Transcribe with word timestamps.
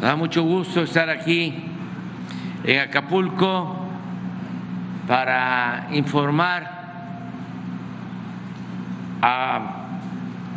da 0.00 0.16
mucho 0.16 0.42
gusto 0.42 0.82
estar 0.82 1.10
aquí 1.10 1.54
en 2.64 2.80
Acapulco 2.80 3.76
para 5.06 5.88
informar 5.92 6.80
a 9.20 9.76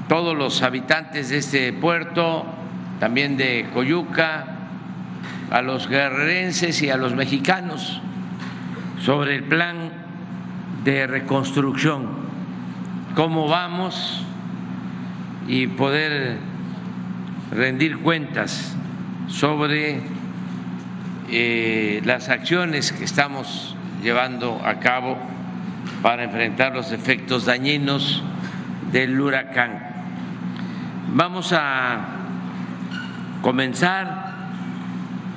todos 0.07 0.37
los 0.37 0.63
habitantes 0.63 1.27
de 1.29 1.37
este 1.39 1.73
puerto, 1.73 2.45
también 3.01 3.35
de 3.35 3.67
Coyuca, 3.73 4.45
a 5.51 5.61
los 5.61 5.89
guerrerenses 5.89 6.81
y 6.81 6.89
a 6.89 6.95
los 6.95 7.13
mexicanos 7.13 8.01
sobre 9.01 9.35
el 9.35 9.43
plan 9.43 9.91
de 10.85 11.05
reconstrucción, 11.05 12.07
cómo 13.13 13.49
vamos 13.49 14.25
y 15.49 15.67
poder 15.67 16.37
rendir 17.51 17.97
cuentas 17.99 18.77
sobre 19.33 19.99
eh, 21.29 22.01
las 22.05 22.29
acciones 22.29 22.91
que 22.91 23.03
estamos 23.03 23.75
llevando 24.03 24.61
a 24.63 24.79
cabo 24.79 25.17
para 26.03 26.23
enfrentar 26.23 26.73
los 26.75 26.91
efectos 26.91 27.45
dañinos 27.45 28.21
del 28.91 29.19
huracán. 29.19 29.79
Vamos 31.13 31.51
a 31.51 32.05
comenzar 33.41 34.33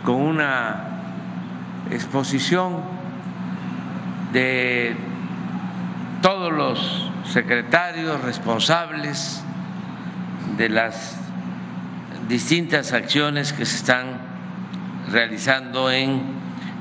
con 0.05 0.17
una 0.17 0.85
exposición 1.91 2.83
de 4.33 4.95
todos 6.21 6.53
los 6.53 7.11
secretarios 7.33 8.21
responsables 8.21 9.43
de 10.59 10.69
las 10.69 11.16
distintas 12.29 12.93
acciones 12.93 13.53
que 13.53 13.65
se 13.65 13.77
están 13.77 14.19
realizando 15.11 15.91
en 15.91 16.23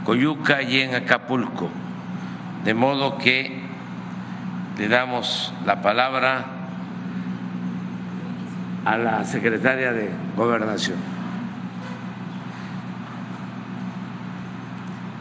Coyuca 0.04 0.62
y 0.62 0.82
en 0.82 0.96
Acapulco. 0.96 1.70
De 2.64 2.74
modo 2.74 3.18
que 3.18 3.62
le 4.78 4.88
damos 4.88 5.54
la 5.66 5.82
palabra 5.82 6.46
a 8.86 8.98
la 8.98 9.26
secretaria 9.26 9.94
de 9.94 10.10
Gobernación. 10.36 11.15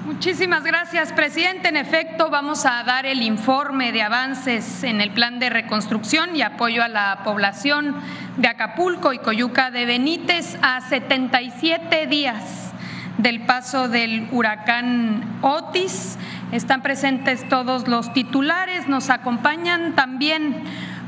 Muchísimas 0.05 0.65
gracias, 0.65 1.15
presidente. 1.15 1.69
En 1.69 1.79
efecto, 1.79 2.29
vamos 2.29 2.67
a 2.67 2.85
dar 2.85 3.07
el 3.07 3.23
informe 3.23 3.91
de 3.91 4.03
avances 4.03 4.85
en 4.85 5.01
el 5.01 5.11
plan 5.13 5.39
de 5.39 5.49
reconstrucción 5.49 6.37
y 6.37 6.43
apoyo 6.43 6.85
a 6.85 6.89
la 6.89 7.21
población 7.25 7.97
de 8.37 8.49
Acapulco 8.49 9.15
y 9.15 9.19
Coyuca 9.19 9.71
de 9.71 9.87
Benítez 9.87 10.59
a 10.61 10.83
77 10.83 12.07
días 12.07 12.75
del 13.17 13.47
paso 13.47 13.89
del 13.89 14.29
huracán 14.31 15.39
Otis. 15.41 16.19
Están 16.53 16.83
presentes 16.83 17.49
todos 17.49 17.89
los 17.89 18.13
titulares, 18.13 18.87
nos 18.89 19.09
acompañan 19.09 19.95
también 19.95 20.65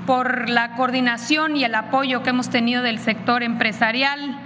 por 0.06 0.48
la 0.48 0.74
coordinación 0.74 1.54
y 1.58 1.64
el 1.64 1.74
apoyo 1.74 2.22
que 2.22 2.30
hemos 2.30 2.48
tenido 2.48 2.82
del 2.82 2.98
sector 2.98 3.42
empresarial. 3.42 4.38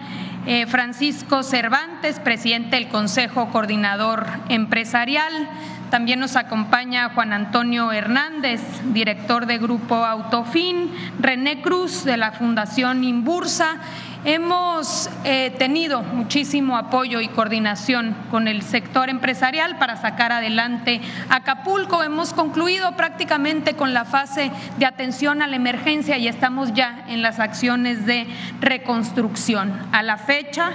Eh, 0.47 0.67
Francisco 0.67 1.43
Cervantes, 1.43 2.19
presidente 2.19 2.77
del 2.77 2.89
Consejo 2.89 3.51
Coordinador 3.51 4.27
Empresarial. 4.49 5.49
También 5.91 6.19
nos 6.19 6.35
acompaña 6.37 7.11
Juan 7.11 7.35
Antonio 7.35 7.93
Hernández, 7.93 8.61
director 8.95 9.45
de 9.45 9.59
Grupo 9.59 9.97
Autofin, 9.97 10.91
René 11.19 11.61
Cruz 11.61 12.05
de 12.05 12.17
la 12.17 12.33
Fundación 12.33 13.05
Imbursa 13.05 13.81
Hemos 14.23 15.09
eh, 15.25 15.51
tenido 15.59 16.03
muchísimo 16.03 16.77
apoyo 16.77 17.23
y 17.23 17.29
coordinación 17.29 18.15
con 18.31 18.49
el 18.49 18.61
sector 18.61 19.09
empresarial 19.09 19.79
para 19.79 19.97
sacar 19.97 20.31
adelante 20.31 21.01
Acapulco. 21.31 22.03
Hemos 22.03 22.35
concluido 22.35 22.97
prácticamente 22.97 23.77
con 23.77 23.95
la 23.95 24.05
fase 24.05 24.51
de 24.77 24.85
atención 24.85 25.41
a 25.41 25.47
la 25.47 25.57
emergencia 25.57 26.19
y 26.19 26.29
estamos 26.29 26.75
ya 26.75 27.03
en 27.09 27.23
las 27.23 27.39
acciones 27.39 28.05
de 28.05 28.27
reconstrucción. 28.61 29.73
A 29.91 30.03
la 30.03 30.19
fecha 30.19 30.73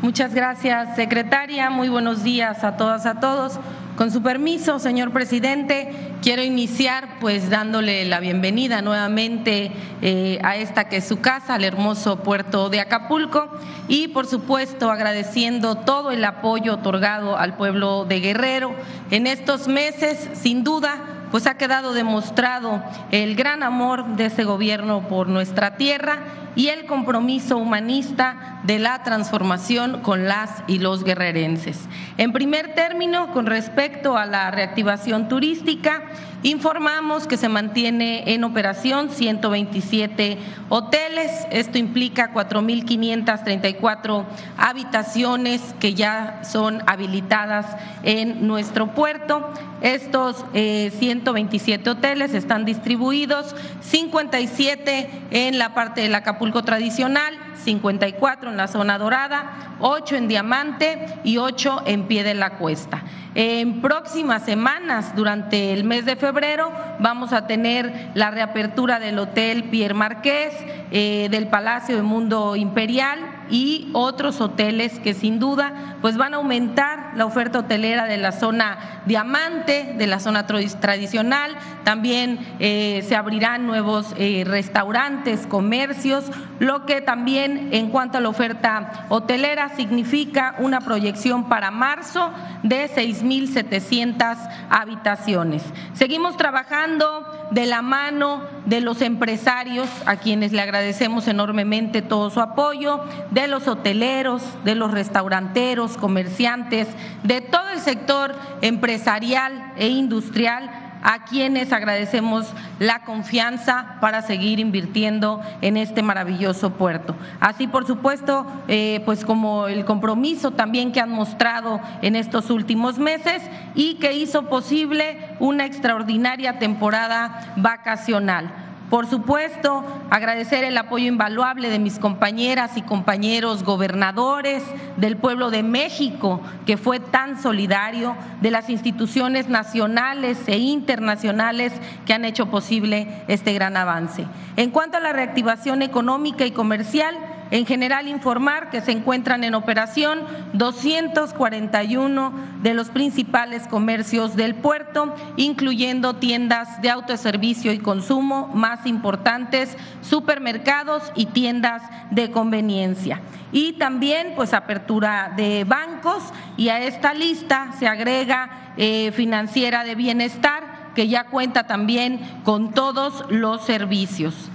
Muchas 0.00 0.32
gracias, 0.32 0.94
secretaria. 0.94 1.70
Muy 1.70 1.88
buenos 1.88 2.22
días 2.22 2.62
a 2.62 2.76
todas, 2.76 3.04
a 3.04 3.18
todos. 3.20 3.58
Con 3.96 4.10
su 4.10 4.22
permiso, 4.22 4.80
señor 4.80 5.12
presidente, 5.12 5.88
quiero 6.20 6.42
iniciar 6.42 7.20
pues 7.20 7.48
dándole 7.48 8.04
la 8.04 8.18
bienvenida 8.18 8.82
nuevamente 8.82 9.70
eh, 10.02 10.40
a 10.42 10.56
esta 10.56 10.88
que 10.88 10.96
es 10.96 11.06
su 11.06 11.20
casa, 11.20 11.54
al 11.54 11.62
hermoso 11.62 12.16
puerto 12.16 12.70
de 12.70 12.80
Acapulco 12.80 13.48
y 13.86 14.08
por 14.08 14.26
supuesto 14.26 14.90
agradeciendo 14.90 15.76
todo 15.76 16.10
el 16.10 16.24
apoyo 16.24 16.74
otorgado 16.74 17.38
al 17.38 17.56
pueblo 17.56 18.04
de 18.04 18.18
Guerrero. 18.18 18.74
En 19.12 19.28
estos 19.28 19.68
meses, 19.68 20.28
sin 20.32 20.64
duda 20.64 20.98
pues 21.30 21.46
ha 21.46 21.56
quedado 21.56 21.94
demostrado 21.94 22.82
el 23.12 23.36
gran 23.36 23.62
amor 23.62 24.16
de 24.16 24.26
ese 24.26 24.42
gobierno 24.42 25.06
por 25.08 25.28
nuestra 25.28 25.76
tierra 25.76 26.18
y 26.56 26.68
el 26.68 26.86
compromiso 26.86 27.56
humanista 27.56 28.60
de 28.64 28.78
la 28.78 29.02
transformación 29.02 30.00
con 30.02 30.26
las 30.26 30.62
y 30.66 30.78
los 30.78 31.04
guerrerenses. 31.04 31.80
En 32.16 32.32
primer 32.32 32.74
término, 32.74 33.32
con 33.32 33.46
respecto 33.46 34.16
a 34.16 34.26
la 34.26 34.50
reactivación 34.50 35.28
turística, 35.28 36.02
informamos 36.42 37.26
que 37.26 37.36
se 37.36 37.48
mantiene 37.48 38.34
en 38.34 38.44
operación 38.44 39.10
127 39.10 40.38
hoteles, 40.68 41.46
esto 41.50 41.78
implica 41.78 42.32
4.534 42.32 44.24
habitaciones 44.56 45.60
que 45.80 45.94
ya 45.94 46.40
son 46.44 46.82
habilitadas 46.86 47.66
en 48.02 48.46
nuestro 48.46 48.94
puerto. 48.94 49.50
Estos 49.80 50.44
127 50.52 51.88
eh, 51.88 51.90
hoteles 51.90 52.32
están 52.34 52.64
distribuidos, 52.64 53.54
57 53.80 55.10
en 55.30 55.58
la 55.58 55.74
parte 55.74 56.00
de 56.00 56.08
la 56.08 56.18
Acapulco 56.18 56.43
tradicional, 56.62 57.34
54 57.56 58.50
en 58.50 58.56
la 58.56 58.68
zona 58.68 58.98
dorada, 58.98 59.76
8 59.80 60.16
en 60.16 60.28
diamante 60.28 61.06
y 61.24 61.38
8 61.38 61.82
en 61.86 62.04
pie 62.04 62.24
de 62.24 62.34
la 62.34 62.58
cuesta. 62.58 63.02
En 63.34 63.80
próximas 63.80 64.44
semanas, 64.44 65.16
durante 65.16 65.72
el 65.72 65.82
mes 65.82 66.04
de 66.04 66.14
febrero, 66.14 66.70
vamos 67.00 67.32
a 67.32 67.48
tener 67.48 68.10
la 68.14 68.30
reapertura 68.30 69.00
del 69.00 69.18
Hotel 69.18 69.64
Pierre 69.64 69.94
Marqués, 69.94 70.54
eh, 70.92 71.26
del 71.30 71.48
Palacio 71.48 71.96
de 71.96 72.02
Mundo 72.02 72.54
Imperial 72.54 73.18
y 73.50 73.90
otros 73.92 74.40
hoteles 74.40 74.98
que 75.00 75.14
sin 75.14 75.38
duda 75.38 75.96
pues 76.00 76.16
van 76.16 76.34
a 76.34 76.38
aumentar 76.38 77.12
la 77.16 77.26
oferta 77.26 77.60
hotelera 77.60 78.06
de 78.06 78.16
la 78.16 78.32
zona 78.32 79.02
diamante, 79.06 79.94
de 79.96 80.06
la 80.06 80.20
zona 80.20 80.46
tradicional. 80.46 81.56
También 81.82 82.38
eh, 82.58 83.04
se 83.06 83.16
abrirán 83.16 83.66
nuevos 83.66 84.14
eh, 84.16 84.44
restaurantes, 84.46 85.46
comercios, 85.46 86.30
lo 86.58 86.86
que 86.86 87.00
también 87.00 87.70
en 87.72 87.90
cuanto 87.90 88.18
a 88.18 88.20
la 88.20 88.28
oferta 88.28 89.06
hotelera 89.08 89.70
significa 89.70 90.54
una 90.58 90.80
proyección 90.80 91.48
para 91.48 91.70
marzo 91.70 92.30
de 92.62 92.88
6.700 92.88 94.36
habitaciones. 94.70 95.62
Seguimos 95.94 96.36
trabajando 96.36 97.48
de 97.50 97.66
la 97.66 97.82
mano 97.82 98.42
de 98.66 98.80
los 98.80 99.02
empresarios, 99.02 99.88
a 100.06 100.16
quienes 100.16 100.52
le 100.52 100.62
agradecemos 100.62 101.28
enormemente 101.28 102.02
todo 102.02 102.30
su 102.30 102.40
apoyo, 102.40 103.04
de 103.30 103.48
los 103.48 103.68
hoteleros, 103.68 104.42
de 104.64 104.74
los 104.74 104.90
restauranteros, 104.90 105.96
comerciantes, 105.96 106.88
de 107.22 107.40
todo 107.40 107.68
el 107.70 107.80
sector 107.80 108.34
empresarial 108.62 109.72
e 109.76 109.88
industrial 109.88 110.83
a 111.04 111.24
quienes 111.24 111.72
agradecemos 111.72 112.52
la 112.80 113.04
confianza 113.04 113.98
para 114.00 114.22
seguir 114.22 114.58
invirtiendo 114.58 115.40
en 115.60 115.76
este 115.76 116.02
maravilloso 116.02 116.70
puerto. 116.70 117.14
Así, 117.38 117.68
por 117.68 117.86
supuesto, 117.86 118.46
eh, 118.66 119.02
pues 119.04 119.24
como 119.24 119.68
el 119.68 119.84
compromiso 119.84 120.50
también 120.50 120.90
que 120.90 121.00
han 121.00 121.10
mostrado 121.10 121.80
en 122.02 122.16
estos 122.16 122.50
últimos 122.50 122.98
meses 122.98 123.42
y 123.74 123.94
que 123.96 124.14
hizo 124.14 124.48
posible 124.48 125.36
una 125.38 125.66
extraordinaria 125.66 126.58
temporada 126.58 127.52
vacacional 127.56 128.63
Por 128.90 129.06
supuesto, 129.06 129.82
agradecer 130.10 130.62
el 130.62 130.76
apoyo 130.76 131.06
invaluable 131.06 131.70
de 131.70 131.78
mis 131.78 131.98
compañeras 131.98 132.76
y 132.76 132.82
compañeros 132.82 133.64
gobernadores, 133.64 134.62
del 134.96 135.16
pueblo 135.16 135.50
de 135.50 135.62
México, 135.62 136.40
que 136.66 136.76
fue 136.76 137.00
tan 137.00 137.40
solidario, 137.42 138.14
de 138.40 138.50
las 138.50 138.70
instituciones 138.70 139.48
nacionales 139.48 140.38
e 140.46 140.58
internacionales 140.58 141.72
que 142.06 142.14
han 142.14 142.24
hecho 142.24 142.50
posible 142.50 143.24
este 143.26 143.52
gran 143.52 143.76
avance. 143.76 144.26
En 144.56 144.70
cuanto 144.70 144.98
a 144.98 145.00
la 145.00 145.12
reactivación 145.12 145.82
económica 145.82 146.46
y 146.46 146.52
comercial, 146.52 147.16
en 147.50 147.66
general, 147.66 148.08
informar 148.08 148.70
que 148.70 148.80
se 148.80 148.92
encuentran 148.92 149.44
en 149.44 149.54
operación 149.54 150.20
241 150.54 152.32
de 152.62 152.74
los 152.74 152.88
principales 152.88 153.66
comercios 153.68 154.34
del 154.34 154.54
puerto, 154.54 155.14
incluyendo 155.36 156.16
tiendas 156.16 156.80
de 156.82 156.90
autoservicio 156.90 157.72
y 157.72 157.78
consumo 157.78 158.48
más 158.54 158.86
importantes, 158.86 159.76
supermercados 160.00 161.12
y 161.14 161.26
tiendas 161.26 161.82
de 162.10 162.30
conveniencia. 162.30 163.20
Y 163.52 163.74
también, 163.74 164.32
pues, 164.34 164.52
apertura 164.52 165.32
de 165.36 165.64
bancos 165.64 166.22
y 166.56 166.70
a 166.70 166.80
esta 166.80 167.14
lista 167.14 167.72
se 167.78 167.86
agrega 167.86 168.72
eh, 168.76 169.12
financiera 169.12 169.84
de 169.84 169.94
bienestar 169.94 170.92
que 170.94 171.08
ya 171.08 171.24
cuenta 171.24 171.66
también 171.66 172.20
con 172.44 172.72
todos 172.72 173.24
los 173.30 173.64
servicios. 173.64 174.50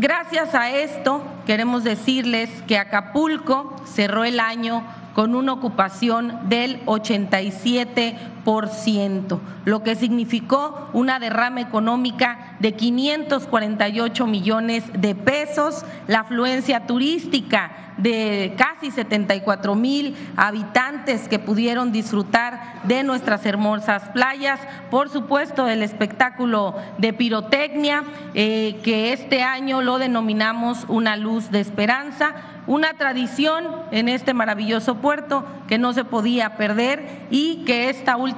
Gracias 0.00 0.54
a 0.54 0.70
esto, 0.70 1.24
queremos 1.44 1.82
decirles 1.82 2.48
que 2.68 2.78
Acapulco 2.78 3.74
cerró 3.84 4.22
el 4.22 4.38
año 4.38 4.84
con 5.12 5.34
una 5.34 5.52
ocupación 5.52 6.48
del 6.48 6.86
87%, 6.86 8.14
lo 9.64 9.82
que 9.82 9.94
significó 9.94 10.88
una 10.94 11.18
derrama 11.18 11.60
económica 11.60 12.56
de 12.60 12.72
548 12.72 14.26
millones 14.26 14.84
de 14.94 15.14
pesos, 15.14 15.84
la 16.06 16.20
afluencia 16.20 16.86
turística 16.86 17.88
de 17.98 18.54
casi 18.56 18.90
74 18.90 19.74
mil 19.74 20.16
habitantes 20.36 21.28
que 21.28 21.38
pudieron 21.38 21.92
disfrutar 21.92 22.80
de 22.84 23.02
nuestras 23.02 23.44
hermosas 23.44 24.08
playas, 24.14 24.60
por 24.90 25.10
supuesto 25.10 25.68
el 25.68 25.82
espectáculo 25.82 26.74
de 26.96 27.12
pirotecnia, 27.12 28.04
eh, 28.34 28.80
que 28.82 29.12
este 29.12 29.42
año 29.42 29.82
lo 29.82 29.98
denominamos 29.98 30.86
una 30.88 31.16
luz 31.16 31.50
de 31.50 31.60
esperanza, 31.60 32.34
una 32.68 32.94
tradición 32.94 33.64
en 33.90 34.08
este 34.08 34.34
maravilloso 34.34 34.96
puerto 34.96 35.44
que 35.66 35.78
no 35.78 35.92
se 35.92 36.04
podía 36.04 36.56
perder 36.56 37.26
y 37.30 37.64
que 37.64 37.88
esta 37.88 38.16
última 38.16 38.37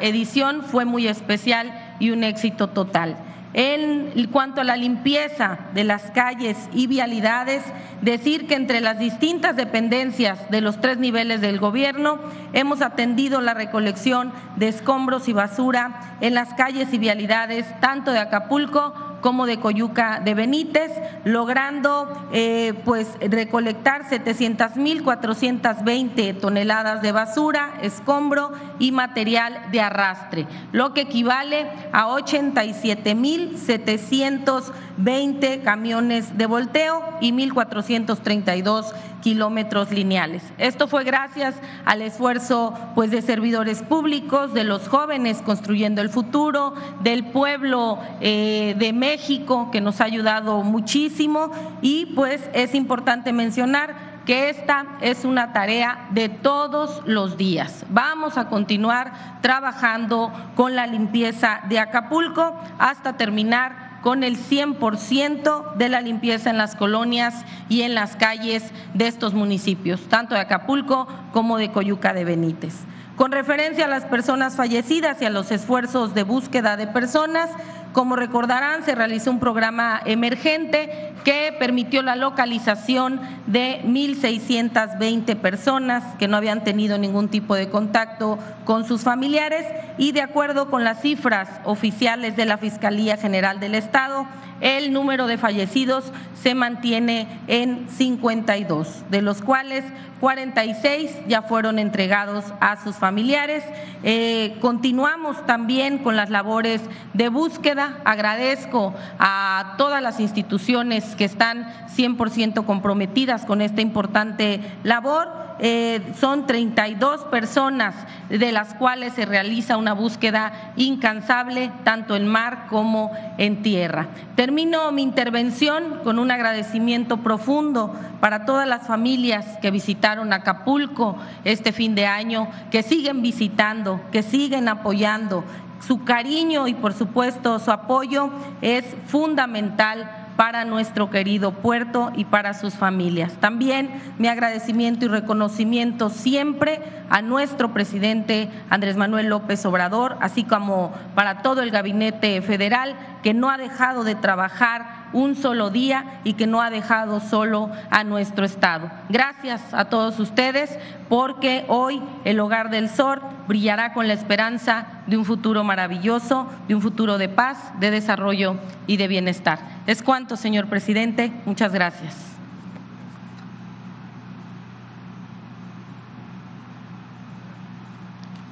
edición 0.00 0.62
fue 0.62 0.84
muy 0.84 1.06
especial 1.08 1.72
y 1.98 2.10
un 2.10 2.24
éxito 2.24 2.68
total. 2.68 3.16
En 3.58 4.26
cuanto 4.30 4.60
a 4.60 4.64
la 4.64 4.76
limpieza 4.76 5.58
de 5.72 5.82
las 5.82 6.10
calles 6.10 6.56
y 6.74 6.86
vialidades, 6.88 7.62
decir 8.02 8.46
que 8.46 8.54
entre 8.54 8.82
las 8.82 8.98
distintas 8.98 9.56
dependencias 9.56 10.50
de 10.50 10.60
los 10.60 10.78
tres 10.78 10.98
niveles 10.98 11.40
del 11.40 11.58
gobierno 11.58 12.18
hemos 12.52 12.82
atendido 12.82 13.40
la 13.40 13.54
recolección 13.54 14.30
de 14.56 14.68
escombros 14.68 15.28
y 15.28 15.32
basura 15.32 16.18
en 16.20 16.34
las 16.34 16.52
calles 16.52 16.92
y 16.92 16.98
vialidades 16.98 17.64
tanto 17.80 18.12
de 18.12 18.18
Acapulco 18.18 19.15
como 19.26 19.46
de 19.46 19.58
Coyuca 19.58 20.20
de 20.24 20.34
Benítez, 20.34 20.92
logrando 21.24 22.28
eh, 22.32 22.74
pues 22.84 23.08
recolectar 23.18 24.08
700 24.08 24.76
mil 24.76 25.02
420 25.02 26.34
toneladas 26.34 27.02
de 27.02 27.10
basura, 27.10 27.74
escombro 27.82 28.52
y 28.78 28.92
material 28.92 29.62
de 29.72 29.80
arrastre, 29.80 30.46
lo 30.70 30.94
que 30.94 31.00
equivale 31.00 31.66
a 31.90 32.06
87 32.06 33.16
mil 33.16 33.58
720 33.58 35.62
camiones 35.62 36.38
de 36.38 36.46
volteo 36.46 37.02
y 37.20 37.32
1.432 37.32 38.92
kilómetros 39.26 39.90
lineales. 39.90 40.44
Esto 40.56 40.86
fue 40.86 41.02
gracias 41.02 41.56
al 41.84 42.00
esfuerzo 42.00 42.72
pues 42.94 43.10
de 43.10 43.22
servidores 43.22 43.82
públicos, 43.82 44.54
de 44.54 44.62
los 44.62 44.86
jóvenes 44.86 45.42
construyendo 45.42 46.00
el 46.00 46.10
futuro, 46.10 46.74
del 47.02 47.24
pueblo 47.24 47.98
eh, 48.20 48.76
de 48.78 48.92
México 48.92 49.70
que 49.72 49.80
nos 49.80 50.00
ha 50.00 50.04
ayudado 50.04 50.62
muchísimo 50.62 51.50
y 51.82 52.06
pues 52.14 52.48
es 52.52 52.72
importante 52.76 53.32
mencionar 53.32 53.96
que 54.26 54.48
esta 54.48 54.86
es 55.00 55.24
una 55.24 55.52
tarea 55.52 56.06
de 56.10 56.28
todos 56.28 57.02
los 57.04 57.36
días. 57.36 57.84
Vamos 57.88 58.38
a 58.38 58.48
continuar 58.48 59.40
trabajando 59.40 60.32
con 60.54 60.76
la 60.76 60.86
limpieza 60.86 61.62
de 61.68 61.80
Acapulco 61.80 62.56
hasta 62.78 63.16
terminar 63.16 63.85
con 64.06 64.22
el 64.22 64.38
100% 64.38 65.74
de 65.74 65.88
la 65.88 66.00
limpieza 66.00 66.48
en 66.48 66.58
las 66.58 66.76
colonias 66.76 67.44
y 67.68 67.82
en 67.82 67.96
las 67.96 68.14
calles 68.14 68.62
de 68.94 69.08
estos 69.08 69.34
municipios, 69.34 70.00
tanto 70.02 70.36
de 70.36 70.42
Acapulco 70.42 71.08
como 71.32 71.58
de 71.58 71.72
Coyuca 71.72 72.14
de 72.14 72.24
Benítez. 72.24 72.74
Con 73.16 73.32
referencia 73.32 73.86
a 73.86 73.88
las 73.88 74.04
personas 74.04 74.54
fallecidas 74.54 75.20
y 75.20 75.24
a 75.24 75.30
los 75.30 75.50
esfuerzos 75.50 76.14
de 76.14 76.22
búsqueda 76.22 76.76
de 76.76 76.86
personas, 76.86 77.50
como 77.96 78.14
recordarán, 78.14 78.84
se 78.84 78.94
realizó 78.94 79.30
un 79.30 79.40
programa 79.40 80.02
emergente 80.04 81.14
que 81.24 81.56
permitió 81.58 82.02
la 82.02 82.14
localización 82.14 83.18
de 83.46 83.80
1.620 83.86 85.34
personas 85.36 86.04
que 86.18 86.28
no 86.28 86.36
habían 86.36 86.62
tenido 86.62 86.98
ningún 86.98 87.30
tipo 87.30 87.54
de 87.54 87.70
contacto 87.70 88.38
con 88.66 88.86
sus 88.86 89.00
familiares 89.00 89.64
y 89.96 90.12
de 90.12 90.20
acuerdo 90.20 90.68
con 90.68 90.84
las 90.84 91.00
cifras 91.00 91.48
oficiales 91.64 92.36
de 92.36 92.44
la 92.44 92.58
Fiscalía 92.58 93.16
General 93.16 93.60
del 93.60 93.74
Estado, 93.74 94.26
el 94.60 94.92
número 94.92 95.26
de 95.26 95.38
fallecidos 95.38 96.12
se 96.42 96.54
mantiene 96.54 97.26
en 97.46 97.88
52, 97.88 99.04
de 99.10 99.22
los 99.22 99.42
cuales 99.42 99.84
46 100.20 101.10
ya 101.28 101.42
fueron 101.42 101.78
entregados 101.78 102.44
a 102.60 102.82
sus 102.82 102.96
familiares. 102.96 103.64
Eh, 104.02 104.56
continuamos 104.60 105.44
también 105.46 105.98
con 105.98 106.16
las 106.16 106.30
labores 106.30 106.80
de 107.12 107.28
búsqueda. 107.28 107.85
Agradezco 108.04 108.94
a 109.18 109.74
todas 109.78 110.02
las 110.02 110.20
instituciones 110.20 111.16
que 111.16 111.24
están 111.24 111.66
100% 111.96 112.64
comprometidas 112.64 113.44
con 113.44 113.60
esta 113.60 113.80
importante 113.80 114.60
labor 114.82 115.46
eh, 115.58 116.02
son 116.20 116.46
32 116.46 117.22
personas 117.24 117.94
de 118.28 118.52
las 118.52 118.74
cuales 118.74 119.14
se 119.14 119.24
realiza 119.24 119.78
una 119.78 119.94
búsqueda 119.94 120.72
incansable 120.76 121.72
tanto 121.82 122.14
en 122.14 122.26
mar 122.26 122.66
como 122.68 123.10
en 123.38 123.62
tierra. 123.62 124.08
Termino 124.34 124.92
mi 124.92 125.02
intervención 125.02 126.00
con 126.04 126.18
un 126.18 126.30
agradecimiento 126.30 127.18
profundo 127.18 127.94
para 128.20 128.44
todas 128.44 128.68
las 128.68 128.86
familias 128.86 129.46
que 129.62 129.70
visitaron 129.70 130.34
Acapulco 130.34 131.16
este 131.44 131.72
fin 131.72 131.94
de 131.94 132.06
año, 132.06 132.48
que 132.70 132.82
siguen 132.82 133.22
visitando, 133.22 134.00
que 134.12 134.22
siguen 134.22 134.68
apoyando. 134.68 135.42
Su 135.80 136.04
cariño 136.04 136.68
y 136.68 136.74
por 136.74 136.92
supuesto 136.92 137.58
su 137.58 137.70
apoyo 137.70 138.30
es 138.60 138.84
fundamental 139.06 140.26
para 140.36 140.64
nuestro 140.64 141.10
querido 141.10 141.50
puerto 141.50 142.12
y 142.14 142.24
para 142.24 142.54
sus 142.54 142.74
familias. 142.74 143.32
También 143.40 143.90
mi 144.18 144.28
agradecimiento 144.28 145.06
y 145.06 145.08
reconocimiento 145.08 146.10
siempre 146.10 146.80
a 147.08 147.22
nuestro 147.22 147.72
presidente 147.72 148.50
Andrés 148.70 148.96
Manuel 148.96 149.28
López 149.28 149.64
Obrador, 149.64 150.16
así 150.20 150.44
como 150.44 150.92
para 151.14 151.42
todo 151.42 151.62
el 151.62 151.70
gabinete 151.70 152.42
federal 152.42 152.94
que 153.22 153.34
no 153.34 153.50
ha 153.50 153.56
dejado 153.56 154.04
de 154.04 154.14
trabajar 154.14 155.05
un 155.12 155.34
solo 155.34 155.70
día 155.70 156.20
y 156.24 156.34
que 156.34 156.46
no 156.46 156.60
ha 156.60 156.70
dejado 156.70 157.20
solo 157.20 157.70
a 157.90 158.04
nuestro 158.04 158.44
Estado. 158.44 158.90
Gracias 159.08 159.74
a 159.74 159.86
todos 159.86 160.18
ustedes 160.18 160.78
porque 161.08 161.64
hoy 161.68 162.02
el 162.24 162.40
hogar 162.40 162.70
del 162.70 162.88
SOR 162.88 163.22
brillará 163.48 163.92
con 163.92 164.08
la 164.08 164.14
esperanza 164.14 164.86
de 165.06 165.16
un 165.16 165.24
futuro 165.24 165.64
maravilloso, 165.64 166.48
de 166.68 166.74
un 166.74 166.82
futuro 166.82 167.18
de 167.18 167.28
paz, 167.28 167.72
de 167.80 167.90
desarrollo 167.90 168.56
y 168.86 168.96
de 168.96 169.08
bienestar. 169.08 169.58
Es 169.86 170.02
cuanto, 170.02 170.36
señor 170.36 170.66
presidente. 170.66 171.32
Muchas 171.44 171.72
gracias. 171.72 172.36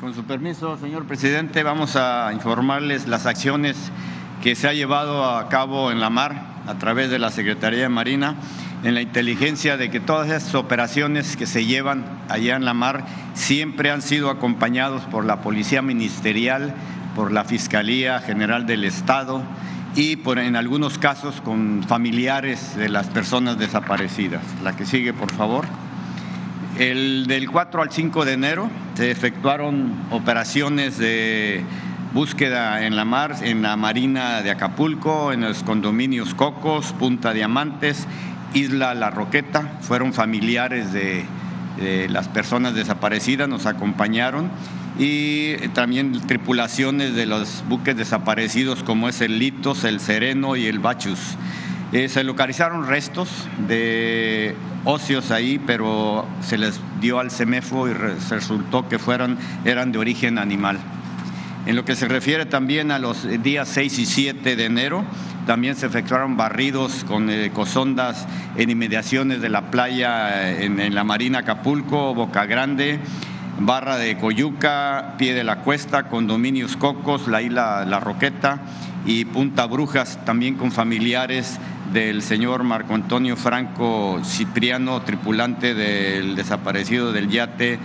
Con 0.00 0.12
su 0.12 0.24
permiso, 0.24 0.76
señor 0.76 1.06
presidente, 1.06 1.62
vamos 1.62 1.96
a 1.96 2.30
informarles 2.34 3.08
las 3.08 3.24
acciones 3.24 3.90
que 4.44 4.54
se 4.54 4.68
ha 4.68 4.74
llevado 4.74 5.24
a 5.24 5.48
cabo 5.48 5.90
en 5.90 6.00
la 6.00 6.10
mar 6.10 6.34
a 6.66 6.74
través 6.74 7.08
de 7.08 7.18
la 7.18 7.30
Secretaría 7.30 7.84
de 7.84 7.88
Marina 7.88 8.34
en 8.82 8.94
la 8.94 9.00
inteligencia 9.00 9.78
de 9.78 9.88
que 9.88 10.00
todas 10.00 10.28
esas 10.28 10.54
operaciones 10.54 11.38
que 11.38 11.46
se 11.46 11.64
llevan 11.64 12.04
allá 12.28 12.54
en 12.54 12.66
la 12.66 12.74
mar 12.74 13.06
siempre 13.32 13.90
han 13.90 14.02
sido 14.02 14.28
acompañados 14.28 15.00
por 15.04 15.24
la 15.24 15.40
Policía 15.40 15.80
Ministerial, 15.80 16.74
por 17.16 17.32
la 17.32 17.44
Fiscalía 17.44 18.20
General 18.20 18.66
del 18.66 18.84
Estado 18.84 19.40
y 19.96 20.16
por, 20.16 20.38
en 20.38 20.56
algunos 20.56 20.98
casos 20.98 21.40
con 21.40 21.82
familiares 21.82 22.76
de 22.76 22.90
las 22.90 23.06
personas 23.06 23.58
desaparecidas. 23.58 24.42
La 24.62 24.76
que 24.76 24.84
sigue, 24.84 25.14
por 25.14 25.32
favor. 25.32 25.64
El 26.78 27.26
del 27.28 27.50
4 27.50 27.80
al 27.80 27.90
5 27.90 28.26
de 28.26 28.32
enero 28.34 28.68
se 28.92 29.10
efectuaron 29.10 29.94
operaciones 30.10 30.98
de 30.98 31.64
búsqueda 32.14 32.86
en 32.86 32.94
la 32.94 33.04
mar, 33.04 33.34
en 33.42 33.62
la 33.62 33.76
marina 33.76 34.40
de 34.40 34.52
Acapulco, 34.52 35.32
en 35.32 35.40
los 35.40 35.64
condominios 35.64 36.32
Cocos, 36.32 36.92
Punta 36.92 37.32
Diamantes, 37.32 38.06
Isla 38.54 38.94
La 38.94 39.10
Roqueta. 39.10 39.78
Fueron 39.80 40.12
familiares 40.12 40.92
de, 40.92 41.26
las 42.08 42.28
personas 42.28 42.76
desaparecidas, 42.76 43.48
nos 43.48 43.66
acompañaron 43.66 44.48
y 44.96 45.56
también 45.74 46.20
tripulaciones 46.24 47.16
de 47.16 47.26
los 47.26 47.64
buques 47.68 47.96
desaparecidos 47.96 48.84
como 48.84 49.08
es 49.08 49.20
el 49.20 49.40
Litos, 49.40 49.82
el 49.82 49.98
Sereno 49.98 50.54
y 50.54 50.66
el 50.66 50.78
Bachus. 50.78 51.18
Eh, 51.92 52.08
se 52.08 52.22
localizaron 52.22 52.86
restos 52.86 53.28
de 53.66 54.54
ocios 54.84 55.32
ahí, 55.32 55.60
pero 55.66 56.28
se 56.42 56.58
les 56.58 56.80
dio 57.00 57.18
al 57.18 57.32
CEMEFO 57.32 57.88
y 57.88 57.92
resultó 57.92 58.88
que 58.88 59.00
eran 59.64 59.90
de 59.90 59.98
origen 59.98 60.38
animal. 60.38 60.78
En 61.66 61.76
lo 61.76 61.84
que 61.86 61.96
se 61.96 62.08
refiere 62.08 62.44
también 62.44 62.90
a 62.90 62.98
los 62.98 63.26
días 63.42 63.68
6 63.68 63.98
y 63.98 64.04
7 64.04 64.54
de 64.54 64.64
enero, 64.66 65.02
también 65.46 65.76
se 65.76 65.86
efectuaron 65.86 66.36
barridos 66.36 67.04
con 67.04 67.30
ecosondas 67.30 68.26
en 68.56 68.68
inmediaciones 68.68 69.40
de 69.40 69.48
la 69.48 69.70
playa 69.70 70.60
en, 70.60 70.94
la 70.94 71.04
Marina 71.04 71.38
Acapulco, 71.38 72.14
Boca 72.14 72.44
Grande, 72.44 72.98
Barra 73.58 73.96
de 73.96 74.18
Coyuca, 74.18 75.14
Pie 75.16 75.32
de 75.32 75.42
la 75.42 75.60
Cuesta, 75.60 76.08
Condominios 76.08 76.76
Cocos, 76.76 77.28
la 77.28 77.40
isla 77.40 77.86
La 77.86 77.98
Roqueta 77.98 78.60
y 79.06 79.24
Punta 79.24 79.64
Brujas, 79.64 80.22
también 80.26 80.56
con 80.56 80.70
familiares 80.70 81.58
del 81.94 82.20
señor 82.20 82.62
Marco 82.62 82.94
Antonio 82.94 83.36
Franco 83.36 84.20
Cipriano, 84.22 85.00
tripulante 85.00 85.72
del 85.72 86.36
desaparecido 86.36 87.12
del 87.12 87.30
yate 87.30 87.78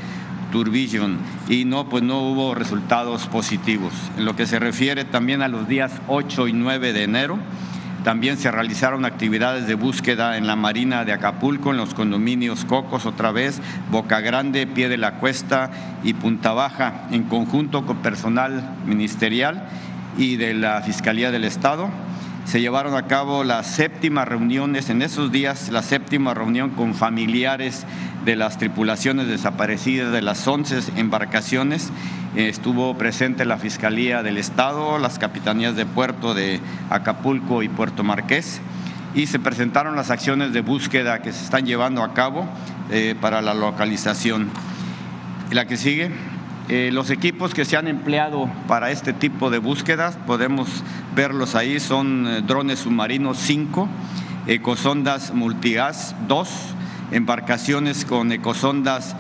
Turbision, 0.52 1.18
y 1.48 1.66
no, 1.66 1.90
pues 1.90 2.04
no 2.04 2.20
hubo 2.20 2.56
resultados 2.56 3.28
positivos. 3.28 3.94
En 4.18 4.26
lo 4.26 4.36
que 4.36 4.48
se 4.48 4.60
refiere 4.60 5.06
también 5.06 5.42
a 5.42 5.48
los 5.48 5.68
días 5.68 5.92
8 6.08 6.48
y 6.48 6.54
9 6.54 6.94
de 6.94 7.04
enero, 7.04 7.40
también 8.04 8.38
se 8.38 8.50
realizaron 8.50 9.04
actividades 9.04 9.68
de 9.68 9.76
búsqueda 9.76 10.38
en 10.38 10.48
la 10.48 10.56
Marina 10.56 11.04
de 11.04 11.12
Acapulco, 11.12 11.72
en 11.72 11.78
los 11.78 11.94
condominios 11.94 12.64
Cocos 12.66 13.06
otra 13.06 13.32
vez, 13.32 13.62
Boca 13.92 14.22
Grande, 14.22 14.68
Pie 14.68 14.88
de 14.88 14.98
la 14.98 15.16
Cuesta 15.16 15.70
y 16.04 16.14
Punta 16.14 16.54
Baja, 16.54 17.08
en 17.12 17.24
conjunto 17.24 17.86
con 17.86 17.98
personal 17.98 18.76
ministerial 18.86 19.68
y 20.18 20.38
de 20.38 20.54
la 20.54 20.82
Fiscalía 20.82 21.32
del 21.32 21.44
Estado 21.44 21.90
se 22.50 22.62
llevaron 22.62 22.96
a 22.96 23.06
cabo 23.06 23.44
las 23.44 23.68
séptimas 23.68 24.28
reuniones, 24.28 24.90
en 24.90 25.04
esos 25.04 25.32
días 25.32 25.70
la 25.70 25.84
séptima 25.84 26.34
reunión 26.34 26.72
con 26.72 26.96
familiares 26.96 27.86
de 28.26 28.36
las 28.36 28.58
tripulaciones 28.58 29.28
desaparecidas 29.28 30.12
de 30.12 30.24
las 30.24 30.48
11 30.48 31.00
embarcaciones. 31.00 31.92
Estuvo 32.36 32.98
presente 32.98 33.46
la 33.46 33.60
Fiscalía 33.60 34.24
del 34.24 34.40
Estado, 34.40 34.98
las 34.98 35.20
capitanías 35.20 35.76
de 35.76 35.86
puerto 35.86 36.34
de 36.34 36.60
Acapulco 36.90 37.62
y 37.62 37.70
Puerto 37.70 38.04
Marqués 38.04 38.62
y 39.14 39.28
se 39.28 39.38
presentaron 39.38 39.96
las 39.96 40.10
acciones 40.10 40.52
de 40.52 40.62
búsqueda 40.62 41.22
que 41.22 41.32
se 41.32 41.44
están 41.44 41.68
llevando 41.68 42.02
a 42.04 42.16
cabo 42.16 42.50
eh, 42.90 43.14
para 43.22 43.44
la 43.44 43.54
localización. 43.54 44.50
La 45.52 45.68
que 45.68 45.78
sigue. 45.78 46.10
Eh, 46.72 46.92
los 46.94 47.10
equipos 47.10 47.56
que 47.56 47.66
se 47.66 47.78
han 47.78 47.88
empleado 47.88 48.48
para 48.68 48.92
este 48.92 49.12
tipo 49.12 49.50
de 49.50 49.58
búsquedas, 49.58 50.20
podemos 50.28 50.70
verlos 51.16 51.56
ahí, 51.56 51.80
son 51.80 52.28
eh, 52.28 52.44
drones 52.46 52.82
submarinos 52.82 53.40
5, 53.40 53.90
ecosondas 54.46 55.34
multigas 55.34 56.16
2, 56.28 56.48
embarcaciones 57.12 58.06
con 58.06 58.32
ecosondas 58.32 59.16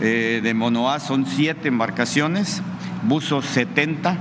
eh, 0.00 0.40
de 0.42 0.54
monoa 0.54 0.98
son 0.98 1.26
7 1.26 1.68
embarcaciones, 1.68 2.62
buzos 3.02 3.44
70 3.44 4.16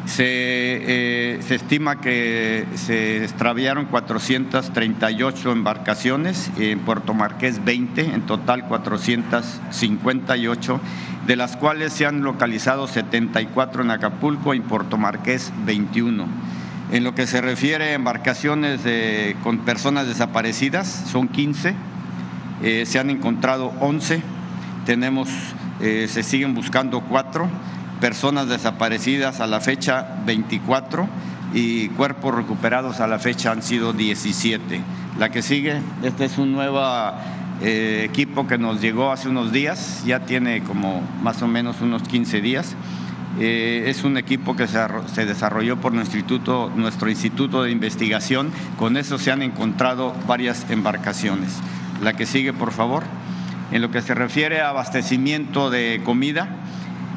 se, 0.09 0.25
eh, 0.25 1.39
se, 1.41 1.55
estima 1.55 2.01
que 2.01 2.65
se 2.75 3.23
extraviaron 3.23 3.85
438 3.85 5.51
embarcaciones, 5.51 6.51
en 6.57 6.79
Puerto 6.79 7.13
Marqués 7.13 7.63
20, 7.63 8.01
en 8.01 8.25
total 8.25 8.67
458, 8.67 10.81
de 11.27 11.35
las 11.35 11.55
cuales 11.55 11.93
se 11.93 12.05
han 12.05 12.23
localizado 12.23 12.87
74 12.87 13.83
en 13.83 13.91
Acapulco 13.91 14.53
y 14.53 14.57
en 14.57 14.63
Puerto 14.63 14.97
Marqués 14.97 15.53
21. 15.65 16.25
En 16.91 17.03
lo 17.03 17.13
que 17.13 17.27
se 17.27 17.39
refiere 17.39 17.91
a 17.91 17.93
embarcaciones 17.93 18.81
con 19.43 19.59
personas 19.59 20.07
desaparecidas, 20.07 20.87
son 21.11 21.27
15, 21.27 21.75
eh, 22.61 22.85
se 22.85 22.99
han 22.99 23.09
encontrado 23.09 23.71
11, 23.79 24.21
tenemos, 24.85 25.29
eh, 25.79 26.07
se 26.09 26.23
siguen 26.23 26.53
buscando 26.53 27.01
4, 27.01 27.47
personas 28.00 28.48
desaparecidas 28.48 29.39
a 29.39 29.48
la 29.48 29.60
fecha 29.60 30.22
24 30.25 31.08
y 31.53 31.89
cuerpos 31.89 32.36
recuperados 32.36 33.00
a 33.00 33.08
la 33.08 33.20
fecha 33.20 33.51
han 33.51 33.63
sido 33.63 33.94
17. 33.94 34.82
La 35.18 35.29
que 35.29 35.41
sigue, 35.41 35.82
este 36.03 36.25
es 36.25 36.38
un 36.38 36.53
nuevo 36.53 36.82
eh, 37.62 38.06
equipo 38.10 38.48
que 38.48 38.58
nos 38.58 38.82
llegó 38.82 39.12
hace 39.12 39.27
unos 39.27 39.51
días, 39.51 40.03
ya 40.06 40.22
tiene 40.22 40.63
como 40.63 41.01
más 41.22 41.41
o 41.41 41.48
menos 41.48 41.82
unos 41.82 42.03
15 42.03 42.41
días. 42.41 42.75
Eh, 43.39 43.86
es 43.88 44.03
un 44.03 44.18
equipo 44.18 44.56
que 44.56 44.68
se, 44.68 45.25
desarrolló 45.25 45.77
por 45.77 45.94
nuestro 45.94 46.18
instituto, 46.18 46.72
nuestro 46.75 47.10
instituto 47.10 47.63
de 47.63 47.72
investigación. 47.72 48.51
Con 48.77 48.98
eso 48.98 49.18
se 49.18 49.32
han 49.32 49.41
encontrado 49.41 50.13
varias 50.27 50.70
embarcaciones. 50.70 51.60
La 52.01 52.13
que 52.13 52.25
sigue, 52.25 52.53
por 52.53 52.72
favor. 52.72 53.03
En 53.72 53.82
lo 53.82 53.91
que 53.91 54.01
se 54.01 54.15
refiere 54.15 54.62
a 54.62 54.70
abastecimiento 54.70 55.70
de 55.70 56.01
comida, 56.03 56.50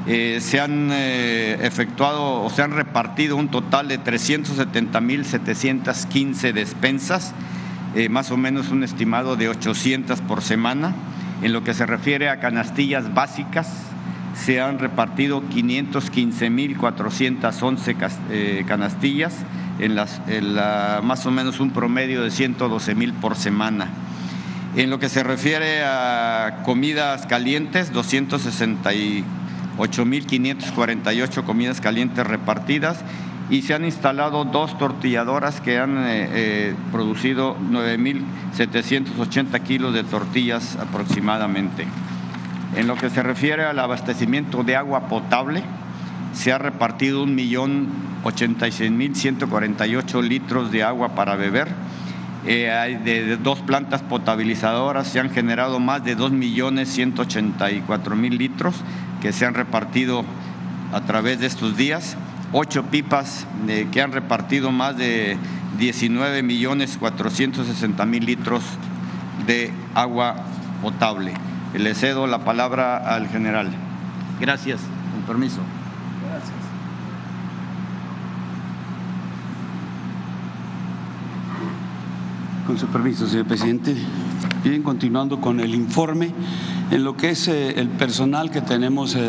eh, 0.07 0.39
se 0.41 0.61
han 0.61 0.91
eh, 0.93 1.59
efectuado 1.63 2.43
o 2.43 2.51
se 2.51 2.63
han 2.63 2.73
repartido 2.73 3.37
un 3.37 3.49
total 3.49 3.89
de 3.89 3.99
370.715 4.01 6.53
despensas, 6.53 7.35
más 8.09 8.31
o 8.31 8.39
menos 8.39 8.71
un 8.71 8.85
estimado 8.85 9.37
de 9.37 9.51
800 9.51 10.23
por 10.23 10.41
semana. 10.41 10.95
En 11.43 11.53
lo 11.53 11.63
que 11.63 11.75
se 11.75 11.85
refiere 11.85 12.31
a 12.31 12.41
canastillas 12.41 13.13
básicas, 13.13 13.93
se 14.35 14.61
han 14.61 14.79
repartido 14.79 15.43
515.411 15.43 18.11
eh, 18.31 18.65
canastillas, 18.67 19.35
en, 19.79 19.95
las, 19.95 20.21
más 21.03 21.25
o 21.27 21.31
menos 21.31 21.61
un 21.61 21.71
promedio 21.71 22.23
de 22.23 22.29
112.000 22.29 23.13
por 23.15 23.37
semana. 23.37 23.89
En 24.77 24.91
lo 24.91 24.99
que 24.99 25.09
se 25.09 25.23
refiere 25.23 25.83
a 25.85 26.61
comidas 26.65 27.27
calientes, 27.27 27.93
268.548 29.79 31.45
comidas 31.45 31.81
calientes 31.81 32.27
repartidas 32.27 32.99
y 33.51 33.63
se 33.63 33.75
han 33.75 33.85
instalado 33.85 34.45
dos 34.45 34.79
tortilladoras 34.79 35.61
que 35.61 35.79
han 35.79 35.99
eh, 35.99 36.29
eh, 36.33 36.75
producido 36.91 37.57
9.780 37.59 39.61
kilos 39.63 39.93
de 39.93 40.03
tortillas 40.05 40.77
aproximadamente. 40.77 41.87
En 42.77 42.87
lo 42.87 42.95
que 42.97 43.11
se 43.11 43.23
refiere 43.23 43.65
al 43.65 43.79
abastecimiento 43.79 44.63
de 44.63 44.77
agua 44.77 45.09
potable, 45.09 45.63
se 46.33 46.51
ha 46.53 46.59
repartido 46.59 47.27
1.086.148 47.27 50.23
litros 50.23 50.73
de 50.73 50.83
agua 50.83 51.15
para 51.15 51.37
beber. 51.37 51.69
Eh, 52.45 52.99
de, 53.05 53.37
dos 53.37 53.61
plantas 53.61 54.03
potabilizadoras 54.03 55.07
se 55.07 55.21
han 55.21 55.31
generado 55.31 55.79
más 55.79 56.03
de 56.03 56.17
2.184.000 56.17 58.37
litros 58.37 58.75
que 59.23 59.33
se 59.33 59.47
han 59.47 59.55
repartido 59.55 60.25
a 60.93 61.01
través 61.03 61.39
de 61.39 61.47
estos 61.47 61.77
días. 61.77 62.17
Ocho 62.53 62.87
pipas 62.87 63.47
eh, 63.69 63.87
que 63.93 64.03
han 64.03 64.11
repartido 64.13 64.73
más 64.73 64.97
de 64.99 65.39
19.460.000 65.79 68.21
litros 68.21 68.65
de 69.47 69.71
agua 69.95 70.35
potable. 70.83 71.35
Le 71.73 71.95
cedo 71.95 72.27
la 72.27 72.45
palabra 72.45 72.97
al 72.97 73.29
general. 73.29 73.71
Gracias. 74.41 74.81
Con 75.15 75.23
permiso. 75.23 75.61
Gracias. 76.29 76.53
Con 82.67 82.77
su 82.77 82.89
permiso, 82.89 83.29
señor 83.29 83.47
presidente. 83.47 83.95
Bien, 84.65 84.83
continuando 84.85 85.41
con 85.41 85.59
el 85.59 85.75
informe, 85.75 86.31
en 86.93 87.03
lo 87.03 87.17
que 87.17 87.31
es 87.31 87.49
eh, 87.49 87.81
el 87.81 87.89
personal 87.89 88.53
que 88.53 88.61
tenemos 88.61 89.17
eh, 89.17 89.29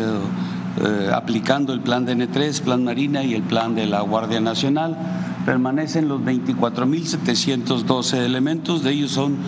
eh, 0.80 1.10
aplicando 1.12 1.72
el 1.72 1.80
plan 1.80 2.06
de 2.06 2.16
N3, 2.16 2.60
plan 2.60 2.84
Marina 2.84 3.24
y 3.24 3.34
el 3.34 3.42
plan 3.42 3.74
de 3.74 3.86
la 3.86 4.00
Guardia 4.02 4.40
Nacional, 4.40 4.96
permanecen 5.44 6.06
los 6.06 6.20
24.712 6.20 8.18
elementos, 8.18 8.84
de 8.84 8.92
ellos 8.92 9.10
son 9.10 9.38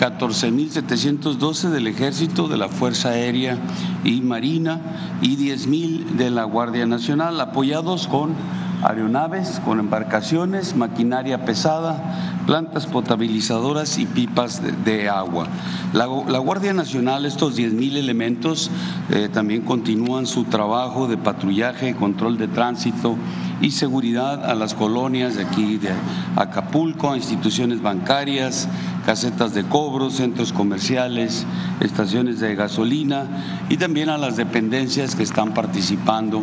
14.712 0.00 1.68
del 1.68 1.86
Ejército, 1.86 2.48
de 2.48 2.56
la 2.56 2.68
Fuerza 2.68 3.10
Aérea 3.10 3.56
y 4.02 4.22
Marina 4.22 4.80
y 5.22 5.36
10.000 5.36 6.16
de 6.16 6.30
la 6.30 6.42
Guardia 6.42 6.86
Nacional, 6.86 7.40
apoyados 7.40 8.08
con 8.08 8.34
aeronaves, 8.82 9.60
con 9.64 9.80
embarcaciones, 9.80 10.76
maquinaria 10.76 11.44
pesada, 11.44 12.42
plantas 12.46 12.86
potabilizadoras 12.86 13.98
y 13.98 14.06
pipas 14.06 14.62
de, 14.84 15.08
agua. 15.08 15.46
La, 15.92 16.06
Guardia 16.06 16.72
Nacional, 16.72 17.26
estos 17.26 17.58
10.000 17.58 17.96
elementos, 17.96 18.70
eh, 19.10 19.28
también 19.32 19.62
continúan 19.62 20.26
su 20.26 20.44
trabajo 20.44 21.08
de 21.08 21.16
patrullaje, 21.16 21.96
control 21.96 22.38
de 22.38 22.48
tránsito 22.48 23.16
y 23.60 23.70
seguridad 23.70 24.44
a 24.44 24.54
las 24.54 24.74
colonias 24.74 25.36
de 25.36 25.44
aquí 25.44 25.78
de 25.78 25.90
Acapulco, 26.36 27.10
a 27.10 27.16
instituciones 27.16 27.80
bancarias, 27.80 28.68
casetas 29.06 29.54
de 29.54 29.64
cobro, 29.64 30.10
centros 30.10 30.52
comerciales, 30.52 31.46
estaciones 31.80 32.38
de 32.40 32.54
gasolina 32.54 33.24
y 33.68 33.78
también 33.78 34.10
a 34.10 34.18
las 34.18 34.36
dependencias 34.36 35.14
que 35.14 35.22
están 35.22 35.54
participando 35.54 36.42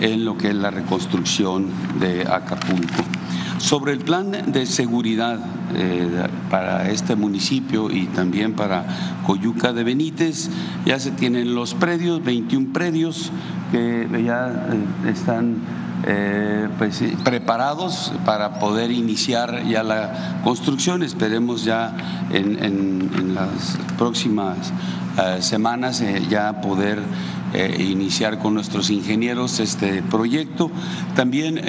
en 0.00 0.24
lo 0.24 0.36
que 0.36 0.48
es 0.48 0.54
la 0.54 0.70
reconstrucción 0.70 1.66
de 2.00 2.22
Acapulco. 2.22 3.04
Sobre 3.58 3.92
el 3.92 3.98
plan 3.98 4.52
de 4.52 4.64
seguridad 4.64 5.38
eh, 5.74 6.08
para 6.50 6.88
este 6.90 7.14
municipio 7.14 7.90
y 7.90 8.06
también 8.06 8.54
para 8.54 8.86
Coyuca 9.26 9.72
de 9.72 9.84
Benítez, 9.84 10.48
ya 10.86 10.98
se 10.98 11.10
tienen 11.10 11.54
los 11.54 11.74
predios, 11.74 12.24
21 12.24 12.72
predios 12.72 13.30
que 13.70 14.08
ya 14.24 14.48
eh, 14.48 15.10
están 15.10 15.58
eh, 16.06 16.68
pues, 16.78 17.02
preparados 17.24 18.12
para 18.24 18.58
poder 18.58 18.90
iniciar 18.90 19.64
ya 19.66 19.82
la 19.82 20.40
construcción. 20.44 21.02
Esperemos 21.02 21.64
ya 21.64 21.94
en, 22.30 23.34
las 23.34 23.78
próximas 23.96 24.72
semanas 25.40 26.02
ya 26.28 26.60
poder 26.60 27.00
iniciar 27.78 28.38
con 28.38 28.54
nuestros 28.54 28.90
ingenieros 28.90 29.60
este 29.60 30.02
proyecto. 30.02 30.70
También 31.14 31.60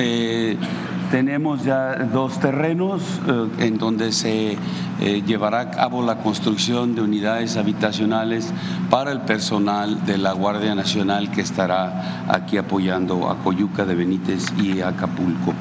tenemos 1.11 1.63
ya 1.63 2.07
dos 2.11 2.39
terrenos 2.39 3.03
eh, 3.27 3.47
en 3.59 3.77
donde 3.77 4.11
se 4.13 4.57
eh, 5.01 5.21
llevará 5.27 5.59
a 5.59 5.69
cabo 5.69 6.01
la 6.03 6.19
construcción 6.19 6.95
de 6.95 7.01
unidades 7.01 7.57
habitacionales 7.57 8.53
para 8.89 9.11
el 9.11 9.19
personal 9.21 10.05
de 10.05 10.17
la 10.17 10.31
Guardia 10.31 10.73
Nacional 10.73 11.29
que 11.29 11.41
estará 11.41 12.23
aquí 12.29 12.55
apoyando 12.57 13.29
a 13.29 13.39
Coyuca 13.39 13.83
de 13.85 13.95
Benítez 13.95 14.45
y 14.57 14.79
Acapulco. 14.79 15.53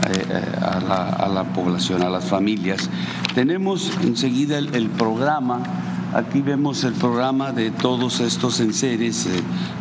eh, 0.07 0.27
eh, 0.29 0.43
a, 0.61 1.29
la, 1.29 1.45
población, 1.55 2.03
a 2.03 2.11
las 2.11 2.25
familias. 2.25 2.91
Tenemos 3.35 3.91
enseguida 4.03 4.59
el, 4.59 4.91
programa. 4.91 5.63
Aquí 6.13 6.43
vemos 6.43 6.85
el 6.85 6.93
programa 6.93 7.53
de 7.53 7.71
todos 7.71 8.21
estos 8.21 8.61
enseres, 8.61 9.27
eh, 9.27 9.31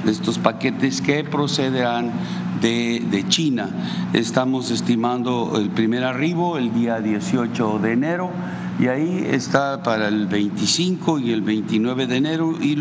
de 0.05 0.12
estos 0.12 0.38
paquetes 0.38 1.01
que 1.01 1.24
procederán 1.24 2.12
de, 2.62 3.03
de, 3.10 3.27
China. 3.27 3.70
Estamos 4.13 4.72
estimando 4.72 5.53
el 5.58 5.70
primer 5.70 6.03
arribo 6.03 6.58
el 6.58 6.74
día 6.74 7.01
18 7.01 7.79
de 7.79 7.91
enero 7.91 8.32
y 8.80 8.88
ahí 8.88 9.27
está 9.32 9.84
para 9.84 10.08
el 10.08 10.27
25 10.27 11.20
y 11.20 11.32
el 11.32 11.42
29 11.42 12.08
de 12.08 12.18
enero 12.18 12.56
y 12.60 12.77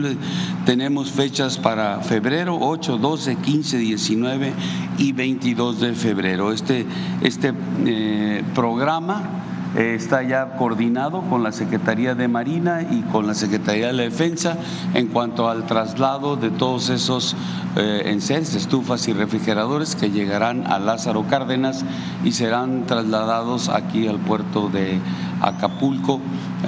tenemos 0.64 1.10
fechas 1.10 1.58
para 1.58 2.00
febrero 2.00 2.58
8, 2.60 2.98
12, 2.98 3.36
15, 3.36 3.78
19 3.78 4.52
y 4.98 5.12
22 5.12 5.80
de 5.80 5.92
febrero. 5.94 6.52
Este, 6.52 6.86
este 7.22 7.52
eh, 7.84 8.42
programa 8.54 9.51
eh, 9.76 9.94
está 9.94 10.22
ya 10.22 10.56
coordinado 10.56 11.22
con 11.22 11.42
la 11.42 11.52
Secretaría 11.52 12.14
de 12.14 12.28
Marina 12.28 12.82
y 12.82 13.02
con 13.02 13.26
la 13.26 13.34
Secretaría 13.34 13.86
de 13.86 13.92
la 13.94 14.02
Defensa 14.02 14.58
en 14.94 15.06
cuanto 15.08 15.48
al 15.48 15.66
traslado 15.66 16.36
de 16.36 16.50
todos 16.50 16.90
esos 16.90 17.36
eh, 17.76 18.02
estufas 18.06 19.08
y 19.08 19.12
refrigeradores 19.12 19.96
que 19.96 20.10
llegarán 20.10 20.66
a 20.66 20.78
Lázaro 20.78 21.24
Cárdenas 21.26 21.84
y 22.24 22.32
serán 22.32 22.84
trasladados 22.86 23.68
aquí 23.68 24.08
al 24.08 24.18
puerto 24.18 24.68
de 24.68 24.98
Acapulco 25.40 26.20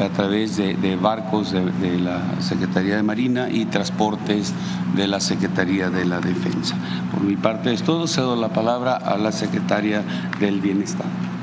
a 0.03 0.09
través 0.09 0.57
de, 0.57 0.97
barcos 0.97 1.53
de, 1.53 1.64
de, 1.64 1.99
la 2.01 2.40
Secretaría 2.40 2.97
de 2.97 3.03
Marina 3.03 3.49
y 3.49 3.67
transportes 3.67 4.53
de 4.97 5.07
la 5.07 5.21
Secretaría 5.21 5.90
de 5.90 6.05
la 6.05 6.21
Defensa. 6.21 6.75
Por 7.12 7.23
mi 7.23 7.37
parte 7.37 7.73
es 7.73 7.83
todo, 7.83 8.07
cedo 8.07 8.35
la 8.35 8.49
palabra 8.49 8.97
a 8.97 9.17
la 9.17 9.31
Secretaria 9.31 10.03
del 10.40 10.61
Bienestar. 10.61 11.34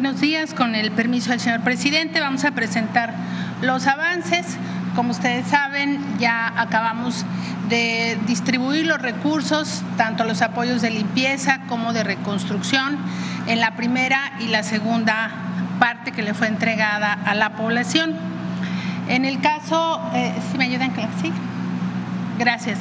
Buenos 0.00 0.20
días, 0.20 0.54
con 0.54 0.76
el 0.76 0.92
permiso 0.92 1.30
del 1.30 1.40
señor 1.40 1.62
presidente 1.62 2.20
vamos 2.20 2.44
a 2.44 2.52
presentar 2.52 3.12
los 3.62 3.88
avances. 3.88 4.46
Como 4.94 5.10
ustedes 5.10 5.48
saben, 5.48 5.98
ya 6.20 6.52
acabamos 6.56 7.24
de 7.68 8.16
distribuir 8.28 8.86
los 8.86 9.02
recursos, 9.02 9.82
tanto 9.96 10.22
los 10.22 10.40
apoyos 10.40 10.82
de 10.82 10.90
limpieza 10.90 11.62
como 11.68 11.92
de 11.92 12.04
reconstrucción, 12.04 12.96
en 13.48 13.58
la 13.58 13.72
primera 13.72 14.34
y 14.38 14.46
la 14.46 14.62
segunda 14.62 15.30
parte 15.80 16.12
que 16.12 16.22
le 16.22 16.32
fue 16.32 16.46
entregada 16.46 17.14
a 17.14 17.34
la 17.34 17.56
población. 17.56 18.14
En 19.08 19.24
el 19.24 19.40
caso, 19.40 20.00
eh, 20.14 20.32
si 20.52 20.58
me 20.58 20.66
ayudan, 20.66 20.92
sí. 21.20 21.32
Gracias. 22.38 22.78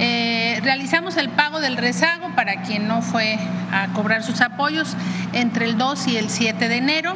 Eh, 0.00 0.60
realizamos 0.62 1.16
el 1.16 1.28
pago 1.30 1.60
del 1.60 1.76
rezago 1.76 2.34
para 2.34 2.62
quien 2.62 2.86
no 2.86 3.02
fue 3.02 3.38
a 3.72 3.88
cobrar 3.94 4.22
sus 4.22 4.40
apoyos 4.40 4.96
entre 5.32 5.64
el 5.64 5.76
2 5.76 6.08
y 6.08 6.16
el 6.16 6.30
7 6.30 6.68
de 6.68 6.76
enero. 6.76 7.14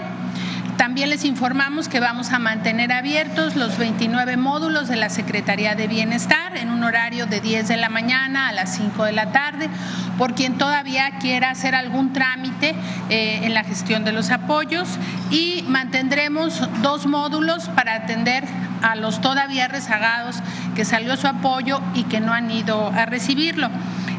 También 0.82 1.10
les 1.10 1.24
informamos 1.24 1.86
que 1.86 2.00
vamos 2.00 2.32
a 2.32 2.40
mantener 2.40 2.90
abiertos 2.90 3.54
los 3.54 3.78
29 3.78 4.36
módulos 4.36 4.88
de 4.88 4.96
la 4.96 5.10
Secretaría 5.10 5.76
de 5.76 5.86
Bienestar 5.86 6.56
en 6.56 6.70
un 6.72 6.82
horario 6.82 7.26
de 7.26 7.40
10 7.40 7.68
de 7.68 7.76
la 7.76 7.88
mañana 7.88 8.48
a 8.48 8.52
las 8.52 8.74
5 8.78 9.04
de 9.04 9.12
la 9.12 9.30
tarde, 9.30 9.68
por 10.18 10.34
quien 10.34 10.58
todavía 10.58 11.20
quiera 11.20 11.50
hacer 11.50 11.76
algún 11.76 12.12
trámite 12.12 12.74
eh, 13.10 13.42
en 13.44 13.54
la 13.54 13.62
gestión 13.62 14.04
de 14.04 14.10
los 14.10 14.32
apoyos 14.32 14.88
y 15.30 15.64
mantendremos 15.68 16.68
dos 16.82 17.06
módulos 17.06 17.68
para 17.68 17.94
atender 17.94 18.42
a 18.82 18.96
los 18.96 19.20
todavía 19.20 19.68
rezagados 19.68 20.42
que 20.74 20.84
salió 20.84 21.16
su 21.16 21.28
apoyo 21.28 21.80
y 21.94 22.02
que 22.02 22.18
no 22.18 22.32
han 22.32 22.50
ido 22.50 22.88
a 22.88 23.06
recibirlo. 23.06 23.70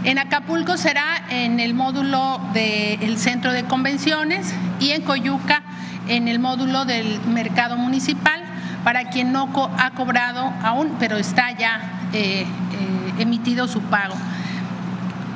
En 0.06 0.18
Acapulco 0.18 0.78
será 0.78 1.26
en 1.30 1.60
el 1.60 1.74
módulo 1.74 2.40
del 2.54 3.18
centro 3.18 3.52
de 3.52 3.66
convenciones 3.66 4.54
y 4.80 4.92
en 4.92 5.02
Coyuca 5.02 5.62
en 6.08 6.28
el 6.28 6.40
módulo 6.40 6.86
del 6.86 7.20
mercado 7.26 7.78
municipal 7.78 8.42
para 8.84 9.06
quien 9.06 9.32
no 9.32 9.50
ha 9.78 9.92
cobrado 9.92 10.54
aún, 10.62 10.96
pero 11.00 11.18
está 11.18 11.52
ya 11.52 11.80
eh, 12.14 12.42
eh, 12.42 13.14
emitido 13.20 13.68
su 13.68 13.82
pago. 13.82 14.16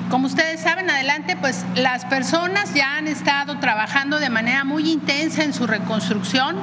Como 0.09 0.27
ustedes 0.27 0.61
saben, 0.61 0.89
adelante, 0.89 1.35
pues 1.35 1.65
las 1.75 2.05
personas 2.05 2.73
ya 2.73 2.97
han 2.97 3.07
estado 3.07 3.59
trabajando 3.59 4.19
de 4.19 4.29
manera 4.29 4.63
muy 4.63 4.89
intensa 4.89 5.43
en 5.43 5.53
su 5.53 5.67
reconstrucción. 5.67 6.55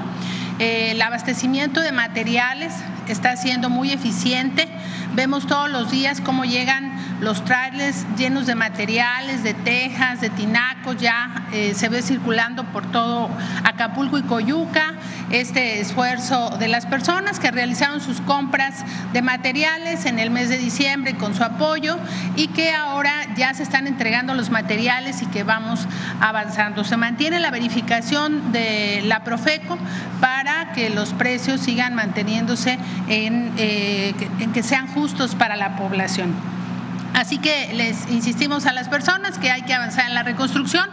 Eh, 0.59 0.93
el 0.93 1.03
abastecimiento 1.03 1.81
de 1.81 1.93
materiales 1.93 2.73
está 3.09 3.37
siendo 3.37 3.71
muy 3.71 3.91
eficiente. 3.93 4.69
Vemos 5.15 5.47
todos 5.47 5.71
los 5.71 5.91
días 5.91 6.21
cómo 6.21 6.45
llegan 6.45 6.93
los 7.21 7.45
trailers 7.45 8.05
llenos 8.17 8.47
de 8.47 8.55
materiales, 8.55 9.43
de 9.43 9.55
tejas, 9.55 10.21
de 10.21 10.31
tinacos, 10.31 10.97
ya 10.97 11.47
eh, 11.53 11.73
se 11.75 11.89
ve 11.89 12.03
circulando 12.03 12.65
por 12.65 12.85
todo 12.91 13.31
Acapulco 13.65 14.19
y 14.19 14.23
Coyuca 14.23 14.95
este 15.31 15.81
esfuerzo 15.81 16.51
de 16.59 16.69
las 16.69 16.87
personas 16.87 17.41
que 17.41 17.51
realizaron 17.51 18.01
sus 18.01 18.21
compras 18.21 18.85
de 19.13 19.23
materiales 19.23 20.05
en 20.07 20.19
el 20.19 20.31
mes 20.31 20.49
de 20.49 20.59
diciembre 20.59 21.15
con 21.15 21.35
su 21.35 21.43
apoyo 21.43 21.99
y 22.37 22.49
que 22.49 22.73
ahora 22.73 23.13
ya 23.37 23.55
se 23.55 23.63
están 23.63 23.87
entregando 23.87 24.35
los 24.35 24.51
materiales 24.51 25.23
y 25.23 25.27
que 25.27 25.45
vamos 25.45 25.87
avanzando. 26.21 26.85
Se 26.85 26.97
mantiene 26.97 27.41
la 27.41 27.51
verificación 27.51 28.53
de 28.53 29.03
la 29.05 29.25
Profeco 29.25 29.79
para 30.21 30.73
que 30.73 30.91
los 30.91 31.13
precios 31.13 31.61
sigan 31.61 31.95
manteniéndose 31.95 32.79
en, 33.09 33.53
eh, 33.57 34.15
en 34.41 34.53
que 34.53 34.63
sean 34.63 34.87
justos 34.89 35.35
para 35.35 35.57
la 35.57 35.77
población. 35.77 36.33
Así 37.15 37.39
que 37.39 37.73
les 37.75 38.11
insistimos 38.11 38.67
a 38.67 38.73
las 38.73 38.89
personas 38.89 39.39
que 39.39 39.49
hay 39.51 39.63
que 39.63 39.73
avanzar 39.73 40.09
en 40.09 40.15
la 40.15 40.25
reconstrucción. 40.25 40.89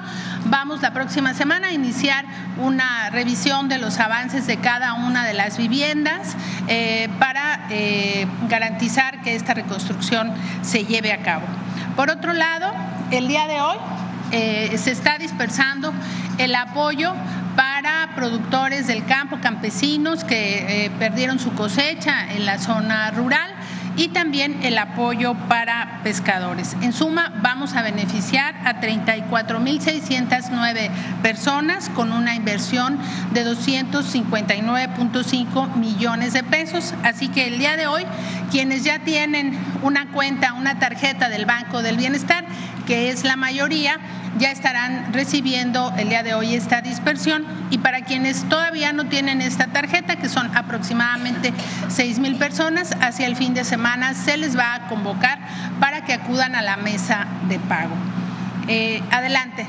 Vamos 0.46 0.84
la 0.84 0.94
próxima 0.94 1.34
semana 1.34 1.70
a 1.70 1.72
iniciar 1.72 2.26
una 2.58 3.10
revisión 3.10 3.70
de 3.70 3.80
los 3.80 4.00
avances 4.00 4.46
de 4.46 4.58
cada 4.58 4.94
una 4.94 5.26
de 5.26 5.34
las 5.34 5.58
viviendas 5.58 6.36
eh, 6.68 7.10
para 7.18 7.66
eh, 7.72 8.28
garantizar 8.48 9.22
que 9.24 9.36
esta 9.36 9.56
reconstrucción 9.56 10.32
se 10.62 10.86
lleve 10.86 11.12
a 11.12 11.24
cabo. 11.24 11.48
Por 11.96 12.12
otro 12.12 12.34
lado, 12.34 12.72
el 13.10 13.28
día 13.28 13.48
de 13.48 13.62
hoy 13.62 13.78
se 14.78 14.92
está 14.92 15.18
dispersando 15.18 15.92
el 16.38 16.56
apoyo 16.56 17.14
para 17.56 18.10
productores 18.16 18.88
del 18.88 19.06
campo, 19.06 19.40
campesinos 19.42 20.24
que 20.24 20.92
perdieron 21.00 21.40
su 21.40 21.54
cosecha 21.54 22.32
en 22.34 22.46
la 22.46 22.60
zona 22.60 23.12
rural 23.12 23.52
y 23.98 24.08
también 24.10 24.60
el 24.64 24.78
apoyo 24.78 25.34
para 25.50 26.00
pescadores. 26.04 26.78
En 26.82 26.94
suma, 26.94 27.34
vamos 27.42 27.76
a 27.76 27.82
beneficiar 27.82 28.56
a 28.66 28.80
34.609 28.80 30.90
personas 31.22 31.90
con 31.90 32.14
una 32.14 32.36
inversión 32.36 32.98
de 33.34 33.46
259.5 33.46 35.76
millones 35.76 36.32
de 36.34 36.44
pesos. 36.44 36.94
Así 37.04 37.28
que 37.28 37.48
el 37.48 37.60
día 37.60 37.76
de 37.76 37.88
hoy, 37.88 38.06
quienes 38.50 38.86
ya 38.86 39.00
tienen 39.00 39.60
una 39.82 40.10
cuenta, 40.12 40.54
una 40.54 40.80
tarjeta 40.80 41.28
del 41.28 41.46
Banco 41.46 41.82
del 41.82 41.98
Bienestar, 41.98 42.46
que 42.88 43.10
es 43.10 43.26
la 43.26 43.36
mayoría, 43.36 44.00
ya 44.38 44.52
estarán 44.52 45.14
recibiendo 45.14 45.94
el 45.98 46.10
día 46.10 46.24
de 46.24 46.34
hoy 46.34 46.56
esta 46.56 46.82
dispersión 46.82 47.46
y 47.70 47.80
para 47.80 48.02
quienes 48.02 48.44
todavía 48.48 48.94
no 48.94 49.06
tienen 49.06 49.42
esta 49.42 49.68
tarjeta, 49.68 50.16
que 50.16 50.30
son 50.30 50.56
aproximadamente 50.56 51.54
6 51.90 52.20
mil 52.20 52.38
personas, 52.38 52.96
hacia 53.02 53.28
el 53.28 53.36
fin 53.36 53.54
de 53.54 53.64
semana 53.64 54.14
se 54.14 54.38
les 54.38 54.58
va 54.58 54.76
a 54.76 54.88
convocar 54.88 55.40
para 55.80 56.06
que 56.06 56.14
acudan 56.14 56.56
a 56.56 56.62
la 56.62 56.78
mesa 56.78 57.28
de 57.48 57.60
pago. 57.60 57.96
Eh, 58.68 59.02
adelante. 59.12 59.66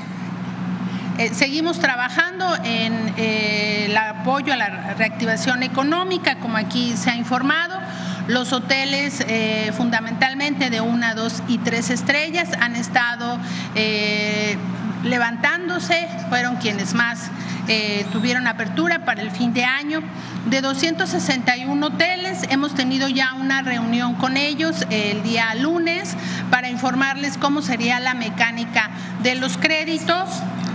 Eh, 1.19 1.29
seguimos 1.31 1.77
trabajando 1.79 2.55
en 2.63 3.13
eh, 3.17 3.85
el 3.85 3.95
apoyo 3.97 4.51
a 4.51 4.57
la 4.57 4.93
reactivación 4.95 5.61
económica, 5.61 6.37
como 6.37 6.57
aquí 6.57 6.97
se 6.97 7.11
ha 7.11 7.15
informado. 7.15 7.79
Los 8.27 8.53
hoteles, 8.53 9.21
eh, 9.27 9.73
fundamentalmente 9.75 10.69
de 10.69 10.79
una, 10.79 11.13
dos 11.13 11.43
y 11.49 11.57
tres 11.57 11.89
estrellas, 11.89 12.49
han 12.57 12.77
estado 12.77 13.37
eh, 13.75 14.55
levantándose, 15.03 16.07
fueron 16.29 16.55
quienes 16.55 16.93
más 16.93 17.29
eh, 17.67 18.05
tuvieron 18.13 18.47
apertura 18.47 19.03
para 19.03 19.21
el 19.21 19.29
fin 19.29 19.53
de 19.53 19.65
año. 19.65 20.01
De 20.45 20.61
261 20.61 21.85
hoteles, 21.85 22.43
hemos 22.49 22.73
tenido 22.75 23.09
ya 23.09 23.33
una 23.33 23.61
reunión 23.61 24.15
con 24.15 24.37
ellos 24.37 24.85
el 24.89 25.21
día 25.23 25.53
lunes 25.55 26.15
para 26.49 26.69
informarles 26.69 27.37
cómo 27.37 27.61
sería 27.61 27.99
la 27.99 28.13
mecánica 28.13 28.89
de 29.21 29.35
los 29.35 29.57
créditos. 29.57 30.29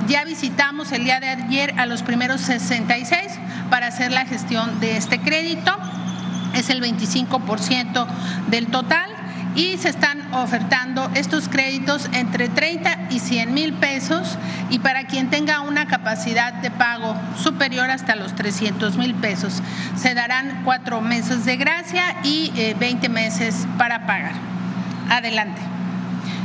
Ya 0.06 0.24
visitamos 0.24 0.92
el 0.92 1.04
día 1.04 1.18
de 1.18 1.28
ayer 1.28 1.74
a 1.78 1.87
los 1.87 2.02
primeros 2.02 2.42
66 2.42 3.38
para 3.70 3.87
hacer 3.87 4.12
la 4.12 4.26
gestión 4.26 4.80
de 4.80 4.98
este 4.98 5.18
crédito 5.18 5.78
es 6.54 6.70
el 6.70 6.82
25% 6.82 8.06
del 8.48 8.66
total 8.68 9.11
y 9.54 9.76
se 9.78 9.88
están 9.88 10.32
ofertando 10.34 11.11
estos 11.14 11.48
créditos 11.48 12.08
entre 12.12 12.48
30 12.48 13.08
y 13.11 13.18
100 13.18 13.52
mil 13.52 13.72
pesos 13.74 14.38
y 14.70 14.78
para 14.78 15.06
quien 15.06 15.30
tenga 15.30 15.62
una 15.62 15.87
capacidad 15.87 16.52
de 16.52 16.70
pago 16.70 17.16
superior 17.37 17.90
hasta 17.90 18.14
los 18.14 18.34
300 18.34 18.96
mil 18.96 19.14
pesos. 19.14 19.62
Se 19.96 20.14
darán 20.14 20.62
cuatro 20.64 21.00
meses 21.00 21.44
de 21.44 21.56
gracia 21.56 22.16
y 22.22 22.52
20 22.78 23.06
eh, 23.06 23.08
meses 23.08 23.66
para 23.78 24.06
pagar. 24.06 24.34
Adelante. 25.11 25.61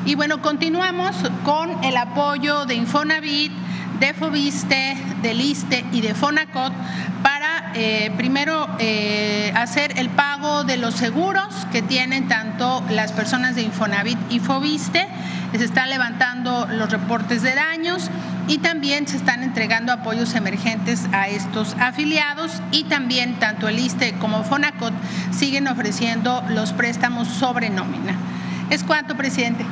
Y 0.05 0.15
bueno, 0.15 0.41
continuamos 0.41 1.15
con 1.43 1.83
el 1.83 1.95
apoyo 1.97 2.65
de 2.65 2.75
Infonavit, 2.75 3.51
de 3.99 4.13
Fobiste, 4.13 4.97
del 5.21 5.39
ISTE 5.39 5.85
y 5.91 6.01
de 6.01 6.13
Fonacot 6.15 6.73
para 7.21 7.42
eh, 7.75 8.11
primero 8.17 8.67
eh, 8.79 9.51
hacer 9.55 9.97
el 9.99 10.09
pago 10.09 10.63
de 10.63 10.77
los 10.77 10.93
seguros 10.93 11.47
que 11.71 11.81
tienen 11.81 12.27
tanto 12.27 12.83
las 12.89 13.11
personas 13.11 13.55
de 13.55 13.63
Infonavit 13.63 14.17
y 14.29 14.39
Fobiste. 14.39 15.07
Se 15.55 15.63
están 15.63 15.89
levantando 15.89 16.67
los 16.67 16.91
reportes 16.91 17.43
de 17.43 17.53
daños 17.53 18.09
y 18.47 18.57
también 18.57 19.07
se 19.07 19.17
están 19.17 19.43
entregando 19.43 19.91
apoyos 19.91 20.33
emergentes 20.35 21.05
a 21.11 21.27
estos 21.27 21.75
afiliados 21.79 22.61
y 22.71 22.85
también 22.85 23.39
tanto 23.39 23.67
el 23.67 23.79
ISTE 23.79 24.13
como 24.13 24.43
Fonacot 24.43 24.93
siguen 25.31 25.67
ofreciendo 25.67 26.43
los 26.49 26.73
préstamos 26.73 27.27
sobre 27.27 27.69
nómina. 27.69 28.15
Es 28.69 28.83
cuanto, 28.83 29.15
presidente. 29.15 29.65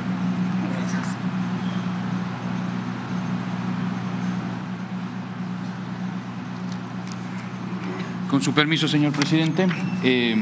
Con 8.32 8.42
su 8.42 8.52
permiso, 8.54 8.88
señor 8.88 9.12
presidente. 9.12 9.66
Eh, 10.02 10.34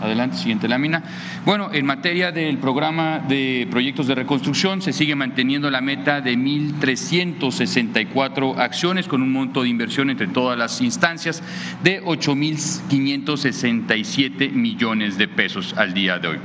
adelante, 0.00 0.36
siguiente 0.36 0.68
lámina. 0.68 1.02
Bueno, 1.44 1.70
en 1.72 1.84
materia 1.84 2.30
del 2.30 2.58
programa 2.58 3.18
de 3.18 3.66
proyectos 3.68 4.06
de 4.06 4.14
reconstrucción, 4.14 4.80
se 4.80 4.92
sigue 4.92 5.16
manteniendo 5.16 5.68
la 5.68 5.80
meta 5.80 6.20
de 6.20 6.36
1.364 6.36 8.58
acciones 8.58 9.08
con 9.08 9.20
un 9.20 9.32
monto 9.32 9.64
de 9.64 9.68
inversión 9.68 10.10
entre 10.10 10.28
todas 10.28 10.56
las 10.56 10.80
instancias 10.80 11.42
de 11.82 12.04
8.567 12.04 14.52
millones 14.52 15.18
de 15.18 15.26
pesos 15.26 15.74
al 15.76 15.92
día 15.92 16.20
de 16.20 16.28
hoy. 16.28 16.38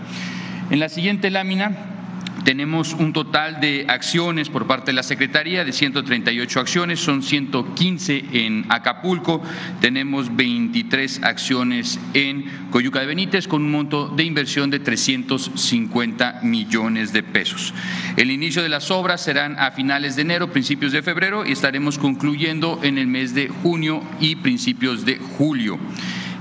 En 0.72 0.80
la 0.80 0.90
siguiente 0.90 1.30
lámina 1.30 2.01
tenemos 2.44 2.94
un 2.94 3.14
total 3.14 3.60
de 3.60 3.86
acciones 3.88 4.50
por 4.50 4.68
parte 4.68 4.88
de 4.88 4.94
la 4.94 5.04
Secretaría 5.04 5.64
de 5.64 5.72
138 5.72 6.60
acciones, 6.60 7.00
son 7.00 7.24
115 7.24 8.26
en 8.34 8.66
Acapulco, 8.70 9.42
tenemos 9.80 10.36
23 10.36 11.24
acciones 11.24 12.00
en 12.14 12.46
Coyuca 12.72 13.00
de 13.00 13.06
Benítez 13.06 13.48
con 13.48 13.64
un 13.64 13.72
monto 13.72 14.10
de 14.10 14.24
inversión 14.24 14.70
de 14.70 14.80
350 14.80 16.40
millones 16.44 17.14
de 17.14 17.24
pesos. 17.24 17.74
El 18.18 18.32
inicio 18.32 18.64
de 18.64 18.70
las 18.70 18.92
obras 18.92 19.22
serán 19.22 19.58
a 19.60 19.72
finales 19.72 20.16
de 20.16 20.24
enero, 20.24 20.52
principios 20.52 20.92
de 20.92 21.04
febrero 21.04 21.46
y 21.46 21.52
estaremos 21.52 21.98
concluyendo 21.98 22.80
en 22.84 22.98
el 22.98 23.08
mes 23.08 23.34
de 23.34 23.50
junio 23.50 24.04
y 24.20 24.36
principios 24.38 25.06
de 25.06 25.18
julio. 25.18 25.80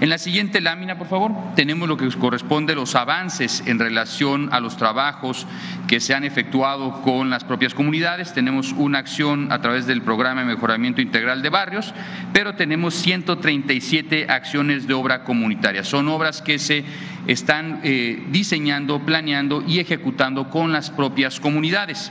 En 0.01 0.09
la 0.09 0.17
siguiente 0.17 0.63
lámina, 0.63 0.97
por 0.97 1.09
favor, 1.09 1.33
tenemos 1.55 1.87
lo 1.87 1.99
que 1.99 2.09
corresponde 2.09 2.73
a 2.73 2.77
los 2.77 2.95
avances 2.95 3.63
en 3.67 3.79
relación 3.79 4.49
a 4.51 4.59
los 4.59 4.79
trabajos 4.79 5.47
que 5.89 6.01
se 6.01 6.15
han 6.15 6.25
efectuado 6.25 7.03
con 7.03 7.29
las 7.29 7.45
propias 7.45 7.75
comunidades. 7.75 8.33
Tenemos 8.33 8.73
una 8.73 8.99
acción 8.99 9.53
a 9.53 9.61
través 9.61 9.87
del 9.87 10.01
programa 10.01 10.41
de 10.41 10.47
mejoramiento 10.47 11.03
integral 11.03 11.43
de 11.43 11.51
barrios, 11.51 11.93
pero 12.33 12.55
tenemos 12.55 12.95
137 12.95 14.25
acciones 14.31 14.87
de 14.87 14.95
obra 14.95 15.23
comunitaria. 15.23 15.85
Son 15.85 16.09
obras 16.09 16.41
que 16.41 16.59
se 16.59 16.83
están 17.27 17.81
eh, 17.85 18.25
diseñando, 18.31 19.01
planeando 19.01 19.63
y 19.69 19.81
ejecutando 19.81 20.49
con 20.49 20.73
las 20.73 20.89
propias 20.89 21.41
comunidades. 21.41 22.11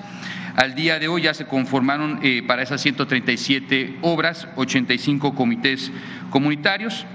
Al 0.56 0.76
día 0.76 1.00
de 1.00 1.08
hoy 1.08 1.24
ya 1.24 1.34
se 1.34 1.48
conformaron 1.48 2.20
eh, 2.22 2.44
para 2.46 2.62
esas 2.62 2.82
137 2.82 3.98
obras 4.04 4.48
85 4.58 5.34
comités 5.34 5.92
comunitarios 6.30 7.08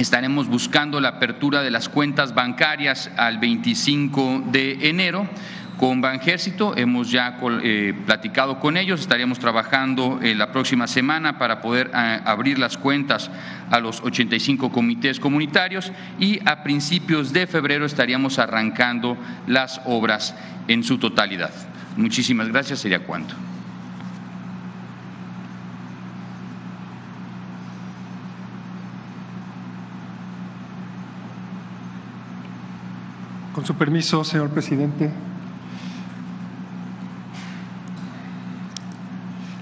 estaremos 0.00 0.48
buscando 0.48 1.00
la 1.00 1.10
apertura 1.10 1.62
de 1.62 1.70
las 1.70 1.88
cuentas 1.88 2.34
bancarias 2.34 3.10
al 3.16 3.38
25 3.38 4.44
de 4.46 4.88
enero. 4.88 5.28
Con 5.76 6.00
Banjército 6.02 6.76
hemos 6.76 7.10
ya 7.10 7.38
eh, 7.62 7.94
platicado 8.04 8.60
con 8.60 8.76
ellos, 8.76 9.00
estaríamos 9.00 9.38
trabajando 9.38 10.18
eh, 10.22 10.34
la 10.34 10.52
próxima 10.52 10.86
semana 10.86 11.38
para 11.38 11.62
poder 11.62 11.90
eh, 11.94 12.20
abrir 12.24 12.58
las 12.58 12.76
cuentas 12.76 13.30
a 13.70 13.80
los 13.80 14.02
85 14.02 14.70
comités 14.70 15.18
comunitarios 15.18 15.90
y 16.18 16.38
a 16.46 16.62
principios 16.62 17.32
de 17.32 17.46
febrero 17.46 17.86
estaríamos 17.86 18.38
arrancando 18.38 19.16
las 19.46 19.80
obras 19.86 20.34
en 20.68 20.84
su 20.84 20.98
totalidad. 20.98 21.52
Muchísimas 21.96 22.48
gracias, 22.48 22.80
sería 22.80 23.00
cuanto. 23.00 23.34
Con 33.60 33.66
su 33.66 33.74
permiso, 33.74 34.24
señor 34.24 34.48
presidente. 34.48 35.10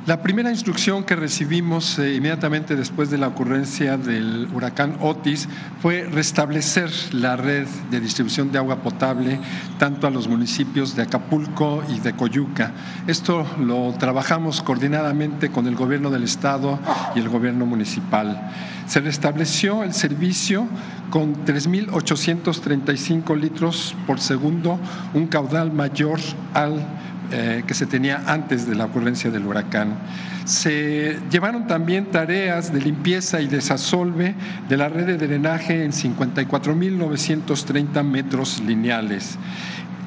La 0.09 0.23
primera 0.23 0.51
instrucción 0.51 1.05
que 1.05 1.14
recibimos 1.16 1.99
eh, 1.99 2.14
inmediatamente 2.14 2.77
después 2.77 3.11
de 3.11 3.18
la 3.18 3.29
ocurrencia 3.29 3.99
del 3.99 4.49
huracán 4.55 4.97
Otis 5.03 5.47
fue 5.83 6.05
restablecer 6.11 6.90
la 7.12 7.37
red 7.37 7.66
de 7.90 8.01
distribución 8.01 8.51
de 8.51 8.57
agua 8.57 8.77
potable 8.77 9.38
tanto 9.79 10.07
a 10.07 10.11
los 10.11 10.27
municipios 10.27 10.97
de 10.97 11.03
Acapulco 11.03 11.85
y 11.90 12.01
de 12.01 12.14
Coyuca. 12.14 12.73
Esto 13.07 13.44
lo 13.61 13.92
trabajamos 13.99 14.62
coordinadamente 14.62 15.51
con 15.51 15.66
el 15.66 15.77
gobierno 15.77 16.09
del 16.09 16.25
estado 16.25 16.79
y 17.14 17.18
el 17.18 17.29
gobierno 17.29 17.66
municipal. 17.66 18.51
Se 18.87 19.01
restableció 19.01 19.85
el 19.85 19.92
servicio 19.92 20.66
con 21.11 21.44
3.835 21.44 23.38
litros 23.38 23.94
por 24.07 24.21
segundo, 24.21 24.81
un 25.12 25.27
caudal 25.27 25.71
mayor 25.71 26.18
al 26.55 26.83
eh, 27.31 27.62
que 27.67 27.75
se 27.75 27.85
tenía 27.87 28.23
antes 28.27 28.67
de 28.67 28.75
la 28.75 28.87
ocurrencia 28.87 29.31
del 29.31 29.45
huracán. 29.47 29.99
Se 30.45 31.19
llevaron 31.31 31.67
también 31.67 32.07
tareas 32.07 32.73
de 32.73 32.81
limpieza 32.81 33.43
y 33.43 33.49
desasolve 33.49 34.35
de 34.69 34.77
la 34.77 34.88
red 34.88 35.07
de 35.07 35.19
drenaje 35.19 35.85
en 35.85 35.93
54.930 35.93 38.03
metros 38.03 38.61
lineales. 38.61 39.38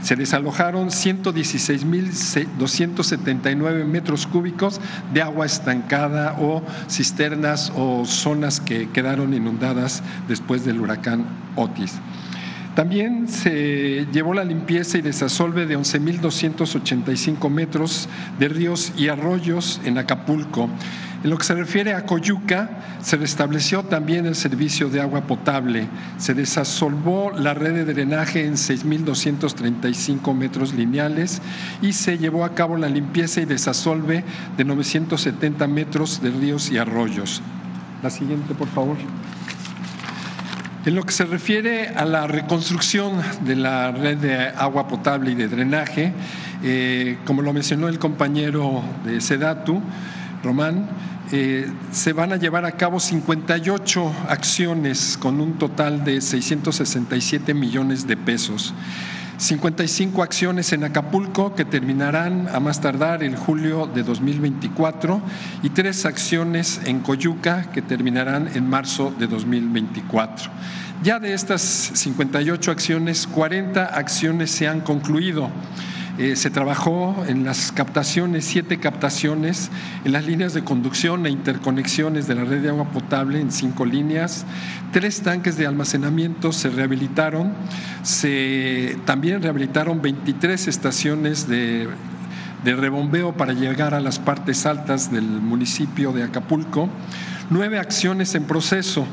Se 0.02 0.16
desalojaron 0.16 0.90
116.279 0.90 3.86
metros 3.86 4.26
cúbicos 4.26 4.82
de 5.14 5.22
agua 5.22 5.46
estancada 5.46 6.38
o 6.40 6.64
cisternas 6.90 7.72
o 7.76 8.04
zonas 8.06 8.60
que 8.60 8.90
quedaron 8.90 9.36
inundadas 9.36 10.02
después 10.28 10.66
del 10.66 10.82
huracán 10.82 11.26
Otis. 11.56 12.00
También 12.76 13.28
se 13.28 14.08
llevó 14.14 14.34
la 14.34 14.46
limpieza 14.46 14.98
y 14.98 15.02
desasolve 15.02 15.66
de 15.66 15.78
11.285 15.78 17.50
metros 17.50 18.08
de 18.40 18.48
ríos 18.48 18.94
y 18.98 19.10
arroyos 19.10 19.82
en 19.84 19.98
Acapulco. 19.98 20.70
En 21.24 21.30
lo 21.30 21.38
que 21.38 21.44
se 21.44 21.54
refiere 21.54 21.94
a 21.94 22.06
Coyuca, 22.06 22.70
se 23.02 23.18
restableció 23.18 23.84
también 23.84 24.26
el 24.26 24.36
servicio 24.36 24.90
de 24.90 25.02
agua 25.02 25.28
potable. 25.28 25.88
Se 26.18 26.34
desasolvó 26.34 27.32
la 27.38 27.54
red 27.54 27.74
de 27.74 27.94
drenaje 27.94 28.46
en 28.46 28.54
6.235 28.54 30.34
metros 30.34 30.74
lineales 30.74 31.42
y 31.82 31.92
se 31.92 32.18
llevó 32.18 32.46
a 32.46 32.56
cabo 32.56 32.78
la 32.78 32.90
limpieza 32.90 33.42
y 33.42 33.46
desasolve 33.46 34.24
de 34.56 34.64
970 34.64 35.68
metros 35.68 36.22
de 36.24 36.32
ríos 36.32 36.72
y 36.72 36.78
arroyos. 36.78 37.42
La 38.02 38.10
siguiente, 38.10 38.56
por 38.56 38.70
favor. 38.70 38.98
En 40.84 40.96
lo 40.96 41.04
que 41.04 41.12
se 41.12 41.26
refiere 41.26 41.90
a 41.90 42.06
la 42.06 42.26
reconstrucción 42.26 43.22
de 43.42 43.56
la 43.56 43.92
red 43.92 44.18
de 44.18 44.48
agua 44.48 44.88
potable 44.88 45.30
y 45.30 45.36
de 45.36 45.48
drenaje, 45.48 46.12
eh, 46.64 47.20
como 47.24 47.44
lo 47.44 47.54
mencionó 47.54 47.88
el 47.88 48.00
compañero 48.00 48.84
de 49.06 49.22
Sedatu, 49.22 49.80
Román, 50.44 50.90
eh, 51.32 51.72
se 51.92 52.14
van 52.14 52.34
a 52.34 52.38
llevar 52.38 52.66
a 52.66 52.72
cabo 52.72 53.00
58 53.00 54.12
acciones 54.28 55.20
con 55.22 55.40
un 55.40 55.60
total 55.60 56.04
de 56.04 56.20
667 56.20 57.54
millones 57.54 58.08
de 58.08 58.18
pesos. 58.18 58.74
55 59.42 60.22
acciones 60.22 60.72
en 60.72 60.84
Acapulco 60.84 61.56
que 61.56 61.66
terminarán 61.66 62.48
a 62.54 62.60
más 62.60 62.80
tardar 62.80 63.24
el 63.24 63.36
julio 63.36 63.88
de 63.88 64.04
2024 64.04 65.20
y 65.64 65.72
tres 65.72 66.06
acciones 66.06 66.80
en 66.86 67.00
Coyuca 67.00 67.72
que 67.74 67.82
terminarán 67.82 68.52
en 68.54 68.70
marzo 68.70 69.12
de 69.18 69.26
2024. 69.26 70.52
Ya 71.02 71.20
de 71.20 71.34
estas 71.34 71.62
58 71.64 72.70
acciones, 72.70 73.26
40 73.26 73.84
acciones 73.84 74.52
se 74.52 74.68
han 74.68 74.82
concluido. 74.82 75.50
Eh, 76.22 76.36
se 76.36 76.52
trabajó 76.52 77.26
en 77.28 77.46
las 77.46 77.72
captaciones, 77.72 78.46
siete 78.46 78.78
captaciones, 78.78 79.72
en 80.06 80.12
las 80.12 80.28
líneas 80.28 80.54
de 80.54 80.64
conducción 80.64 81.26
e 81.26 81.32
interconexiones 81.32 82.28
de 82.28 82.36
la 82.36 82.44
red 82.44 82.62
de 82.62 82.70
agua 82.70 82.86
potable 82.90 83.42
en 83.42 83.52
cinco 83.52 83.86
líneas. 83.86 84.46
Tres 84.92 85.22
tanques 85.22 85.58
de 85.58 85.66
almacenamiento 85.66 86.52
se 86.52 86.70
rehabilitaron. 86.70 87.54
Se 88.04 89.00
también 89.06 89.42
rehabilitaron 89.42 90.04
23 90.04 90.68
estaciones 90.68 91.48
de 91.48 91.90
de 92.64 92.76
rebombeo 92.76 93.34
para 93.34 93.54
llegar 93.54 93.96
a 93.96 94.00
las 94.00 94.20
partes 94.20 94.68
altas 94.68 95.12
del 95.12 95.24
municipio 95.24 96.12
de 96.12 96.22
Acapulco, 96.22 96.90
nueve 97.50 97.80
acciones 97.80 98.36
en 98.36 98.44
proceso, 98.44 99.08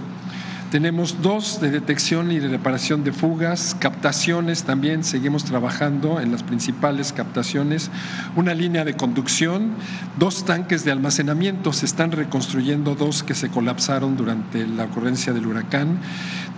tenemos 0.70 1.22
dos 1.22 1.60
de 1.60 1.70
detección 1.70 2.30
y 2.30 2.38
de 2.38 2.48
reparación 2.48 3.02
de 3.02 3.12
fugas, 3.12 3.74
captaciones 3.78 4.64
también, 4.64 5.02
seguimos 5.02 5.44
trabajando 5.44 6.20
en 6.20 6.30
las 6.30 6.42
principales 6.42 7.12
captaciones, 7.12 7.90
una 8.36 8.54
línea 8.54 8.84
de 8.84 8.94
conducción, 8.94 9.70
dos 10.18 10.44
tanques 10.44 10.84
de 10.84 10.92
almacenamiento, 10.92 11.72
se 11.72 11.86
están 11.86 12.12
reconstruyendo 12.12 12.94
dos 12.94 13.22
que 13.22 13.34
se 13.34 13.48
colapsaron 13.48 14.16
durante 14.16 14.66
la 14.66 14.84
ocurrencia 14.84 15.32
del 15.32 15.46
huracán, 15.46 15.98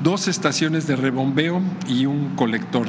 dos 0.02 0.26
estaciones 0.26 0.86
de 0.86 0.96
rebombeo 0.96 1.60
y 1.86 2.06
un 2.06 2.34
colector. 2.36 2.88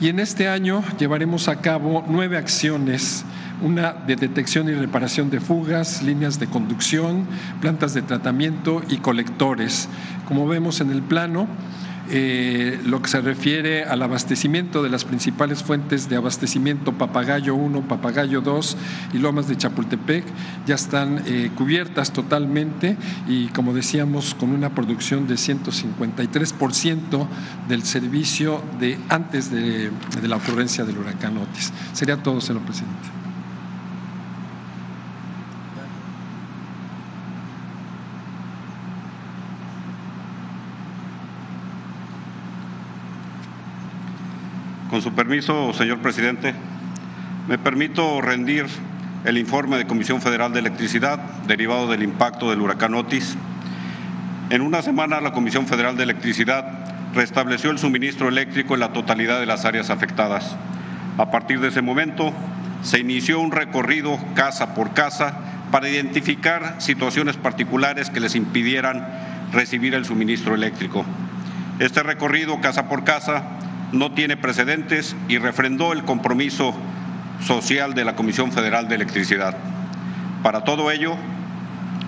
Y 0.00 0.08
en 0.08 0.20
este 0.20 0.48
año 0.48 0.82
llevaremos 0.98 1.48
a 1.48 1.60
cabo 1.60 2.04
nueve 2.08 2.36
acciones 2.36 3.24
una 3.62 3.92
de 3.92 4.16
detección 4.16 4.68
y 4.68 4.72
reparación 4.72 5.30
de 5.30 5.40
fugas, 5.40 6.02
líneas 6.02 6.38
de 6.38 6.46
conducción, 6.46 7.26
plantas 7.60 7.94
de 7.94 8.02
tratamiento 8.02 8.82
y 8.88 8.98
colectores. 8.98 9.88
Como 10.26 10.46
vemos 10.46 10.80
en 10.80 10.90
el 10.90 11.02
plano, 11.02 11.48
eh, 12.10 12.80
lo 12.86 13.02
que 13.02 13.08
se 13.08 13.20
refiere 13.20 13.84
al 13.84 14.00
abastecimiento 14.00 14.82
de 14.82 14.88
las 14.88 15.04
principales 15.04 15.62
fuentes 15.62 16.08
de 16.08 16.16
abastecimiento 16.16 16.94
Papagayo 16.94 17.54
1, 17.54 17.82
Papagayo 17.82 18.40
2 18.40 18.76
y 19.12 19.18
Lomas 19.18 19.46
de 19.46 19.58
Chapultepec 19.58 20.24
ya 20.66 20.74
están 20.74 21.22
eh, 21.26 21.50
cubiertas 21.54 22.14
totalmente 22.14 22.96
y 23.28 23.48
como 23.48 23.74
decíamos 23.74 24.34
con 24.34 24.52
una 24.52 24.74
producción 24.74 25.26
de 25.26 25.34
153% 25.34 27.26
del 27.68 27.82
servicio 27.82 28.62
de 28.80 28.98
antes 29.10 29.50
de, 29.50 29.90
de 29.90 30.28
la 30.28 30.36
ocurrencia 30.36 30.86
del 30.86 30.96
huracán 30.96 31.36
Otis. 31.36 31.74
Sería 31.92 32.22
todo, 32.22 32.40
señor 32.40 32.62
presidente. 32.62 33.27
Con 44.98 45.04
su 45.04 45.12
permiso, 45.12 45.72
señor 45.74 46.00
presidente, 46.00 46.52
me 47.46 47.56
permito 47.56 48.20
rendir 48.20 48.66
el 49.24 49.38
informe 49.38 49.78
de 49.78 49.86
Comisión 49.86 50.20
Federal 50.20 50.52
de 50.52 50.58
Electricidad 50.58 51.20
derivado 51.46 51.88
del 51.88 52.02
impacto 52.02 52.50
del 52.50 52.60
huracán 52.60 52.94
Otis. 52.94 53.36
En 54.50 54.60
una 54.60 54.82
semana, 54.82 55.20
la 55.20 55.30
Comisión 55.30 55.68
Federal 55.68 55.96
de 55.96 56.02
Electricidad 56.02 56.66
restableció 57.14 57.70
el 57.70 57.78
suministro 57.78 58.26
eléctrico 58.26 58.74
en 58.74 58.80
la 58.80 58.92
totalidad 58.92 59.38
de 59.38 59.46
las 59.46 59.64
áreas 59.64 59.90
afectadas. 59.90 60.56
A 61.16 61.30
partir 61.30 61.60
de 61.60 61.68
ese 61.68 61.80
momento, 61.80 62.32
se 62.82 62.98
inició 62.98 63.38
un 63.38 63.52
recorrido 63.52 64.18
casa 64.34 64.74
por 64.74 64.94
casa 64.94 65.32
para 65.70 65.88
identificar 65.88 66.74
situaciones 66.78 67.36
particulares 67.36 68.10
que 68.10 68.18
les 68.18 68.34
impidieran 68.34 69.06
recibir 69.52 69.94
el 69.94 70.04
suministro 70.04 70.56
eléctrico. 70.56 71.04
Este 71.78 72.02
recorrido 72.02 72.60
casa 72.60 72.88
por 72.88 73.04
casa 73.04 73.44
no 73.92 74.12
tiene 74.12 74.36
precedentes 74.36 75.16
y 75.28 75.38
refrendó 75.38 75.92
el 75.92 76.04
compromiso 76.04 76.74
social 77.44 77.94
de 77.94 78.04
la 78.04 78.16
Comisión 78.16 78.52
Federal 78.52 78.88
de 78.88 78.96
Electricidad. 78.96 79.56
Para 80.42 80.64
todo 80.64 80.90
ello, 80.90 81.16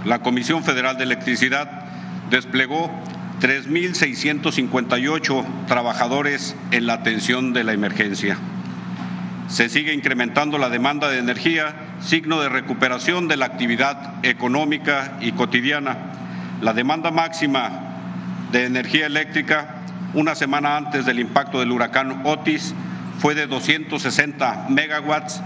la 0.04 0.20
Comisión 0.20 0.64
Federal 0.64 0.96
de 0.96 1.04
Electricidad 1.04 1.84
desplegó 2.30 2.90
3.658 3.40 5.44
trabajadores 5.66 6.56
en 6.70 6.86
la 6.86 6.94
atención 6.94 7.52
de 7.52 7.64
la 7.64 7.72
emergencia. 7.72 8.38
Se 9.48 9.68
sigue 9.68 9.94
incrementando 9.94 10.58
la 10.58 10.68
demanda 10.68 11.08
de 11.08 11.18
energía, 11.18 11.74
signo 12.00 12.40
de 12.40 12.48
recuperación 12.48 13.26
de 13.26 13.36
la 13.36 13.46
actividad 13.46 14.24
económica 14.24 15.18
y 15.20 15.32
cotidiana. 15.32 15.96
La 16.60 16.72
demanda 16.72 17.10
máxima 17.10 17.70
de 18.52 18.66
energía 18.66 19.06
eléctrica 19.06 19.79
una 20.14 20.34
semana 20.34 20.76
antes 20.76 21.06
del 21.06 21.20
impacto 21.20 21.60
del 21.60 21.72
huracán 21.72 22.22
Otis 22.24 22.74
fue 23.18 23.34
de 23.34 23.46
260 23.46 24.66
megawatts 24.68 25.42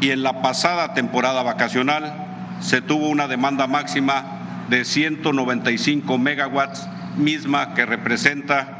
y 0.00 0.10
en 0.10 0.22
la 0.22 0.42
pasada 0.42 0.94
temporada 0.94 1.42
vacacional 1.42 2.14
se 2.60 2.80
tuvo 2.80 3.08
una 3.08 3.28
demanda 3.28 3.66
máxima 3.66 4.24
de 4.70 4.84
195 4.84 6.18
megawatts, 6.18 6.88
misma 7.16 7.74
que 7.74 7.84
representa 7.84 8.78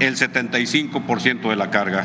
el 0.00 0.16
75% 0.16 1.50
de 1.50 1.56
la 1.56 1.70
carga. 1.70 2.04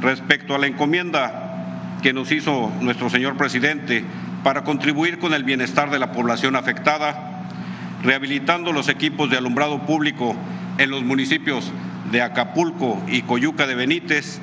Respecto 0.00 0.54
a 0.54 0.58
la 0.58 0.66
encomienda 0.66 1.98
que 2.02 2.12
nos 2.12 2.30
hizo 2.30 2.70
nuestro 2.80 3.10
señor 3.10 3.36
presidente 3.36 4.04
para 4.44 4.62
contribuir 4.62 5.18
con 5.18 5.34
el 5.34 5.44
bienestar 5.44 5.90
de 5.90 5.98
la 5.98 6.12
población 6.12 6.54
afectada, 6.54 7.42
rehabilitando 8.04 8.72
los 8.72 8.88
equipos 8.88 9.30
de 9.30 9.38
alumbrado 9.38 9.84
público 9.86 10.36
en 10.78 10.90
los 10.90 11.02
municipios 11.02 11.72
de 12.10 12.22
Acapulco 12.22 13.02
y 13.08 13.22
Coyuca 13.22 13.66
de 13.66 13.74
Benítez. 13.74 14.40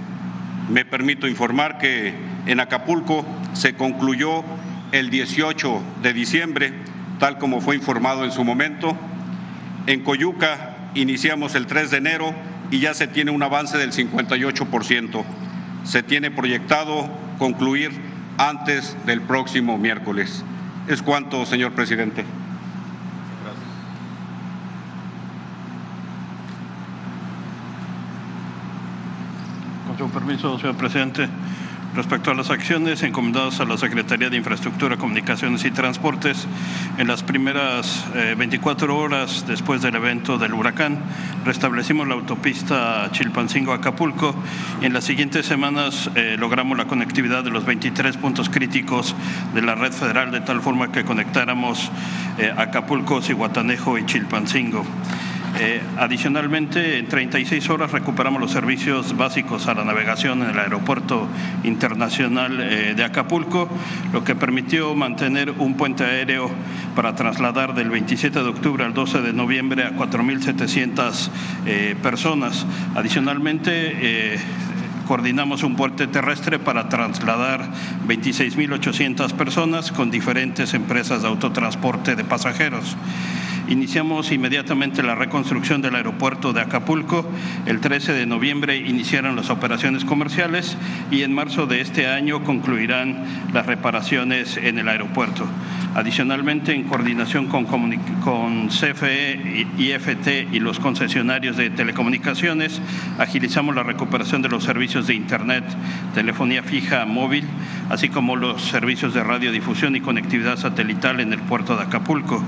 Me 0.69 0.85
permito 0.85 1.27
informar 1.27 1.77
que 1.77 2.13
en 2.45 2.59
Acapulco 2.59 3.25
se 3.53 3.75
concluyó 3.75 4.43
el 4.91 5.09
18 5.09 5.81
de 6.01 6.13
diciembre, 6.13 6.73
tal 7.19 7.37
como 7.37 7.61
fue 7.61 7.75
informado 7.75 8.25
en 8.25 8.31
su 8.31 8.43
momento. 8.43 8.95
En 9.87 10.01
Coyuca 10.01 10.75
iniciamos 10.95 11.55
el 11.55 11.67
3 11.67 11.91
de 11.91 11.97
enero 11.97 12.33
y 12.71 12.79
ya 12.79 12.93
se 12.93 13.07
tiene 13.07 13.31
un 13.31 13.43
avance 13.43 13.77
del 13.77 13.91
58%. 13.91 15.23
Se 15.83 16.03
tiene 16.03 16.31
proyectado 16.31 17.09
concluir 17.37 17.91
antes 18.37 18.95
del 19.05 19.21
próximo 19.21 19.77
miércoles. 19.77 20.43
Es 20.87 21.01
cuanto, 21.01 21.45
señor 21.45 21.73
presidente. 21.73 22.25
Con 29.97 30.09
permiso, 30.09 30.57
señor 30.57 30.75
presidente. 30.75 31.27
Respecto 31.95 32.31
a 32.31 32.33
las 32.33 32.49
acciones 32.49 33.03
encomendadas 33.03 33.59
a 33.59 33.65
la 33.65 33.77
Secretaría 33.77 34.29
de 34.29 34.37
Infraestructura, 34.37 34.97
Comunicaciones 34.97 35.63
y 35.65 35.71
Transportes, 35.71 36.47
en 36.97 37.07
las 37.07 37.21
primeras 37.21 38.05
24 38.37 38.87
eh, 38.87 38.97
horas 38.97 39.45
después 39.47 39.83
del 39.83 39.95
evento 39.95 40.39
del 40.39 40.53
huracán, 40.53 40.97
restablecimos 41.45 42.07
la 42.07 42.15
autopista 42.15 43.11
Chilpancingo-Acapulco 43.11 44.33
y 44.81 44.85
en 44.85 44.93
las 44.93 45.03
siguientes 45.03 45.45
semanas 45.45 46.09
eh, 46.15 46.35
logramos 46.39 46.77
la 46.77 46.85
conectividad 46.85 47.43
de 47.43 47.51
los 47.51 47.63
23 47.65 48.17
puntos 48.17 48.49
críticos 48.49 49.15
de 49.53 49.61
la 49.61 49.75
red 49.75 49.91
federal 49.91 50.31
de 50.31 50.41
tal 50.41 50.61
forma 50.61 50.91
que 50.91 51.03
conectáramos 51.03 51.91
eh, 52.39 52.51
Acapulco, 52.57 53.21
Cihuatanejo 53.21 53.99
y 53.99 54.05
Chilpancingo. 54.05 54.83
Eh, 55.59 55.81
adicionalmente, 55.97 56.97
en 56.97 57.07
36 57.07 57.69
horas 57.69 57.91
recuperamos 57.91 58.41
los 58.41 58.51
servicios 58.51 59.15
básicos 59.15 59.67
a 59.67 59.75
la 59.75 59.83
navegación 59.83 60.41
en 60.41 60.49
el 60.49 60.57
Aeropuerto 60.59 61.27
Internacional 61.63 62.59
eh, 62.59 62.93
de 62.95 63.03
Acapulco, 63.03 63.69
lo 64.11 64.23
que 64.23 64.33
permitió 64.33 64.95
mantener 64.95 65.51
un 65.51 65.75
puente 65.77 66.05
aéreo 66.05 66.49
para 66.95 67.13
trasladar 67.13 67.75
del 67.75 67.91
27 67.91 68.41
de 68.41 68.49
octubre 68.49 68.83
al 68.83 68.95
12 68.95 69.21
de 69.21 69.31
noviembre 69.31 69.83
a 69.83 69.91
4.700 69.91 71.29
eh, 71.67 71.95
personas. 72.01 72.65
Adicionalmente, 72.95 74.39
coordinamos 75.07 75.61
un 75.61 75.75
puente 75.75 76.07
terrestre 76.07 76.57
para 76.57 76.89
trasladar 76.89 77.69
26.800 78.07 79.33
personas 79.33 79.91
con 79.91 80.09
diferentes 80.09 80.73
empresas 80.73 81.21
de 81.21 81.27
autotransporte 81.27 82.15
de 82.15 82.23
pasajeros. 82.23 82.97
Iniciamos 83.69 84.31
inmediatamente 84.33 85.03
la 85.03 85.15
reconstrucción 85.15 85.81
del 85.81 85.95
aeropuerto 85.95 86.51
de 86.51 86.59
Acapulco. 86.59 87.25
El 87.65 87.79
13 87.79 88.11
de 88.11 88.25
noviembre 88.25 88.75
iniciaron 88.75 89.37
las 89.37 89.49
operaciones 89.49 90.03
comerciales 90.03 90.77
y 91.11 91.23
en 91.23 91.33
marzo 91.33 91.65
de 91.65 91.79
este 91.79 92.07
año 92.07 92.43
concluirán 92.43 93.23
las 93.53 93.65
reparaciones 93.65 94.57
en 94.57 94.79
el 94.79 94.89
aeropuerto. 94.89 95.45
Adicionalmente, 95.95 96.73
en 96.73 96.83
coordinación 96.83 97.47
con, 97.47 97.65
con 97.65 98.67
CFE, 98.67 99.67
IFT 99.77 100.51
y 100.51 100.59
los 100.59 100.79
concesionarios 100.79 101.55
de 101.55 101.69
telecomunicaciones, 101.69 102.81
agilizamos 103.17 103.75
la 103.75 103.83
recuperación 103.83 104.41
de 104.41 104.49
los 104.49 104.65
servicios 104.65 105.07
de 105.07 105.13
Internet, 105.13 105.63
telefonía 106.13 106.63
fija 106.63 107.05
móvil, 107.05 107.45
así 107.89 108.09
como 108.09 108.35
los 108.35 108.61
servicios 108.61 109.13
de 109.13 109.23
radiodifusión 109.23 109.95
y 109.95 110.01
conectividad 110.01 110.57
satelital 110.57 111.21
en 111.21 111.31
el 111.31 111.39
puerto 111.39 111.77
de 111.77 111.83
Acapulco. 111.83 112.43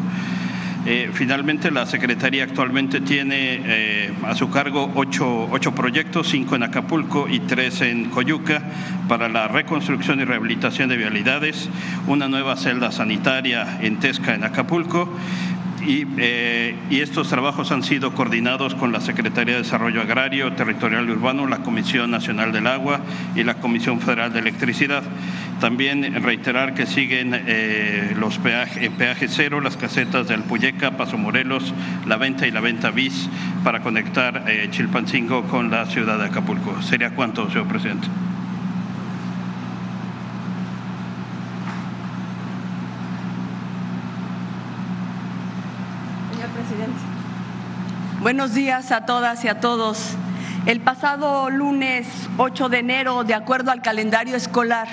Eh, 0.87 1.09
finalmente, 1.11 1.71
la 1.71 1.87
Secretaría 1.87 2.43
actualmente 2.43 3.01
tiene 3.01 3.59
eh, 3.65 4.13
a 4.23 4.35
su 4.35 4.51
cargo 4.51 4.91
ocho, 4.93 5.47
ocho, 5.51 5.73
proyectos, 5.73 6.27
cinco 6.29 6.55
en 6.55 6.61
Acapulco 6.61 7.27
y 7.27 7.39
tres 7.39 7.81
en 7.81 8.11
Coyuca, 8.11 8.61
para 9.07 9.27
la 9.27 9.47
reconstrucción 9.47 10.19
y 10.19 10.25
rehabilitación 10.25 10.87
de 10.89 10.97
vialidades, 10.97 11.69
una 12.05 12.27
nueva 12.27 12.55
celda 12.55 12.91
sanitaria 12.91 13.79
en 13.81 13.99
Tesca, 13.99 14.35
en 14.35 14.43
Acapulco, 14.43 15.11
eh, 15.81 16.75
y, 16.89 17.01
estos 17.01 17.29
trabajos 17.29 17.71
han 17.71 17.83
sido 17.83 18.13
coordinados 18.13 18.75
con 18.75 18.91
la 18.91 19.01
Secretaría 19.01 19.55
de 19.55 19.61
Desarrollo 19.61 20.01
Agrario, 20.01 20.53
Territorial 20.53 21.07
y 21.07 21.11
Urbano, 21.11 21.47
la 21.47 21.59
Comisión 21.59 22.11
Nacional 22.11 22.51
del 22.51 22.67
Agua 22.67 23.01
y 23.35 23.43
la 23.43 23.55
Comisión 23.55 23.99
Federal 23.99 24.31
de 24.33 24.39
Electricidad. 24.39 25.03
También 25.59 26.23
reiterar 26.23 26.73
que 26.73 26.85
siguen 26.85 27.31
eh, 27.33 28.15
los 28.17 28.37
peajes 28.37 28.89
peaje 28.91 29.27
cero, 29.27 29.61
las 29.61 29.77
casetas 29.77 30.27
de 30.27 30.33
Alpuyeca, 30.33 30.91
Paso 30.91 31.17
Morelos, 31.17 31.73
La 32.05 32.17
Venta 32.17 32.47
y 32.47 32.51
La 32.51 32.61
Venta 32.61 32.91
Bis 32.91 33.29
para 33.63 33.81
conectar 33.81 34.45
eh, 34.47 34.67
Chilpancingo 34.71 35.43
con 35.43 35.71
la 35.71 35.85
ciudad 35.85 36.17
de 36.17 36.25
Acapulco. 36.25 36.81
¿Sería 36.81 37.11
cuánto, 37.11 37.49
señor 37.49 37.67
presidente? 37.67 38.07
Buenos 48.25 48.55
días 48.55 48.91
a 48.91 49.05
todas 49.05 49.45
y 49.45 49.49
a 49.49 49.59
todos. 49.59 49.99
El 50.65 50.81
pasado 50.81 51.51
lunes 51.51 52.07
8 52.37 52.69
de 52.69 52.79
enero, 52.79 53.23
de 53.23 53.35
acuerdo 53.35 53.69
al 53.69 53.83
calendario 53.83 54.35
escolar, 54.35 54.87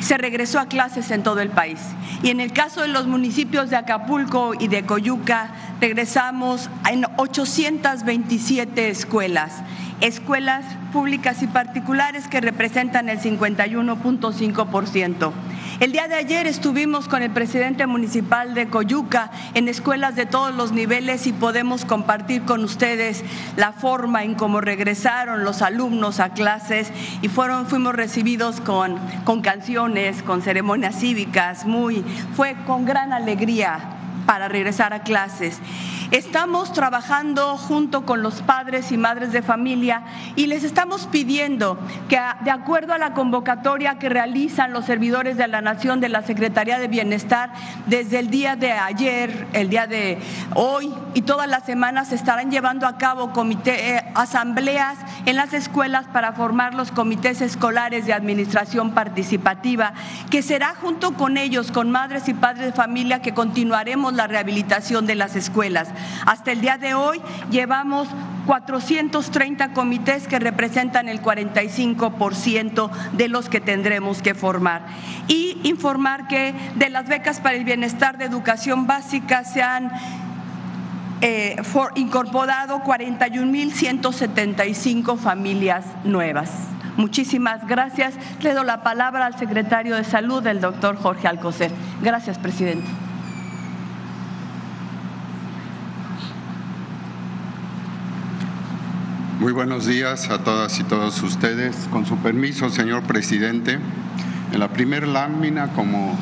se 0.00 0.18
regresó 0.18 0.58
a 0.58 0.66
clases 0.66 1.12
en 1.12 1.22
todo 1.22 1.38
el 1.38 1.50
país. 1.50 1.78
Y 2.24 2.30
en 2.30 2.40
el 2.40 2.52
caso 2.52 2.80
de 2.80 2.88
los 2.88 3.06
municipios 3.06 3.70
de 3.70 3.76
Acapulco 3.76 4.54
y 4.58 4.66
de 4.66 4.84
Coyuca, 4.84 5.54
regresamos 5.80 6.68
en 6.90 7.06
827 7.16 8.88
escuelas, 8.88 9.62
escuelas 10.00 10.64
públicas 10.92 11.42
y 11.42 11.46
particulares 11.46 12.26
que 12.28 12.40
representan 12.40 13.08
el 13.08 13.20
51.5%. 13.20 15.32
El 15.80 15.90
día 15.90 16.06
de 16.06 16.14
ayer 16.14 16.46
estuvimos 16.46 17.08
con 17.08 17.22
el 17.22 17.32
presidente 17.32 17.88
municipal 17.88 18.54
de 18.54 18.68
Coyuca 18.68 19.32
en 19.54 19.66
escuelas 19.66 20.14
de 20.14 20.24
todos 20.24 20.54
los 20.54 20.70
niveles 20.70 21.26
y 21.26 21.32
podemos 21.32 21.84
compartir 21.84 22.42
con 22.42 22.62
ustedes 22.62 23.24
la 23.56 23.72
forma 23.72 24.22
en 24.22 24.36
cómo 24.36 24.60
regresaron 24.60 25.42
los 25.42 25.62
alumnos 25.62 26.20
a 26.20 26.28
clases 26.28 26.92
y 27.22 27.28
fueron, 27.28 27.66
fuimos 27.66 27.96
recibidos 27.96 28.60
con, 28.60 29.00
con 29.24 29.42
canciones, 29.42 30.22
con 30.22 30.42
ceremonias 30.42 31.00
cívicas, 31.00 31.66
muy, 31.66 32.04
fue 32.36 32.54
con 32.66 32.84
gran 32.84 33.12
alegría 33.12 33.80
para 34.26 34.48
regresar 34.48 34.92
a 34.92 35.00
clases. 35.00 35.60
Estamos 36.14 36.72
trabajando 36.72 37.56
junto 37.56 38.06
con 38.06 38.22
los 38.22 38.40
padres 38.40 38.92
y 38.92 38.96
madres 38.96 39.32
de 39.32 39.42
familia 39.42 40.04
y 40.36 40.46
les 40.46 40.62
estamos 40.62 41.08
pidiendo 41.08 41.76
que 42.08 42.20
de 42.44 42.52
acuerdo 42.52 42.92
a 42.92 42.98
la 42.98 43.14
convocatoria 43.14 43.98
que 43.98 44.08
realizan 44.08 44.72
los 44.72 44.84
servidores 44.84 45.36
de 45.36 45.48
la 45.48 45.60
Nación 45.60 45.98
de 45.98 46.08
la 46.08 46.22
Secretaría 46.22 46.78
de 46.78 46.86
Bienestar, 46.86 47.52
desde 47.86 48.20
el 48.20 48.30
día 48.30 48.54
de 48.54 48.70
ayer, 48.70 49.48
el 49.54 49.68
día 49.70 49.88
de 49.88 50.20
hoy 50.54 50.94
y 51.14 51.22
todas 51.22 51.48
las 51.48 51.64
semanas 51.64 52.10
se 52.10 52.14
estarán 52.14 52.48
llevando 52.48 52.86
a 52.86 52.96
cabo 52.96 53.32
comité, 53.32 53.96
eh, 53.96 54.04
asambleas 54.14 54.96
en 55.26 55.34
las 55.34 55.52
escuelas 55.52 56.06
para 56.12 56.32
formar 56.32 56.74
los 56.74 56.92
comités 56.92 57.40
escolares 57.40 58.06
de 58.06 58.12
administración 58.12 58.92
participativa, 58.92 59.94
que 60.30 60.42
será 60.42 60.76
junto 60.76 61.14
con 61.14 61.38
ellos, 61.38 61.72
con 61.72 61.90
madres 61.90 62.28
y 62.28 62.34
padres 62.34 62.66
de 62.66 62.72
familia, 62.72 63.20
que 63.20 63.34
continuaremos 63.34 64.14
la 64.14 64.28
rehabilitación 64.28 65.06
de 65.06 65.16
las 65.16 65.34
escuelas. 65.34 65.88
Hasta 66.26 66.52
el 66.52 66.60
día 66.60 66.78
de 66.78 66.94
hoy 66.94 67.20
llevamos 67.50 68.06
430 68.46 69.72
comités 69.72 70.28
que 70.28 70.38
representan 70.38 71.08
el 71.08 71.20
45% 71.22 72.90
de 73.12 73.28
los 73.28 73.48
que 73.48 73.60
tendremos 73.60 74.22
que 74.22 74.34
formar. 74.34 74.82
Y 75.28 75.58
informar 75.64 76.28
que 76.28 76.54
de 76.76 76.90
las 76.90 77.08
becas 77.08 77.40
para 77.40 77.56
el 77.56 77.64
bienestar 77.64 78.18
de 78.18 78.26
educación 78.26 78.86
básica 78.86 79.42
se 79.44 79.62
han 79.62 79.90
eh, 81.20 81.56
incorporado 81.94 82.80
41.175 82.80 85.16
familias 85.16 85.84
nuevas. 86.04 86.50
Muchísimas 86.96 87.66
gracias. 87.66 88.14
Le 88.40 88.54
doy 88.54 88.66
la 88.66 88.82
palabra 88.82 89.26
al 89.26 89.38
secretario 89.38 89.94
de 89.96 90.04
Salud, 90.04 90.46
el 90.46 90.60
doctor 90.60 90.96
Jorge 90.96 91.26
Alcocer. 91.26 91.72
Gracias, 92.02 92.38
presidente. 92.38 92.88
Muy 99.40 99.52
buenos 99.52 99.86
días 99.86 100.30
a 100.30 100.44
todas 100.44 100.78
y 100.78 100.84
todos 100.84 101.20
ustedes. 101.24 101.74
Con 101.90 102.06
su 102.06 102.16
permiso, 102.18 102.70
señor 102.70 103.02
presidente, 103.02 103.80
en 104.52 104.60
la 104.60 104.68
primera 104.68 105.08
lámina, 105.08 105.72
como 105.72 106.16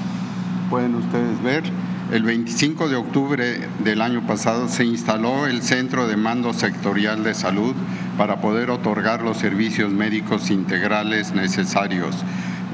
pueden 0.70 0.94
ustedes 0.94 1.42
ver, 1.42 1.62
el 2.10 2.22
25 2.22 2.88
de 2.88 2.96
octubre 2.96 3.68
del 3.84 4.00
año 4.00 4.26
pasado 4.26 4.66
se 4.66 4.86
instaló 4.86 5.46
el 5.46 5.60
Centro 5.60 6.08
de 6.08 6.16
Mando 6.16 6.54
Sectorial 6.54 7.22
de 7.22 7.34
Salud 7.34 7.74
para 8.16 8.40
poder 8.40 8.70
otorgar 8.70 9.20
los 9.20 9.36
servicios 9.36 9.92
médicos 9.92 10.50
integrales 10.50 11.34
necesarios 11.34 12.16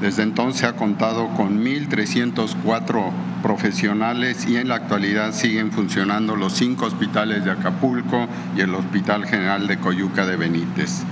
desde 0.01 0.23
entonces 0.23 0.63
ha 0.63 0.75
contado 0.75 1.27
con 1.35 1.63
1.304 1.63 3.11
profesionales 3.41 4.47
y 4.47 4.57
en 4.57 4.67
la 4.69 4.75
actualidad 4.75 5.33
siguen 5.33 5.71
funcionando 5.71 6.35
los 6.35 6.53
cinco 6.53 6.85
hospitales 6.85 7.45
de 7.45 7.51
Acapulco 7.51 8.27
y 8.55 8.61
el 8.61 8.73
Hospital 8.75 9.25
General 9.25 9.67
de 9.67 9.77
Coyuca 9.77 10.25
de 10.25 10.37
Benítez. 10.37 11.03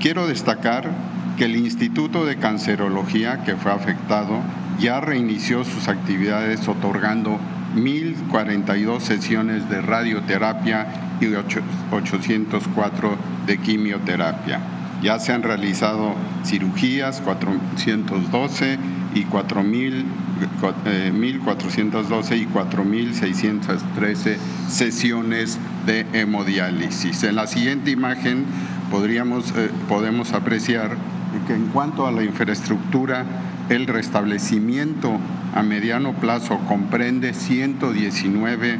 Quiero 0.00 0.26
destacar 0.26 0.90
que 1.36 1.44
el 1.46 1.56
Instituto 1.56 2.26
de 2.26 2.36
Cancerología, 2.36 3.42
que 3.44 3.56
fue 3.56 3.72
afectado, 3.72 4.42
ya 4.78 5.00
reinició 5.00 5.64
sus 5.64 5.88
actividades 5.88 6.68
otorgando 6.68 7.40
1.042 7.76 9.00
sesiones 9.00 9.70
de 9.70 9.80
radioterapia 9.80 11.16
y 11.20 11.34
804 11.34 13.16
de 13.46 13.58
quimioterapia. 13.58 14.81
Ya 15.02 15.18
se 15.18 15.32
han 15.32 15.42
realizado 15.42 16.14
cirugías 16.44 17.20
412 17.22 18.78
y 19.14 19.24
4.000, 19.24 20.04
1.412 20.62 22.38
y 22.38 22.46
4.613 22.46 24.36
sesiones 24.68 25.58
de 25.86 26.06
hemodiálisis. 26.12 27.24
En 27.24 27.34
la 27.36 27.48
siguiente 27.48 27.90
imagen 27.90 28.44
podríamos, 28.90 29.52
eh, 29.56 29.70
podemos 29.88 30.32
apreciar 30.34 30.96
que 31.46 31.54
en 31.54 31.66
cuanto 31.66 32.06
a 32.06 32.12
la 32.12 32.22
infraestructura, 32.22 33.24
el 33.70 33.86
restablecimiento 33.86 35.18
a 35.54 35.62
mediano 35.62 36.12
plazo 36.14 36.58
comprende 36.68 37.34
119 37.34 38.78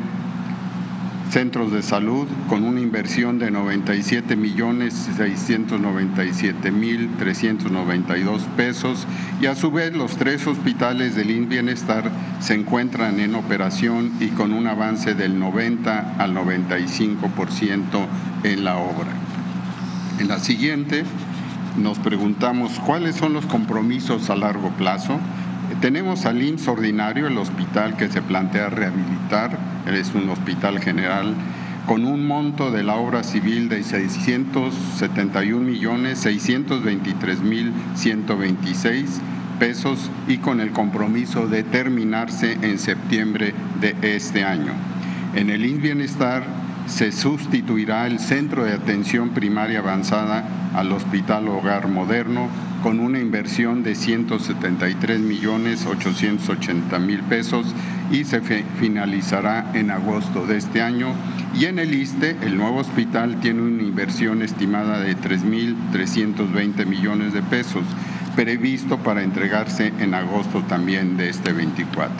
centros 1.32 1.72
de 1.72 1.80
salud 1.80 2.28
con 2.46 2.62
una 2.62 2.80
inversión 2.80 3.38
de 3.38 3.50
97 3.50 4.36
millones 4.36 5.08
697 5.16 6.70
mil 6.70 7.08
392 7.18 8.42
pesos 8.54 9.06
y 9.40 9.46
a 9.46 9.54
su 9.54 9.70
vez 9.70 9.96
los 9.96 10.18
tres 10.18 10.46
hospitales 10.46 11.16
del 11.16 11.30
IN 11.30 11.48
Bienestar 11.48 12.10
se 12.40 12.52
encuentran 12.52 13.18
en 13.18 13.34
operación 13.34 14.12
y 14.20 14.28
con 14.28 14.52
un 14.52 14.66
avance 14.66 15.14
del 15.14 15.38
90 15.38 16.16
al 16.18 16.34
95% 16.34 18.06
en 18.44 18.64
la 18.64 18.76
obra. 18.76 19.12
En 20.18 20.28
la 20.28 20.38
siguiente 20.38 21.04
nos 21.78 21.98
preguntamos 21.98 22.72
cuáles 22.84 23.16
son 23.16 23.32
los 23.32 23.46
compromisos 23.46 24.28
a 24.28 24.36
largo 24.36 24.68
plazo. 24.72 25.18
Tenemos 25.82 26.26
al 26.26 26.40
IMSS 26.40 26.68
ordinario, 26.68 27.26
el 27.26 27.36
hospital 27.38 27.96
que 27.96 28.08
se 28.08 28.22
plantea 28.22 28.70
rehabilitar, 28.70 29.58
es 29.84 30.14
un 30.14 30.28
hospital 30.28 30.78
general 30.78 31.34
con 31.88 32.04
un 32.04 32.24
monto 32.24 32.70
de 32.70 32.84
la 32.84 32.94
obra 32.94 33.24
civil 33.24 33.68
de 33.68 33.82
671 33.82 35.60
millones 35.60 36.20
623 36.20 37.42
mil 37.42 37.72
126 37.96 39.20
pesos 39.58 40.08
y 40.28 40.36
con 40.36 40.60
el 40.60 40.70
compromiso 40.70 41.48
de 41.48 41.64
terminarse 41.64 42.52
en 42.62 42.78
septiembre 42.78 43.52
de 43.80 43.96
este 44.02 44.44
año. 44.44 44.74
En 45.34 45.50
el 45.50 45.66
INS 45.66 45.82
Bienestar 45.82 46.44
se 46.86 47.10
sustituirá 47.10 48.06
el 48.06 48.20
Centro 48.20 48.62
de 48.62 48.74
Atención 48.74 49.30
Primaria 49.30 49.80
Avanzada 49.80 50.44
al 50.76 50.92
Hospital 50.92 51.48
Hogar 51.48 51.88
Moderno 51.88 52.48
con 52.82 52.98
una 52.98 53.20
inversión 53.20 53.82
de 53.82 53.94
173 53.94 55.20
millones 55.20 55.86
880 55.86 56.98
mil 56.98 57.20
pesos 57.20 57.74
y 58.10 58.24
se 58.24 58.40
finalizará 58.40 59.70
en 59.74 59.90
agosto 59.90 60.46
de 60.46 60.58
este 60.58 60.82
año. 60.82 61.14
Y 61.54 61.66
en 61.66 61.78
el 61.78 61.94
ISTE, 61.94 62.36
el 62.42 62.56
nuevo 62.56 62.78
hospital 62.78 63.40
tiene 63.40 63.62
una 63.62 63.82
inversión 63.82 64.42
estimada 64.42 65.00
de 65.00 65.16
3.320 65.16 66.86
millones 66.86 67.32
de 67.32 67.42
pesos, 67.42 67.84
previsto 68.34 68.98
para 68.98 69.22
entregarse 69.22 69.92
en 70.00 70.14
agosto 70.14 70.62
también 70.62 71.16
de 71.16 71.28
este 71.28 71.52
24. 71.52 72.14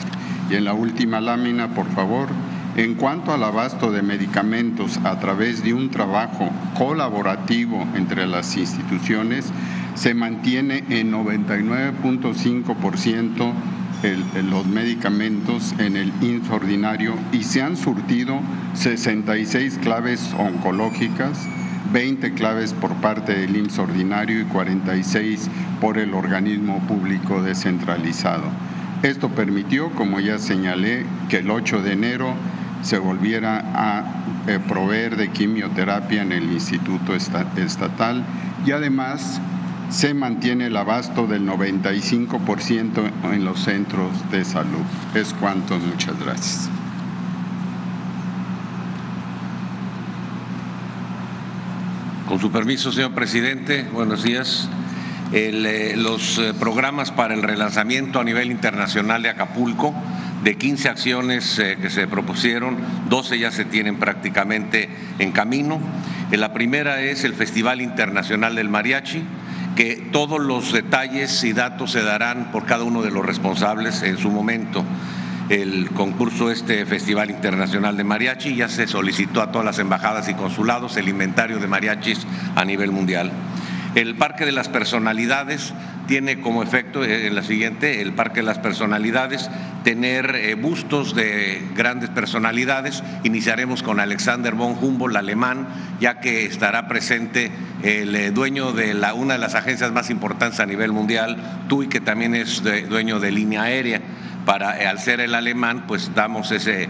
Y 0.49 0.55
en 0.55 0.65
la 0.65 0.73
última 0.73 1.19
lámina, 1.19 1.73
por 1.73 1.87
favor, 1.89 2.29
en 2.75 2.95
cuanto 2.95 3.33
al 3.33 3.43
abasto 3.43 3.91
de 3.91 4.01
medicamentos 4.01 4.97
a 5.03 5.19
través 5.19 5.63
de 5.63 5.73
un 5.73 5.89
trabajo 5.89 6.49
colaborativo 6.77 7.85
entre 7.95 8.25
las 8.25 8.57
instituciones, 8.57 9.51
se 9.95 10.13
mantiene 10.13 10.83
en 10.89 11.11
99.5% 11.11 13.53
los 14.49 14.65
medicamentos 14.65 15.73
en 15.77 15.95
el 15.95 16.11
INS 16.21 16.49
ordinario 16.49 17.13
y 17.31 17.43
se 17.43 17.61
han 17.61 17.77
surtido 17.77 18.39
66 18.73 19.79
claves 19.81 20.33
oncológicas, 20.37 21.47
20 21.93 22.33
claves 22.33 22.73
por 22.73 22.93
parte 22.95 23.33
del 23.33 23.55
IMSS 23.55 23.79
ordinario 23.79 24.41
y 24.41 24.45
46 24.45 25.49
por 25.79 25.97
el 25.97 26.13
organismo 26.13 26.79
público 26.87 27.41
descentralizado. 27.41 28.43
Esto 29.03 29.29
permitió, 29.29 29.89
como 29.91 30.19
ya 30.19 30.37
señalé, 30.37 31.05
que 31.29 31.37
el 31.37 31.49
8 31.49 31.81
de 31.81 31.93
enero 31.93 32.33
se 32.81 32.97
volviera 32.97 33.63
a 33.73 34.03
eh, 34.47 34.59
proveer 34.67 35.15
de 35.15 35.29
quimioterapia 35.29 36.21
en 36.21 36.33
el 36.33 36.51
Instituto 36.51 37.15
Estatal 37.15 38.23
y 38.65 38.71
además 38.71 39.41
se 39.93 40.15
mantiene 40.15 40.67
el 40.67 40.75
abasto 40.75 41.27
del 41.27 41.47
95% 41.47 43.11
en 43.31 43.45
los 43.45 43.59
centros 43.59 44.09
de 44.31 44.43
salud. 44.43 44.81
Es 45.13 45.35
cuanto, 45.35 45.77
muchas 45.77 46.19
gracias. 46.19 46.69
Con 52.27 52.39
su 52.39 52.51
permiso, 52.51 52.91
señor 52.91 53.11
presidente, 53.11 53.83
buenos 53.93 54.23
días. 54.23 54.67
Eh, 55.31 55.93
los 55.95 56.39
eh, 56.39 56.53
programas 56.59 57.11
para 57.11 57.35
el 57.35 57.43
relanzamiento 57.43 58.19
a 58.19 58.23
nivel 58.23 58.49
internacional 58.49 59.21
de 59.21 59.29
Acapulco 59.29 59.93
de 60.43 60.57
15 60.57 60.89
acciones 60.89 61.59
eh, 61.59 61.77
que 61.79 61.91
se 61.91 62.07
propusieron, 62.07 62.77
12 63.09 63.37
ya 63.37 63.51
se 63.51 63.63
tienen 63.63 63.97
prácticamente 63.97 64.89
en 65.19 65.31
camino. 65.31 65.79
La 66.31 66.51
primera 66.51 67.01
es 67.01 67.23
el 67.23 67.35
Festival 67.35 67.79
Internacional 67.79 68.55
del 68.55 68.69
Mariachi, 68.69 69.23
que 69.75 70.09
todos 70.11 70.39
los 70.39 70.71
detalles 70.71 71.43
y 71.43 71.53
datos 71.53 71.91
se 71.91 72.03
darán 72.03 72.51
por 72.51 72.65
cada 72.65 72.83
uno 72.83 73.01
de 73.01 73.11
los 73.11 73.25
responsables 73.25 74.03
en 74.03 74.17
su 74.17 74.29
momento. 74.29 74.83
El 75.49 75.89
concurso, 75.91 76.51
este 76.51 76.85
Festival 76.85 77.29
Internacional 77.29 77.97
de 77.97 78.03
Mariachi, 78.03 78.55
ya 78.55 78.69
se 78.69 78.87
solicitó 78.87 79.41
a 79.41 79.51
todas 79.51 79.65
las 79.65 79.79
embajadas 79.79 80.29
y 80.29 80.35
consulados 80.35 80.95
el 80.97 81.09
inventario 81.09 81.59
de 81.59 81.67
mariachis 81.67 82.25
a 82.55 82.63
nivel 82.63 82.91
mundial. 82.91 83.31
El 83.95 84.15
Parque 84.15 84.45
de 84.45 84.51
las 84.51 84.69
Personalidades 84.69 85.71
tiene 86.07 86.41
como 86.41 86.63
efecto, 86.63 87.03
eh, 87.03 87.27
en 87.27 87.35
la 87.35 87.43
siguiente, 87.43 88.01
el 88.01 88.13
Parque 88.13 88.39
de 88.39 88.47
las 88.47 88.57
Personalidades, 88.57 89.51
tener 89.83 90.35
eh, 90.35 90.55
bustos 90.55 91.13
de 91.15 91.61
grandes 91.75 92.09
personalidades. 92.09 93.03
Iniciaremos 93.23 93.83
con 93.83 93.99
Alexander 93.99 94.55
von 94.55 94.77
Humboldt, 94.81 95.15
alemán, 95.15 95.67
ya 95.99 96.19
que 96.19 96.45
estará 96.45 96.87
presente 96.87 97.51
el 97.83 98.15
eh, 98.15 98.31
dueño 98.31 98.71
de 98.71 98.95
la, 98.95 99.13
una 99.13 99.33
de 99.33 99.39
las 99.39 99.53
agencias 99.53 99.91
más 99.91 100.09
importantes 100.09 100.59
a 100.59 100.65
nivel 100.65 100.91
mundial, 100.91 101.37
TUI, 101.69 101.87
que 101.87 102.01
también 102.01 102.33
es 102.33 102.63
dueño 102.89 103.19
de 103.19 103.31
línea 103.31 103.63
aérea. 103.63 104.01
Para, 104.45 104.71
al 104.89 104.99
ser 104.99 105.21
el 105.21 105.35
alemán, 105.35 105.85
pues 105.87 106.13
damos 106.15 106.51
ese 106.51 106.89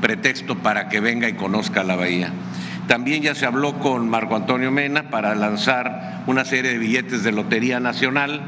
pretexto 0.00 0.56
para 0.56 0.88
que 0.88 1.00
venga 1.00 1.28
y 1.28 1.34
conozca 1.34 1.84
la 1.84 1.96
bahía. 1.96 2.32
También 2.88 3.22
ya 3.22 3.34
se 3.34 3.44
habló 3.44 3.74
con 3.74 4.08
Marco 4.08 4.34
Antonio 4.34 4.70
Mena 4.70 5.10
para 5.10 5.34
lanzar 5.34 6.22
una 6.26 6.46
serie 6.46 6.72
de 6.72 6.78
billetes 6.78 7.22
de 7.22 7.32
Lotería 7.32 7.80
Nacional 7.80 8.40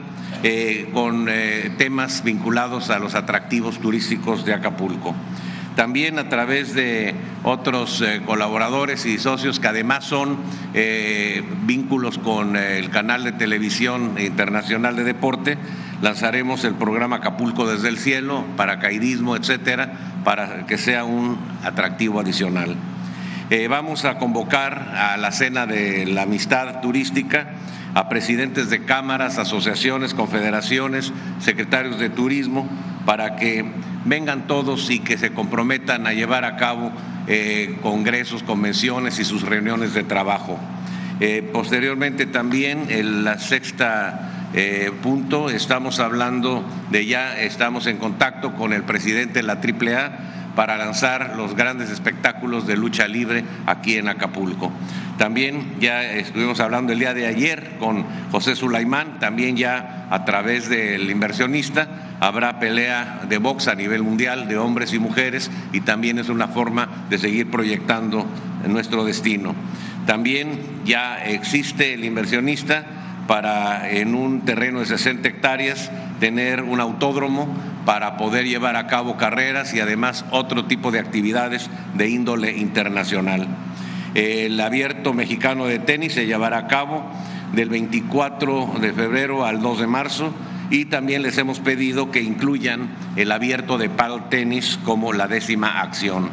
eh, 0.42 0.88
con 0.94 1.26
eh, 1.28 1.70
temas 1.76 2.24
vinculados 2.24 2.88
a 2.88 2.98
los 2.98 3.14
atractivos 3.14 3.78
turísticos 3.80 4.46
de 4.46 4.54
Acapulco. 4.54 5.14
También 5.76 6.18
a 6.18 6.30
través 6.30 6.74
de 6.74 7.14
otros 7.42 8.00
eh, 8.00 8.22
colaboradores 8.24 9.04
y 9.04 9.18
socios 9.18 9.60
que 9.60 9.68
además 9.68 10.04
son 10.04 10.38
vínculos 11.66 12.16
con 12.16 12.56
el 12.56 12.88
canal 12.88 13.24
de 13.24 13.32
televisión 13.32 14.14
internacional 14.18 14.96
de 14.96 15.04
deporte, 15.04 15.58
lanzaremos 16.00 16.64
el 16.64 16.76
programa 16.76 17.16
Acapulco 17.16 17.70
desde 17.70 17.88
el 17.88 17.98
cielo, 17.98 18.46
paracaidismo, 18.56 19.36
etcétera, 19.36 19.92
para 20.24 20.64
que 20.66 20.78
sea 20.78 21.04
un 21.04 21.36
atractivo 21.62 22.20
adicional. 22.20 22.74
Eh, 23.50 23.66
vamos 23.66 24.04
a 24.04 24.16
convocar 24.16 24.94
a 24.94 25.16
la 25.16 25.32
cena 25.32 25.66
de 25.66 26.06
la 26.06 26.22
amistad 26.22 26.80
turística 26.80 27.48
a 27.94 28.08
presidentes 28.08 28.70
de 28.70 28.84
cámaras, 28.84 29.38
asociaciones, 29.38 30.14
confederaciones, 30.14 31.12
secretarios 31.40 31.98
de 31.98 32.10
turismo, 32.10 32.68
para 33.04 33.34
que 33.34 33.64
vengan 34.04 34.46
todos 34.46 34.88
y 34.88 35.00
que 35.00 35.18
se 35.18 35.32
comprometan 35.32 36.06
a 36.06 36.12
llevar 36.12 36.44
a 36.44 36.54
cabo 36.54 36.92
eh, 37.26 37.76
congresos, 37.82 38.44
convenciones 38.44 39.18
y 39.18 39.24
sus 39.24 39.42
reuniones 39.42 39.94
de 39.94 40.04
trabajo. 40.04 40.56
Eh, 41.18 41.42
posteriormente 41.52 42.26
también 42.26 42.86
en 42.88 43.24
la 43.24 43.40
sexta 43.40 44.28
punto 45.02 45.48
estamos 45.48 46.00
hablando 46.00 46.64
de 46.90 47.06
ya, 47.06 47.40
estamos 47.40 47.86
en 47.86 47.98
contacto 47.98 48.54
con 48.54 48.72
el 48.72 48.82
presidente 48.82 49.34
de 49.34 49.42
la 49.44 49.54
AAA 49.54 50.29
para 50.60 50.76
lanzar 50.76 51.36
los 51.38 51.56
grandes 51.56 51.88
espectáculos 51.88 52.66
de 52.66 52.76
lucha 52.76 53.08
libre 53.08 53.44
aquí 53.64 53.96
en 53.96 54.08
Acapulco. 54.08 54.70
También 55.16 55.76
ya 55.80 56.02
estuvimos 56.02 56.60
hablando 56.60 56.92
el 56.92 56.98
día 56.98 57.14
de 57.14 57.26
ayer 57.26 57.78
con 57.78 58.04
José 58.30 58.54
Sulaimán, 58.54 59.20
también 59.20 59.56
ya 59.56 60.06
a 60.10 60.26
través 60.26 60.68
del 60.68 61.10
inversionista 61.10 61.88
habrá 62.20 62.60
pelea 62.60 63.22
de 63.26 63.38
box 63.38 63.68
a 63.68 63.74
nivel 63.74 64.02
mundial 64.02 64.48
de 64.48 64.58
hombres 64.58 64.92
y 64.92 64.98
mujeres 64.98 65.50
y 65.72 65.80
también 65.80 66.18
es 66.18 66.28
una 66.28 66.48
forma 66.48 67.06
de 67.08 67.16
seguir 67.16 67.50
proyectando 67.50 68.26
nuestro 68.68 69.02
destino. 69.06 69.54
También 70.04 70.60
ya 70.84 71.24
existe 71.24 71.94
el 71.94 72.04
inversionista 72.04 72.84
para 73.26 73.90
en 73.90 74.14
un 74.14 74.42
terreno 74.42 74.80
de 74.80 74.84
60 74.84 75.26
hectáreas 75.26 75.90
tener 76.20 76.62
un 76.62 76.80
autódromo 76.80 77.48
para 77.90 78.16
poder 78.16 78.44
llevar 78.44 78.76
a 78.76 78.86
cabo 78.86 79.16
carreras 79.16 79.74
y 79.74 79.80
además 79.80 80.24
otro 80.30 80.66
tipo 80.66 80.92
de 80.92 81.00
actividades 81.00 81.68
de 81.94 82.08
índole 82.08 82.56
internacional. 82.56 83.48
El 84.14 84.60
abierto 84.60 85.12
mexicano 85.12 85.66
de 85.66 85.80
tenis 85.80 86.12
se 86.12 86.24
llevará 86.24 86.58
a 86.58 86.66
cabo 86.68 87.04
del 87.52 87.68
24 87.68 88.74
de 88.80 88.92
febrero 88.92 89.44
al 89.44 89.60
2 89.60 89.80
de 89.80 89.86
marzo 89.88 90.32
y 90.70 90.84
también 90.84 91.22
les 91.22 91.36
hemos 91.38 91.58
pedido 91.58 92.12
que 92.12 92.22
incluyan 92.22 92.90
el 93.16 93.32
abierto 93.32 93.76
de 93.76 93.90
pal 93.90 94.28
tenis 94.28 94.78
como 94.84 95.12
la 95.12 95.26
décima 95.26 95.80
acción 95.80 96.30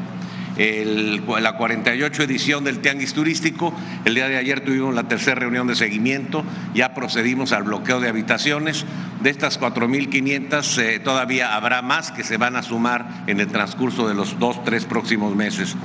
la 0.58 1.54
48 1.54 2.24
edición 2.24 2.64
del 2.64 2.80
Tianguis 2.80 3.14
Turístico. 3.14 3.74
El 4.06 4.16
día 4.16 4.28
de 4.28 4.38
ayer 4.38 4.62
tuvimos 4.62 4.94
la 4.96 5.04
tercera 5.04 5.40
reunión 5.40 5.68
de 5.68 5.76
seguimiento, 5.76 6.44
ya 6.74 6.94
procedimos 6.94 7.52
al 7.52 7.64
bloqueo 7.64 8.00
de 8.00 8.10
habitaciones. 8.10 8.86
De 9.22 9.30
estas 9.30 9.60
4.500 9.60 10.78
eh, 10.78 11.00
todavía 11.00 11.56
habrá 11.56 11.82
más 11.82 12.12
que 12.12 12.24
se 12.24 12.38
van 12.38 12.56
a 12.56 12.64
sumar 12.64 13.24
en 13.28 13.40
el 13.40 13.48
transcurso 13.48 14.08
de 14.08 14.14
los 14.14 14.40
dos, 14.40 14.64
tres 14.64 14.86
próximos 14.86 15.36
meses. 15.36 15.76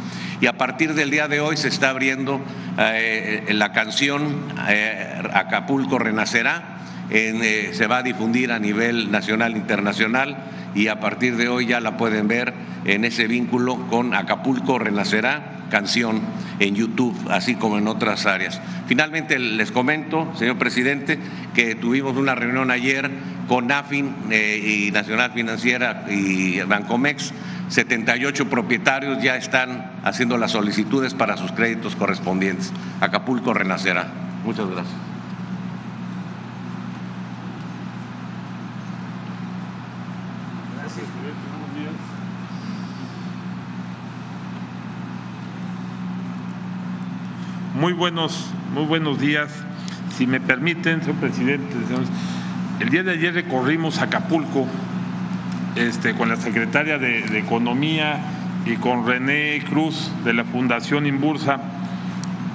Y 0.40 0.46
a 0.46 0.58
partir 0.58 0.94
del 0.94 1.10
día 1.10 1.28
de 1.28 1.40
hoy 1.40 1.56
se 1.56 1.68
está 1.68 1.90
abriendo 1.90 2.40
eh, 2.78 3.46
la 3.50 3.72
canción 3.72 4.42
eh, 4.68 5.22
Acapulco 5.32 5.98
Renacerá. 5.98 6.71
Se 7.12 7.86
va 7.86 7.98
a 7.98 8.02
difundir 8.02 8.52
a 8.52 8.58
nivel 8.58 9.10
nacional 9.10 9.56
internacional 9.56 10.36
y 10.74 10.88
a 10.88 10.98
partir 10.98 11.36
de 11.36 11.48
hoy 11.48 11.66
ya 11.66 11.80
la 11.80 11.98
pueden 11.98 12.26
ver 12.26 12.54
en 12.86 13.04
ese 13.04 13.26
vínculo 13.26 13.86
con 13.88 14.14
Acapulco 14.14 14.78
Renacerá 14.78 15.62
canción 15.72 16.20
en 16.58 16.74
YouTube, 16.74 17.16
así 17.30 17.54
como 17.54 17.78
en 17.78 17.88
otras 17.88 18.26
áreas. 18.26 18.60
Finalmente 18.86 19.38
les 19.38 19.72
comento, 19.72 20.30
señor 20.36 20.58
presidente, 20.58 21.18
que 21.54 21.74
tuvimos 21.74 22.16
una 22.16 22.34
reunión 22.34 22.70
ayer 22.70 23.10
con 23.48 23.72
AFIN 23.72 24.14
eh, 24.30 24.86
y 24.86 24.90
Nacional 24.90 25.32
Financiera 25.32 26.04
y 26.10 26.60
Bancomex. 26.60 27.32
78 27.68 28.50
propietarios 28.50 29.22
ya 29.22 29.36
están 29.36 29.92
haciendo 30.04 30.36
las 30.36 30.52
solicitudes 30.52 31.14
para 31.14 31.38
sus 31.38 31.52
créditos 31.52 31.96
correspondientes. 31.96 32.70
Acapulco 33.00 33.54
renacerá. 33.54 34.08
Muchas 34.44 34.68
gracias. 34.68 35.11
Muy 47.82 47.94
buenos, 47.94 48.46
muy 48.74 48.84
buenos 48.84 49.18
días. 49.18 49.50
Si 50.16 50.24
me 50.24 50.38
permiten, 50.38 51.00
señor 51.00 51.16
presidente, 51.16 51.74
el 52.78 52.90
día 52.90 53.02
de 53.02 53.10
ayer 53.10 53.34
recorrimos 53.34 53.98
Acapulco 53.98 54.68
este, 55.74 56.14
con 56.14 56.28
la 56.28 56.36
secretaria 56.36 56.98
de, 56.98 57.36
Economía 57.40 58.20
y 58.66 58.76
con 58.76 59.04
René 59.04 59.60
Cruz 59.68 60.12
de 60.24 60.32
la 60.32 60.44
Fundación 60.44 61.06
Imbursa 61.06 61.58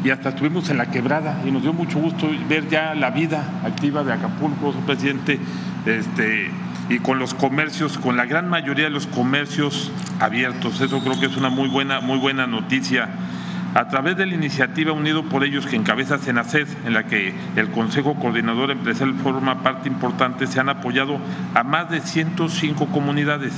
y 0.02 0.12
hasta 0.12 0.30
estuvimos 0.30 0.70
en 0.70 0.78
la 0.78 0.92
quebrada 0.92 1.42
y 1.46 1.52
nos 1.52 1.62
dio 1.62 1.74
mucho 1.74 2.00
gusto 2.00 2.30
ver 2.48 2.70
ya 2.70 2.96
la 2.96 3.10
vida 3.10 3.44
activa 3.66 4.06
de 4.06 4.14
Acapulco, 4.14 4.72
señor 4.72 4.86
presidente, 4.86 5.40
este, 5.86 6.50
y 6.88 7.00
con 7.00 7.20
los 7.20 7.34
comercios, 7.34 7.98
con 7.98 8.16
la 8.16 8.26
gran 8.26 8.48
mayoría 8.50 8.86
de 8.86 8.92
los 8.92 9.08
comercios 9.08 9.92
abiertos. 10.22 10.80
Eso 10.80 11.02
creo 11.02 11.20
que 11.20 11.26
es 11.26 11.36
una 11.36 11.50
muy 11.50 11.68
buena, 11.68 12.00
muy 12.00 12.18
buena 12.18 12.48
noticia 12.48 13.10
a 13.74 13.88
través 13.88 14.18
de 14.18 14.26
la 14.26 14.34
iniciativa 14.34 14.92
Unido 14.92 15.24
por 15.24 15.44
Ellos 15.44 15.68
que 15.68 15.76
encabeza 15.76 16.18
Senaced, 16.18 16.68
en 16.86 16.94
la 16.94 17.04
que 17.04 17.34
el 17.56 17.70
Consejo 17.70 18.16
Coordinador 18.16 18.72
Empresarial 18.72 19.18
forma 19.18 19.62
parte 19.62 19.88
importante, 19.88 20.48
se 20.48 20.60
han 20.60 20.70
apoyado 20.70 21.20
a 21.54 21.64
más 21.64 21.90
de 21.90 22.02
105 22.02 22.88
comunidades. 22.88 23.54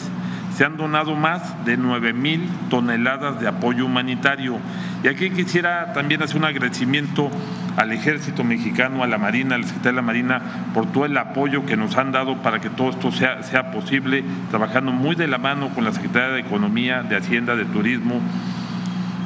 Se 0.56 0.66
han 0.66 0.76
donado 0.76 1.16
más 1.16 1.64
de 1.64 1.78
9 1.78 2.12
mil 2.12 2.50
toneladas 2.70 3.40
de 3.40 3.48
apoyo 3.48 3.86
humanitario. 3.86 4.58
Y 5.04 5.08
aquí 5.08 5.30
quisiera 5.30 5.94
también 5.94 6.22
hacer 6.22 6.38
un 6.38 6.46
agradecimiento 6.46 7.32
al 7.78 7.94
Ejército 7.94 8.44
Mexicano, 8.44 9.04
a 9.04 9.08
la 9.08 9.18
Marina, 9.18 9.56
al 9.56 9.64
Secretario 9.64 9.92
de 9.92 9.96
la 9.96 10.02
Marina, 10.02 10.42
por 10.74 10.92
todo 10.92 11.06
el 11.06 11.18
apoyo 11.18 11.66
que 11.66 11.78
nos 11.78 11.96
han 11.96 12.12
dado 12.12 12.42
para 12.42 12.60
que 12.60 12.70
todo 12.70 12.90
esto 12.90 13.12
sea, 13.12 13.42
sea 13.44 13.72
posible, 13.72 14.24
trabajando 14.50 14.92
muy 14.92 15.16
de 15.16 15.28
la 15.28 15.38
mano 15.38 15.70
con 15.70 15.86
la 15.86 15.94
Secretaría 15.94 16.30
de 16.30 16.42
Economía, 16.42 17.04
de 17.04 17.16
Hacienda, 17.16 17.56
de 17.56 17.64
Turismo, 17.64 18.20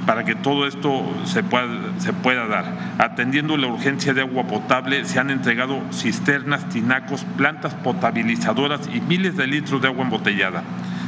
para 0.06 0.26
que 0.26 0.36
todo 0.36 0.68
esto 0.68 1.04
se 1.26 1.44
pueda, 1.44 1.68
se 2.00 2.14
pueda 2.14 2.48
dar. 2.48 2.66
Atendiendo 2.98 3.58
la 3.58 3.68
urgencia 3.68 4.14
de 4.14 4.22
agua 4.22 4.44
potable, 4.44 5.06
se 5.06 5.20
han 5.20 5.30
entregado 5.30 5.82
cisternas, 5.92 6.68
tinacos, 6.70 7.26
plantas 7.38 7.74
potabilizadoras 7.76 8.90
y 8.94 9.02
miles 9.02 9.38
de 9.38 9.48
litros 9.48 9.82
de 9.82 9.88
agua 9.88 10.04
embotellada. 10.04 10.64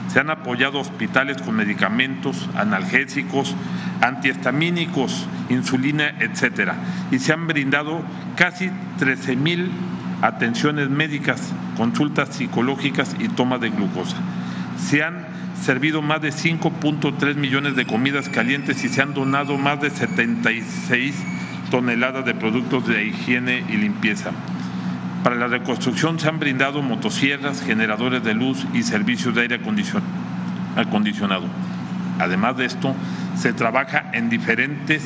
Se 0.08 0.20
han 0.20 0.30
apoyado 0.30 0.80
hospitales 0.80 1.42
con 1.42 1.56
medicamentos, 1.56 2.50
analgésicos, 2.56 3.56
antihistamínicos, 4.02 5.28
insulina, 5.50 6.14
etcétera. 6.20 6.76
Y 7.12 7.20
se 7.20 7.34
han 7.34 7.48
brindado 7.48 8.02
casi 8.36 8.72
13 9.00 9.36
mil 9.36 9.72
atenciones 10.22 10.90
médicas, 10.90 11.52
consultas 11.76 12.30
psicológicas 12.30 13.16
y 13.20 13.28
toma 13.28 13.58
de 13.58 13.70
glucosa. 13.70 14.16
Se 14.78 15.04
han 15.04 15.35
servido 15.66 16.04
más 16.04 16.22
de 16.22 16.30
5.3 16.30 17.36
millones 17.36 17.76
de 17.76 17.88
comidas 17.88 18.30
calientes 18.30 18.84
y 18.84 18.90
se 18.90 19.02
han 19.02 19.16
donado 19.16 19.58
más 19.58 19.82
de 19.82 19.90
76 19.90 21.16
toneladas 21.72 22.24
de 22.24 22.36
productos 22.36 22.88
de 22.88 23.06
higiene 23.06 23.66
y 23.68 23.78
limpieza. 23.78 24.30
Para 25.24 25.38
la 25.38 25.48
reconstrucción 25.48 26.20
se 26.20 26.30
han 26.30 26.40
brindado 26.40 26.84
motosierras, 26.84 27.64
generadores 27.64 28.24
de 28.24 28.36
luz 28.36 28.64
y 28.76 28.84
servicios 28.84 29.34
de 29.34 29.42
aire 29.42 29.60
acondicionado. 30.76 31.48
Además 32.20 32.58
de 32.58 32.66
esto, 32.66 32.96
se 33.36 33.52
trabaja 33.52 34.12
en 34.14 34.30
diferentes 34.30 35.04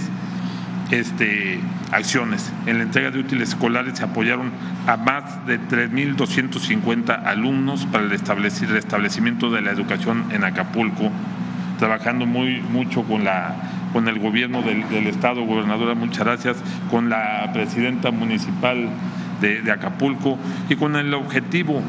este, 0.92 1.60
acciones. 1.92 2.52
En 2.66 2.78
la 2.78 2.84
entrega 2.84 3.12
de 3.12 3.20
útiles 3.20 3.50
escolares 3.50 3.98
se 3.98 4.04
apoyaron 4.04 4.52
a 4.88 4.98
más 4.98 5.46
de 5.46 5.60
3.250 5.60 7.24
alumnos 7.26 7.86
para 7.86 8.04
el 8.04 8.10
restablecimiento 8.10 9.52
de 9.52 9.62
la 9.62 9.72
educación 9.72 10.26
en 10.32 10.44
Acapulco, 10.44 11.12
trabajando 11.78 12.26
muy 12.26 12.62
mucho 12.62 13.04
con 13.04 13.24
la 13.24 13.56
con 13.94 14.08
el 14.08 14.20
gobierno 14.20 14.62
del, 14.62 14.84
estado, 15.08 15.44
gobernadora, 15.46 15.96
muchas 15.96 16.24
gracias, 16.24 16.58
con 16.92 17.10
la 17.10 17.50
presidenta 17.54 18.12
municipal 18.12 18.88
de, 19.42 19.72
Acapulco 19.72 20.38
y 20.70 20.76
con 20.76 20.96
el 20.96 21.14
objetivo 21.14 21.82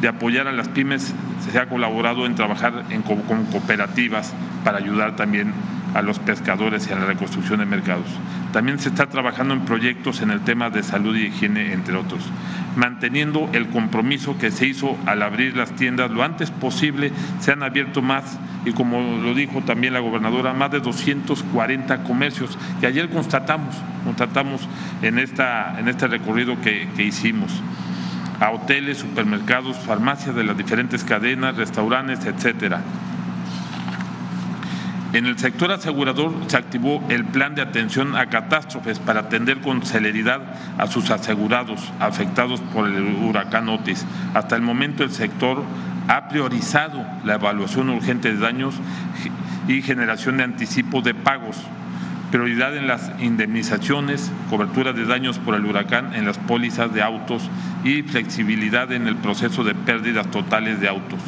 de 0.00 0.06
apoyar 0.06 0.46
a 0.46 0.52
las 0.52 0.68
pymes 0.68 1.12
se 1.50 1.58
ha 1.58 1.66
colaborado 1.68 2.26
en 2.26 2.36
trabajar 2.36 2.84
en, 2.90 3.02
con 3.02 3.44
cooperativas 3.46 4.32
para 4.62 4.78
ayudar 4.78 5.16
también 5.16 5.52
a 5.94 6.02
los 6.02 6.18
pescadores 6.18 6.88
y 6.88 6.92
a 6.92 6.96
la 6.96 7.06
reconstrucción 7.06 7.60
de 7.60 7.66
mercados. 7.66 8.06
También 8.52 8.78
se 8.78 8.88
está 8.88 9.06
trabajando 9.06 9.54
en 9.54 9.64
proyectos 9.64 10.20
en 10.22 10.30
el 10.30 10.40
tema 10.40 10.70
de 10.70 10.82
salud 10.82 11.16
y 11.16 11.26
higiene, 11.26 11.72
entre 11.72 11.96
otros, 11.96 12.22
manteniendo 12.76 13.48
el 13.52 13.68
compromiso 13.68 14.38
que 14.38 14.50
se 14.50 14.66
hizo 14.66 14.96
al 15.06 15.22
abrir 15.22 15.56
las 15.56 15.72
tiendas 15.72 16.10
lo 16.10 16.22
antes 16.22 16.50
posible. 16.50 17.12
Se 17.40 17.52
han 17.52 17.62
abierto 17.62 18.02
más 18.02 18.38
y 18.64 18.72
como 18.72 19.00
lo 19.22 19.34
dijo 19.34 19.62
también 19.62 19.92
la 19.92 20.00
gobernadora, 20.00 20.52
más 20.52 20.70
de 20.70 20.80
240 20.80 22.02
comercios 22.04 22.58
que 22.80 22.86
ayer 22.86 23.08
constatamos, 23.08 23.74
constatamos 24.04 24.68
en, 25.02 25.18
esta, 25.18 25.78
en 25.78 25.88
este 25.88 26.06
recorrido 26.06 26.60
que, 26.60 26.88
que 26.96 27.04
hicimos 27.04 27.62
a 28.40 28.50
hoteles, 28.50 28.98
supermercados, 28.98 29.76
farmacias 29.78 30.34
de 30.34 30.44
las 30.44 30.56
diferentes 30.56 31.02
cadenas, 31.04 31.56
restaurantes, 31.56 32.24
etcétera. 32.24 32.80
En 35.12 35.24
el 35.24 35.38
sector 35.38 35.72
asegurador 35.72 36.32
se 36.48 36.56
activó 36.58 37.02
el 37.08 37.24
plan 37.24 37.54
de 37.54 37.62
atención 37.62 38.14
a 38.14 38.26
catástrofes 38.26 38.98
para 38.98 39.20
atender 39.20 39.60
con 39.60 39.82
celeridad 39.82 40.42
a 40.76 40.86
sus 40.86 41.10
asegurados 41.10 41.80
afectados 41.98 42.60
por 42.60 42.86
el 42.86 43.02
huracán 43.02 43.70
Otis. 43.70 44.04
Hasta 44.34 44.54
el 44.54 44.62
momento 44.62 45.04
el 45.04 45.10
sector 45.10 45.62
ha 46.08 46.28
priorizado 46.28 47.06
la 47.24 47.34
evaluación 47.34 47.88
urgente 47.88 48.32
de 48.32 48.38
daños 48.38 48.74
y 49.66 49.80
generación 49.80 50.36
de 50.36 50.44
anticipo 50.44 51.00
de 51.00 51.14
pagos 51.14 51.56
prioridad 52.30 52.76
en 52.76 52.86
las 52.86 53.10
indemnizaciones, 53.20 54.30
cobertura 54.50 54.92
de 54.92 55.06
daños 55.06 55.38
por 55.38 55.54
el 55.54 55.64
huracán 55.64 56.14
en 56.14 56.26
las 56.26 56.38
pólizas 56.38 56.92
de 56.92 57.02
autos 57.02 57.48
y 57.84 58.02
flexibilidad 58.02 58.92
en 58.92 59.08
el 59.08 59.16
proceso 59.16 59.64
de 59.64 59.74
pérdidas 59.74 60.30
totales 60.30 60.80
de 60.80 60.88
autos. 60.88 61.20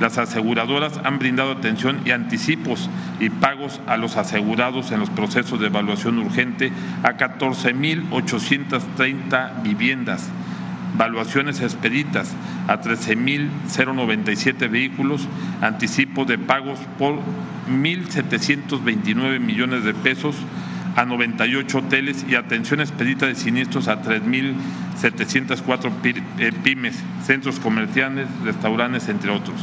Las 0.00 0.16
aseguradoras 0.16 0.98
han 1.02 1.18
brindado 1.18 1.50
atención 1.52 2.00
y 2.04 2.12
anticipos 2.12 2.88
y 3.18 3.30
pagos 3.30 3.80
a 3.88 3.96
los 3.96 4.16
asegurados 4.16 4.92
en 4.92 5.00
los 5.00 5.10
procesos 5.10 5.58
de 5.58 5.66
evaluación 5.66 6.20
urgente 6.20 6.70
a 7.02 7.16
14.830 7.16 9.62
viviendas, 9.62 10.30
valuaciones 10.96 11.60
expeditas 11.60 12.32
a 12.68 12.80
13.097 12.80 14.70
vehículos, 14.70 15.26
anticipo 15.60 16.24
de 16.24 16.38
pagos 16.38 16.78
por 16.96 17.18
1.729 17.68 19.40
millones 19.40 19.82
de 19.82 19.94
pesos 19.94 20.36
a 20.94 21.04
98 21.04 21.78
hoteles 21.78 22.24
y 22.28 22.36
atención 22.36 22.78
expedita 22.80 23.26
de 23.26 23.34
siniestros 23.34 23.88
a 23.88 24.00
3.704 24.00 25.92
eh, 26.38 26.52
pymes, 26.62 27.02
centros 27.24 27.58
comerciales, 27.58 28.28
restaurantes, 28.44 29.08
entre 29.08 29.32
otros. 29.32 29.56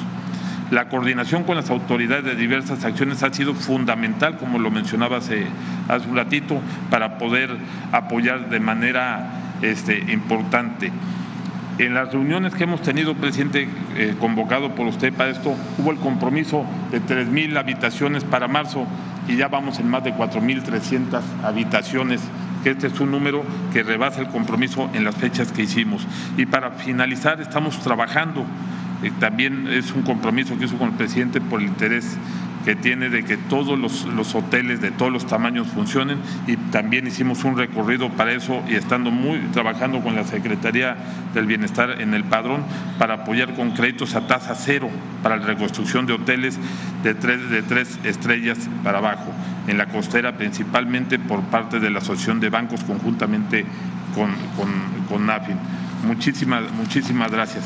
La 0.72 0.90
coordinación 0.90 1.44
con 1.44 1.56
las 1.56 1.70
autoridades 1.70 2.26
de 2.26 2.36
diversas 2.36 2.84
acciones 2.84 3.22
ha 3.22 3.32
sido 3.32 3.54
fundamental, 3.54 4.38
como 4.38 4.58
lo 4.58 4.72
mencionaba 4.72 5.18
hace, 5.18 5.46
un 6.10 6.16
ratito, 6.16 6.60
para 6.90 7.20
poder 7.20 7.56
apoyar 7.92 8.50
de 8.50 8.60
manera 8.60 9.58
este, 9.62 10.12
importante. 10.12 10.92
En 11.78 11.94
las 11.94 12.12
reuniones 12.12 12.56
que 12.56 12.64
hemos 12.64 12.82
tenido, 12.82 13.14
presidente, 13.16 13.68
eh, 13.96 14.16
convocado 14.20 14.74
por 14.74 14.88
usted 14.88 15.14
para 15.14 15.30
esto, 15.30 15.56
hubo 15.78 15.92
el 15.92 15.98
compromiso 15.98 16.66
de 16.90 17.02
3.000 17.02 17.58
habitaciones 17.58 18.24
para 18.24 18.48
marzo 18.48 18.88
y 19.28 19.36
ya 19.36 19.50
vamos 19.50 19.80
en 19.80 19.90
más 19.90 20.04
de 20.04 20.14
4.300 20.14 21.22
habitaciones 21.44 22.22
que 22.64 22.72
este 22.72 22.88
es 22.88 23.00
un 23.00 23.12
número 23.12 23.44
que 23.72 23.84
rebasa 23.84 24.22
el 24.22 24.28
compromiso 24.30 24.90
en 24.94 25.04
las 25.04 25.16
fechas 25.16 25.52
que 25.52 25.62
hicimos. 25.62 26.08
Y 26.38 26.48
para 26.48 26.72
finalizar, 26.72 27.40
estamos 27.40 27.80
trabajando 27.82 28.44
también 29.12 29.68
es 29.68 29.92
un 29.92 30.04
compromiso 30.04 30.58
que 30.58 30.66
hizo 30.66 30.78
con 30.78 30.90
el 30.90 30.96
presidente 30.96 31.42
por 31.42 31.62
el 31.62 31.68
interés 31.68 32.18
que 32.66 32.76
tiene 32.76 33.10
de 33.10 33.24
que 33.24 33.38
todos 33.38 33.78
los, 33.78 34.36
hoteles 34.36 34.82
de 34.82 34.90
todos 34.90 35.12
los 35.12 35.28
tamaños 35.28 35.68
funcionen 35.68 36.18
y 36.48 36.58
también 36.58 37.06
hicimos 37.06 37.44
un 37.44 37.56
recorrido 37.56 38.10
para 38.10 38.32
eso 38.32 38.64
y 38.68 38.74
estando 38.74 39.12
muy 39.12 39.38
trabajando 39.54 40.02
con 40.02 40.16
la 40.16 40.24
Secretaría 40.24 40.98
del 41.36 41.46
Bienestar 41.46 42.02
en 42.02 42.16
el 42.16 42.24
padrón 42.24 42.64
para 42.98 43.14
apoyar 43.14 43.54
con 43.54 43.72
créditos 43.72 44.16
a 44.16 44.26
tasa 44.26 44.56
cero 44.56 44.90
para 45.22 45.38
la 45.38 45.46
reconstrucción 45.46 46.08
de 46.08 46.14
hoteles 46.14 46.58
de 47.04 47.14
tres, 47.14 47.52
de 47.52 47.62
tres 47.62 48.00
estrellas 48.04 48.58
para 48.84 48.98
abajo 48.98 49.32
en 49.68 49.78
la 49.78 49.86
costera 49.86 50.36
principalmente 50.36 51.20
por 51.20 51.42
parte 51.42 51.80
de 51.80 51.92
la 51.92 52.00
Asociación 52.00 52.40
de 52.40 52.50
Bancos 52.50 52.84
conjuntamente 52.84 53.64
con, 54.16 54.32
con, 54.58 54.72
con 55.08 55.28
NAFIN. 55.28 55.58
Muchísimas, 56.08 56.64
muchísimas 56.72 57.32
gracias. 57.32 57.64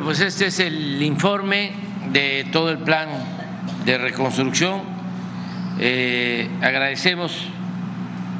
Bueno, 0.00 0.14
pues 0.14 0.20
este 0.20 0.46
es 0.46 0.58
el 0.60 1.02
informe 1.02 1.72
de 2.10 2.48
todo 2.50 2.70
el 2.70 2.78
plan 2.78 3.10
de 3.84 3.98
reconstrucción. 3.98 4.80
Eh, 5.78 6.48
agradecemos 6.62 7.44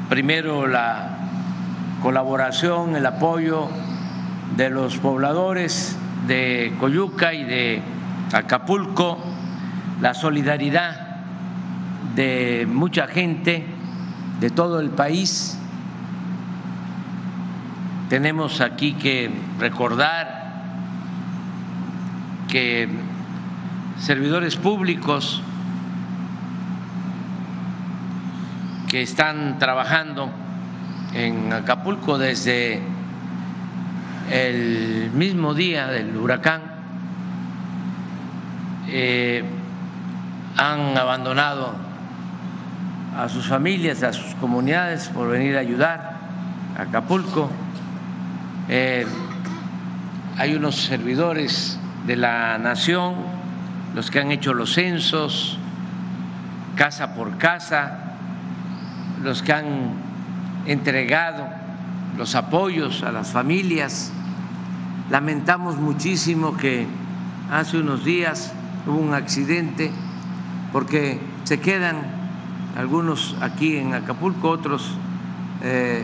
primero 0.09 0.65
la 0.65 1.19
colaboración, 2.01 2.95
el 2.95 3.05
apoyo 3.05 3.69
de 4.57 4.71
los 4.71 4.97
pobladores 4.97 5.95
de 6.25 6.73
Coyuca 6.79 7.31
y 7.35 7.43
de 7.43 7.83
Acapulco, 8.33 9.19
la 10.01 10.15
solidaridad 10.15 11.19
de 12.15 12.65
mucha 12.67 13.05
gente 13.05 13.67
de 14.39 14.49
todo 14.49 14.79
el 14.79 14.89
país. 14.89 15.59
Tenemos 18.09 18.61
aquí 18.61 18.93
que 18.93 19.29
recordar 19.59 20.40
que 22.51 22.89
servidores 23.97 24.57
públicos 24.57 25.41
que 28.89 29.01
están 29.01 29.57
trabajando 29.57 30.29
en 31.13 31.53
Acapulco 31.53 32.17
desde 32.17 32.81
el 34.29 35.11
mismo 35.13 35.53
día 35.53 35.87
del 35.87 36.17
huracán 36.17 36.61
eh, 38.89 39.45
han 40.57 40.97
abandonado 40.97 41.73
a 43.17 43.29
sus 43.29 43.47
familias, 43.47 44.03
a 44.03 44.11
sus 44.11 44.35
comunidades 44.35 45.07
por 45.07 45.29
venir 45.29 45.55
a 45.55 45.61
ayudar 45.61 46.17
a 46.77 46.81
Acapulco. 46.81 47.49
Eh, 48.67 49.05
hay 50.37 50.55
unos 50.55 50.75
servidores 50.75 51.80
de 52.05 52.15
la 52.15 52.57
nación, 52.57 53.15
los 53.93 54.09
que 54.09 54.19
han 54.19 54.31
hecho 54.31 54.53
los 54.53 54.73
censos, 54.73 55.57
casa 56.75 57.13
por 57.13 57.37
casa, 57.37 57.97
los 59.23 59.41
que 59.43 59.53
han 59.53 59.65
entregado 60.65 61.47
los 62.17 62.35
apoyos 62.35 63.03
a 63.03 63.11
las 63.11 63.31
familias. 63.31 64.11
Lamentamos 65.09 65.77
muchísimo 65.77 66.55
que 66.57 66.87
hace 67.51 67.77
unos 67.77 68.05
días 68.05 68.53
hubo 68.87 68.97
un 68.97 69.13
accidente 69.13 69.91
porque 70.71 71.19
se 71.43 71.59
quedan 71.59 71.97
algunos 72.77 73.35
aquí 73.41 73.77
en 73.77 73.93
Acapulco, 73.93 74.49
otros 74.49 74.95
eh, 75.61 76.03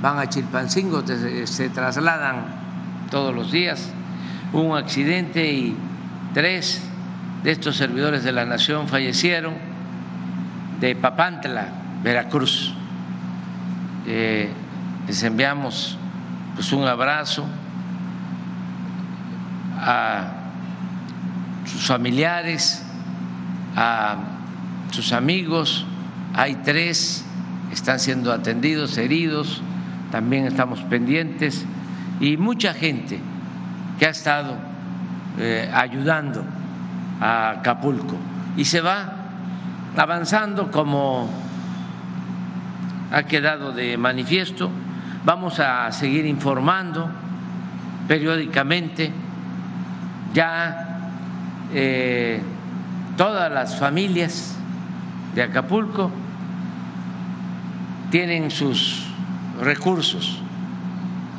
van 0.00 0.18
a 0.18 0.28
Chilpancingo, 0.28 1.02
se 1.06 1.70
trasladan 1.70 2.46
todos 3.10 3.34
los 3.34 3.52
días. 3.52 3.92
Un 4.52 4.76
accidente 4.76 5.52
y 5.52 5.76
tres 6.32 6.82
de 7.42 7.52
estos 7.52 7.76
servidores 7.76 8.24
de 8.24 8.32
la 8.32 8.44
nación 8.44 8.88
fallecieron 8.88 9.54
de 10.80 10.96
Papantla, 10.96 11.68
Veracruz. 12.02 12.74
Eh, 14.06 14.48
les 15.06 15.22
enviamos 15.22 15.98
pues, 16.54 16.72
un 16.72 16.86
abrazo 16.86 17.46
a 19.78 20.32
sus 21.66 21.86
familiares, 21.86 22.82
a 23.76 24.16
sus 24.90 25.12
amigos. 25.12 25.84
Hay 26.34 26.56
tres, 26.64 27.24
están 27.70 28.00
siendo 28.00 28.32
atendidos, 28.32 28.96
heridos, 28.96 29.62
también 30.10 30.46
estamos 30.46 30.80
pendientes 30.80 31.66
y 32.20 32.36
mucha 32.36 32.72
gente 32.72 33.20
que 33.98 34.06
ha 34.06 34.10
estado 34.10 34.54
eh, 35.38 35.70
ayudando 35.74 36.44
a 37.20 37.50
Acapulco. 37.50 38.16
Y 38.56 38.64
se 38.64 38.80
va 38.80 39.12
avanzando 39.96 40.70
como 40.70 41.28
ha 43.10 43.22
quedado 43.24 43.72
de 43.72 43.96
manifiesto. 43.96 44.70
Vamos 45.24 45.60
a 45.60 45.90
seguir 45.92 46.26
informando 46.26 47.08
periódicamente. 48.06 49.12
Ya 50.32 51.10
eh, 51.72 52.40
todas 53.16 53.50
las 53.50 53.78
familias 53.78 54.56
de 55.34 55.42
Acapulco 55.42 56.10
tienen 58.10 58.50
sus 58.50 59.06
recursos 59.60 60.40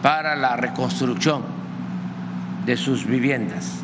para 0.01 0.35
la 0.35 0.55
reconstrucción 0.55 1.48
de 2.69 2.77
sus 2.77 3.03
viviendas. 3.03 3.79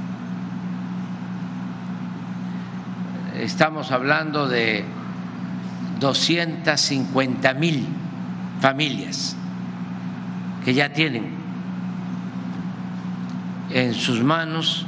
Estamos 3.36 3.92
hablando 3.92 4.48
de 4.48 4.86
250 6.00 7.54
mil 7.56 7.88
familias 8.62 9.36
que 10.64 10.76
ya 10.76 10.94
tienen 10.94 11.32
en 13.72 13.96
sus 13.96 14.22
manos 14.22 14.86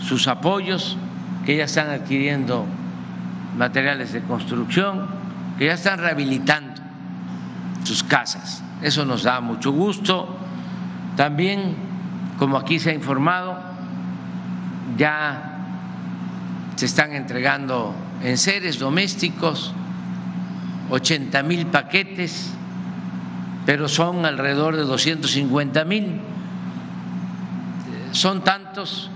sus 0.00 0.26
apoyos, 0.26 0.96
que 1.44 1.56
ya 1.58 1.66
están 1.66 1.90
adquiriendo 1.90 2.66
materiales 3.56 4.14
de 4.14 4.22
construcción, 4.22 5.06
que 5.58 5.66
ya 5.66 5.74
están 5.74 6.00
rehabilitando 6.00 6.82
sus 7.84 8.02
casas. 8.02 8.64
Eso 8.82 9.04
nos 9.04 9.22
da 9.22 9.40
mucho 9.40 9.70
gusto. 9.70 10.36
También, 11.16 11.85
como 12.38 12.56
aquí 12.58 12.78
se 12.78 12.90
ha 12.90 12.94
informado, 12.94 13.58
ya 14.96 15.56
se 16.76 16.86
están 16.86 17.12
entregando 17.12 17.94
en 18.22 18.36
seres 18.38 18.78
domésticos 18.78 19.72
80 20.90 21.42
mil 21.42 21.66
paquetes, 21.66 22.52
pero 23.64 23.88
son 23.88 24.24
alrededor 24.24 24.76
de 24.76 24.82
250 24.82 25.84
mil. 25.84 26.20
Son 28.12 28.44
tantos 28.44 29.10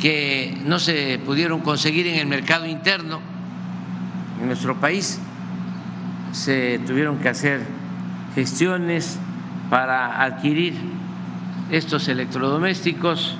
que 0.00 0.60
no 0.64 0.78
se 0.78 1.18
pudieron 1.24 1.60
conseguir 1.60 2.06
en 2.06 2.16
el 2.16 2.26
mercado 2.26 2.66
interno 2.66 3.20
en 4.40 4.46
nuestro 4.46 4.78
país. 4.78 5.18
Se 6.32 6.80
tuvieron 6.86 7.18
que 7.18 7.28
hacer 7.28 7.64
gestiones 8.34 9.18
para 9.70 10.22
adquirir 10.22 10.74
estos 11.70 12.08
electrodomésticos 12.08 13.36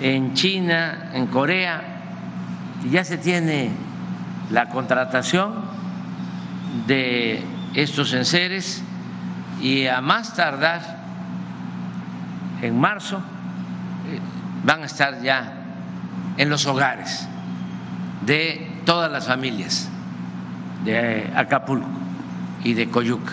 en 0.00 0.34
China, 0.34 1.10
en 1.12 1.26
Corea, 1.26 1.82
ya 2.90 3.04
se 3.04 3.18
tiene 3.18 3.70
la 4.50 4.68
contratación 4.68 5.54
de 6.86 7.42
estos 7.74 8.12
enseres 8.12 8.82
y 9.60 9.86
a 9.86 10.00
más 10.00 10.34
tardar 10.34 10.98
en 12.62 12.78
marzo 12.78 13.16
eh, 13.16 14.20
van 14.64 14.82
a 14.82 14.86
estar 14.86 15.20
ya 15.22 15.52
en 16.36 16.48
los 16.48 16.66
hogares 16.66 17.28
de 18.24 18.80
todas 18.84 19.10
las 19.10 19.26
familias 19.26 19.88
de 20.84 21.30
Acapulco 21.34 21.88
y 22.64 22.74
de 22.74 22.88
Coyuca. 22.88 23.32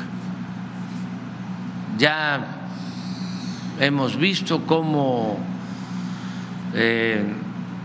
Ya 1.97 2.54
hemos 3.79 4.17
visto 4.17 4.65
cómo 4.65 5.37
eh, 6.73 7.23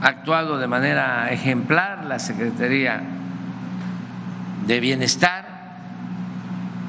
ha 0.01 0.07
actuado 0.07 0.59
de 0.59 0.67
manera 0.67 1.31
ejemplar 1.31 2.05
la 2.07 2.19
Secretaría 2.19 3.03
de 4.67 4.81
Bienestar, 4.81 5.45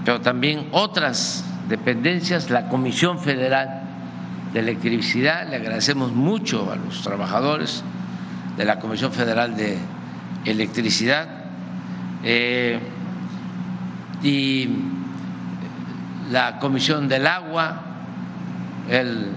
pero 0.05 0.21
también 0.21 0.67
otras 0.71 1.45
dependencias, 1.67 2.49
la 2.49 2.67
Comisión 2.67 3.19
Federal 3.19 3.81
de 4.53 4.59
Electricidad, 4.59 5.47
le 5.49 5.57
agradecemos 5.57 6.11
mucho 6.11 6.71
a 6.71 6.75
los 6.75 7.01
trabajadores 7.01 7.83
de 8.57 8.65
la 8.65 8.79
Comisión 8.79 9.11
Federal 9.11 9.55
de 9.55 9.77
Electricidad. 10.45 11.27
Eh, 12.23 12.79
y 14.23 14.69
la 16.29 16.59
Comisión 16.59 17.07
del 17.07 17.27
Agua, 17.27 17.90
el 18.91 19.29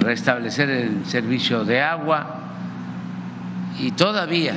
restablecer 0.00 0.70
el 0.70 1.06
servicio 1.06 1.64
de 1.64 1.82
agua. 1.82 2.26
Y 3.78 3.92
todavía 3.92 4.54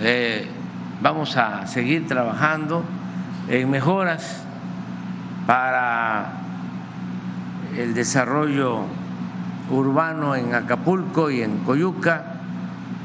eh, 0.00 0.46
vamos 1.00 1.36
a 1.36 1.66
seguir 1.68 2.08
trabajando 2.08 2.84
en 3.48 3.70
mejoras 3.70 4.42
para 5.46 6.32
el 7.76 7.94
desarrollo 7.94 8.86
urbano 9.70 10.34
en 10.34 10.52
Acapulco 10.52 11.30
y 11.30 11.42
en 11.42 11.58
Coyuca, 11.58 12.24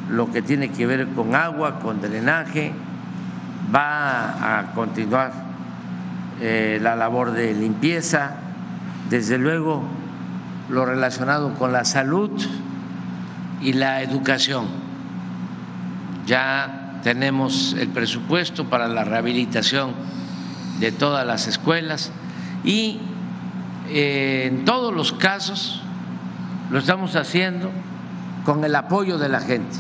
lo 0.10 0.32
que 0.32 0.42
tiene 0.42 0.70
que 0.70 0.88
ver 0.88 1.08
con 1.10 1.36
agua, 1.36 1.80
con 1.80 2.02
drenaje, 2.02 2.74
va 3.74 4.60
a 4.60 4.72
continuar 4.74 5.32
eh, 6.42 6.80
la 6.82 6.96
labor 6.96 7.32
de 7.32 7.54
limpieza, 7.54 8.32
desde 9.10 9.38
luego 9.38 9.84
lo 10.70 10.86
relacionado 10.86 11.54
con 11.56 11.72
la 11.72 11.86
salud 11.86 12.32
y 13.62 13.74
la 13.74 14.02
educación. 14.02 14.66
Ya 16.26 17.00
tenemos 17.04 17.76
el 17.80 17.90
presupuesto 17.90 18.66
para 18.66 18.88
la 18.88 19.04
rehabilitación 19.04 19.94
de 20.80 20.92
todas 20.92 21.26
las 21.26 21.48
escuelas 21.48 22.12
y 22.64 23.00
eh, 23.90 24.50
en 24.52 24.66
todos 24.66 24.94
los 24.94 25.14
casos 25.14 25.82
lo 26.72 26.80
estamos 26.80 27.16
haciendo 27.16 27.70
con 28.44 28.64
el 28.64 28.76
apoyo 28.76 29.18
de 29.18 29.30
la 29.30 29.40
gente. 29.40 29.78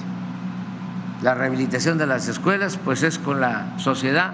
La 1.23 1.33
rehabilitación 1.33 1.97
de 1.97 2.05
las 2.05 2.27
escuelas 2.27 2.77
pues 2.83 3.01
es 3.01 3.17
con 3.17 3.41
la 3.41 3.73
sociedad 3.77 4.33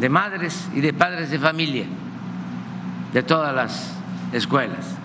de 0.00 0.08
madres 0.08 0.68
y 0.74 0.80
de 0.80 0.92
padres 0.92 1.30
de 1.30 1.38
familia 1.38 1.86
de 3.12 3.22
todas 3.22 3.54
las 3.54 3.92
escuelas. 4.32 4.99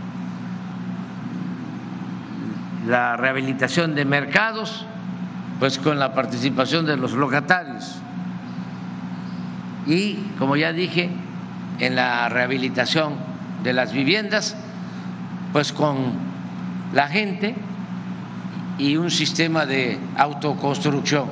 La 2.85 3.17
rehabilitación 3.17 3.95
de 3.95 4.05
mercados 4.05 4.85
pues 5.59 5.77
con 5.79 5.99
la 5.99 6.13
participación 6.13 6.85
de 6.85 6.97
los 6.97 7.13
locatarios. 7.13 7.95
Y 9.87 10.15
como 10.37 10.55
ya 10.55 10.73
dije, 10.73 11.09
en 11.79 11.95
la 11.95 12.27
rehabilitación 12.29 13.13
de 13.63 13.73
las 13.73 13.93
viviendas, 13.93 14.55
pues 15.53 15.71
con 15.71 16.13
la 16.93 17.07
gente 17.07 17.55
y 18.77 18.97
un 18.97 19.11
sistema 19.11 19.65
de 19.65 19.97
autoconstrucción. 20.17 21.29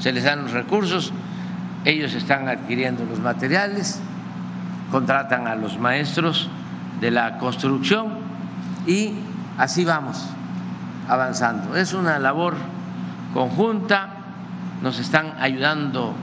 Se 0.00 0.12
les 0.12 0.24
dan 0.24 0.42
los 0.42 0.52
recursos, 0.52 1.12
ellos 1.84 2.14
están 2.14 2.48
adquiriendo 2.48 3.04
los 3.04 3.20
materiales, 3.20 4.00
contratan 4.90 5.46
a 5.46 5.54
los 5.54 5.78
maestros 5.78 6.48
de 7.00 7.10
la 7.10 7.38
construcción 7.38 8.14
y 8.86 9.12
así 9.58 9.84
vamos 9.84 10.24
avanzando. 11.08 11.76
Es 11.76 11.92
una 11.92 12.18
labor 12.18 12.54
conjunta, 13.34 14.10
nos 14.82 14.98
están 14.98 15.34
ayudando 15.40 16.14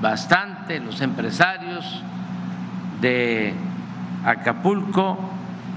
bastante 0.00 0.80
los 0.80 1.00
empresarios, 1.00 2.02
de 3.00 3.54
Acapulco 4.24 5.18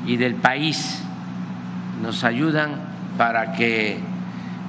y 0.06 0.18
del 0.18 0.36
país 0.36 1.02
nos 2.02 2.24
ayudan 2.24 2.72
para 3.18 3.54
que 3.54 4.00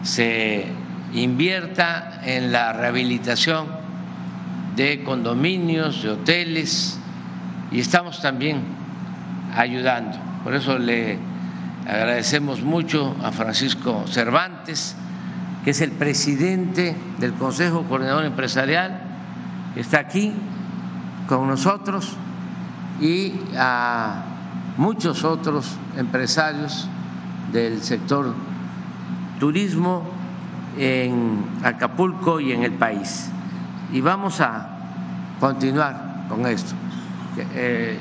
se 0.02 0.66
invierta 1.14 2.20
en 2.24 2.52
la 2.52 2.72
rehabilitación 2.72 3.68
de 4.76 5.02
condominios, 5.02 6.02
de 6.02 6.10
hoteles, 6.10 6.98
y 7.70 7.80
estamos 7.80 8.20
también 8.20 8.62
ayudando. 9.56 10.18
Por 10.44 10.54
eso 10.54 10.78
le 10.78 11.18
agradecemos 11.86 12.62
mucho 12.62 13.14
a 13.22 13.32
Francisco 13.32 14.04
Cervantes, 14.06 14.94
que 15.64 15.70
es 15.70 15.80
el 15.80 15.92
presidente 15.92 16.96
del 17.18 17.34
Consejo 17.34 17.84
Coordinador 17.84 18.24
Empresarial, 18.24 19.00
que 19.74 19.80
está 19.80 20.00
aquí 20.00 20.32
con 21.28 21.46
nosotros, 21.46 22.16
y 23.00 23.34
a 23.56 24.22
muchos 24.76 25.24
otros 25.24 25.76
empresarios 25.96 26.88
del 27.52 27.82
sector 27.82 28.34
turismo 29.38 30.04
en 30.78 31.44
Acapulco 31.62 32.40
y 32.40 32.52
en 32.52 32.62
el 32.62 32.72
país. 32.72 33.30
Y 33.92 34.00
vamos 34.00 34.40
a 34.40 34.68
continuar 35.40 36.26
con 36.28 36.46
esto. 36.46 36.74
Eh, 37.54 37.98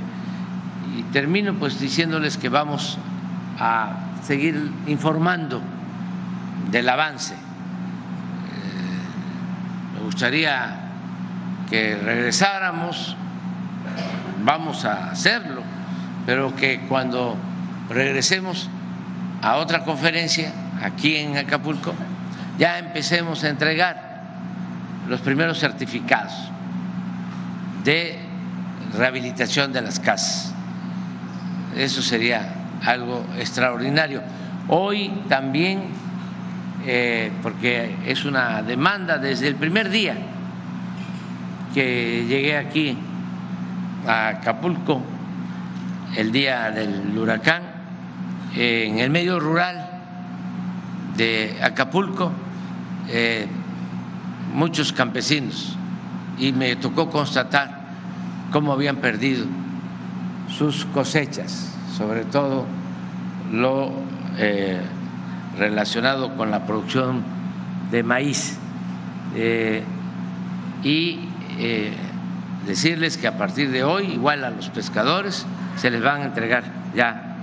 y 0.97 1.03
termino 1.03 1.53
pues 1.55 1.79
diciéndoles 1.79 2.37
que 2.37 2.49
vamos 2.49 2.97
a 3.63 3.91
seguir 4.23 4.71
informando 4.87 5.61
del 6.71 6.89
avance. 6.89 7.35
Eh, 7.35 7.37
me 9.93 9.99
gustaría 9.99 10.79
que 11.69 11.95
regresáramos, 11.95 13.15
vamos 14.43 14.83
a 14.83 15.11
hacerlo, 15.11 15.61
pero 16.25 16.55
que 16.55 16.87
cuando 16.89 17.37
regresemos 17.87 18.67
a 19.43 19.57
otra 19.57 19.83
conferencia 19.83 20.51
aquí 20.81 21.17
en 21.17 21.37
Acapulco, 21.37 21.93
ya 22.57 22.79
empecemos 22.79 23.43
a 23.43 23.49
entregar 23.49 24.23
los 25.07 25.21
primeros 25.21 25.59
certificados 25.59 26.33
de 27.83 28.17
rehabilitación 28.97 29.71
de 29.71 29.81
las 29.83 29.99
casas. 29.99 30.51
Eso 31.75 32.01
sería 32.01 32.55
algo 32.85 33.25
extraordinario. 33.37 34.21
Hoy 34.67 35.11
también, 35.27 35.83
eh, 36.85 37.31
porque 37.43 37.95
es 38.05 38.25
una 38.25 38.61
demanda 38.61 39.17
desde 39.17 39.47
el 39.47 39.55
primer 39.55 39.89
día 39.89 40.15
que 41.73 42.25
llegué 42.27 42.57
aquí 42.57 42.97
a 44.07 44.29
Acapulco, 44.29 45.01
el 46.15 46.31
día 46.31 46.71
del 46.71 47.17
huracán, 47.17 47.63
en 48.55 48.99
el 48.99 49.09
medio 49.09 49.39
rural 49.39 49.89
de 51.15 51.57
Acapulco, 51.61 52.31
eh, 53.07 53.47
muchos 54.53 54.91
campesinos, 54.91 55.77
y 56.37 56.51
me 56.51 56.75
tocó 56.75 57.09
constatar 57.09 57.81
cómo 58.51 58.73
habían 58.73 58.97
perdido 58.97 59.45
sus 60.49 60.85
cosechas, 60.85 61.70
sobre 61.97 62.25
todo 62.25 62.65
lo 63.51 63.91
eh, 64.37 64.81
relacionado 65.57 66.35
con 66.35 66.51
la 66.51 66.65
producción 66.65 67.23
de 67.91 68.03
maíz. 68.03 68.57
Eh, 69.35 69.83
y 70.83 71.19
decirles 72.65 73.17
que 73.17 73.27
a 73.27 73.37
partir 73.37 73.69
de 73.71 73.83
hoy, 73.83 74.05
igual 74.05 74.43
a 74.43 74.49
los 74.49 74.69
pescadores, 74.69 75.45
se 75.75 75.91
les 75.91 76.01
van 76.01 76.21
a 76.21 76.25
entregar 76.25 76.63
ya 76.95 77.35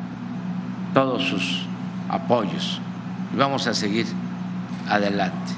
todos 0.94 1.22
sus 1.24 1.66
apoyos 2.08 2.80
y 3.32 3.36
vamos 3.36 3.66
a 3.66 3.74
seguir 3.74 4.06
adelante. 4.88 5.52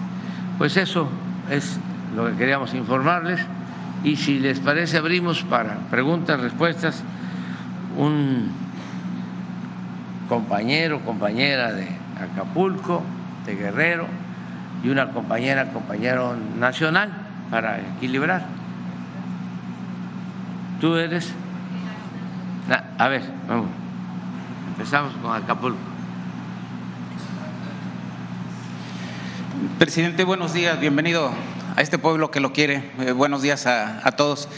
Pues 0.59 0.77
eso 0.77 1.09
es 1.51 1.79
lo 2.15 2.27
que 2.27 2.37
queríamos 2.37 2.75
informarles 2.75 3.41
y 4.03 4.17
si 4.17 4.39
les 4.39 4.61
parece 4.61 4.99
abrimos 4.99 5.43
para 5.43 5.77
preguntas, 5.91 6.41
respuestas. 6.41 7.03
Un 7.97 8.51
compañero, 10.31 11.01
compañera 11.01 11.73
de 11.73 11.89
Acapulco, 12.21 13.03
de 13.45 13.57
Guerrero 13.57 14.07
y 14.85 14.89
una 14.89 15.11
compañera, 15.11 15.73
compañero 15.73 16.37
nacional 16.57 17.11
para 17.51 17.81
equilibrar. 17.81 18.45
¿Tú 20.81 20.95
eres? 20.95 21.35
A 22.97 23.09
ver, 23.09 23.23
vamos. 23.49 23.67
Empezamos 24.69 25.13
con 25.21 25.35
Acapulco. 25.35 25.81
Presidente, 29.81 30.23
buenos 30.23 30.53
días, 30.53 30.79
bienvenido 30.79 31.33
a 31.75 31.81
este 31.81 31.99
pueblo 31.99 32.31
que 32.31 32.39
lo 32.39 32.53
quiere. 32.53 32.93
Eh, 33.01 33.11
buenos 33.11 33.43
días 33.43 33.67
a, 33.67 34.13
todos. 34.13 34.49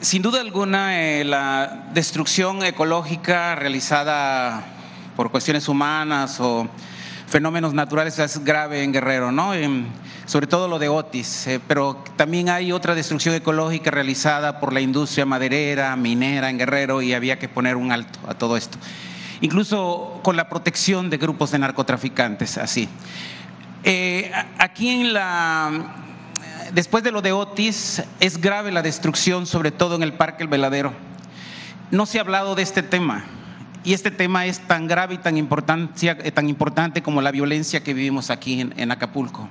Sin 0.00 0.22
duda 0.22 0.40
alguna, 0.40 1.02
eh, 1.02 1.24
la 1.24 1.84
destrucción 1.92 2.64
ecológica 2.64 3.56
realizada 3.56 4.72
por 5.16 5.30
cuestiones 5.30 5.68
humanas 5.68 6.38
o 6.40 6.68
fenómenos 7.26 7.74
naturales 7.74 8.18
es 8.18 8.44
grave 8.44 8.82
en 8.82 8.92
Guerrero, 8.92 9.32
¿no? 9.32 9.52
sobre 10.26 10.46
todo 10.46 10.66
lo 10.66 10.78
de 10.78 10.88
Otis, 10.88 11.46
eh, 11.46 11.60
pero 11.66 12.02
también 12.16 12.48
hay 12.48 12.72
otra 12.72 12.96
destrucción 12.96 13.34
ecológica 13.34 13.92
realizada 13.92 14.58
por 14.58 14.72
la 14.72 14.80
industria 14.80 15.24
maderera, 15.24 15.94
minera 15.94 16.50
en 16.50 16.58
Guerrero 16.58 17.00
y 17.00 17.14
había 17.14 17.38
que 17.38 17.48
poner 17.48 17.76
un 17.76 17.92
alto 17.92 18.18
a 18.28 18.34
todo 18.34 18.56
esto 18.56 18.76
incluso 19.40 20.20
con 20.22 20.36
la 20.36 20.48
protección 20.48 21.10
de 21.10 21.18
grupos 21.18 21.50
de 21.50 21.58
narcotraficantes, 21.58 22.58
así. 22.58 22.88
Eh, 23.84 24.32
aquí 24.58 24.88
en 24.88 25.12
la, 25.12 25.94
después 26.72 27.04
de 27.04 27.12
lo 27.12 27.22
de 27.22 27.32
Otis, 27.32 28.02
es 28.20 28.40
grave 28.40 28.72
la 28.72 28.82
destrucción, 28.82 29.46
sobre 29.46 29.70
todo 29.70 29.96
en 29.96 30.02
el 30.02 30.12
Parque 30.12 30.42
El 30.42 30.48
Veladero. 30.48 30.92
No 31.90 32.06
se 32.06 32.18
ha 32.18 32.22
hablado 32.22 32.54
de 32.54 32.62
este 32.62 32.82
tema. 32.82 33.24
Y 33.86 33.94
este 33.94 34.10
tema 34.10 34.44
es 34.44 34.58
tan 34.58 34.86
grave 34.86 35.14
y 35.14 35.18
tan, 35.18 35.48
tan 36.34 36.48
importante 36.48 37.02
como 37.02 37.22
la 37.22 37.30
violencia 37.30 37.82
que 37.82 37.94
vivimos 37.94 38.28
aquí 38.28 38.60
en 38.60 38.90
Acapulco 38.92 39.48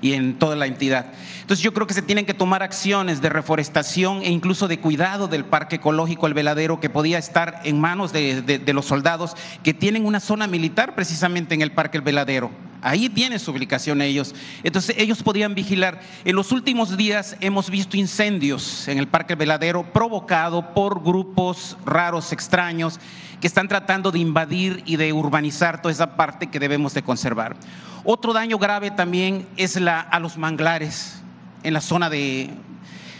y 0.00 0.14
en 0.14 0.38
toda 0.38 0.56
la 0.56 0.66
entidad. 0.66 1.06
Entonces 1.40 1.62
yo 1.62 1.72
creo 1.72 1.86
que 1.86 1.94
se 1.94 2.02
tienen 2.02 2.26
que 2.26 2.34
tomar 2.34 2.62
acciones 2.62 3.20
de 3.20 3.28
reforestación 3.28 4.22
e 4.22 4.30
incluso 4.30 4.68
de 4.68 4.78
cuidado 4.78 5.28
del 5.28 5.44
parque 5.44 5.76
ecológico 5.76 6.26
El 6.26 6.34
Veladero 6.34 6.80
que 6.80 6.90
podía 6.90 7.18
estar 7.18 7.60
en 7.64 7.80
manos 7.80 8.12
de, 8.12 8.62
los 8.72 8.86
soldados 8.86 9.36
que 9.62 9.74
tienen 9.74 10.06
una 10.06 10.20
zona 10.20 10.46
militar 10.46 10.94
precisamente 10.94 11.54
en 11.54 11.62
el 11.62 11.72
parque 11.72 11.98
El 11.98 12.02
Veladero. 12.02 12.50
Ahí 12.80 13.08
tiene 13.08 13.38
su 13.38 13.50
ubicación 13.50 14.02
ellos. 14.02 14.34
Entonces 14.62 14.96
ellos 14.98 15.22
podían 15.22 15.54
vigilar. 15.54 16.00
En 16.24 16.36
los 16.36 16.52
últimos 16.52 16.96
días 16.96 17.36
hemos 17.40 17.70
visto 17.70 17.96
incendios 17.96 18.86
en 18.88 18.98
el 18.98 19.08
Parque 19.08 19.32
El 19.32 19.38
Veladero 19.38 19.92
provocado 19.92 20.74
por 20.74 21.02
grupos 21.02 21.76
raros, 21.84 22.32
extraños, 22.32 23.00
que 23.40 23.46
están 23.46 23.68
tratando 23.68 24.10
de 24.10 24.18
invadir 24.18 24.82
y 24.86 24.96
de 24.96 25.12
urbanizar 25.12 25.80
toda 25.82 25.92
esa 25.92 26.16
parte 26.16 26.48
que 26.48 26.58
debemos 26.58 26.94
de 26.94 27.02
conservar. 27.02 27.56
Otro 28.04 28.32
daño 28.32 28.58
grave 28.58 28.90
también 28.90 29.46
es 29.56 29.76
la, 29.80 30.00
a 30.00 30.18
los 30.18 30.36
manglares 30.36 31.20
en 31.62 31.74
la 31.74 31.80
zona 31.80 32.08
de, 32.08 32.50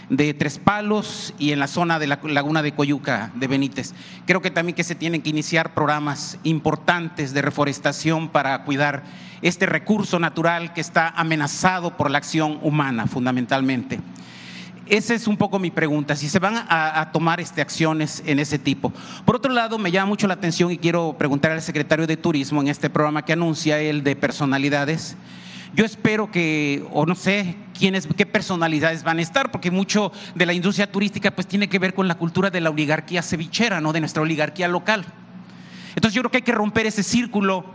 de 0.09 0.33
Tres 0.33 0.59
Palos 0.59 1.33
y 1.37 1.51
en 1.51 1.59
la 1.59 1.67
zona 1.67 1.99
de 1.99 2.07
la 2.07 2.19
laguna 2.23 2.61
de 2.61 2.73
Coyuca 2.73 3.31
de 3.35 3.47
Benítez. 3.47 3.93
Creo 4.25 4.41
que 4.41 4.51
también 4.51 4.75
que 4.75 4.83
se 4.83 4.95
tienen 4.95 5.21
que 5.21 5.29
iniciar 5.29 5.73
programas 5.73 6.37
importantes 6.43 7.33
de 7.33 7.41
reforestación 7.41 8.29
para 8.29 8.63
cuidar 8.63 9.03
este 9.41 9.65
recurso 9.65 10.19
natural 10.19 10.73
que 10.73 10.81
está 10.81 11.09
amenazado 11.09 11.95
por 11.95 12.11
la 12.11 12.17
acción 12.17 12.59
humana 12.61 13.07
fundamentalmente. 13.07 13.99
Esa 14.89 15.13
es 15.13 15.27
un 15.27 15.37
poco 15.37 15.59
mi 15.59 15.69
pregunta, 15.69 16.15
si 16.15 16.27
se 16.27 16.39
van 16.39 16.65
a, 16.67 17.11
tomar 17.13 17.39
este, 17.39 17.61
acciones 17.61 18.23
en 18.25 18.39
ese 18.39 18.57
tipo. 18.57 18.91
Por 19.23 19.35
otro 19.35 19.53
lado, 19.53 19.77
me 19.77 19.91
llama 19.91 20.07
mucho 20.07 20.25
la 20.27 20.33
atención 20.33 20.71
y 20.71 20.79
quiero 20.79 21.15
preguntar 21.15 21.51
al 21.51 21.61
secretario 21.61 22.07
de 22.07 22.17
Turismo 22.17 22.59
en 22.59 22.69
este 22.69 22.89
programa 22.89 23.23
que 23.23 23.33
anuncia 23.33 23.79
el 23.79 24.03
de 24.03 24.15
personalidades. 24.15 25.15
Yo 25.73 25.85
espero 25.85 26.31
que, 26.31 26.85
o 26.91 27.05
no 27.05 27.15
sé 27.15 27.55
quiénes, 27.77 28.07
qué 28.17 28.25
personalidades 28.25 29.03
van 29.03 29.19
a 29.19 29.21
estar, 29.21 29.51
porque 29.51 29.71
mucho 29.71 30.11
de 30.35 30.45
la 30.45 30.53
industria 30.53 30.91
turística 30.91 31.31
pues 31.31 31.47
tiene 31.47 31.69
que 31.69 31.79
ver 31.79 31.93
con 31.93 32.07
la 32.07 32.15
cultura 32.15 32.49
de 32.49 32.61
la 32.61 32.69
oligarquía 32.69 33.21
cevichera, 33.21 33.79
¿no? 33.79 33.93
De 33.93 33.99
nuestra 33.99 34.21
oligarquía 34.21 34.67
local. 34.67 35.05
Entonces 35.95 36.15
yo 36.15 36.21
creo 36.21 36.31
que 36.31 36.37
hay 36.37 36.43
que 36.43 36.51
romper 36.51 36.85
ese 36.85 37.03
círculo. 37.03 37.65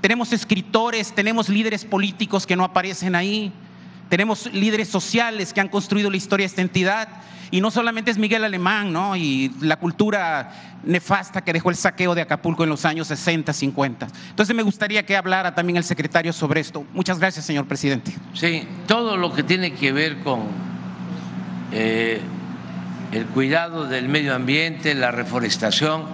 Tenemos 0.00 0.32
escritores, 0.32 1.14
tenemos 1.14 1.48
líderes 1.48 1.84
políticos 1.84 2.46
que 2.46 2.56
no 2.56 2.64
aparecen 2.64 3.14
ahí 3.14 3.52
tenemos 4.14 4.46
líderes 4.52 4.86
sociales 4.86 5.52
que 5.52 5.60
han 5.60 5.66
construido 5.66 6.08
la 6.08 6.16
historia 6.16 6.44
de 6.44 6.46
esta 6.46 6.62
entidad. 6.62 7.08
Y 7.50 7.60
no 7.60 7.72
solamente 7.72 8.12
es 8.12 8.16
Miguel 8.16 8.44
Alemán, 8.44 8.92
¿no? 8.92 9.16
Y 9.16 9.50
la 9.60 9.76
cultura 9.76 10.78
nefasta 10.84 11.42
que 11.42 11.52
dejó 11.52 11.70
el 11.70 11.74
saqueo 11.74 12.14
de 12.14 12.22
Acapulco 12.22 12.62
en 12.62 12.70
los 12.70 12.84
años 12.84 13.08
60, 13.08 13.52
50. 13.52 14.06
Entonces 14.30 14.54
me 14.54 14.62
gustaría 14.62 15.04
que 15.04 15.16
hablara 15.16 15.52
también 15.56 15.78
el 15.78 15.82
secretario 15.82 16.32
sobre 16.32 16.60
esto. 16.60 16.86
Muchas 16.92 17.18
gracias, 17.18 17.44
señor 17.44 17.66
presidente. 17.66 18.12
Sí, 18.34 18.68
todo 18.86 19.16
lo 19.16 19.32
que 19.32 19.42
tiene 19.42 19.72
que 19.72 19.90
ver 19.90 20.20
con 20.20 20.42
eh, 21.72 22.20
el 23.10 23.26
cuidado 23.26 23.86
del 23.86 24.08
medio 24.08 24.32
ambiente, 24.32 24.94
la 24.94 25.10
reforestación, 25.10 26.04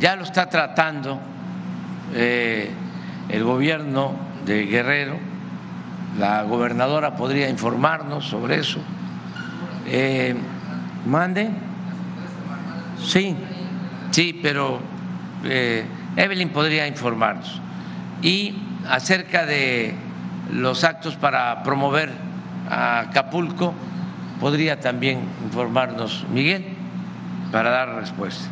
ya 0.00 0.16
lo 0.16 0.24
está 0.24 0.50
tratando 0.50 1.20
eh, 2.16 2.72
el 3.28 3.44
gobierno 3.44 4.16
de 4.44 4.66
Guerrero, 4.66 5.27
la 6.18 6.42
gobernadora 6.42 7.14
podría 7.16 7.48
informarnos 7.48 8.26
sobre 8.26 8.58
eso. 8.58 8.80
Eh, 9.86 10.34
mande. 11.06 11.48
Sí, 13.02 13.36
sí, 14.10 14.38
pero 14.42 14.80
eh, 15.44 15.84
Evelyn 16.16 16.50
podría 16.50 16.86
informarnos. 16.88 17.60
Y 18.20 18.54
acerca 18.88 19.46
de 19.46 19.94
los 20.52 20.82
actos 20.82 21.16
para 21.16 21.62
promover 21.62 22.10
a 22.68 23.00
Acapulco, 23.00 23.72
podría 24.40 24.80
también 24.80 25.20
informarnos 25.44 26.26
Miguel 26.32 26.64
para 27.52 27.70
dar 27.70 27.94
respuesta. 27.94 28.48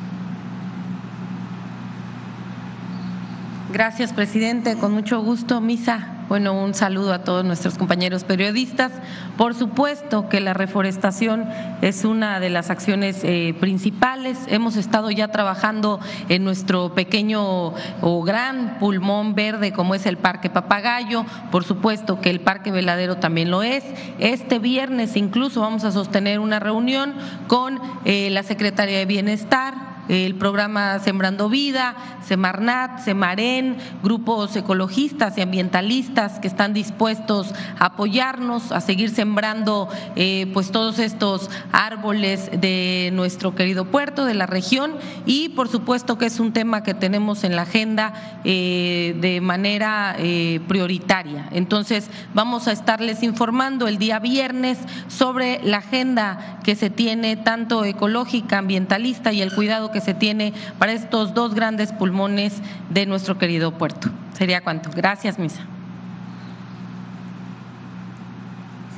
Gracias, 3.73 4.13
presidente. 4.13 4.77
Con 4.79 4.93
mucho 4.93 5.21
gusto, 5.21 5.61
Misa. 5.61 6.16
Bueno, 6.29 6.55
un 6.55 6.75
saludo 6.75 7.13
a 7.13 7.21
todos 7.21 7.45
nuestros 7.45 7.79
compañeros 7.79 8.25
periodistas. 8.25 8.91
Por 9.37 9.55
supuesto 9.55 10.29
que 10.29 10.41
la 10.41 10.55
reforestación 10.55 11.49
es 11.83 12.05
una 12.05 12.41
de 12.41 12.51
las 12.51 12.69
acciones 12.69 13.21
eh, 13.23 13.55
principales. 13.61 14.39
Hemos 14.49 14.75
estado 14.77 15.13
ya 15.13 15.29
trabajando 15.29 16.01
en 16.29 16.43
nuestro 16.43 16.95
pequeño 16.95 17.75
o 18.01 18.23
gran 18.25 18.79
pulmón 18.81 19.37
verde 19.37 19.73
como 19.73 19.95
es 19.95 20.05
el 20.05 20.17
Parque 20.17 20.51
Papagayo. 20.51 21.25
Por 21.53 21.63
supuesto 21.63 22.21
que 22.21 22.31
el 22.31 22.41
Parque 22.41 22.73
Veladero 22.73 23.19
también 23.19 23.53
lo 23.53 23.63
es. 23.63 23.85
Este 24.19 24.59
viernes 24.59 25.17
incluso 25.17 25.61
vamos 25.61 25.85
a 25.85 25.93
sostener 25.93 26.41
una 26.41 26.59
reunión 26.59 27.15
con 27.47 27.81
eh, 28.05 28.31
la 28.31 28.43
Secretaría 28.43 28.99
de 28.99 29.07
Bienestar 29.07 29.96
el 30.09 30.35
programa 30.35 30.99
Sembrando 30.99 31.49
Vida, 31.49 31.97
Semarnat, 32.27 33.01
Semaren, 33.01 33.77
grupos 34.03 34.57
ecologistas 34.57 35.39
y 35.39 35.41
ambientalistas 35.41 36.39
que 36.39 36.49
están 36.49 36.73
dispuestos 36.75 37.53
a 37.79 37.87
apoyarnos, 37.87 38.73
a 38.73 38.81
seguir 38.81 39.11
sembrando 39.11 39.89
eh, 40.17 40.51
pues 40.53 40.71
todos 40.71 40.99
estos 40.99 41.51
árboles 41.73 42.51
de 42.53 43.11
nuestro 43.13 43.55
querido 43.55 43.87
puerto, 43.87 44.25
de 44.25 44.35
la 44.35 44.47
región 44.47 44.93
y 45.25 45.51
por 45.51 45.69
supuesto 45.69 46.19
que 46.19 46.27
es 46.27 46.41
un 46.41 46.53
tema 46.53 46.83
que 46.83 46.95
tenemos 46.95 47.45
en 47.45 47.57
la 47.57 47.63
agenda 47.63 48.41
eh, 48.45 49.17
de 49.21 49.41
manera 49.41 50.17
eh, 50.19 50.61
prioritaria. 50.69 51.49
Entonces 51.53 52.11
vamos 52.35 52.69
a 52.69 52.73
estarles 52.73 53.23
informando 53.23 53.89
el 53.89 53.99
día 53.99 54.19
viernes 54.19 54.79
sobre 55.09 55.61
la 55.63 55.79
agenda 55.79 56.61
que 56.65 56.75
se 56.75 56.91
tiene 56.91 57.37
tanto 57.37 57.85
ecológica, 57.85 58.59
ambientalista 58.59 59.33
y 59.33 59.43
el 59.43 59.55
cuidado 59.55 59.91
que 59.91 59.96
que 59.97 60.03
se 60.03 60.13
tiene 60.13 60.53
para 60.79 60.93
estos 60.93 61.33
dos 61.33 61.55
grandes 61.55 61.91
pulmones 61.91 62.61
de 62.91 63.07
nuestro 63.07 63.39
querido 63.39 63.79
puerto. 63.79 64.11
Sería 64.35 64.61
cuanto. 64.61 64.91
Gracias, 64.95 65.39
Misa. 65.39 65.63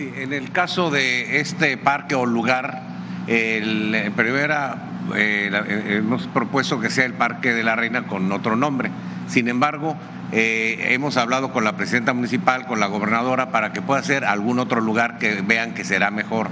En 0.00 0.32
el 0.32 0.50
caso 0.50 0.90
de 0.90 1.38
este 1.38 1.76
parque 1.76 2.16
o 2.16 2.26
lugar, 2.26 2.82
el, 3.28 4.12
primera 4.16 4.76
eh, 5.14 5.50
eh, 5.52 5.96
hemos 5.98 6.26
propuesto 6.26 6.80
que 6.80 6.90
sea 6.90 7.04
el 7.04 7.14
Parque 7.14 7.52
de 7.52 7.62
la 7.62 7.76
Reina 7.76 8.08
con 8.08 8.32
otro 8.32 8.56
nombre. 8.56 8.90
Sin 9.28 9.46
embargo, 9.46 9.96
eh, 10.32 10.88
hemos 10.90 11.16
hablado 11.16 11.52
con 11.52 11.62
la 11.62 11.76
presidenta 11.76 12.12
municipal, 12.12 12.66
con 12.66 12.80
la 12.80 12.86
gobernadora, 12.86 13.50
para 13.52 13.72
que 13.72 13.82
pueda 13.82 14.02
ser 14.02 14.24
algún 14.24 14.58
otro 14.58 14.80
lugar 14.80 15.18
que 15.18 15.42
vean 15.42 15.74
que 15.74 15.84
será 15.84 16.10
mejor 16.10 16.48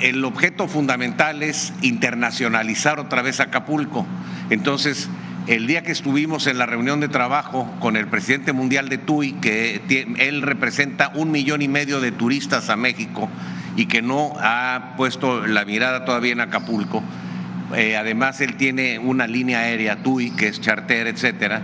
el 0.00 0.24
objeto 0.24 0.68
fundamental 0.68 1.42
es 1.42 1.72
internacionalizar 1.82 3.00
otra 3.00 3.22
vez 3.22 3.40
Acapulco. 3.40 4.06
Entonces, 4.50 5.08
el 5.46 5.66
día 5.66 5.82
que 5.82 5.92
estuvimos 5.92 6.46
en 6.46 6.58
la 6.58 6.66
reunión 6.66 7.00
de 7.00 7.08
trabajo 7.08 7.72
con 7.80 7.96
el 7.96 8.06
presidente 8.06 8.52
mundial 8.52 8.88
de 8.88 8.98
TUI, 8.98 9.32
que 9.34 9.80
él 10.18 10.42
representa 10.42 11.10
un 11.14 11.30
millón 11.30 11.62
y 11.62 11.68
medio 11.68 12.00
de 12.00 12.12
turistas 12.12 12.68
a 12.68 12.76
México 12.76 13.28
y 13.76 13.86
que 13.86 14.02
no 14.02 14.34
ha 14.40 14.94
puesto 14.96 15.46
la 15.46 15.64
mirada 15.64 16.04
todavía 16.04 16.32
en 16.32 16.40
Acapulco, 16.40 17.02
eh, 17.74 17.96
además 17.96 18.40
él 18.40 18.56
tiene 18.56 18.98
una 18.98 19.26
línea 19.26 19.60
aérea 19.60 20.02
TUI, 20.02 20.30
que 20.30 20.48
es 20.48 20.60
charter, 20.60 21.06
etcétera, 21.06 21.62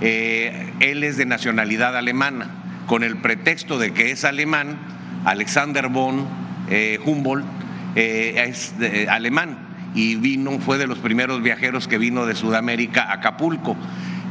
eh, 0.00 0.72
él 0.80 1.04
es 1.04 1.16
de 1.16 1.26
nacionalidad 1.26 1.96
alemana, 1.96 2.50
con 2.86 3.04
el 3.04 3.18
pretexto 3.18 3.78
de 3.78 3.92
que 3.92 4.10
es 4.10 4.24
alemán, 4.24 4.78
Alexander 5.24 5.88
von 5.88 6.26
eh, 6.70 6.98
Humboldt 7.04 7.59
eh, 7.94 8.44
es 8.48 8.74
alemán 9.08 9.58
y 9.94 10.16
vino, 10.16 10.58
fue 10.60 10.78
de 10.78 10.86
los 10.86 10.98
primeros 10.98 11.42
viajeros 11.42 11.88
que 11.88 11.98
vino 11.98 12.26
de 12.26 12.34
Sudamérica 12.34 13.04
a 13.04 13.14
Acapulco. 13.14 13.76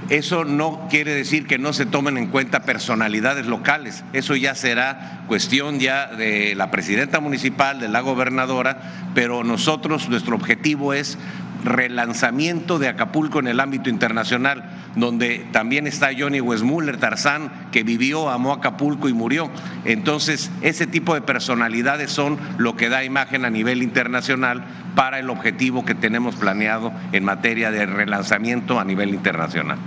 Eso 0.09 0.43
no 0.43 0.87
quiere 0.89 1.13
decir 1.13 1.45
que 1.45 1.59
no 1.59 1.71
se 1.71 1.85
tomen 1.85 2.17
en 2.17 2.27
cuenta 2.27 2.63
personalidades 2.63 3.45
locales. 3.45 4.03
Eso 4.11 4.35
ya 4.35 4.55
será 4.55 5.23
cuestión 5.27 5.79
ya 5.79 6.07
de 6.07 6.55
la 6.55 6.71
presidenta 6.71 7.19
municipal, 7.19 7.79
de 7.79 7.89
la 7.89 7.99
gobernadora, 7.99 9.11
pero 9.13 9.43
nosotros, 9.43 10.09
nuestro 10.09 10.35
objetivo 10.35 10.93
es 10.93 11.19
relanzamiento 11.63 12.79
de 12.79 12.87
Acapulco 12.87 13.39
en 13.39 13.49
el 13.49 13.59
ámbito 13.59 13.89
internacional 13.89 14.63
donde 14.95 15.45
también 15.51 15.87
está 15.87 16.09
Johnny 16.17 16.41
Westmuller, 16.41 16.97
Tarzán, 16.97 17.51
que 17.71 17.83
vivió, 17.83 18.29
amó 18.29 18.53
Acapulco 18.53 19.07
y 19.09 19.13
murió. 19.13 19.49
Entonces, 19.85 20.51
ese 20.61 20.87
tipo 20.87 21.13
de 21.13 21.21
personalidades 21.21 22.11
son 22.11 22.37
lo 22.57 22.75
que 22.75 22.89
da 22.89 23.03
imagen 23.03 23.45
a 23.45 23.49
nivel 23.49 23.83
internacional 23.83 24.63
para 24.95 25.19
el 25.19 25.29
objetivo 25.29 25.85
que 25.85 25.95
tenemos 25.95 26.35
planeado 26.35 26.91
en 27.11 27.23
materia 27.23 27.71
de 27.71 27.85
relanzamiento 27.85 28.79
a 28.79 28.83
nivel 28.83 29.09
internacional. 29.09 29.77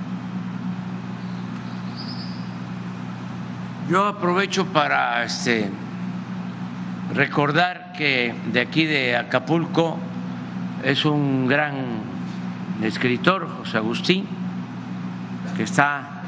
Yo 3.90 4.06
aprovecho 4.06 4.66
para 4.66 5.24
este, 5.24 5.68
recordar 7.14 7.92
que 7.96 8.34
de 8.52 8.60
aquí 8.60 8.86
de 8.86 9.16
Acapulco 9.16 9.98
es 10.84 11.04
un 11.04 11.46
gran 11.46 11.74
escritor, 12.82 13.48
José 13.58 13.76
Agustín, 13.76 14.41
que 15.56 15.62
está 15.64 16.22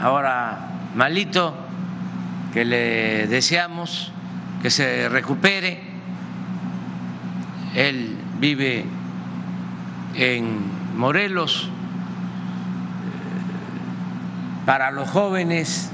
ahora 0.00 0.68
malito, 0.94 1.54
que 2.52 2.64
le 2.64 3.26
deseamos 3.26 4.12
que 4.62 4.70
se 4.70 5.08
recupere. 5.08 5.80
Él 7.74 8.16
vive 8.38 8.84
en 10.14 10.96
Morelos. 10.96 11.70
Para 14.66 14.90
los 14.90 15.08
jóvenes 15.08 15.90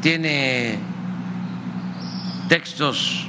tiene 0.00 0.78
textos 2.48 3.26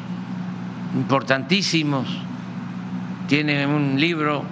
importantísimos, 0.93 2.05
tiene 3.27 3.65
un 3.65 3.99
libro, 3.99 4.43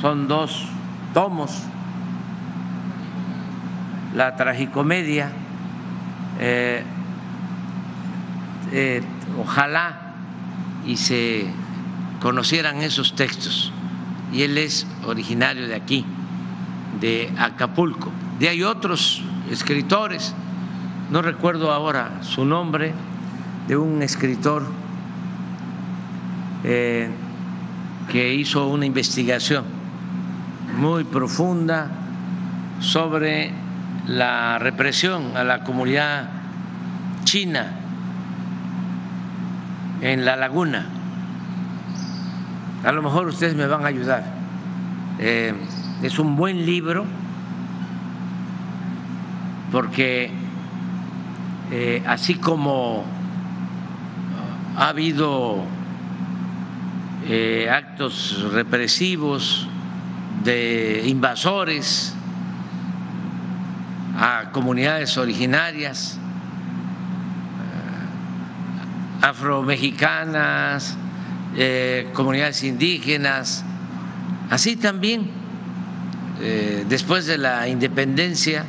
son 0.00 0.26
dos 0.26 0.71
tomos, 1.12 1.62
la 4.14 4.36
tragicomedia, 4.36 5.30
eh, 6.40 6.82
eh, 8.72 9.02
ojalá 9.38 10.14
y 10.86 10.96
se 10.96 11.46
conocieran 12.20 12.82
esos 12.82 13.14
textos. 13.14 13.72
Y 14.32 14.42
él 14.42 14.58
es 14.58 14.86
originario 15.06 15.68
de 15.68 15.74
aquí, 15.74 16.04
de 17.00 17.32
Acapulco. 17.38 18.10
De 18.38 18.48
hay 18.48 18.62
otros 18.62 19.22
escritores, 19.50 20.34
no 21.10 21.22
recuerdo 21.22 21.72
ahora 21.72 22.22
su 22.22 22.44
nombre, 22.44 22.94
de 23.68 23.76
un 23.76 24.02
escritor 24.02 24.64
eh, 26.64 27.10
que 28.10 28.34
hizo 28.34 28.66
una 28.68 28.86
investigación 28.86 29.81
muy 30.76 31.04
profunda 31.04 31.88
sobre 32.80 33.52
la 34.06 34.58
represión 34.58 35.36
a 35.36 35.44
la 35.44 35.64
comunidad 35.64 36.28
china 37.24 37.72
en 40.00 40.24
la 40.24 40.36
laguna. 40.36 40.86
A 42.84 42.92
lo 42.92 43.02
mejor 43.02 43.28
ustedes 43.28 43.54
me 43.54 43.66
van 43.66 43.84
a 43.84 43.88
ayudar. 43.88 44.24
Eh, 45.18 45.54
es 46.02 46.18
un 46.18 46.34
buen 46.36 46.66
libro 46.66 47.04
porque 49.70 50.30
eh, 51.70 52.02
así 52.06 52.34
como 52.34 53.04
ha 54.76 54.88
habido 54.88 55.64
eh, 57.28 57.70
actos 57.70 58.50
represivos 58.52 59.68
de 60.44 61.02
invasores 61.06 62.14
a 64.16 64.50
comunidades 64.52 65.16
originarias, 65.16 66.18
afromexicanas, 69.22 70.96
eh, 71.56 72.10
comunidades 72.12 72.64
indígenas, 72.64 73.64
así 74.50 74.74
también 74.76 75.30
eh, 76.40 76.84
después 76.88 77.26
de 77.26 77.38
la 77.38 77.68
independencia, 77.68 78.64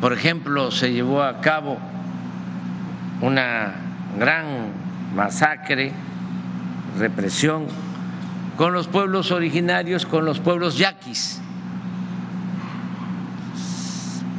por 0.00 0.12
ejemplo, 0.12 0.72
se 0.72 0.92
llevó 0.92 1.22
a 1.22 1.40
cabo 1.40 1.78
una 3.20 3.74
gran 4.18 4.72
masacre, 5.14 5.92
represión 6.98 7.66
con 8.62 8.72
los 8.72 8.86
pueblos 8.86 9.32
originarios, 9.32 10.06
con 10.06 10.24
los 10.24 10.38
pueblos 10.38 10.78
yaquis, 10.78 11.40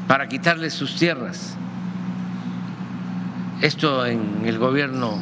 para 0.08 0.30
quitarles 0.30 0.74
sus 0.74 0.96
tierras. 0.96 1.58
Esto 3.60 4.06
en 4.06 4.44
el 4.46 4.60
gobierno 4.60 5.18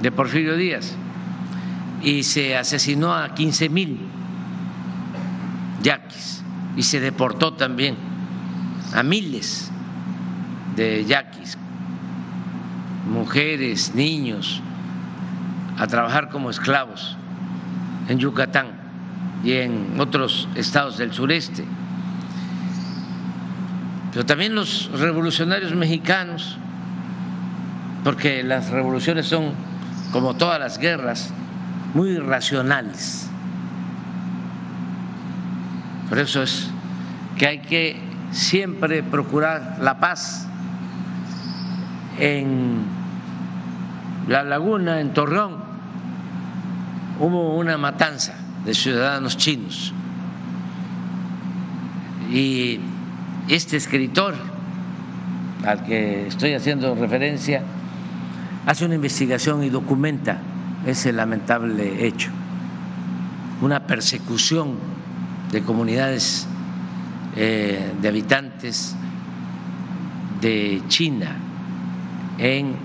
de 0.00 0.12
Porfirio 0.12 0.56
Díaz. 0.56 0.94
Y 2.00 2.22
se 2.22 2.56
asesinó 2.56 3.16
a 3.16 3.34
15 3.34 3.68
mil 3.68 3.98
yaquis 5.82 6.44
y 6.76 6.84
se 6.84 7.00
deportó 7.00 7.54
también 7.54 7.96
a 8.94 9.02
miles 9.02 9.72
de 10.76 11.04
yaquis, 11.04 11.58
mujeres, 13.10 13.92
niños, 13.96 14.62
a 15.76 15.88
trabajar 15.88 16.28
como 16.28 16.48
esclavos 16.48 17.17
en 18.08 18.18
Yucatán 18.18 18.68
y 19.44 19.52
en 19.52 19.94
otros 19.98 20.48
estados 20.54 20.98
del 20.98 21.12
sureste. 21.12 21.64
Pero 24.12 24.26
también 24.26 24.54
los 24.54 24.90
revolucionarios 24.98 25.74
mexicanos, 25.74 26.56
porque 28.02 28.42
las 28.42 28.70
revoluciones 28.70 29.26
son, 29.26 29.52
como 30.12 30.34
todas 30.34 30.58
las 30.58 30.78
guerras, 30.78 31.32
muy 31.94 32.16
racionales. 32.18 33.28
Por 36.08 36.18
eso 36.18 36.42
es 36.42 36.70
que 37.36 37.46
hay 37.46 37.58
que 37.58 38.00
siempre 38.30 39.02
procurar 39.02 39.78
la 39.80 40.00
paz 40.00 40.48
en 42.18 42.82
la 44.26 44.42
laguna, 44.42 45.00
en 45.00 45.12
Torreón, 45.12 45.67
hubo 47.18 47.56
una 47.56 47.76
matanza 47.76 48.34
de 48.64 48.74
ciudadanos 48.74 49.36
chinos. 49.36 49.92
Y 52.30 52.80
este 53.48 53.76
escritor 53.76 54.34
al 55.64 55.84
que 55.84 56.26
estoy 56.26 56.54
haciendo 56.54 56.94
referencia 56.94 57.62
hace 58.66 58.84
una 58.84 58.94
investigación 58.94 59.64
y 59.64 59.70
documenta 59.70 60.38
ese 60.86 61.12
lamentable 61.12 62.06
hecho, 62.06 62.30
una 63.60 63.86
persecución 63.86 64.74
de 65.50 65.62
comunidades 65.62 66.46
eh, 67.36 67.92
de 68.00 68.08
habitantes 68.08 68.94
de 70.40 70.82
China 70.88 71.36
en 72.38 72.76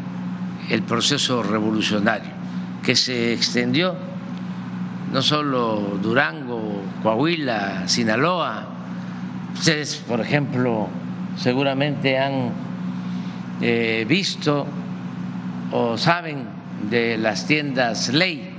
el 0.70 0.82
proceso 0.84 1.44
revolucionario 1.44 2.32
que 2.84 2.96
se 2.96 3.34
extendió 3.34 3.96
no 5.14 5.22
solo 5.22 6.00
Durango, 6.02 6.82
Coahuila, 7.04 7.88
Sinaloa. 7.88 8.66
Ustedes, 9.54 9.98
por 9.98 10.20
ejemplo, 10.20 10.90
seguramente 11.38 12.18
han 12.18 12.50
eh, 13.62 14.06
visto 14.10 14.66
o 15.72 15.98
saben 16.00 16.48
de 16.90 17.20
las 17.20 17.46
tiendas 17.46 18.10
Ley, 18.10 18.56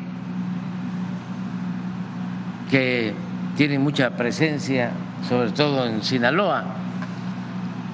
que 2.71 3.13
tienen 3.57 3.83
mucha 3.83 4.11
presencia, 4.11 4.93
sobre 5.29 5.51
todo 5.51 5.85
en 5.87 6.05
Sinaloa. 6.05 6.65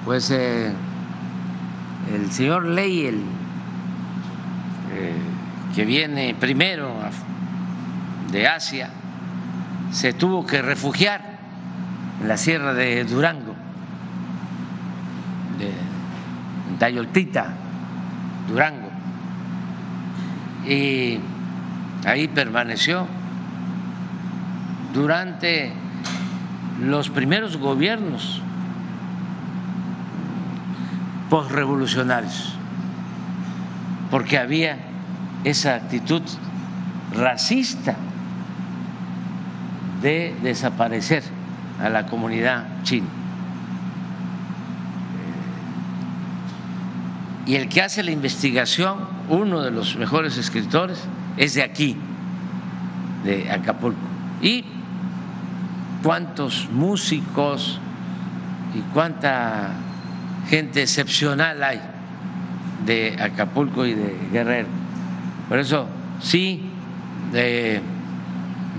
Pues 0.05 0.29
eh, 0.29 0.71
el 2.13 2.31
señor 2.31 2.65
Ley, 2.65 3.07
el 3.07 3.15
eh, 4.93 5.15
que 5.73 5.83
viene 5.83 6.35
primero 6.39 6.91
a 7.01 7.30
de 8.31 8.47
Asia, 8.47 8.89
se 9.91 10.13
tuvo 10.13 10.45
que 10.45 10.61
refugiar 10.61 11.21
en 12.21 12.27
la 12.27 12.37
sierra 12.37 12.73
de 12.73 13.03
Durango, 13.03 13.55
de 15.59 15.71
Tayoltita, 16.79 17.47
Durango, 18.47 18.89
y 20.65 21.19
ahí 22.05 22.27
permaneció 22.27 23.05
durante 24.93 25.73
los 26.79 27.09
primeros 27.09 27.57
gobiernos 27.57 28.41
postrevolucionarios, 31.29 32.55
porque 34.09 34.37
había 34.37 34.77
esa 35.43 35.75
actitud 35.75 36.21
racista 37.15 37.95
de 40.01 40.35
desaparecer 40.41 41.23
a 41.81 41.89
la 41.89 42.05
comunidad 42.05 42.65
china. 42.83 43.07
Y 47.45 47.55
el 47.55 47.69
que 47.69 47.81
hace 47.81 48.03
la 48.03 48.11
investigación, 48.11 48.99
uno 49.29 49.61
de 49.61 49.71
los 49.71 49.95
mejores 49.95 50.37
escritores, 50.37 51.03
es 51.37 51.53
de 51.55 51.63
aquí, 51.63 51.97
de 53.23 53.51
Acapulco. 53.51 53.99
Y 54.41 54.63
cuántos 56.03 56.69
músicos 56.71 57.79
y 58.75 58.79
cuánta 58.93 59.71
gente 60.49 60.81
excepcional 60.81 61.63
hay 61.63 61.81
de 62.85 63.17
Acapulco 63.19 63.85
y 63.85 63.93
de 63.93 64.15
Guerrero. 64.31 64.67
Por 65.49 65.59
eso, 65.59 65.87
sí, 66.21 66.69
de 67.31 67.81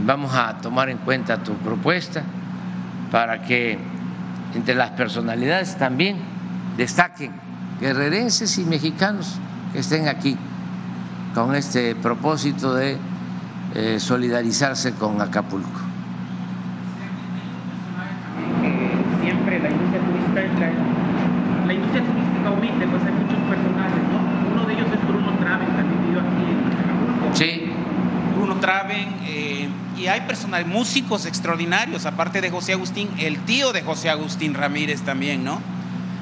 Vamos 0.05 0.35
a 0.35 0.59
tomar 0.59 0.89
en 0.89 0.99
cuenta 0.99 1.45
tu 1.45 1.55
propuesta 1.55 2.25
para 3.13 3.43
que 3.43 3.79
entre 4.55 4.75
las 4.75 4.91
personalidades 4.91 5.77
también 5.77 6.17
destaquen 6.77 7.31
guerrerenses 7.81 8.59
y 8.59 8.65
mexicanos 8.65 9.39
que 9.73 9.79
estén 9.79 10.09
aquí 10.09 10.37
con 11.35 11.55
este 11.55 11.95
propósito 11.95 12.75
de 12.75 12.97
eh, 13.75 14.01
solidarizarse 14.01 14.93
con 14.95 15.21
Acapulco. 15.21 15.81
Siempre 19.23 19.61
la 19.61 19.71
industria 19.71 20.01
turística, 20.01 20.73
la, 21.67 21.73
industria 21.73 22.03
turística 22.05 22.51
omite, 22.51 22.87
pues 22.89 23.03
hay 23.05 23.13
muchos 23.13 23.39
personajes, 23.49 24.03
¿no? 24.11 24.53
Uno 24.53 24.67
de 24.67 24.75
ellos 24.75 24.87
es 24.93 25.09
Bruno 25.09 25.33
Traven, 25.39 25.69
también 25.69 26.03
vivió 26.07 26.21
aquí 26.21 26.51
en 26.51 26.73
Acapulco. 26.73 27.35
Sí. 27.35 27.73
Bruno 28.37 28.57
Traven, 28.57 29.09
eh, 29.25 29.69
y 29.97 30.07
hay 30.57 30.65
músicos 30.65 31.27
extraordinarios, 31.27 32.07
aparte 32.07 32.41
de 32.41 32.51
José 32.51 32.73
Agustín, 32.73 33.09
el 33.19 33.39
tío 33.45 33.73
de 33.73 33.83
José 33.83 34.11
Agustín 34.11 34.55
Ramírez 34.55 35.03
también, 35.03 35.45
¿no? 35.45 35.61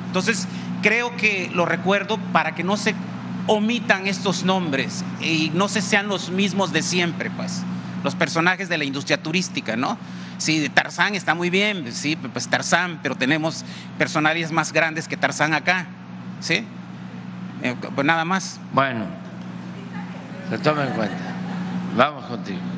Entonces, 0.07 0.47
creo 0.83 1.17
que 1.17 1.51
lo 1.55 1.67
recuerdo 1.67 2.19
para 2.33 2.55
que 2.55 2.65
no 2.65 2.77
se 2.77 2.95
omitan 3.47 4.07
estos 4.07 4.45
nombres 4.45 5.05
y 5.21 5.51
no 5.55 5.69
se 5.69 5.83
sean 5.83 6.09
los 6.09 6.31
mismos 6.31 6.73
de 6.73 6.83
siempre, 6.83 7.31
pues, 7.31 7.63
los 8.05 8.15
personajes 8.15 8.69
de 8.69 8.79
la 8.79 8.85
industria 8.85 9.23
turística, 9.23 9.77
¿no? 9.77 9.99
Sí, 10.39 10.69
Tarzán 10.71 11.15
está 11.15 11.35
muy 11.35 11.51
bien, 11.51 11.93
sí, 11.93 12.17
pues 12.17 12.49
Tarzán, 12.49 13.01
pero 13.03 13.15
tenemos 13.15 13.65
personajes 13.99 14.53
más 14.53 14.73
grandes 14.73 15.07
que 15.07 15.17
Tarzán 15.17 15.53
acá, 15.53 15.87
¿sí? 16.41 16.65
Eh, 17.63 17.77
pues 17.95 18.07
nada 18.07 18.25
más. 18.25 18.59
Bueno, 18.73 19.05
se 20.49 20.59
toma 20.59 20.85
en 20.85 20.93
cuenta. 20.95 21.35
Vamos 21.95 22.25
contigo. 22.25 22.70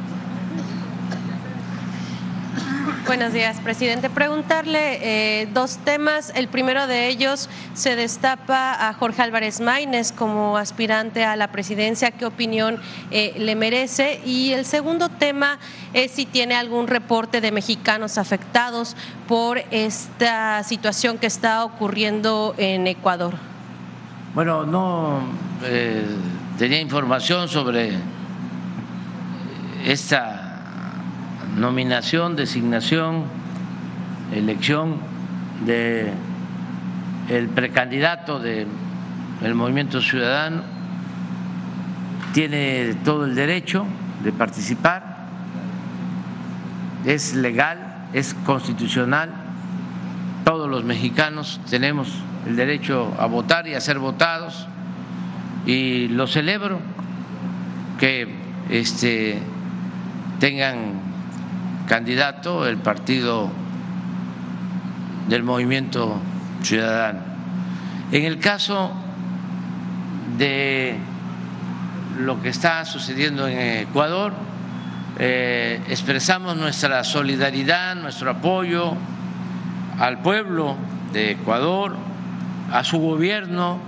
Buenos 3.05 3.33
días, 3.33 3.59
presidente. 3.59 4.09
Preguntarle 4.11 5.41
eh, 5.43 5.49
dos 5.53 5.79
temas. 5.79 6.33
El 6.37 6.47
primero 6.47 6.87
de 6.87 7.09
ellos 7.09 7.51
se 7.75 7.97
destapa 7.97 8.89
a 8.89 8.95
Jorge 8.95 9.23
Álvarez 9.23 9.61
Maínez 9.61 10.13
como 10.13 10.57
aspirante 10.57 11.25
a 11.25 11.35
la 11.35 11.51
presidencia. 11.51 12.13
¿Qué 12.13 12.25
opinión 12.25 12.81
eh, 13.11 13.35
le 13.39 13.57
merece? 13.57 14.21
Y 14.25 14.53
el 14.53 14.65
segundo 14.65 15.09
tema 15.09 15.59
es 15.93 16.13
si 16.13 16.27
tiene 16.27 16.55
algún 16.55 16.87
reporte 16.87 17.41
de 17.41 17.51
mexicanos 17.51 18.19
afectados 18.19 18.97
por 19.27 19.59
esta 19.73 20.63
situación 20.63 21.19
que 21.19 21.27
está 21.27 21.65
ocurriendo 21.65 22.55
en 22.57 22.87
Ecuador. 22.87 23.35
Bueno, 24.33 24.65
no 24.65 25.23
eh, 25.65 26.07
tenía 26.57 26.81
información 26.81 27.49
sobre 27.49 27.95
esta 29.85 30.42
nominación, 31.57 32.37
designación, 32.37 33.25
elección 34.33 34.97
de 35.65 36.13
el 37.29 37.49
precandidato 37.49 38.39
del 38.39 38.67
Movimiento 39.55 40.01
Ciudadano. 40.01 40.63
Tiene 42.33 42.95
todo 43.05 43.27
el 43.27 43.35
derecho 43.35 43.85
de 44.25 44.33
participar, 44.33 45.27
es 47.05 47.35
legal, 47.35 48.07
es 48.13 48.35
constitucional, 48.47 49.31
todos 50.45 50.69
los 50.69 50.85
mexicanos 50.85 51.61
tenemos 51.69 52.09
el 52.47 52.57
derecho 52.57 53.15
a 53.19 53.27
votar 53.27 53.67
y 53.69 53.75
a 53.75 53.81
ser 53.81 53.99
votados. 53.99 54.67
Y 55.67 56.09
lo 56.09 56.27
celebro 56.27 56.81
que 58.01 58.27
este 58.69 59.39
tengan 60.41 61.12
candidato 61.87 62.67
el 62.67 62.77
partido 62.79 63.51
del 65.29 65.43
movimiento 65.43 66.21
ciudadano. 66.63 67.21
En 68.11 68.25
el 68.25 68.39
caso 68.39 68.93
de 70.37 70.97
lo 72.19 72.41
que 72.43 72.51
está 72.51 72.85
sucediendo 72.85 73.47
en 73.47 73.89
Ecuador, 73.89 74.33
eh, 75.19 75.81
expresamos 75.89 76.57
nuestra 76.57 77.05
solidaridad, 77.05 77.95
nuestro 77.97 78.31
apoyo 78.31 78.95
al 79.99 80.21
pueblo 80.21 80.77
de 81.13 81.33
Ecuador, 81.33 81.97
a 82.73 82.85
su 82.85 82.99
gobierno 82.99 83.79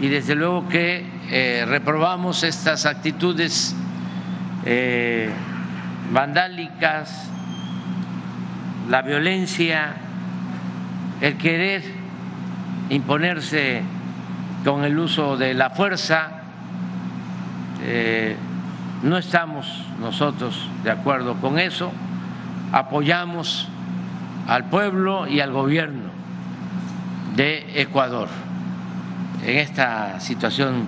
y 0.00 0.08
desde 0.08 0.34
luego 0.34 0.68
que 0.68 1.06
eh, 1.30 1.64
reprobamos 1.66 2.42
estas 2.42 2.86
actitudes 2.86 3.74
eh, 4.64 5.30
vandálicas, 6.10 7.28
la 8.88 9.02
violencia, 9.02 9.94
el 11.20 11.36
querer 11.36 11.82
imponerse 12.90 13.82
con 14.64 14.84
el 14.84 14.98
uso 14.98 15.36
de 15.36 15.54
la 15.54 15.70
fuerza. 15.70 16.30
Eh, 17.82 18.36
no 19.02 19.16
estamos 19.16 19.84
nosotros 20.00 20.68
de 20.84 20.90
acuerdo 20.90 21.36
con 21.36 21.58
eso, 21.58 21.92
apoyamos 22.72 23.68
al 24.46 24.64
pueblo 24.64 25.26
y 25.26 25.40
al 25.40 25.52
gobierno 25.52 26.10
de 27.36 27.80
Ecuador 27.80 28.28
en 29.46 29.58
esta 29.58 30.20
situación 30.20 30.84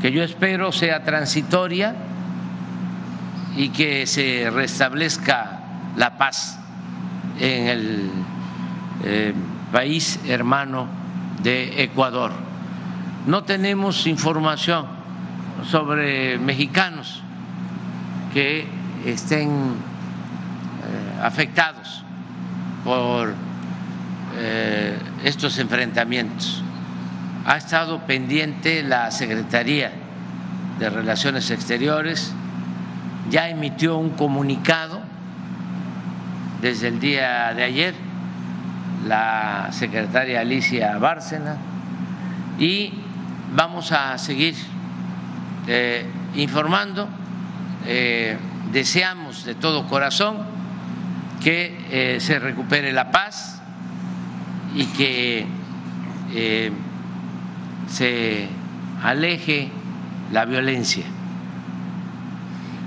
que 0.00 0.10
yo 0.10 0.24
espero 0.24 0.72
sea 0.72 1.04
transitoria 1.04 1.94
y 3.60 3.68
que 3.68 4.06
se 4.06 4.48
restablezca 4.50 5.60
la 5.94 6.16
paz 6.16 6.58
en 7.38 7.66
el 7.66 8.10
eh, 9.04 9.34
país 9.70 10.18
hermano 10.26 10.88
de 11.42 11.82
Ecuador. 11.82 12.32
No 13.26 13.44
tenemos 13.44 14.06
información 14.06 14.86
sobre 15.68 16.38
mexicanos 16.38 17.22
que 18.32 18.66
estén 19.04 19.50
eh, 19.50 21.20
afectados 21.22 22.02
por 22.82 23.34
eh, 24.38 24.98
estos 25.22 25.58
enfrentamientos. 25.58 26.62
Ha 27.44 27.58
estado 27.58 28.06
pendiente 28.06 28.82
la 28.82 29.10
Secretaría 29.10 29.92
de 30.78 30.88
Relaciones 30.88 31.50
Exteriores, 31.50 32.32
ya 33.28 33.48
emitió 33.48 33.96
un 33.98 34.10
comunicado 34.10 35.00
desde 36.60 36.88
el 36.88 37.00
día 37.00 37.52
de 37.54 37.64
ayer 37.64 37.94
la 39.06 39.68
secretaria 39.72 40.40
Alicia 40.40 40.98
Bárcena 40.98 41.56
y 42.58 42.92
vamos 43.54 43.92
a 43.92 44.16
seguir 44.18 44.54
eh, 45.66 46.06
informando. 46.36 47.08
Eh, 47.86 48.36
deseamos 48.72 49.44
de 49.44 49.54
todo 49.54 49.86
corazón 49.86 50.38
que 51.42 51.86
eh, 51.90 52.20
se 52.20 52.38
recupere 52.38 52.92
la 52.92 53.10
paz 53.10 53.62
y 54.74 54.84
que 54.86 55.46
se 57.88 58.48
aleje 59.02 59.68
la 60.30 60.44
violencia. 60.44 61.04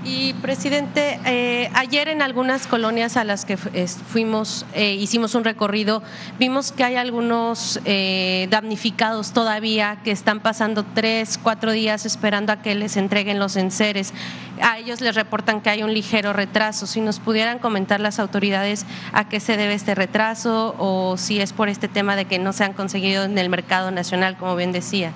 Y 0.06 0.34
presidente, 0.34 1.18
eh, 1.26 1.70
ayer 1.74 2.10
en 2.10 2.22
algunas 2.22 2.68
colonias 2.68 3.16
a 3.16 3.24
las 3.24 3.46
que 3.46 3.56
fuimos, 3.56 4.66
eh, 4.74 4.96
hicimos 4.96 5.34
un 5.34 5.46
recorrido, 5.46 6.04
vimos 6.38 6.74
que 6.74 6.84
hay 6.84 6.98
algunos 6.98 7.80
eh, 7.86 8.48
damnificados 8.50 9.32
todavía 9.32 10.00
que 10.04 10.12
están 10.12 10.42
pasando 10.42 10.84
tres, 10.84 11.40
cuatro 11.42 11.72
días 11.72 12.06
esperando 12.06 12.52
a 12.52 12.58
que 12.58 12.76
les 12.76 12.98
entreguen 12.98 13.40
los 13.40 13.56
enseres. 13.56 14.14
A 14.62 14.78
ellos 14.78 15.00
les 15.00 15.16
reportan 15.16 15.62
que 15.62 15.70
hay 15.70 15.84
un 15.84 15.94
ligero 15.94 16.34
retraso. 16.34 16.86
Si 16.86 17.00
nos 17.00 17.20
pudieran 17.20 17.60
comentar 17.60 18.02
las 18.02 18.20
autoridades 18.20 18.86
a 19.14 19.30
qué 19.30 19.40
se 19.40 19.56
debe 19.56 19.74
este 19.74 19.96
retraso 19.96 20.76
o 20.80 21.16
si 21.18 21.40
es 21.40 21.54
por 21.54 21.70
este 21.70 21.88
tema 21.88 22.18
de 22.18 22.26
que 22.26 22.40
no 22.40 22.52
se 22.52 22.66
han 22.66 22.74
conseguido 22.74 23.24
en 23.24 23.38
el 23.38 23.48
mercado 23.48 23.90
nacional, 23.90 24.36
como 24.36 24.58
bien 24.58 24.74
decía. 24.74 25.14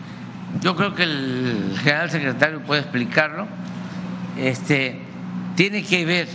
Yo 0.62 0.78
creo 0.78 0.96
que 0.96 1.04
el 1.04 1.76
general 1.84 2.10
secretario 2.10 2.62
puede 2.62 2.82
explicarlo 2.82 3.48
este, 4.40 5.00
tiene 5.56 5.84
que 5.84 6.06
ver 6.06 6.28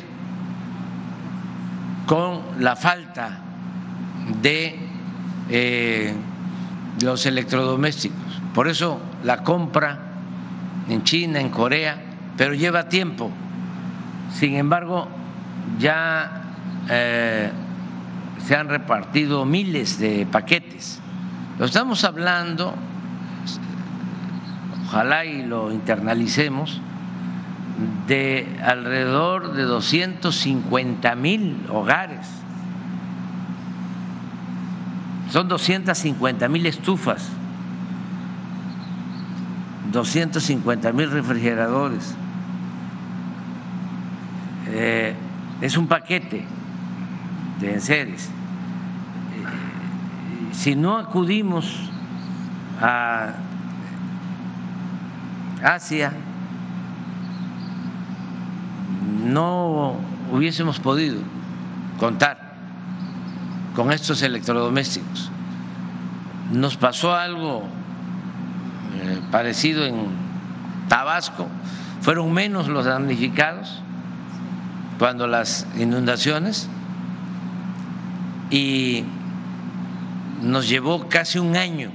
con 2.06 2.40
la 2.58 2.76
falta 2.76 3.40
de 4.40 4.78
eh, 5.48 6.14
los 7.02 7.26
electrodomésticos. 7.26 8.40
Por 8.54 8.68
eso 8.68 9.00
la 9.24 9.42
compra 9.42 9.98
en 10.88 11.02
China, 11.04 11.40
en 11.40 11.48
Corea, 11.48 11.96
pero 12.36 12.54
lleva 12.54 12.88
tiempo. 12.88 13.30
Sin 14.32 14.54
embargo, 14.54 15.08
ya 15.78 16.42
eh, 16.88 17.50
se 18.46 18.56
han 18.56 18.68
repartido 18.68 19.44
miles 19.44 19.98
de 19.98 20.26
paquetes. 20.30 21.00
Lo 21.58 21.66
estamos 21.66 22.04
hablando, 22.04 22.74
ojalá 24.86 25.24
y 25.24 25.44
lo 25.44 25.70
internalicemos, 25.70 26.80
de 28.06 28.46
alrededor 28.64 29.54
de 29.54 29.62
250 29.62 31.14
mil 31.14 31.66
hogares. 31.70 32.26
Son 35.30 35.48
250 35.48 36.48
mil 36.48 36.66
estufas, 36.66 37.28
250 39.90 40.92
mil 40.92 41.10
refrigeradores. 41.10 42.14
Eh, 44.66 45.14
es 45.60 45.76
un 45.76 45.86
paquete 45.86 46.44
de 47.60 47.74
enseres. 47.74 48.26
Eh, 48.26 48.32
si 50.52 50.76
no 50.76 50.98
acudimos 50.98 51.90
a 52.80 53.34
Asia, 55.62 56.12
no 59.24 59.96
hubiésemos 60.32 60.78
podido 60.80 61.18
contar 61.98 62.52
con 63.74 63.92
estos 63.92 64.22
electrodomésticos. 64.22 65.30
Nos 66.52 66.76
pasó 66.76 67.14
algo 67.14 67.62
eh, 68.94 69.20
parecido 69.30 69.84
en 69.86 70.06
Tabasco, 70.88 71.46
fueron 72.02 72.32
menos 72.32 72.68
los 72.68 72.84
damnificados 72.84 73.80
cuando 74.98 75.26
las 75.26 75.66
inundaciones 75.78 76.68
y 78.50 79.04
nos 80.42 80.68
llevó 80.68 81.08
casi 81.08 81.38
un 81.38 81.56
año 81.56 81.90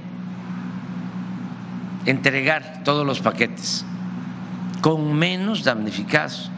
entregar 2.06 2.82
todos 2.84 3.06
los 3.06 3.20
paquetes 3.20 3.84
con 4.80 5.14
menos 5.14 5.64
damnificados. 5.64 6.50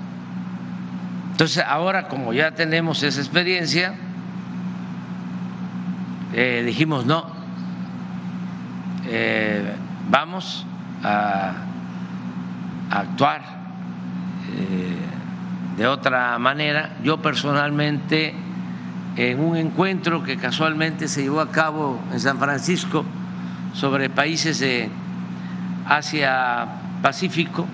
Entonces, 1.41 1.65
ahora 1.67 2.07
como 2.07 2.35
ya 2.35 2.51
tenemos 2.51 3.03
esa 3.03 3.19
experiencia, 3.19 3.95
eh, 6.35 6.63
dijimos 6.67 7.07
no, 7.07 7.25
eh, 9.07 9.75
vamos 10.11 10.67
a, 11.03 11.55
actuar 12.91 13.41
eh, 14.55 14.99
de 15.79 15.87
otra 15.87 16.39
manera. 16.39 16.91
Yo 17.03 17.23
personalmente, 17.23 18.35
en 19.17 19.41
un 19.41 19.57
encuentro 19.57 20.23
que 20.23 20.37
casualmente 20.37 21.09
se 21.09 21.23
llevó 21.23 21.41
a 21.41 21.51
cabo 21.51 21.99
en 22.13 22.21
San 22.21 22.39
Francisco 22.39 23.03
sobre 23.73 24.11
países 24.11 24.59
de 24.59 24.91
Asia 25.87 26.69
Pacífico, 27.01 27.67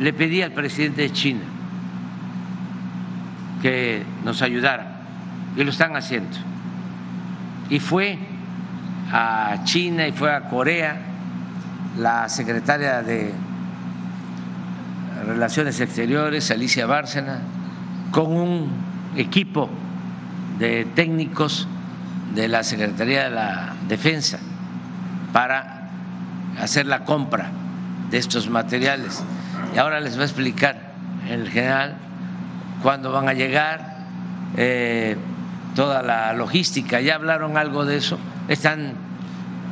le 0.00 0.14
pedí 0.14 0.40
al 0.40 0.52
presidente 0.52 1.02
de 1.02 1.12
China 1.12 1.53
que 3.64 4.04
nos 4.24 4.42
ayudaran 4.42 4.88
y 5.56 5.64
lo 5.64 5.70
están 5.70 5.96
haciendo. 5.96 6.36
Y 7.70 7.80
fue 7.80 8.18
a 9.10 9.62
China 9.64 10.06
y 10.06 10.12
fue 10.12 10.30
a 10.30 10.50
Corea 10.50 10.98
la 11.98 12.28
secretaria 12.28 13.02
de 13.02 13.32
Relaciones 15.26 15.80
Exteriores, 15.80 16.50
Alicia 16.50 16.84
Bárcena, 16.84 17.38
con 18.10 18.36
un 18.36 18.70
equipo 19.16 19.70
de 20.58 20.86
técnicos 20.94 21.66
de 22.34 22.48
la 22.48 22.64
Secretaría 22.64 23.24
de 23.24 23.30
la 23.30 23.72
Defensa 23.88 24.40
para 25.32 25.88
hacer 26.60 26.84
la 26.84 27.06
compra 27.06 27.48
de 28.10 28.18
estos 28.18 28.50
materiales. 28.50 29.24
Y 29.74 29.78
ahora 29.78 30.00
les 30.00 30.18
va 30.18 30.22
a 30.22 30.26
explicar 30.26 30.92
el 31.30 31.48
general 31.48 32.03
cuándo 32.82 33.12
van 33.12 33.28
a 33.28 33.32
llegar, 33.32 33.96
eh, 34.56 35.16
toda 35.74 36.02
la 36.02 36.32
logística. 36.32 37.00
Ya 37.00 37.16
hablaron 37.16 37.56
algo 37.56 37.84
de 37.84 37.96
eso. 37.96 38.18
Están 38.48 38.94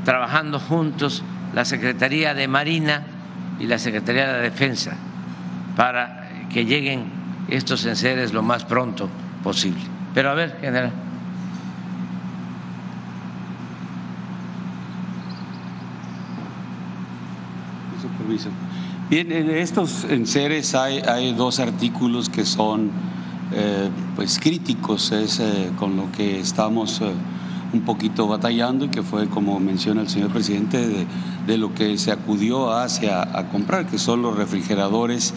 trabajando 0.04 0.58
juntos 0.58 1.22
la 1.54 1.64
Secretaría 1.64 2.34
de 2.34 2.48
Marina 2.48 3.02
y 3.58 3.66
la 3.66 3.78
Secretaría 3.78 4.32
de 4.32 4.40
Defensa 4.42 4.92
para 5.76 6.28
que 6.52 6.64
lleguen 6.64 7.04
estos 7.48 7.84
enseres 7.86 8.32
lo 8.32 8.42
más 8.42 8.64
pronto 8.64 9.08
posible. 9.42 9.82
Pero 10.14 10.30
a 10.30 10.34
ver, 10.34 10.58
general. 10.60 10.92
Bien, 19.12 19.30
en 19.30 19.50
estos 19.50 20.04
enseres 20.04 20.74
hay, 20.74 21.34
dos 21.34 21.60
artículos 21.60 22.30
que 22.30 22.46
son 22.46 22.90
eh, 23.52 23.90
pues 24.16 24.38
críticos, 24.38 25.12
es 25.12 25.38
eh, 25.38 25.70
con 25.78 25.96
lo 25.96 26.10
que 26.12 26.40
estamos 26.40 27.02
eh, 27.02 27.12
un 27.74 27.82
poquito 27.82 28.26
batallando 28.26 28.86
y 28.86 28.88
que 28.88 29.02
fue, 29.02 29.28
como 29.28 29.60
menciona 29.60 30.00
el 30.00 30.08
señor 30.08 30.30
presidente, 30.30 31.06
de, 31.46 31.58
lo 31.58 31.74
que 31.74 31.98
se 31.98 32.10
acudió 32.10 32.72
hacia 32.72 33.20
a 33.20 33.50
comprar, 33.50 33.86
que 33.86 33.98
son 33.98 34.22
los 34.22 34.34
refrigeradores 34.34 35.34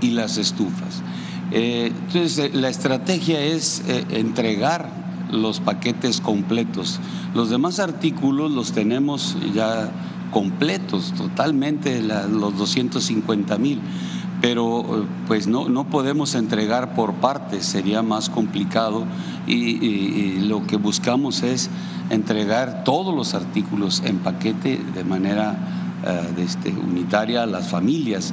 y 0.00 0.12
las 0.12 0.38
estufas. 0.38 1.02
entonces, 1.50 2.54
la 2.54 2.70
estrategia 2.70 3.38
es 3.38 3.82
entregar 4.08 4.88
los 5.30 5.60
paquetes 5.60 6.22
completos. 6.22 7.00
Los 7.34 7.50
demás 7.50 7.80
artículos 7.80 8.50
los 8.50 8.72
tenemos 8.72 9.36
ya 9.54 9.92
completos, 10.30 11.12
totalmente 11.16 12.02
los 12.02 12.56
250 12.56 13.58
mil, 13.58 13.80
pero 14.40 15.06
pues 15.26 15.46
no, 15.46 15.68
no 15.68 15.84
podemos 15.84 16.34
entregar 16.34 16.94
por 16.94 17.14
partes, 17.14 17.64
sería 17.66 18.02
más 18.02 18.30
complicado 18.30 19.04
y, 19.46 20.40
lo 20.40 20.66
que 20.66 20.76
buscamos 20.76 21.42
es 21.42 21.70
entregar 22.10 22.82
todos 22.82 23.14
los 23.14 23.34
artículos 23.34 24.02
en 24.04 24.18
paquete 24.18 24.80
de 24.94 25.04
manera 25.04 25.56
uh, 26.02 26.40
este, 26.40 26.70
unitaria 26.70 27.44
a 27.44 27.46
las 27.46 27.68
familias. 27.68 28.32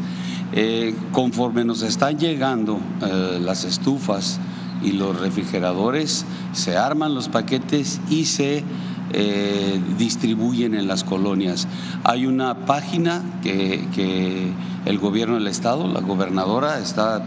Eh, 0.54 0.96
conforme 1.12 1.66
nos 1.66 1.84
están 1.84 2.18
llegando 2.18 2.80
eh, 3.02 3.40
las 3.40 3.66
estufas 3.66 4.40
y 4.82 4.94
los 4.94 5.20
refrigeradores, 5.20 6.26
se 6.54 6.78
arman 6.78 7.14
los 7.14 7.28
paquetes 7.28 8.00
y 8.10 8.26
se 8.26 8.64
eh, 9.14 9.80
distribuyen 9.98 10.76
en 10.76 10.88
las 10.88 11.04
colonias. 11.04 11.68
Hay 12.04 12.26
una 12.26 12.66
página 12.66 13.24
que, 13.42 14.52
el 14.86 15.00
gobierno 15.00 15.36
del 15.36 15.48
estado, 15.48 15.88
la 15.88 16.02
gobernadora, 16.02 16.80
está 16.80 17.24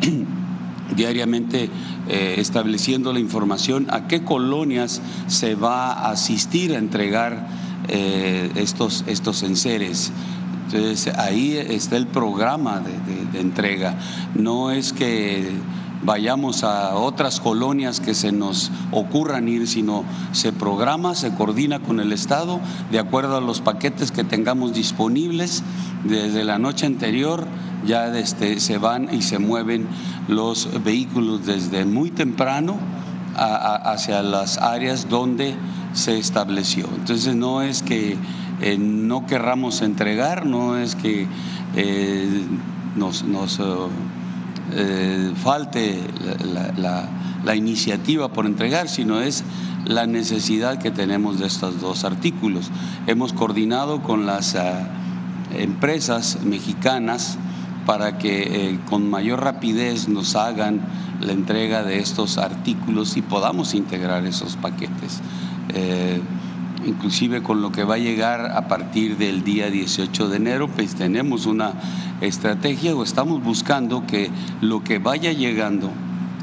diariamente 0.96 1.70
eh, 2.08 2.34
estableciendo 2.38 3.12
la 3.12 3.20
información 3.20 3.86
a 3.90 4.06
qué 4.06 4.22
colonias 4.22 5.02
se 5.26 5.54
va 5.54 5.92
a 5.92 6.10
asistir 6.10 6.72
a 6.72 6.78
entregar 6.78 7.48
eh, 7.88 8.50
estos, 8.56 9.04
estos 9.06 9.42
enseres. 9.42 10.12
Entonces 10.66 11.14
ahí 11.16 11.56
está 11.56 11.96
el 11.96 12.06
programa 12.06 12.80
de 13.32 13.40
entrega. 13.40 13.98
No 14.34 14.70
es 14.70 14.92
que 14.92 15.52
vayamos 16.04 16.64
a 16.64 16.94
otras 16.96 17.40
colonias 17.40 18.00
que 18.00 18.14
se 18.14 18.32
nos 18.32 18.70
ocurran 18.92 19.48
ir, 19.48 19.66
sino 19.66 20.04
se 20.32 20.52
programa, 20.52 21.14
se 21.14 21.34
coordina 21.34 21.80
con 21.80 22.00
el 22.00 22.12
Estado 22.12 22.60
de 22.90 22.98
acuerdo 22.98 23.36
a 23.36 23.40
los 23.40 23.60
paquetes 23.60 24.12
que 24.12 24.24
tengamos 24.24 24.74
disponibles. 24.74 25.62
Desde 26.04 26.44
la 26.44 26.58
noche 26.58 26.86
anterior 26.86 27.46
ya 27.86 28.06
este, 28.16 28.60
se 28.60 28.78
van 28.78 29.12
y 29.12 29.22
se 29.22 29.38
mueven 29.38 29.86
los 30.28 30.68
vehículos 30.84 31.46
desde 31.46 31.84
muy 31.84 32.10
temprano 32.10 32.78
hacia 33.36 34.22
las 34.22 34.58
áreas 34.58 35.08
donde 35.08 35.54
se 35.92 36.18
estableció. 36.18 36.88
Entonces 36.96 37.34
no 37.34 37.62
es 37.62 37.82
que 37.82 38.16
eh, 38.60 38.78
no 38.78 39.26
querramos 39.26 39.82
entregar, 39.82 40.46
no 40.46 40.76
es 40.76 40.94
que 40.94 41.26
eh, 41.74 42.44
nos... 42.96 43.24
nos 43.24 43.60
eh, 44.72 45.32
falte 45.36 46.00
la, 46.76 47.54
iniciativa 47.54 48.28
por 48.28 48.46
entregar, 48.46 48.88
sino 48.88 49.20
es 49.20 49.44
la 49.84 50.06
necesidad 50.06 50.78
que 50.78 50.90
tenemos 50.90 51.38
de 51.38 51.46
estos 51.46 51.80
dos 51.80 52.04
artículos. 52.04 52.70
Hemos 53.06 53.32
coordinado 53.32 54.02
con 54.02 54.26
las 54.26 54.56
ah, 54.56 54.88
empresas 55.54 56.38
mexicanas 56.42 57.38
para 57.86 58.18
que 58.18 58.70
eh, 58.70 58.80
con 58.88 59.08
mayor 59.08 59.42
rapidez 59.42 60.08
nos 60.08 60.36
hagan 60.36 60.80
la 61.20 61.32
entrega 61.32 61.82
de 61.82 61.98
estos 61.98 62.38
artículos 62.38 63.16
y 63.16 63.22
podamos 63.22 63.74
integrar 63.74 64.24
esos 64.26 64.56
paquetes. 64.56 65.20
Eh, 65.74 66.20
inclusive 66.86 67.42
con 67.42 67.62
lo 67.62 67.72
que 67.72 67.84
va 67.84 67.94
a 67.94 67.98
llegar 67.98 68.52
a 68.52 68.68
partir 68.68 69.16
del 69.16 69.44
día 69.44 69.70
18 69.70 70.28
de 70.28 70.36
enero, 70.36 70.68
pues 70.68 70.94
tenemos 70.94 71.46
una 71.46 71.72
estrategia 72.20 72.94
o 72.94 73.02
estamos 73.02 73.42
buscando 73.42 74.06
que 74.06 74.30
lo 74.60 74.84
que 74.84 74.98
vaya 74.98 75.32
llegando, 75.32 75.90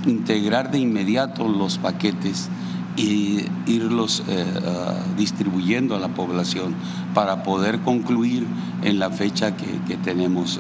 integrar 0.06 0.72
de 0.72 0.80
inmediato 0.80 1.48
los 1.48 1.78
paquetes 1.78 2.50
y 2.98 3.46
irlos 3.68 4.24
eh, 4.28 4.46
ah, 4.66 4.96
distribuyendo 5.18 5.96
a 5.96 6.00
la 6.00 6.10
población 6.10 6.76
para 7.14 7.44
poder 7.44 7.80
concluir 7.80 8.46
en 8.84 9.00
la 9.00 9.10
fecha 9.10 9.56
que, 9.56 9.98
tenemos 9.98 10.58
eh, 10.58 10.60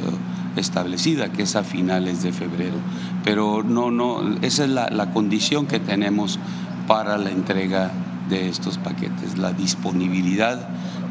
establecida, 0.55 1.31
que 1.31 1.43
es 1.43 1.55
a 1.55 1.63
finales 1.63 2.23
de 2.23 2.31
febrero. 2.31 2.77
Pero 3.23 3.63
no, 3.63 3.91
no, 3.91 4.21
esa 4.41 4.63
es 4.63 4.69
la, 4.69 4.89
la 4.89 5.11
condición 5.11 5.65
que 5.65 5.79
tenemos 5.79 6.39
para 6.87 7.17
la 7.17 7.31
entrega 7.31 7.91
de 8.31 8.47
estos 8.49 8.77
paquetes, 8.77 9.37
la 9.37 9.51
disponibilidad 9.51 10.67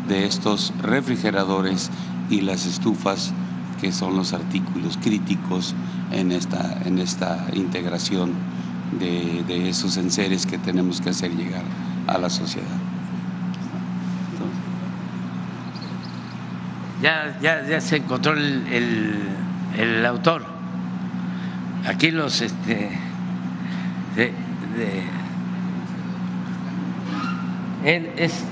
de 0.08 0.26
estos 0.26 0.72
refrigeradores 0.82 1.90
y 2.30 2.40
las 2.40 2.66
estufas 2.66 3.32
que 3.80 3.92
son 3.92 4.16
los 4.16 4.32
artículos 4.32 4.98
críticos 5.00 5.74
en 6.10 6.32
esta, 6.32 6.80
en 6.84 6.98
esta 6.98 7.46
integración 7.52 8.32
de, 8.98 9.68
esos 9.68 9.98
enseres 9.98 10.46
que 10.46 10.58
tenemos 10.58 11.00
que 11.00 11.10
hacer 11.10 11.30
llegar 11.36 11.62
a 12.08 12.18
la 12.18 12.30
sociedad. 12.30 12.66
ya, 17.02 17.38
ya, 17.40 17.80
se 17.80 17.96
encontró 17.96 18.32
el, 18.32 19.14
el, 19.78 20.04
autor. 20.04 20.44
Aquí 21.86 22.10
los 22.10 22.42
este, 22.42 22.90
de 24.16 25.19
él 27.84 28.10
es. 28.16 28.44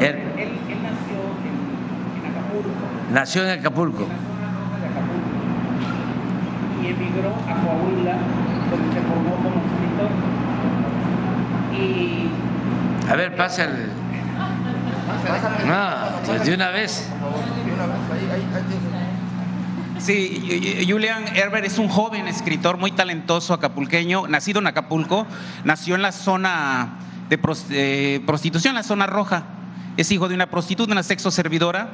Él, 0.00 0.18
nació 0.82 1.16
en, 1.44 2.30
Acapulco. 2.30 2.70
Nació 3.12 3.44
en 3.44 3.58
Acapulco. 3.58 4.06
Y 6.82 6.86
emigró 6.86 7.30
a 7.30 7.54
Coahuila, 7.62 8.16
donde 8.70 8.94
se 8.94 9.00
formó 9.00 9.36
como 9.36 9.62
escritor. 9.64 10.10
Y. 11.78 13.10
A 13.10 13.16
ver, 13.16 13.36
pasa 13.36 13.64
el. 13.64 13.90
No, 15.66 16.26
pues 16.26 16.44
de 16.44 16.54
una 16.54 16.70
vez. 16.70 17.08
Sí, 20.02 20.84
Julian 20.88 21.28
Herbert 21.36 21.64
es 21.64 21.78
un 21.78 21.86
joven 21.86 22.26
escritor 22.26 22.76
muy 22.76 22.90
talentoso 22.90 23.54
acapulqueño, 23.54 24.26
nacido 24.26 24.58
en 24.58 24.66
Acapulco, 24.66 25.28
nació 25.62 25.94
en 25.94 26.02
la 26.02 26.10
zona 26.10 26.98
de 27.28 28.20
prostitución, 28.26 28.74
la 28.74 28.82
zona 28.82 29.06
roja. 29.06 29.44
Es 29.96 30.10
hijo 30.10 30.28
de 30.28 30.34
una 30.34 30.50
prostituta, 30.50 30.90
una 30.92 31.04
sexo 31.04 31.30
servidora, 31.30 31.88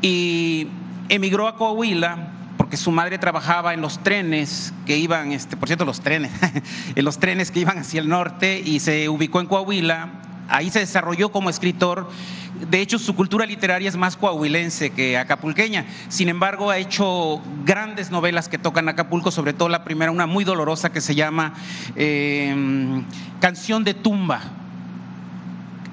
y 0.00 0.68
emigró 1.10 1.46
a 1.46 1.56
Coahuila 1.56 2.30
porque 2.56 2.78
su 2.78 2.90
madre 2.90 3.18
trabajaba 3.18 3.74
en 3.74 3.82
los 3.82 4.02
trenes 4.02 4.72
que 4.86 4.96
iban, 4.96 5.32
este, 5.32 5.58
por 5.58 5.68
cierto, 5.68 5.84
los 5.84 6.00
trenes, 6.00 6.32
en 6.94 7.04
los 7.04 7.18
trenes 7.18 7.50
que 7.50 7.60
iban 7.60 7.76
hacia 7.76 8.00
el 8.00 8.08
norte 8.08 8.62
y 8.64 8.80
se 8.80 9.10
ubicó 9.10 9.40
en 9.40 9.46
Coahuila. 9.46 10.08
Ahí 10.48 10.70
se 10.70 10.80
desarrolló 10.80 11.30
como 11.30 11.50
escritor 11.50 12.08
de 12.54 12.80
hecho, 12.80 12.98
su 12.98 13.16
cultura 13.16 13.46
literaria 13.46 13.88
es 13.88 13.96
más 13.96 14.16
coahuilense 14.16 14.90
que 14.90 15.18
acapulqueña. 15.18 15.86
Sin 16.08 16.28
embargo, 16.28 16.70
ha 16.70 16.78
hecho 16.78 17.40
grandes 17.64 18.10
novelas 18.10 18.48
que 18.48 18.58
tocan 18.58 18.88
Acapulco, 18.88 19.30
sobre 19.30 19.52
todo 19.52 19.68
la 19.68 19.82
primera, 19.82 20.12
una 20.12 20.26
muy 20.26 20.44
dolorosa 20.44 20.92
que 20.92 21.00
se 21.00 21.14
llama 21.14 21.54
em, 21.96 23.04
Canción 23.40 23.82
de 23.82 23.94
Tumba. 23.94 24.40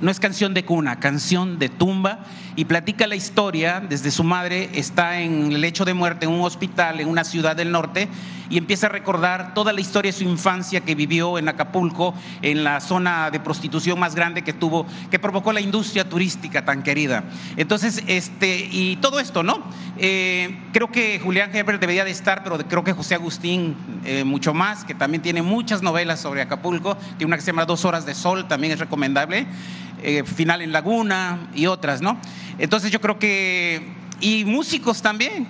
No 0.02 0.12
es 0.12 0.20
canción 0.20 0.54
de 0.54 0.66
cuna, 0.66 1.00
canción 1.00 1.60
de 1.60 1.70
tumba 1.70 2.20
y 2.56 2.66
platica 2.66 3.08
la 3.08 3.16
historia 3.16 3.80
desde 3.80 4.12
su 4.12 4.24
madre, 4.24 4.70
está 4.74 5.22
en 5.22 5.52
el 5.52 5.62
lecho 5.62 5.86
de 5.86 5.94
muerte 5.94 6.26
en 6.26 6.32
un 6.32 6.42
hospital 6.42 7.00
en 7.00 7.08
una 7.08 7.24
ciudad 7.24 7.56
del 7.56 7.72
norte 7.72 8.10
y 8.52 8.58
empieza 8.58 8.88
a 8.88 8.90
recordar 8.90 9.54
toda 9.54 9.72
la 9.72 9.80
historia 9.80 10.12
de 10.12 10.18
su 10.18 10.26
infancia 10.26 10.82
que 10.82 10.94
vivió 10.94 11.38
en 11.40 11.48
Acapulco, 11.48 12.14
en 12.42 12.66
la 12.66 12.82
zona 12.82 13.32
de 13.32 13.40
prostitución 13.40 13.98
más 13.98 14.14
grande 14.14 14.42
que 14.42 14.52
tuvo, 14.52 14.86
que 15.10 15.20
provocó 15.20 15.54
la 15.54 15.62
industria 15.62 16.08
turística 16.08 16.66
tan 16.66 16.84
querida. 16.84 17.24
Entonces, 17.56 18.04
este, 18.08 18.68
y 18.70 18.98
todo 18.98 19.22
esto, 19.22 19.42
¿no? 19.42 19.64
Eh, 19.98 20.60
creo 20.74 20.92
que 20.92 21.20
Julián 21.20 21.56
Heber 21.56 21.80
debería 21.80 22.04
de 22.04 22.12
estar, 22.12 22.44
pero 22.44 22.58
creo 22.58 22.84
que 22.84 22.92
José 22.92 23.16
Agustín 23.16 23.76
eh, 24.04 24.26
mucho 24.26 24.54
más, 24.54 24.84
que 24.84 24.96
también 24.96 25.22
tiene 25.22 25.42
muchas 25.42 25.82
novelas 25.82 26.20
sobre 26.20 26.42
Acapulco, 26.42 26.98
tiene 27.18 27.28
una 27.28 27.38
que 27.38 27.44
se 27.44 27.52
llama 27.52 27.66
Dos 27.66 27.86
Horas 27.86 28.06
de 28.06 28.14
Sol, 28.14 28.50
también 28.50 28.74
es 28.74 28.80
recomendable, 28.80 29.48
eh, 30.02 30.24
Final 30.24 30.62
en 30.62 30.72
Laguna 30.72 31.50
y 31.54 31.68
otras, 31.68 32.02
¿no? 32.02 32.18
Entonces 32.58 32.92
yo 32.92 33.02
creo 33.02 33.20
que, 33.20 33.94
y 34.20 34.46
músicos 34.46 35.02
también, 35.02 35.48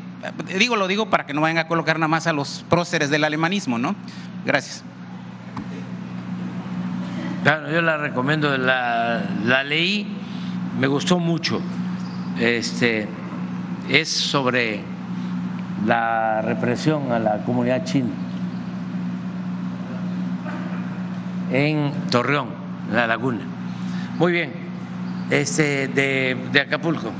digo, 0.58 0.76
lo 0.76 0.88
digo 0.88 1.10
para 1.10 1.26
que 1.26 1.34
no 1.34 1.42
vayan 1.42 1.58
a 1.58 1.68
colocar 1.68 1.98
nada 1.98 2.08
más 2.08 2.28
a 2.28 2.34
los 2.34 2.66
próceres 2.70 3.10
del 3.10 3.24
alemanismo, 3.24 3.78
¿no? 3.78 3.96
Gracias. 4.46 4.84
Claro, 7.44 7.72
yo 7.72 7.82
la 7.82 7.98
recomiendo, 7.98 8.56
la, 8.58 9.24
la 9.44 9.64
leí, 9.64 10.08
me 10.80 10.88
gustó 10.88 11.18
mucho. 11.18 11.60
Este, 12.40 13.08
es 13.90 14.10
sobre 14.10 14.82
la 15.86 16.42
represión 16.42 17.12
a 17.12 17.20
la 17.20 17.44
comunidad 17.44 17.84
china 17.84 18.10
en 21.52 21.92
Torreón, 22.10 22.48
la 22.92 23.08
laguna. 23.08 23.51
Muy 24.18 24.32
bien, 24.32 24.52
este, 25.30 25.88
de, 25.88 26.38
de 26.52 26.60
Acapulco. 26.60 27.12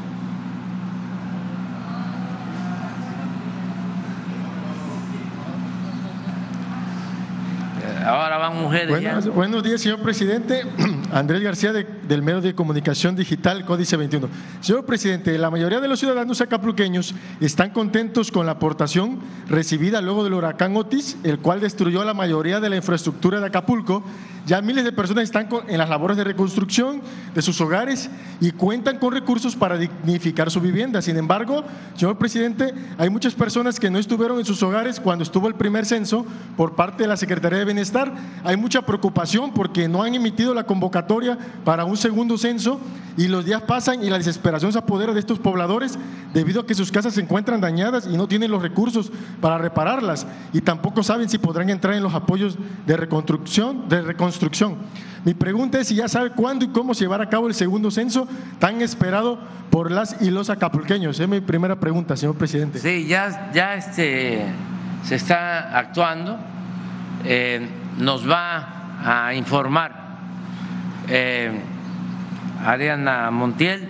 Ahora 8.06 8.38
van 8.38 8.62
mujeres. 8.62 9.28
Buenos 9.28 9.64
días, 9.64 9.82
señor 9.82 10.00
presidente. 10.00 10.64
Andrés 11.12 11.42
García, 11.42 11.74
de- 11.74 11.86
del 12.08 12.22
medio 12.22 12.40
de 12.40 12.56
comunicación 12.56 13.16
digital 13.18 13.66
Códice 13.66 13.98
21. 13.98 14.30
Señor 14.62 14.86
presidente, 14.86 15.38
la 15.38 15.50
mayoría 15.52 15.82
de 15.82 15.90
los 15.90 16.00
ciudadanos 16.00 16.40
acapulqueños 16.40 17.14
están 17.42 17.72
contentos 17.72 18.32
con 18.32 18.46
la 18.46 18.54
aportación 18.54 19.20
recibida 19.50 20.00
luego 20.02 20.24
del 20.24 20.34
huracán 20.36 20.76
Otis, 20.78 21.18
el 21.24 21.40
cual 21.40 21.60
destruyó 21.60 22.06
la 22.06 22.14
mayoría 22.14 22.62
de 22.62 22.70
la 22.70 22.78
infraestructura 22.78 23.42
de 23.42 23.48
Acapulco. 23.48 24.04
Ya 24.48 24.60
miles 24.62 24.84
de 24.86 24.92
personas 24.92 25.26
están 25.26 25.48
en 25.68 25.78
las 25.78 25.90
labores 25.90 26.18
de 26.18 26.24
reconstrucción 26.24 27.02
de 27.36 27.42
sus 27.44 27.60
hogares 27.62 28.10
y 28.40 28.52
cuentan 28.52 28.98
con 28.98 29.14
recursos 29.14 29.56
para 29.56 29.78
dignificar 29.78 30.50
su 30.50 30.60
vivienda. 30.62 31.02
Sin 31.02 31.16
embargo, 31.18 31.64
señor 31.96 32.18
presidente, 32.18 32.74
hay 32.98 33.10
muchas 33.12 33.36
personas 33.36 33.80
que 33.80 33.92
no 33.92 34.00
estuvieron 34.00 34.40
en 34.40 34.46
sus 34.46 34.64
hogares 34.64 35.00
cuando 35.00 35.24
estuvo 35.24 35.48
el 35.48 35.54
primer 35.54 35.86
censo 35.86 36.26
por 36.58 36.74
parte 36.76 37.04
de 37.04 37.10
la 37.10 37.18
Secretaría 37.18 37.60
de 37.60 37.66
Bienestar. 37.66 38.12
Hay 38.44 38.58
mucha 38.58 38.82
preocupación 38.82 39.54
porque 39.54 39.88
no 39.88 40.02
han 40.02 40.16
emitido 40.16 40.56
la 40.56 40.64
convocatoria 40.64 41.01
para 41.64 41.86
un 41.86 41.98
segundo 41.98 42.38
censo 42.38 42.80
y 43.18 43.28
los 43.28 43.46
días 43.46 43.62
pasan 43.64 44.04
y 44.04 44.10
la 44.10 44.18
desesperación 44.18 44.72
se 44.72 44.80
apodera 44.80 45.14
de 45.14 45.20
estos 45.20 45.40
pobladores 45.40 45.98
debido 46.34 46.62
a 46.62 46.66
que 46.66 46.74
sus 46.74 46.92
casas 46.92 47.14
se 47.14 47.22
encuentran 47.22 47.60
dañadas 47.60 48.08
y 48.08 48.16
no 48.16 48.28
tienen 48.28 48.52
los 48.52 48.62
recursos 48.62 49.12
para 49.42 49.58
repararlas 49.58 50.26
y 50.54 50.62
tampoco 50.62 51.04
saben 51.04 51.30
si 51.30 51.38
podrán 51.38 51.70
entrar 51.70 51.94
en 51.94 52.04
los 52.04 52.14
apoyos 52.14 52.58
de 52.86 52.98
reconstrucción. 52.98 53.90
De 53.90 54.02
reconstrucción. 54.02 54.78
Mi 55.26 55.34
pregunta 55.34 55.80
es 55.80 55.88
si 55.88 55.96
ya 55.96 56.08
sabe 56.08 56.32
cuándo 56.32 56.66
y 56.66 56.70
cómo 56.70 56.94
se 56.94 57.02
llevará 57.02 57.26
a 57.26 57.30
cabo 57.30 57.48
el 57.48 57.54
segundo 57.54 57.92
censo 57.92 58.28
tan 58.60 58.82
esperado 58.82 59.38
por 59.70 59.92
las 59.92 60.22
y 60.22 60.32
los 60.32 60.50
acapulqueños. 60.50 61.20
Es 61.20 61.28
mi 61.28 61.42
primera 61.42 61.80
pregunta, 61.80 62.16
señor 62.16 62.36
presidente. 62.36 62.80
Sí, 62.80 63.06
ya, 63.08 63.52
ya 63.54 63.76
este, 63.76 64.46
se 65.04 65.16
está 65.16 65.78
actuando. 65.78 66.40
Eh, 67.24 67.68
nos 68.00 68.28
va 68.28 69.28
a 69.28 69.34
informar 69.36 70.01
eh, 71.14 71.52
Ariana 72.66 73.32
Montiel, 73.32 73.90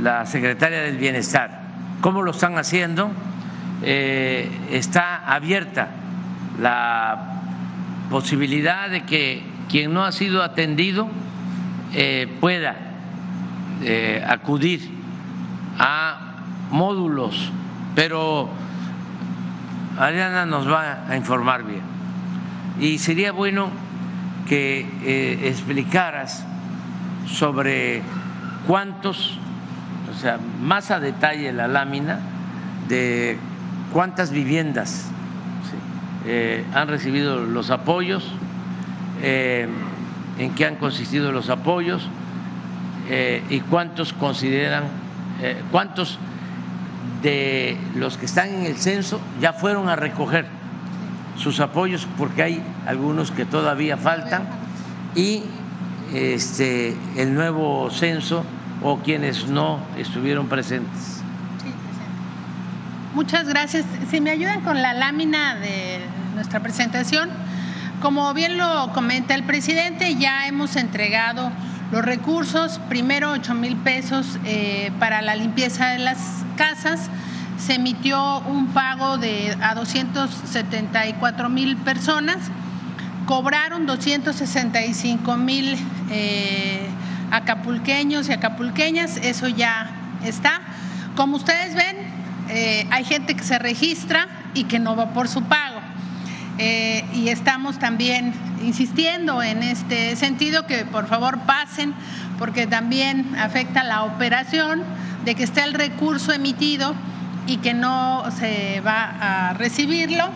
la 0.00 0.24
secretaria 0.26 0.82
del 0.82 0.96
Bienestar. 0.96 1.62
¿Cómo 2.00 2.22
lo 2.22 2.30
están 2.30 2.56
haciendo? 2.56 3.10
Eh, 3.82 4.48
está 4.70 5.26
abierta 5.26 5.88
la 6.60 7.40
posibilidad 8.10 8.88
de 8.88 9.02
que 9.02 9.42
quien 9.68 9.92
no 9.92 10.04
ha 10.04 10.12
sido 10.12 10.44
atendido 10.44 11.08
eh, 11.94 12.32
pueda 12.40 12.76
acudir 14.28 14.88
a 15.78 16.36
módulos, 16.70 17.50
pero 17.96 18.50
Ariana 19.98 20.44
nos 20.46 20.70
va 20.70 21.06
a 21.08 21.16
informar 21.16 21.64
bien. 21.64 21.80
Y 22.78 22.98
sería 22.98 23.32
bueno 23.32 23.70
que 24.50 24.80
eh, 25.04 25.48
explicaras 25.48 26.44
sobre 27.28 28.02
cuántos, 28.66 29.38
o 30.10 30.20
sea, 30.20 30.40
más 30.60 30.90
a 30.90 30.98
detalle 30.98 31.52
la 31.52 31.68
lámina 31.68 32.18
de 32.88 33.38
cuántas 33.92 34.32
viviendas 34.32 35.08
eh, 36.26 36.64
han 36.74 36.88
recibido 36.88 37.44
los 37.44 37.70
apoyos, 37.70 38.26
eh, 39.22 39.68
en 40.40 40.54
qué 40.56 40.66
han 40.66 40.74
consistido 40.74 41.30
los 41.30 41.48
apoyos 41.48 42.08
y 43.50 43.60
cuántos 43.60 44.12
consideran, 44.12 44.84
cuántos 45.72 46.18
de 47.22 47.76
los 47.96 48.16
que 48.16 48.26
están 48.26 48.48
en 48.48 48.66
el 48.66 48.76
censo 48.76 49.20
ya 49.40 49.52
fueron 49.52 49.88
a 49.88 49.96
recoger 49.96 50.59
sus 51.40 51.58
apoyos 51.60 52.06
porque 52.18 52.42
hay 52.42 52.62
algunos 52.86 53.30
que 53.30 53.46
todavía 53.46 53.96
faltan 53.96 54.44
y 55.14 55.42
este 56.12 56.94
el 57.16 57.34
nuevo 57.34 57.90
censo 57.90 58.44
o 58.82 58.98
quienes 58.98 59.48
no 59.48 59.80
estuvieron 59.96 60.48
presentes. 60.48 61.22
Muchas 63.14 63.48
gracias. 63.48 63.84
Si 64.10 64.20
me 64.20 64.30
ayudan 64.30 64.60
con 64.60 64.82
la 64.82 64.92
lámina 64.92 65.56
de 65.56 66.00
nuestra 66.34 66.60
presentación, 66.60 67.28
como 68.00 68.32
bien 68.34 68.56
lo 68.56 68.92
comenta 68.92 69.34
el 69.34 69.42
presidente, 69.42 70.16
ya 70.16 70.46
hemos 70.46 70.76
entregado 70.76 71.50
los 71.90 72.04
recursos, 72.04 72.80
primero 72.88 73.32
8 73.32 73.54
mil 73.54 73.76
pesos 73.76 74.38
eh, 74.44 74.92
para 75.00 75.22
la 75.22 75.34
limpieza 75.34 75.88
de 75.88 75.98
las 75.98 76.18
casas, 76.56 77.10
se 77.60 77.74
emitió 77.74 78.40
un 78.40 78.68
pago 78.68 79.18
de 79.18 79.56
a 79.60 79.74
274 79.74 81.48
mil 81.48 81.76
personas, 81.76 82.38
cobraron 83.26 83.86
265 83.86 85.36
mil 85.36 85.76
eh, 86.10 86.88
acapulqueños 87.30 88.28
y 88.28 88.32
acapulqueñas, 88.32 89.18
eso 89.18 89.48
ya 89.48 89.90
está. 90.24 90.62
Como 91.16 91.36
ustedes 91.36 91.74
ven, 91.74 91.96
eh, 92.48 92.86
hay 92.90 93.04
gente 93.04 93.34
que 93.34 93.44
se 93.44 93.58
registra 93.58 94.26
y 94.54 94.64
que 94.64 94.78
no 94.78 94.96
va 94.96 95.12
por 95.12 95.28
su 95.28 95.42
pago. 95.42 95.80
Eh, 96.58 97.04
y 97.14 97.28
estamos 97.28 97.78
también 97.78 98.32
insistiendo 98.62 99.42
en 99.42 99.62
este 99.62 100.16
sentido 100.16 100.66
que 100.66 100.84
por 100.84 101.06
favor 101.06 101.38
pasen 101.40 101.94
porque 102.38 102.66
también 102.66 103.34
afecta 103.38 103.82
la 103.82 104.02
operación 104.02 104.82
de 105.24 105.34
que 105.34 105.44
esté 105.44 105.62
el 105.62 105.74
recurso 105.74 106.32
emitido 106.32 106.94
y 107.50 107.56
que 107.56 107.74
no 107.74 108.24
se 108.38 108.80
va 108.86 109.48
a 109.48 109.54
recibirlo. 109.54 110.30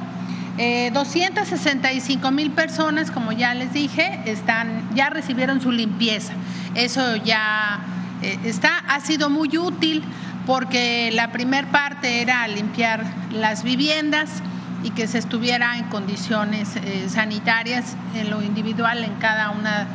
Eh, 0.59 0.91
265 0.93 2.31
mil 2.32 2.51
personas, 2.51 3.12
como 3.12 3.31
ya 3.31 3.55
les 3.55 3.73
dije, 3.73 4.20
están, 4.27 4.82
ya 4.97 5.11
recibieron 5.11 5.61
su 5.61 5.70
limpieza. 5.70 6.32
Eso 6.74 7.15
ya 7.16 7.78
eh, 8.20 8.39
está, 8.45 8.78
ha 8.78 8.99
sido 9.01 9.31
muy 9.31 9.57
útil 9.57 10.03
porque 10.45 11.11
la 11.12 11.31
primer 11.31 11.66
parte 11.69 12.20
era 12.20 12.49
limpiar 12.49 13.05
las 13.32 13.62
viviendas 13.62 14.43
y 14.82 14.91
que 14.91 15.07
se 15.07 15.19
estuviera 15.19 15.78
en 15.78 15.85
condiciones 15.85 16.74
eh, 16.77 17.07
sanitarias 17.09 17.97
en 18.16 18.28
lo 18.28 18.43
individual 18.43 19.05
en 19.05 19.15
cada 19.15 19.51
una 19.51 19.86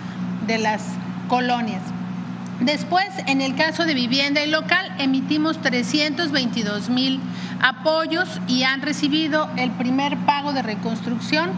de 0.48 0.58
las 0.58 0.84
colonias. 1.28 1.82
Después, 2.62 3.08
en 3.28 3.42
el 3.42 3.56
caso 3.56 3.86
de 3.86 3.94
vivienda 3.94 4.44
y 4.44 4.50
local, 4.50 4.94
emitimos 5.00 5.62
322 5.62 6.90
mil 6.90 7.22
apoyos 7.62 8.28
y 8.48 8.64
han 8.64 8.82
recibido 8.82 9.50
el 9.56 9.72
primer 9.72 10.18
pago 10.26 10.52
de 10.52 10.62
reconstrucción 10.62 11.52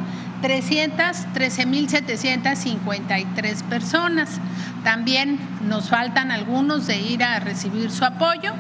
313 0.44 1.66
mil 1.66 1.90
753 1.90 3.64
personas. 3.64 4.40
También 4.84 5.40
nos 5.68 5.90
faltan 5.90 6.32
algunos 6.32 6.86
de 6.86 7.00
ir 7.00 7.24
a 7.24 7.40
recibir 7.40 7.90
su 7.90 8.06
apoyo. 8.06 8.54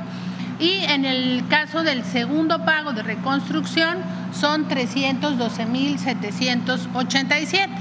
Y 0.59 0.84
en 0.85 1.05
el 1.05 1.43
caso 1.47 1.84
del 1.84 2.03
segundo 2.03 2.65
pago 2.65 2.93
de 2.93 3.03
reconstrucción 3.03 3.97
son 4.31 4.68
312 4.68 5.65
mil 5.68 5.99
787. 5.99 7.72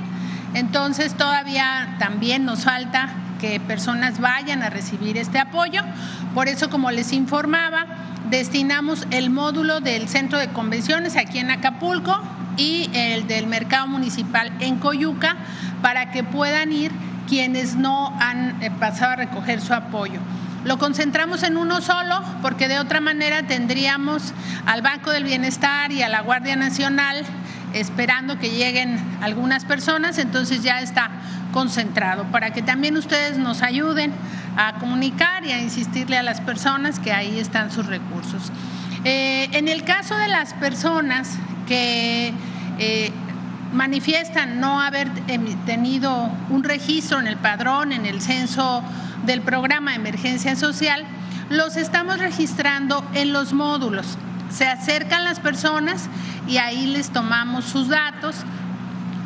Entonces 0.53 1.15
todavía 1.15 1.97
también 1.99 2.45
nos 2.45 2.65
falta 2.65 3.11
que 3.41 3.59
personas 3.61 4.21
vayan 4.21 4.63
a 4.63 4.71
recibir 4.71 5.17
este 5.17 5.39
apoyo. 5.39 5.83
Por 6.35 6.49
eso, 6.49 6.71
como 6.71 6.91
les 6.91 7.13
informaba, 7.13 7.87
destinamos 8.29 9.07
el 9.11 9.31
módulo 9.31 9.81
del 9.81 10.09
centro 10.09 10.39
de 10.39 10.49
convenciones 10.49 11.17
aquí 11.17 11.39
en 11.39 11.51
Acapulco 11.51 12.21
y 12.57 12.91
el 12.93 13.27
del 13.27 13.47
mercado 13.47 13.87
municipal 13.87 14.53
en 14.61 14.77
Coyuca 14.77 15.37
para 15.83 16.11
que 16.11 16.23
puedan 16.23 16.73
ir 16.73 16.93
quienes 17.29 17.77
no 17.77 18.15
han 18.21 18.63
eh, 18.63 18.71
pasado 18.71 19.13
a 19.13 19.17
recoger 19.17 19.61
su 19.61 19.73
apoyo. 19.73 20.21
Lo 20.65 20.79
concentramos 20.79 21.43
en 21.43 21.57
uno 21.57 21.81
solo 21.81 22.23
porque 22.43 22.69
de 22.69 22.79
otra 22.79 23.01
manera 23.01 23.45
tendríamos 23.45 24.35
al 24.67 24.83
Banco 24.83 25.11
del 25.11 25.25
Bienestar 25.25 25.91
y 25.91 26.03
a 26.03 26.09
la 26.09 26.21
Guardia 26.21 26.57
Nacional 26.57 27.25
esperando 27.73 28.39
que 28.39 28.51
lleguen 28.51 28.99
algunas 29.23 29.65
personas, 29.65 30.19
entonces 30.19 30.63
ya 30.63 30.81
está 30.81 31.11
concentrado 31.53 32.25
para 32.25 32.53
que 32.53 32.63
también 32.63 32.97
ustedes 32.97 33.39
nos 33.39 33.63
ayuden 33.63 34.13
a 34.57 34.75
comunicar 34.75 35.45
y 35.45 35.53
a 35.53 35.61
insistirle 35.61 36.17
a 36.17 36.23
las 36.23 36.41
personas 36.41 36.99
que 36.99 37.13
ahí 37.13 37.39
están 37.39 37.71
sus 37.71 37.87
recursos. 37.87 38.51
Eh, 39.05 39.49
en 39.53 39.69
el 39.69 39.85
caso 39.85 40.17
de 40.17 40.29
las 40.29 40.55
personas 40.55 41.39
que 41.67 42.33
eh, 42.79 43.13
manifiestan 43.73 44.61
no 44.61 44.81
haber 44.81 45.09
tenido 45.67 46.31
un 46.51 46.65
registro 46.65 47.21
en 47.21 47.27
el 47.27 47.37
padrón, 47.37 47.93
en 47.93 48.07
el 48.07 48.21
censo 48.21 48.83
del 49.25 49.43
programa 49.43 49.93
de 49.93 49.99
emergencia 49.99 50.57
social, 50.57 51.05
los 51.51 51.77
estamos 51.77 52.19
registrando 52.19 53.05
en 53.15 53.33
los 53.33 53.53
módulos. 53.53 54.19
Se 54.51 54.67
acercan 54.67 55.25
las 55.25 55.41
personas 55.41 56.09
y 56.49 56.57
ahí 56.57 56.87
les 56.87 57.11
tomamos 57.11 57.65
sus 57.65 57.89
datos 57.89 58.37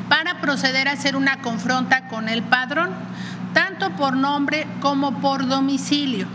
para 0.09 0.41
proceder 0.41 0.89
a 0.89 0.93
hacer 0.93 1.17
una 1.17 1.39
confronta 1.39 2.09
con 2.09 2.29
el 2.29 2.43
padrón, 2.43 2.91
tanto 3.53 3.91
por 3.91 4.17
nombre 4.17 4.67
como 4.81 5.21
por 5.21 5.47
domicilio. 5.47 6.27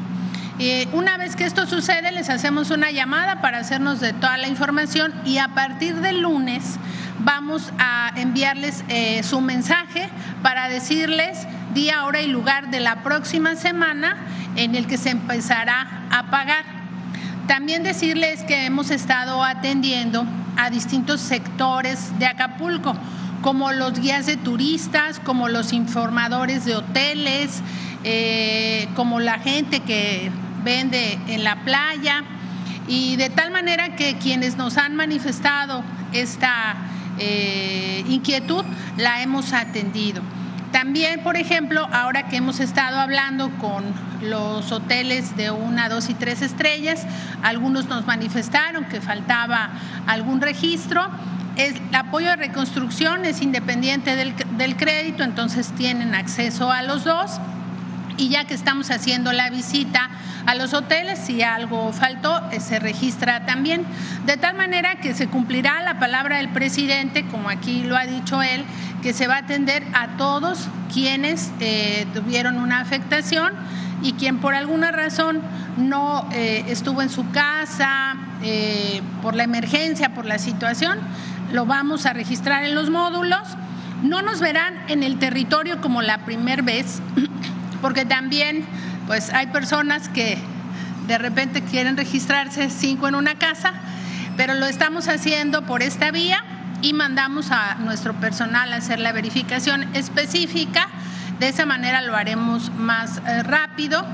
Eh, 0.62 0.90
una 0.91 1.18
vez 1.18 1.36
que 1.38 1.46
esto 1.46 1.66
sucede, 1.66 2.12
les 2.12 2.30
hacemos 2.30 2.70
una 2.70 2.91
llamada 2.91 3.41
para 3.41 3.60
hacernos 3.60 4.02
de 4.02 4.12
toda 4.12 4.38
la 4.38 4.50
información 4.50 5.14
y 5.24 5.38
a 5.38 5.50
partir 5.50 5.96
del 5.96 6.22
lunes 6.22 6.78
vamos 7.20 7.72
a 7.80 8.12
enviarles 8.16 8.84
eh, 8.90 9.24
su 9.24 9.40
mensaje 9.40 10.10
para 10.41 10.68
decirles 10.68 11.48
día, 11.74 12.04
hora 12.06 12.22
y 12.22 12.28
lugar 12.28 12.72
de 12.72 12.82
la 12.82 13.04
próxima 13.04 13.56
semana 13.56 14.18
en 14.56 14.76
el 14.76 14.88
que 14.88 14.98
se 14.98 15.12
empezará 15.12 16.08
a 16.12 16.30
pagar. 16.30 16.66
También 17.48 17.84
decirles 17.84 18.44
que 18.44 18.66
hemos 18.66 18.91
estado 18.91 19.44
atendiendo 19.44 20.26
a 20.58 20.70
distintos 20.70 21.22
sectores 21.22 22.18
de 22.20 22.26
Acapulco, 22.26 22.96
como 23.41 23.72
los 23.72 23.99
guías 23.99 24.26
de 24.26 24.38
turistas, 24.38 25.20
como 25.20 25.48
los 25.48 25.74
informadores 25.74 26.66
de 26.66 26.76
hoteles, 26.76 27.61
eh, 28.03 28.88
como 28.95 29.20
la 29.20 29.40
gente 29.40 29.82
que 29.82 30.32
vende 30.64 31.20
en 31.28 31.44
la 31.44 31.64
playa, 31.64 32.24
y 32.88 33.16
de 33.18 33.30
tal 33.30 33.52
manera 33.52 33.95
que 33.95 34.18
quienes 34.18 34.57
nos 34.57 34.78
han 34.78 34.95
manifestado 34.95 35.84
esta 36.11 36.76
eh, 37.20 38.03
inquietud 38.07 38.64
la 38.98 39.22
hemos 39.22 39.53
atendido. 39.53 40.22
También, 40.72 41.24
por 41.24 41.36
ejemplo, 41.36 41.88
ahora 41.91 42.28
que 42.28 42.38
hemos 42.38 42.60
estado 42.60 42.99
hablando 42.99 43.49
con 43.57 43.84
los 44.22 44.72
hoteles 44.72 45.36
de 45.36 45.49
una, 45.49 45.90
dos 45.90 46.10
y 46.10 46.14
tres 46.14 46.41
estrellas, 46.41 47.06
algunos 47.41 47.88
nos 47.88 48.06
manifestaron 48.06 48.86
que 48.86 49.02
faltaba 49.02 49.70
algún 50.06 50.41
registro. 50.41 51.10
El 51.60 51.76
apoyo 51.94 52.30
de 52.30 52.38
reconstrucción 52.38 53.26
es 53.26 53.41
independiente 53.41 54.15
del, 54.15 54.34
del 54.57 54.77
crédito, 54.77 55.23
entonces 55.23 55.73
tienen 55.76 56.15
acceso 56.15 56.72
a 56.72 56.84
los 56.84 57.03
dos 57.03 57.41
y 58.15 58.30
ya 58.30 58.45
que 58.45 58.53
estamos 58.53 58.90
haciendo 58.91 59.34
la 59.34 59.49
visita 59.49 60.10
a 60.45 60.56
los 60.56 60.73
hoteles, 60.73 61.19
si 61.19 61.41
algo 61.41 61.91
faltó, 61.91 62.41
eh, 62.52 62.61
se 62.61 62.80
registra 62.80 63.45
también. 63.45 63.86
De 64.26 64.38
tal 64.38 64.56
manera 64.56 64.95
que 64.95 65.14
se 65.14 65.27
cumplirá 65.27 65.81
la 65.84 65.99
palabra 65.99 66.38
del 66.38 66.48
presidente, 66.48 67.26
como 67.27 67.49
aquí 67.49 67.84
lo 67.84 67.98
ha 67.98 68.06
dicho 68.06 68.41
él, 68.41 68.64
que 69.02 69.11
se 69.11 69.27
va 69.27 69.36
a 69.36 69.40
atender 69.40 69.84
a 69.94 70.18
todos 70.18 70.69
quienes 70.94 71.52
eh, 71.60 72.07
tuvieron 72.14 72.57
una 72.57 72.80
afectación 72.80 73.52
y 74.02 74.14
quien 74.14 74.40
por 74.40 74.56
alguna 74.56 74.91
razón 74.91 75.41
no 75.76 76.26
eh, 76.31 76.64
estuvo 76.69 77.02
en 77.02 77.10
su 77.10 77.30
casa 77.31 78.15
por 79.22 79.36
la 79.36 79.44
emergencia, 79.44 80.14
por 80.14 80.26
la 80.26 80.40
situación, 80.40 80.98
lo 81.51 81.65
vamos 81.65 82.05
a 82.05 82.13
registrar 82.13 82.63
en 82.63 82.76
los 82.76 82.89
módulos. 82.89 83.41
No 84.03 84.21
nos 84.21 84.39
verán 84.39 84.73
en 84.88 85.03
el 85.03 85.19
territorio 85.19 85.81
como 85.81 86.01
la 86.01 86.19
primera 86.19 86.61
vez, 86.61 87.01
porque 87.81 88.05
también 88.05 88.65
pues 89.07 89.34
hay 89.34 89.47
personas 89.47 90.09
que 90.09 90.38
de 91.07 91.17
repente 91.17 91.63
quieren 91.63 91.97
registrarse 91.97 92.69
cinco 92.69 93.07
en 93.07 93.15
una 93.15 93.35
casa, 93.35 93.73
pero 94.38 94.53
lo 94.53 94.67
estamos 94.67 95.07
haciendo 95.07 95.63
por 95.63 95.81
esta 95.81 96.11
vía 96.11 96.43
y 96.81 96.93
mandamos 96.93 97.51
a 97.51 97.76
nuestro 97.80 98.13
personal 98.13 98.71
a 98.71 98.77
hacer 98.77 98.99
la 98.99 99.11
verificación 99.11 99.93
específica. 99.95 100.88
De 101.39 101.49
esa 101.49 101.65
manera 101.65 102.01
lo 102.01 102.15
haremos 102.15 102.71
más 102.76 103.21
eh, 103.26 103.43
rápido 103.43 104.05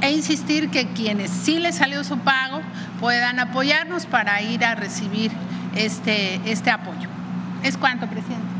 e 0.00 0.10
insistir 0.10 0.70
que 0.70 0.88
quienes 0.88 1.30
sí 1.30 1.58
les 1.58 1.76
salió 1.76 2.02
su 2.02 2.18
pago 2.18 2.60
puedan 2.98 3.38
apoyarnos 3.38 4.06
para 4.06 4.42
ir 4.42 4.64
a 4.64 4.74
recibir 4.74 5.30
este, 5.76 6.40
este 6.50 6.70
apoyo. 6.70 7.08
¿Es 7.62 7.76
cuánto, 7.76 8.06
presidente? 8.06 8.52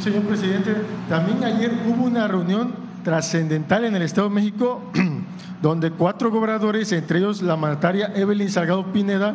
señor 0.00 0.22
presidente, 0.22 0.76
también 1.08 1.42
ayer 1.42 1.72
hubo 1.86 2.04
una 2.04 2.28
reunión 2.28 2.72
trascendental 3.02 3.84
en 3.84 3.96
el 3.96 4.02
Estado 4.02 4.28
de 4.28 4.34
México 4.34 4.80
donde 5.62 5.90
cuatro 5.90 6.30
gobernadores, 6.30 6.92
entre 6.92 7.18
ellos 7.18 7.42
la 7.42 7.56
mandataria 7.56 8.12
Evelyn 8.14 8.50
Salgado 8.50 8.92
Pineda 8.92 9.34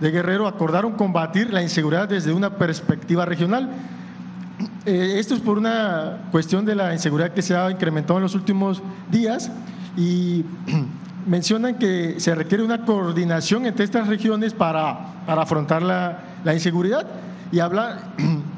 de 0.00 0.10
Guerrero, 0.10 0.46
acordaron 0.46 0.92
combatir 0.92 1.52
la 1.52 1.62
inseguridad 1.62 2.08
desde 2.08 2.32
una 2.32 2.50
perspectiva 2.56 3.24
regional. 3.24 3.70
Eh, 4.86 5.14
esto 5.18 5.34
es 5.34 5.40
por 5.40 5.56
una 5.56 6.28
cuestión 6.30 6.66
de 6.66 6.74
la 6.74 6.92
inseguridad 6.92 7.32
que 7.32 7.40
se 7.40 7.56
ha 7.56 7.70
incrementado 7.70 8.18
en 8.18 8.22
los 8.22 8.34
últimos 8.34 8.82
días 9.10 9.50
y 9.96 10.44
mencionan 11.26 11.76
que 11.78 12.20
se 12.20 12.34
requiere 12.34 12.64
una 12.64 12.84
coordinación 12.84 13.66
entre 13.66 13.84
estas 13.84 14.08
regiones 14.08 14.52
para, 14.52 15.24
para 15.26 15.42
afrontar 15.42 15.82
la, 15.82 16.18
la 16.44 16.54
inseguridad 16.54 17.06
y 17.50 17.60
habla 17.60 17.98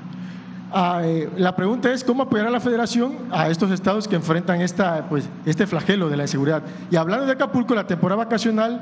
Ah, 0.73 1.01
eh, 1.05 1.31
la 1.37 1.55
pregunta 1.55 1.93
es 1.93 2.03
cómo 2.03 2.25
apoyar 2.25 2.49
a 2.49 2.51
la 2.51 2.61
federación 2.61 3.17
a 3.31 3.49
estos 3.49 3.71
estados 3.71 4.09
que 4.09 4.17
enfrentan 4.17 4.61
esta, 4.61 5.09
pues, 5.09 5.29
este 5.45 5.67
flagelo 5.67 6.11
de 6.11 6.17
la 6.17 6.25
inseguridad. 6.25 6.63
Y 6.91 6.97
hablando 6.97 7.25
de 7.25 7.33
Acapulco, 7.33 7.75
la 7.75 7.87
temporada 7.87 8.25
vacacional 8.25 8.81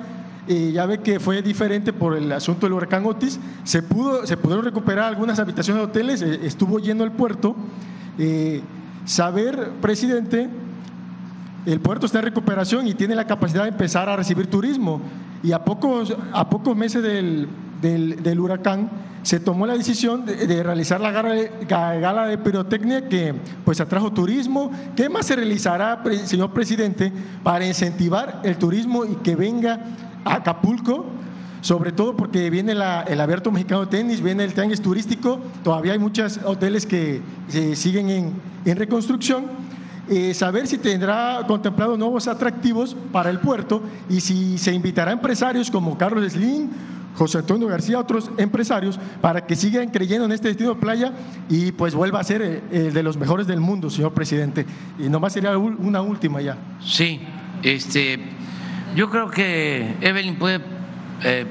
eh, 0.49 0.73
ya 0.73 0.87
ve 0.87 0.99
que 0.99 1.21
fue 1.21 1.43
diferente 1.43 1.93
por 1.93 2.17
el 2.17 2.33
asunto 2.33 2.67
del 2.67 2.73
huracán 2.73 3.05
Otis. 3.05 3.39
Se, 3.65 3.83
pudo, 3.83 4.27
se 4.27 4.37
pudieron 4.37 4.65
recuperar 4.65 5.05
algunas 5.05 5.39
habitaciones 5.39 5.83
de 5.83 5.89
hoteles, 5.89 6.23
eh, 6.23 6.41
estuvo 6.43 6.79
lleno 6.79 7.05
el 7.05 7.13
puerto. 7.13 7.55
saber, 9.05 9.71
presidente, 9.83 10.49
el 11.67 11.81
puerto 11.81 12.07
está 12.07 12.19
en 12.19 12.27
recuperación 12.27 12.87
y 12.87 12.95
tiene 12.95 13.15
la 13.15 13.27
capacidad 13.27 13.63
de 13.63 13.71
empezar 13.71 14.09
a 14.09 14.17
recibir 14.17 14.49
turismo. 14.49 15.01
Y 15.43 15.53
a 15.53 15.65
pocos, 15.65 16.15
a 16.33 16.49
pocos 16.49 16.77
meses 16.77 17.03
del, 17.03 17.49
del, 17.81 18.41
huracán, 18.41 18.91
se 19.23 19.41
tomó 19.41 19.67
la 19.67 19.75
decisión 19.75 20.27
de, 20.27 20.63
realizar 20.63 21.01
la 21.01 21.11
gala, 21.11 21.35
de, 21.35 21.51
gala 21.67 22.27
de 22.27 22.39
pirotecnia 22.39 23.09
que 23.09 23.35
pues 23.65 23.81
atrajo 23.81 24.13
turismo. 24.13 24.71
¿Qué 24.97 25.09
más 25.09 25.27
se 25.27 25.37
realizará, 25.37 26.03
señor 26.25 26.53
presidente, 26.53 27.13
para 27.43 27.67
incentivar 27.67 28.41
el 28.45 28.57
turismo 28.57 29.05
y 29.05 29.17
que 29.17 29.37
venga 29.37 29.81
a 30.25 30.37
Acapulco? 30.37 31.07
Sobre 31.63 31.93
todo 31.93 32.15
porque 32.15 32.51
viene 32.51 32.73
el 32.73 33.21
abierto 33.21 33.51
mexicano 33.51 33.87
de 33.87 33.87
tenis, 33.87 34.21
viene 34.21 34.45
el 34.45 34.53
tianguis 34.53 34.83
turístico, 34.83 35.41
todavía 35.63 35.95
hay 35.95 35.99
muchos 35.99 36.39
hoteles 36.45 36.85
que 36.85 37.23
se 37.49 37.75
siguen 37.75 38.11
en, 38.11 38.33
en 38.67 38.77
reconstrucción. 38.77 39.64
Eh, 40.09 40.35
saber 40.35 40.67
si 40.67 40.79
tendrá 40.79 41.43
contemplado 41.47 41.97
nuevos 41.97 42.29
atractivos 42.29 42.95
para 43.11 43.31
el 43.31 43.39
puerto 43.39 43.83
y 44.11 44.21
si 44.21 44.59
se 44.59 44.73
invitará 44.73 45.11
a 45.11 45.15
empresarios 45.15 45.71
como 45.71 45.97
Carlos 45.97 46.31
Slim 46.33 46.69
José 47.15 47.39
Antonio 47.39 47.69
García, 47.69 47.99
otros 47.99 48.31
empresarios, 48.39 48.99
para 49.21 49.47
que 49.47 49.55
sigan 49.55 49.91
creyendo 49.91 50.25
en 50.25 50.33
este 50.33 50.49
destino 50.49 50.75
de 50.75 50.81
playa 50.81 51.13
y 51.49 51.73
pues 51.73 51.95
vuelva 51.95 52.21
a 52.21 52.25
ser 52.25 52.43
el 52.43 52.63
eh, 52.73 52.91
de 52.91 53.03
los 53.03 53.17
mejores 53.17 53.47
del 53.47 53.61
mundo, 53.61 53.89
señor 53.89 54.13
presidente. 54.13 54.67
Y 54.99 55.09
nomás 55.09 55.33
sería 55.33 55.57
una 55.57 56.03
última 56.03 56.41
ya. 56.41 56.57
Sí, 56.81 57.21
este, 57.63 58.19
yo 58.97 59.11
creo 59.11 59.31
que 59.31 59.95
Evelyn 60.01 60.37
puede 60.37 60.61
eh, 61.23 61.47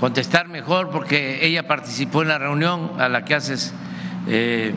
contestar 0.00 0.48
mejor 0.48 0.88
porque 0.90 1.46
ella 1.46 1.66
participó 1.66 2.22
en 2.22 2.28
la 2.28 2.38
reunión 2.38 2.92
a 2.98 3.08
la 3.08 3.24
que 3.24 3.34
haces 3.34 3.74
eh, 4.26 4.72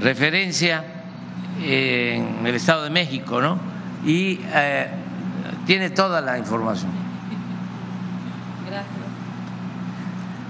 referencia 0.00 0.91
en 1.60 2.46
el 2.46 2.54
Estado 2.54 2.84
de 2.84 2.90
México, 2.90 3.40
¿no? 3.40 3.58
Y 4.04 4.40
tiene 5.66 5.90
toda 5.90 6.20
la 6.20 6.38
información. 6.38 7.02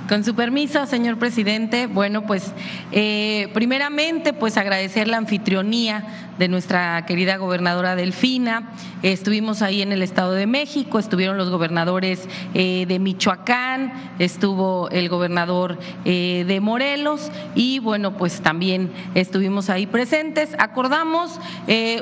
Con 0.09 0.25
su 0.25 0.35
permiso, 0.35 0.85
señor 0.87 1.17
presidente, 1.17 1.87
bueno, 1.87 2.23
pues 2.27 2.53
eh, 2.91 3.49
primeramente, 3.55 4.33
pues 4.33 4.57
agradecer 4.59 5.09
la 5.09 5.17
anfitrionía 5.17 6.32
de 6.39 6.49
nuestra 6.49 7.05
querida 7.07 7.37
gobernadora 7.37 7.97
Delfina. 7.97 8.73
Estuvimos 9.03 9.63
ahí 9.63 9.83
en 9.83 9.93
el 9.93 10.03
Estado 10.03 10.33
de 10.33 10.47
México, 10.47 10.99
estuvieron 10.99 11.37
los 11.37 11.51
gobernadores 11.51 12.29
eh, 12.55 12.87
de 12.87 12.99
Michoacán, 12.99 13.93
estuvo 14.19 14.89
el 14.91 15.09
gobernador 15.09 15.79
eh, 16.05 16.45
de 16.47 16.61
Morelos 16.61 17.31
y 17.55 17.79
bueno, 17.79 18.17
pues 18.17 18.41
también 18.41 18.93
estuvimos 19.15 19.71
ahí 19.71 19.87
presentes. 19.87 20.57
Acordamos 20.59 21.41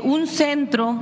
un 0.03 0.27
centro 0.27 1.01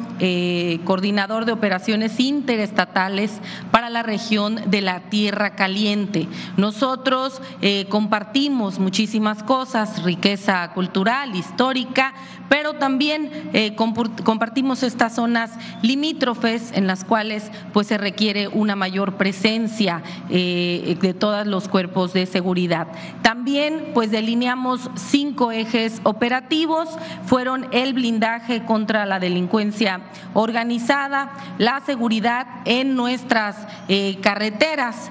coordinador 0.85 1.45
de 1.45 1.53
operaciones 1.53 2.21
interestatales 2.21 3.41
para 3.71 3.91
la 3.91 4.03
región 4.03 4.61
de 4.67 4.81
la 4.81 5.01
Tierra 5.11 5.51
Caliente. 5.51 6.29
Nosotros 6.57 7.41
eh, 7.61 7.87
compartimos 7.89 8.79
muchísimas 8.79 9.43
cosas, 9.43 10.03
riqueza 10.03 10.71
cultural, 10.75 11.35
histórica, 11.35 12.15
pero 12.49 12.75
también 12.75 13.51
eh, 13.53 13.75
compartimos 13.75 14.83
estas 14.83 15.15
zonas 15.15 15.51
limítrofes 15.83 16.73
en 16.73 16.87
las 16.87 17.05
cuales 17.05 17.51
pues 17.73 17.87
se 17.87 17.99
requiere 17.99 18.49
una 18.49 18.77
mayor 18.77 19.17
presencia 19.17 20.03
eh, 20.31 20.97
de 21.01 21.15
todos 21.15 21.47
los 21.47 21.69
cuerpos 21.69 22.13
de 22.13 22.27
seguridad. 22.27 22.89
También 23.23 23.91
pues 23.95 24.11
delineamos 24.11 24.91
cinco 24.97 25.53
ejes 25.53 26.01
operativos, 26.05 26.89
fueron 27.25 27.67
el 27.73 27.93
blindaje 27.93 28.65
contra 28.65 29.07
la 29.07 29.21
delincuencia 29.21 30.01
organizada, 30.35 31.33
la 31.59 31.81
seguridad 31.81 32.47
en 32.65 32.97
nuestras 32.97 33.57
eh, 33.89 34.19
carreteras, 34.23 35.11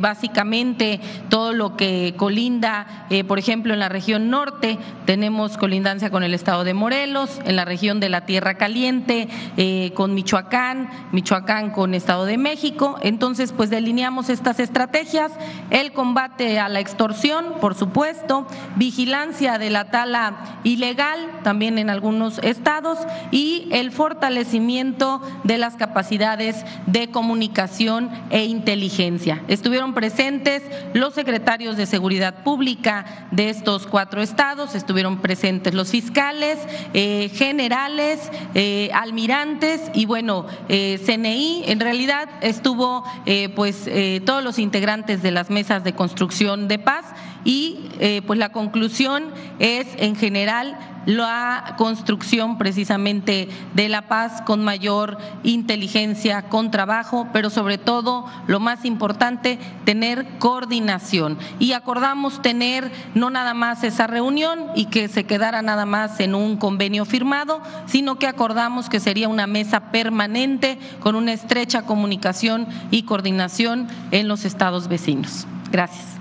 básicamente 0.00 1.00
todo 1.28 1.52
lo 1.52 1.76
que 1.76 2.14
colinda, 2.16 3.06
por 3.28 3.38
ejemplo, 3.38 3.74
en 3.74 3.78
la 3.78 3.88
región 3.88 4.28
norte 4.28 4.76
tenemos 5.04 5.56
colindancia 5.56 6.10
con 6.10 6.24
el 6.24 6.34
de 6.64 6.74
Morelos, 6.74 7.40
en 7.44 7.56
la 7.56 7.64
región 7.64 8.00
de 8.00 8.08
la 8.08 8.26
Tierra 8.26 8.54
Caliente, 8.54 9.28
eh, 9.56 9.92
con 9.94 10.14
Michoacán, 10.14 10.90
Michoacán 11.12 11.70
con 11.70 11.94
Estado 11.94 12.24
de 12.24 12.38
México. 12.38 12.98
Entonces, 13.02 13.52
pues 13.52 13.70
delineamos 13.70 14.28
estas 14.28 14.60
estrategias, 14.60 15.32
el 15.70 15.92
combate 15.92 16.58
a 16.58 16.68
la 16.68 16.80
extorsión, 16.80 17.54
por 17.60 17.74
supuesto, 17.74 18.46
vigilancia 18.76 19.58
de 19.58 19.70
la 19.70 19.90
tala 19.90 20.60
ilegal, 20.64 21.18
también 21.42 21.78
en 21.78 21.90
algunos 21.90 22.38
estados, 22.38 22.98
y 23.30 23.68
el 23.72 23.92
fortalecimiento 23.92 25.20
de 25.44 25.58
las 25.58 25.76
capacidades 25.76 26.64
de 26.86 27.10
comunicación 27.10 28.10
e 28.30 28.44
inteligencia. 28.44 29.42
Estuvieron 29.48 29.94
presentes 29.94 30.62
los 30.94 31.14
secretarios 31.14 31.76
de 31.76 31.86
Seguridad 31.86 32.42
Pública 32.42 33.28
de 33.30 33.50
estos 33.50 33.86
cuatro 33.86 34.22
estados, 34.22 34.74
estuvieron 34.74 35.18
presentes 35.18 35.74
los 35.74 35.90
fiscales, 35.90 36.45
eh, 36.94 37.30
generales, 37.34 38.30
eh, 38.54 38.90
almirantes 38.94 39.80
y 39.94 40.06
bueno, 40.06 40.46
eh, 40.68 41.00
CNI. 41.04 41.64
En 41.66 41.80
realidad 41.80 42.28
estuvo 42.40 43.04
pues 43.54 43.88
todos 44.24 44.42
los 44.42 44.58
integrantes 44.58 45.22
de 45.22 45.30
las 45.30 45.50
mesas 45.50 45.84
de 45.84 45.94
construcción 45.94 46.68
de 46.68 46.78
paz 46.78 47.06
y 47.46 47.78
pues 48.26 48.38
la 48.38 48.50
conclusión 48.50 49.24
es 49.58 49.86
en 49.96 50.16
general 50.16 50.76
la 51.06 51.76
construcción 51.78 52.58
precisamente 52.58 53.48
de 53.74 53.88
la 53.88 54.08
paz 54.08 54.42
con 54.42 54.64
mayor 54.64 55.18
inteligencia, 55.44 56.48
con 56.48 56.72
trabajo, 56.72 57.28
pero 57.32 57.48
sobre 57.48 57.78
todo, 57.78 58.26
lo 58.48 58.58
más 58.58 58.84
importante, 58.84 59.58
tener 59.84 60.26
coordinación. 60.38 61.38
Y 61.60 61.72
acordamos 61.72 62.42
tener 62.42 62.90
no 63.14 63.30
nada 63.30 63.54
más 63.54 63.84
esa 63.84 64.08
reunión 64.08 64.66
y 64.74 64.86
que 64.86 65.06
se 65.06 65.24
quedara 65.24 65.62
nada 65.62 65.86
más 65.86 66.18
en 66.18 66.34
un 66.34 66.56
convenio 66.56 67.04
firmado, 67.04 67.62
sino 67.86 68.18
que 68.18 68.26
acordamos 68.26 68.88
que 68.88 68.98
sería 68.98 69.28
una 69.28 69.46
mesa 69.46 69.92
permanente 69.92 70.78
con 70.98 71.14
una 71.14 71.32
estrecha 71.32 71.82
comunicación 71.82 72.66
y 72.90 73.04
coordinación 73.04 73.86
en 74.10 74.26
los 74.26 74.44
estados 74.44 74.88
vecinos. 74.88 75.46
Gracias. 75.70 76.15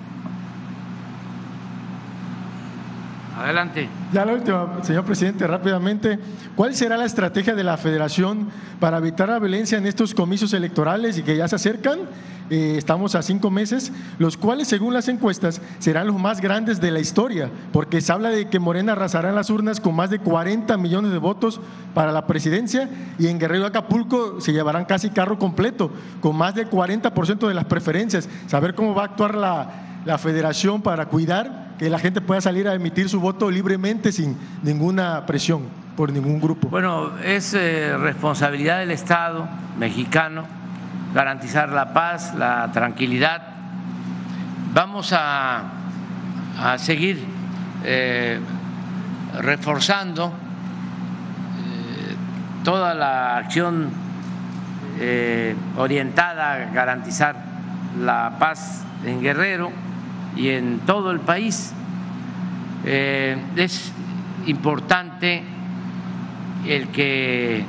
Adelante. 3.37 3.89
Ya 4.13 4.23
la 4.23 4.33
última, 4.33 4.81
señor 4.83 5.03
presidente, 5.03 5.45
rápidamente. 5.45 6.17
¿Cuál 6.55 6.73
será 6.73 6.95
la 6.95 7.03
estrategia 7.03 7.53
de 7.53 7.65
la 7.65 7.75
federación 7.75 8.47
para 8.79 8.97
evitar 8.99 9.27
la 9.27 9.39
violencia 9.39 9.77
en 9.77 9.85
estos 9.85 10.13
comicios 10.13 10.53
electorales 10.53 11.17
y 11.17 11.23
que 11.23 11.35
ya 11.35 11.47
se 11.49 11.55
acercan? 11.55 11.99
Eh, 12.49 12.75
estamos 12.77 13.15
a 13.15 13.23
cinco 13.23 13.51
meses, 13.51 13.91
los 14.19 14.37
cuales, 14.37 14.69
según 14.69 14.93
las 14.93 15.09
encuestas, 15.09 15.61
serán 15.79 16.07
los 16.07 16.17
más 16.17 16.39
grandes 16.39 16.79
de 16.79 16.91
la 16.91 16.99
historia, 17.01 17.49
porque 17.73 17.99
se 17.99 18.13
habla 18.13 18.29
de 18.29 18.47
que 18.47 18.59
Morena 18.59 18.93
arrasará 18.93 19.29
en 19.29 19.35
las 19.35 19.49
urnas 19.49 19.81
con 19.81 19.95
más 19.95 20.11
de 20.11 20.19
40 20.19 20.77
millones 20.77 21.11
de 21.11 21.17
votos 21.17 21.59
para 21.93 22.13
la 22.13 22.27
presidencia 22.27 22.89
y 23.19 23.27
en 23.27 23.39
Guerrero 23.39 23.65
Acapulco 23.65 24.39
se 24.39 24.53
llevarán 24.53 24.85
casi 24.85 25.09
carro 25.09 25.39
completo, 25.39 25.91
con 26.21 26.37
más 26.37 26.55
del 26.55 26.69
40% 26.69 27.47
de 27.47 27.53
las 27.53 27.65
preferencias. 27.65 28.29
Saber 28.47 28.75
cómo 28.75 28.95
va 28.95 29.01
a 29.01 29.05
actuar 29.05 29.35
la, 29.35 30.01
la 30.05 30.17
federación 30.17 30.81
para 30.81 31.07
cuidar 31.07 31.64
que 31.77 31.89
la 31.89 31.99
gente 31.99 32.21
pueda 32.21 32.41
salir 32.41 32.67
a 32.67 32.73
emitir 32.73 33.09
su 33.09 33.19
voto 33.19 33.51
libremente 33.51 34.11
sin 34.11 34.37
ninguna 34.63 35.25
presión 35.25 35.63
por 35.95 36.11
ningún 36.11 36.39
grupo. 36.39 36.69
Bueno, 36.69 37.17
es 37.19 37.53
eh, 37.53 37.97
responsabilidad 37.97 38.79
del 38.79 38.91
Estado 38.91 39.47
mexicano 39.77 40.45
garantizar 41.13 41.69
la 41.69 41.93
paz, 41.93 42.33
la 42.35 42.69
tranquilidad. 42.71 43.41
Vamos 44.73 45.13
a, 45.13 45.63
a 46.59 46.77
seguir 46.77 47.23
eh, 47.83 48.39
reforzando 49.39 50.27
eh, 50.27 52.15
toda 52.63 52.93
la 52.93 53.37
acción 53.37 54.05
orientada 55.75 56.53
a 56.53 56.57
garantizar 56.71 57.35
la 57.99 58.37
paz 58.39 58.85
en 59.05 59.21
Guerrero 59.21 59.69
y 60.35 60.49
en 60.49 60.79
todo 60.79 61.11
el 61.11 61.19
país. 61.19 61.73
Eh, 62.83 63.37
es 63.55 63.91
importante 64.45 65.41
el 66.67 66.89
que 66.89 67.65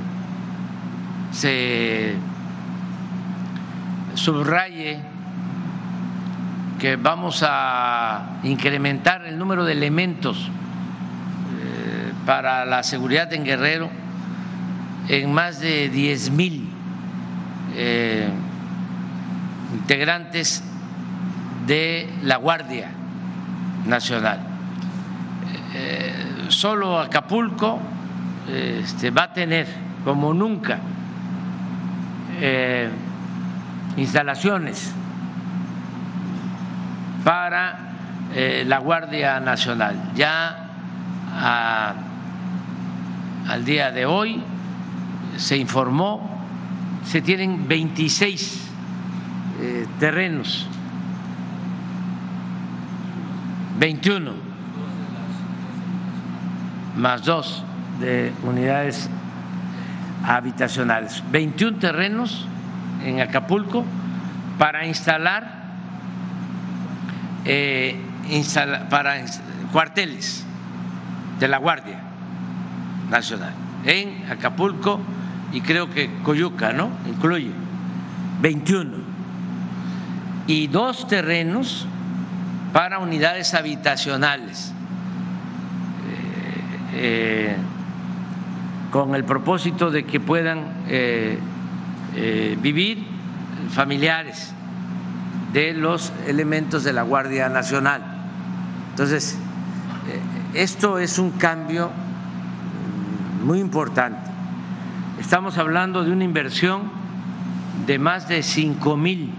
se 1.32 2.14
subraye 4.14 4.98
que 6.78 6.96
vamos 6.96 7.42
a 7.46 8.38
incrementar 8.42 9.24
el 9.24 9.38
número 9.38 9.64
de 9.64 9.72
elementos 9.72 10.38
eh, 10.38 12.12
para 12.26 12.66
la 12.66 12.82
seguridad 12.82 13.32
en 13.32 13.44
Guerrero 13.44 13.90
en 15.08 15.32
más 15.32 15.60
de 15.60 15.88
10 15.88 16.30
mil 16.30 16.68
eh, 17.74 18.28
integrantes 19.74 20.62
de 21.66 22.08
la 22.22 22.36
Guardia 22.36 22.88
Nacional. 23.86 24.38
Eh, 25.74 26.46
solo 26.48 26.98
Acapulco 26.98 27.80
este, 28.48 29.10
va 29.10 29.24
a 29.24 29.32
tener, 29.32 29.66
como 30.04 30.32
nunca, 30.32 30.78
eh, 32.40 32.88
instalaciones 33.96 34.92
para 37.24 37.78
eh, 38.34 38.64
la 38.66 38.78
Guardia 38.78 39.40
Nacional. 39.40 40.12
Ya 40.14 40.62
al 43.48 43.64
día 43.64 43.90
de 43.90 44.06
hoy 44.06 44.42
se 45.36 45.56
informó, 45.56 46.46
se 47.04 47.20
tienen 47.20 47.68
26 47.68 48.62
terrenos 49.98 50.68
21 53.78 54.32
más 56.96 57.24
dos 57.24 57.62
de 58.00 58.32
unidades 58.42 59.10
habitacionales, 60.24 61.22
21 61.30 61.78
terrenos 61.78 62.46
en 63.04 63.20
Acapulco 63.20 63.84
para 64.58 64.86
instalar, 64.86 65.64
eh, 67.44 68.00
para 68.90 69.16
cuarteles 69.72 70.44
de 71.38 71.48
la 71.48 71.58
Guardia 71.58 72.00
Nacional 73.10 73.66
en 73.86 74.30
Acapulco 74.30 75.00
y 75.52 75.60
creo 75.60 75.88
que 75.90 76.10
Coyuca, 76.22 76.72
¿no? 76.72 76.90
Incluye 77.08 77.50
21 78.40 78.98
y 80.46 80.66
dos 80.66 81.06
terrenos 81.08 81.86
para 82.76 82.98
unidades 82.98 83.54
habitacionales, 83.54 84.70
eh, 86.92 86.92
eh, 86.92 87.56
con 88.90 89.14
el 89.14 89.24
propósito 89.24 89.90
de 89.90 90.04
que 90.04 90.20
puedan 90.20 90.74
eh, 90.86 91.38
vivir 92.60 93.02
familiares 93.70 94.52
de 95.54 95.72
los 95.72 96.12
elementos 96.26 96.84
de 96.84 96.92
la 96.92 97.00
Guardia 97.00 97.48
Nacional. 97.48 98.02
Entonces, 98.90 99.38
esto 100.52 100.98
es 100.98 101.18
un 101.18 101.30
cambio 101.30 101.90
muy 103.42 103.58
importante. 103.58 104.30
Estamos 105.18 105.56
hablando 105.56 106.04
de 106.04 106.10
una 106.10 106.24
inversión 106.24 106.82
de 107.86 107.98
más 107.98 108.28
de 108.28 108.42
5 108.42 108.98
mil 108.98 109.32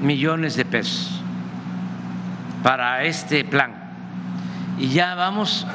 millones 0.00 0.56
de 0.56 0.64
pesos 0.64 1.21
para 2.62 3.04
este 3.04 3.44
plan. 3.44 3.72
Y 4.78 4.88
ya 4.88 5.14
vamos 5.14 5.66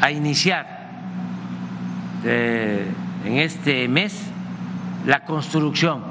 a 0.00 0.10
iniciar 0.10 0.90
eh, 2.24 2.86
en 3.24 3.38
este 3.38 3.88
mes 3.88 4.30
la 5.06 5.20
construcción 5.20 6.02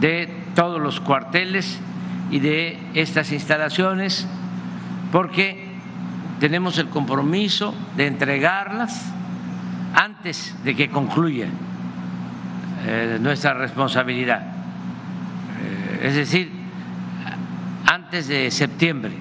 de 0.00 0.44
todos 0.54 0.80
los 0.80 1.00
cuarteles 1.00 1.80
y 2.30 2.40
de 2.40 2.78
estas 2.94 3.32
instalaciones 3.32 4.26
porque 5.12 5.66
tenemos 6.40 6.78
el 6.78 6.88
compromiso 6.88 7.74
de 7.96 8.06
entregarlas 8.06 9.12
antes 9.94 10.54
de 10.64 10.74
que 10.74 10.90
concluya 10.90 11.48
eh, 12.86 13.18
nuestra 13.20 13.54
responsabilidad, 13.54 14.42
eh, 14.42 16.00
es 16.02 16.14
decir, 16.14 16.55
antes 17.86 18.28
de 18.28 18.50
septiembre. 18.50 19.12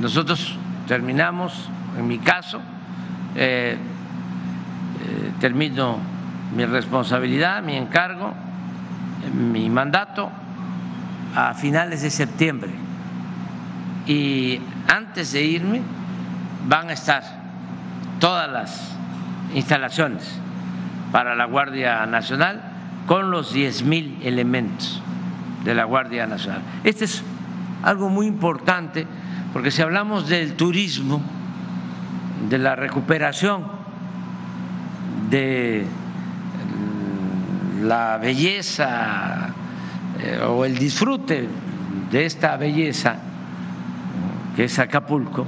Nosotros 0.00 0.56
terminamos, 0.86 1.68
en 1.98 2.06
mi 2.06 2.18
caso, 2.18 2.60
eh, 3.34 3.76
termino 5.40 5.98
mi 6.54 6.64
responsabilidad, 6.64 7.62
mi 7.62 7.76
encargo, 7.76 8.34
mi 9.34 9.68
mandato 9.70 10.30
a 11.34 11.54
finales 11.54 12.02
de 12.02 12.10
septiembre. 12.10 12.70
Y 14.06 14.60
antes 14.88 15.32
de 15.32 15.42
irme 15.42 15.82
van 16.68 16.90
a 16.90 16.92
estar 16.92 17.22
todas 18.20 18.50
las 18.50 18.96
instalaciones 19.54 20.38
para 21.10 21.34
la 21.34 21.46
Guardia 21.46 22.06
Nacional 22.06 22.62
con 23.06 23.30
los 23.30 23.52
10 23.52 23.82
mil 23.84 24.18
elementos 24.22 25.02
de 25.66 25.74
la 25.74 25.84
Guardia 25.84 26.26
Nacional. 26.28 26.62
Este 26.84 27.04
es 27.04 27.22
algo 27.82 28.08
muy 28.08 28.26
importante 28.26 29.04
porque 29.52 29.72
si 29.72 29.82
hablamos 29.82 30.28
del 30.28 30.54
turismo, 30.54 31.20
de 32.48 32.58
la 32.58 32.76
recuperación, 32.76 33.64
de 35.28 35.84
la 37.82 38.16
belleza 38.18 39.48
eh, 40.20 40.40
o 40.46 40.64
el 40.64 40.78
disfrute 40.78 41.48
de 42.12 42.26
esta 42.26 42.56
belleza 42.56 43.16
que 44.54 44.64
es 44.64 44.78
Acapulco, 44.78 45.46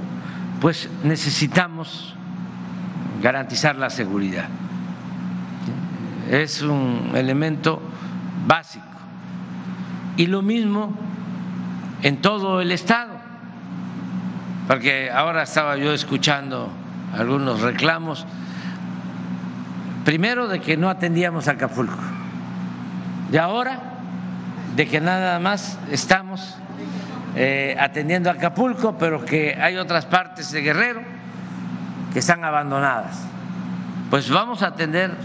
pues 0.59 0.89
necesitamos 1.03 2.13
garantizar 3.23 3.77
la 3.77 3.89
seguridad. 3.89 4.49
Es 6.29 6.61
un 6.61 7.11
elemento 7.15 7.81
básico. 8.45 8.88
Y 10.19 10.27
lo 10.27 10.41
mismo 10.41 10.93
en 12.01 12.17
todo 12.17 12.59
el 12.59 12.73
Estado, 12.73 13.13
porque 14.67 15.09
ahora 15.09 15.43
estaba 15.43 15.77
yo 15.77 15.93
escuchando 15.93 16.69
algunos 17.17 17.61
reclamos, 17.61 18.25
primero 20.03 20.49
de 20.49 20.59
que 20.59 20.75
no 20.75 20.89
atendíamos 20.89 21.47
a 21.47 21.51
Acapulco, 21.51 21.95
y 23.31 23.37
ahora 23.37 23.79
de 24.75 24.89
que 24.89 24.99
nada 24.99 25.39
más 25.39 25.79
estamos 25.89 26.57
eh, 27.37 27.77
atendiendo 27.79 28.29
a 28.29 28.33
Acapulco, 28.33 28.97
pero 28.97 29.23
que 29.23 29.57
hay 29.57 29.77
otras 29.77 30.05
partes 30.05 30.51
de 30.51 30.59
Guerrero 30.59 31.01
que 32.11 32.19
están 32.19 32.43
abandonadas. 32.43 33.25
Pues 34.09 34.29
vamos 34.29 34.63
a 34.63 34.67
atender 34.67 35.15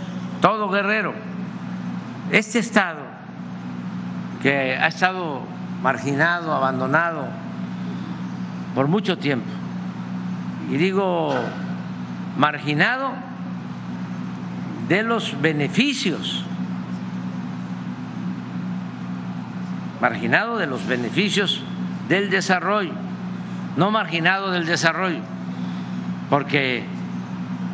todo 0.41 0.71
Guerrero. 0.71 1.15
Este 2.31 2.61
estado 2.61 3.14
que 4.45 4.77
ha 4.77 4.89
estado 4.89 5.41
marginado, 5.83 6.53
abandonado 6.53 7.25
por 8.75 8.89
mucho 8.89 9.17
tiempo, 9.17 9.49
y 10.71 10.77
digo 10.77 11.35
marginado 12.37 13.13
de 14.87 15.03
los 15.03 15.41
beneficios, 15.41 16.45
marginado 20.03 20.59
de 20.59 20.67
los 20.67 20.87
beneficios 20.87 21.63
del 22.11 22.29
desarrollo, 22.29 22.93
no 23.79 23.91
marginado 23.91 24.51
del 24.51 24.67
desarrollo, 24.67 25.21
porque 26.29 26.85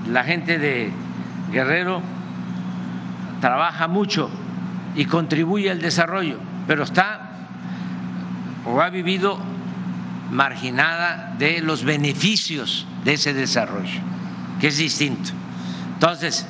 la 0.08 0.22
gente 0.22 0.60
de 0.60 0.92
Guerrero 1.50 2.00
trabaja 3.40 3.88
mucho 3.88 4.30
y 4.94 5.06
contribuye 5.06 5.68
al 5.68 5.80
desarrollo, 5.80 6.38
pero 6.70 6.84
está 6.84 7.30
o 8.64 8.80
ha 8.80 8.90
vivido 8.90 9.36
marginada 10.30 11.34
de 11.36 11.60
los 11.62 11.82
beneficios 11.82 12.86
de 13.02 13.14
ese 13.14 13.34
desarrollo, 13.34 14.00
que 14.60 14.68
es 14.68 14.78
distinto. 14.78 15.30
Entonces, 15.94 16.46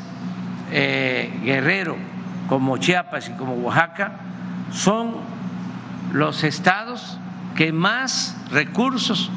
eh, 0.72 1.40
Guerrero, 1.42 1.96
como 2.50 2.76
Chiapas 2.76 3.30
y 3.30 3.32
como 3.32 3.54
Oaxaca, 3.54 4.12
son 4.72 5.14
los 6.12 6.44
estados 6.44 7.16
que 7.56 7.72
más 7.72 8.36
recursos 8.50 9.30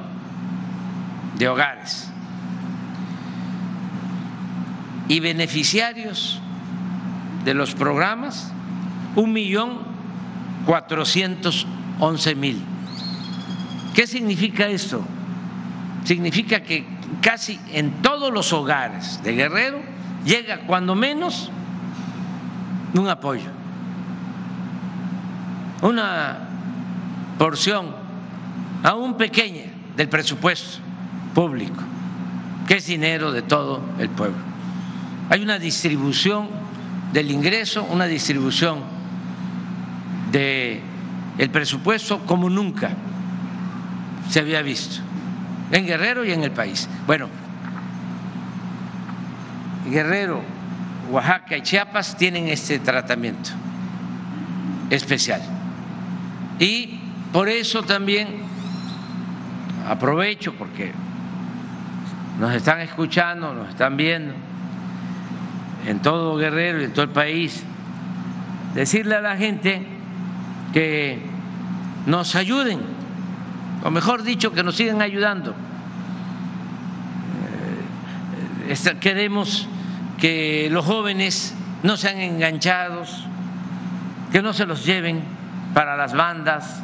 de 1.36 1.48
hogares 1.48 2.08
y 5.08 5.20
beneficiarios 5.20 6.40
de 7.44 7.54
los 7.54 7.74
programas, 7.74 8.52
un 9.14 9.32
millón 9.32 9.78
cuatrocientos 10.64 11.66
once 11.98 12.34
mil. 12.34 12.62
¿Qué 13.94 14.06
significa 14.06 14.66
esto? 14.66 15.02
Significa 16.04 16.62
que 16.62 16.86
casi 17.20 17.60
en 17.72 18.02
todos 18.02 18.32
los 18.32 18.52
hogares 18.52 19.22
de 19.22 19.34
Guerrero 19.34 19.95
llega 20.26 20.58
cuando 20.66 20.94
menos 20.94 21.50
un 22.92 23.08
apoyo, 23.08 23.48
una 25.82 26.38
porción 27.38 27.94
aún 28.82 29.16
pequeña 29.16 29.64
del 29.96 30.08
presupuesto 30.08 30.78
público, 31.34 31.82
que 32.66 32.74
es 32.74 32.86
dinero 32.86 33.32
de 33.32 33.42
todo 33.42 33.80
el 33.98 34.08
pueblo. 34.10 34.38
Hay 35.30 35.42
una 35.42 35.58
distribución 35.58 36.48
del 37.12 37.30
ingreso, 37.30 37.84
una 37.84 38.06
distribución 38.06 38.80
del 40.32 40.80
el 41.38 41.50
presupuesto 41.50 42.20
como 42.20 42.48
nunca 42.48 42.90
se 44.28 44.40
había 44.40 44.62
visto 44.62 45.02
en 45.70 45.86
Guerrero 45.86 46.24
y 46.24 46.32
en 46.32 46.42
el 46.42 46.50
país. 46.50 46.88
Bueno, 47.06 47.28
Guerrero, 49.90 50.40
Oaxaca 51.10 51.56
y 51.56 51.62
Chiapas 51.62 52.16
tienen 52.16 52.48
este 52.48 52.78
tratamiento 52.78 53.50
especial. 54.90 55.42
Y 56.58 57.00
por 57.32 57.48
eso 57.48 57.82
también 57.82 58.42
aprovecho 59.88 60.54
porque 60.54 60.92
nos 62.40 62.54
están 62.54 62.80
escuchando, 62.80 63.54
nos 63.54 63.68
están 63.68 63.96
viendo 63.96 64.34
en 65.86 66.00
todo 66.00 66.36
Guerrero 66.36 66.80
y 66.80 66.84
en 66.84 66.92
todo 66.92 67.04
el 67.04 67.10
país, 67.10 67.62
decirle 68.74 69.14
a 69.14 69.20
la 69.20 69.36
gente 69.36 69.86
que 70.72 71.20
nos 72.06 72.34
ayuden, 72.34 72.80
o 73.84 73.90
mejor 73.90 74.22
dicho, 74.22 74.52
que 74.52 74.62
nos 74.62 74.76
sigan 74.76 75.00
ayudando. 75.00 75.54
Eh, 78.68 78.96
queremos 79.00 79.68
que 80.18 80.68
los 80.70 80.84
jóvenes 80.84 81.54
no 81.82 81.96
sean 81.96 82.18
enganchados, 82.18 83.24
que 84.32 84.42
no 84.42 84.52
se 84.52 84.66
los 84.66 84.84
lleven 84.84 85.22
para 85.74 85.96
las 85.96 86.12
bandas. 86.14 86.82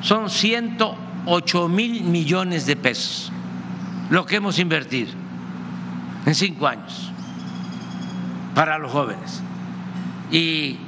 son 0.00 0.30
108 0.30 1.68
mil 1.68 2.04
millones 2.04 2.64
de 2.64 2.76
pesos 2.76 3.30
lo 4.10 4.26
que 4.26 4.36
hemos 4.36 4.58
invertido 4.58 5.12
en 6.26 6.34
cinco 6.34 6.66
años 6.66 7.12
para 8.54 8.78
los 8.78 8.92
jóvenes. 8.92 9.42
Y 10.30 10.78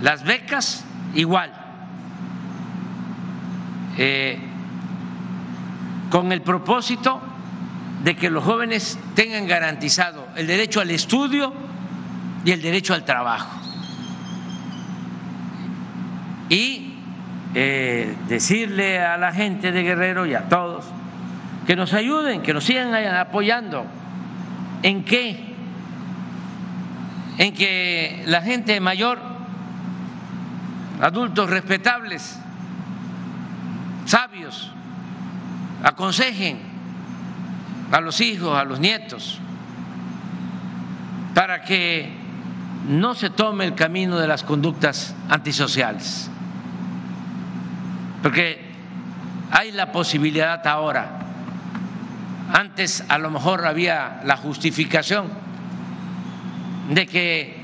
las 0.00 0.24
becas 0.24 0.84
igual, 1.14 1.52
eh, 3.98 4.38
con 6.10 6.32
el 6.32 6.42
propósito 6.42 7.20
de 8.04 8.16
que 8.16 8.30
los 8.30 8.44
jóvenes 8.44 8.98
tengan 9.14 9.46
garantizado 9.46 10.26
el 10.36 10.46
derecho 10.46 10.80
al 10.80 10.90
estudio 10.90 11.52
y 12.44 12.50
el 12.50 12.60
derecho 12.60 12.94
al 12.94 13.04
trabajo. 13.04 13.60
Y 16.48 16.94
eh, 17.54 18.14
decirle 18.28 19.00
a 19.00 19.16
la 19.16 19.32
gente 19.32 19.72
de 19.72 19.82
Guerrero 19.82 20.26
y 20.26 20.34
a 20.34 20.48
todos 20.48 20.84
que 21.66 21.76
nos 21.76 21.92
ayuden, 21.94 22.42
que 22.42 22.52
nos 22.52 22.64
sigan 22.64 22.94
apoyando 23.14 23.86
¿En 24.82 25.04
qué? 25.04 25.54
En 27.38 27.54
que 27.54 28.24
la 28.26 28.42
gente 28.42 28.78
mayor, 28.80 29.18
adultos 31.00 31.48
respetables, 31.48 32.38
sabios, 34.06 34.70
aconsejen 35.82 36.60
a 37.90 38.00
los 38.00 38.20
hijos, 38.20 38.56
a 38.58 38.64
los 38.64 38.80
nietos, 38.80 39.38
para 41.34 41.62
que 41.62 42.10
no 42.88 43.14
se 43.14 43.30
tome 43.30 43.64
el 43.64 43.74
camino 43.74 44.18
de 44.18 44.26
las 44.26 44.42
conductas 44.42 45.14
antisociales. 45.28 46.28
Porque 48.22 48.72
hay 49.50 49.72
la 49.72 49.92
posibilidad 49.92 50.66
ahora 50.66 51.22
antes 52.52 53.02
a 53.08 53.18
lo 53.18 53.30
mejor 53.30 53.66
había 53.66 54.20
la 54.24 54.36
justificación 54.36 55.26
de 56.90 57.06
que 57.06 57.62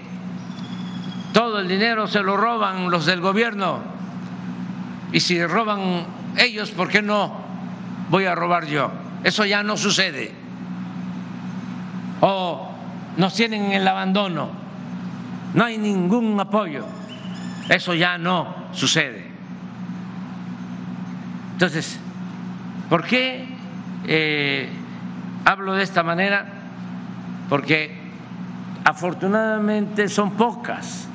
todo 1.32 1.60
el 1.60 1.68
dinero 1.68 2.06
se 2.06 2.22
lo 2.22 2.36
roban 2.36 2.90
los 2.90 3.04
del 3.04 3.20
gobierno 3.20 3.80
y 5.12 5.20
si 5.20 5.44
roban 5.44 6.06
ellos, 6.36 6.70
¿por 6.70 6.88
qué 6.88 7.02
no 7.02 7.32
voy 8.08 8.24
a 8.24 8.34
robar 8.34 8.66
yo? 8.66 8.90
Eso 9.24 9.44
ya 9.44 9.62
no 9.62 9.76
sucede. 9.76 10.32
O 12.20 12.70
nos 13.16 13.34
tienen 13.34 13.66
en 13.66 13.72
el 13.72 13.88
abandono, 13.88 14.50
no 15.54 15.64
hay 15.64 15.76
ningún 15.76 16.38
apoyo. 16.40 16.84
Eso 17.68 17.92
ya 17.92 18.16
no 18.16 18.68
sucede. 18.72 19.26
Entonces, 21.52 21.98
¿por 22.88 23.04
qué 23.04 23.57
eh, 24.06 24.68
hablo 25.44 25.74
de 25.74 25.82
esta 25.82 26.02
manera 26.02 26.46
porque 27.48 27.96
afortunadamente 28.84 30.08
son 30.08 30.32
pocas 30.32 31.08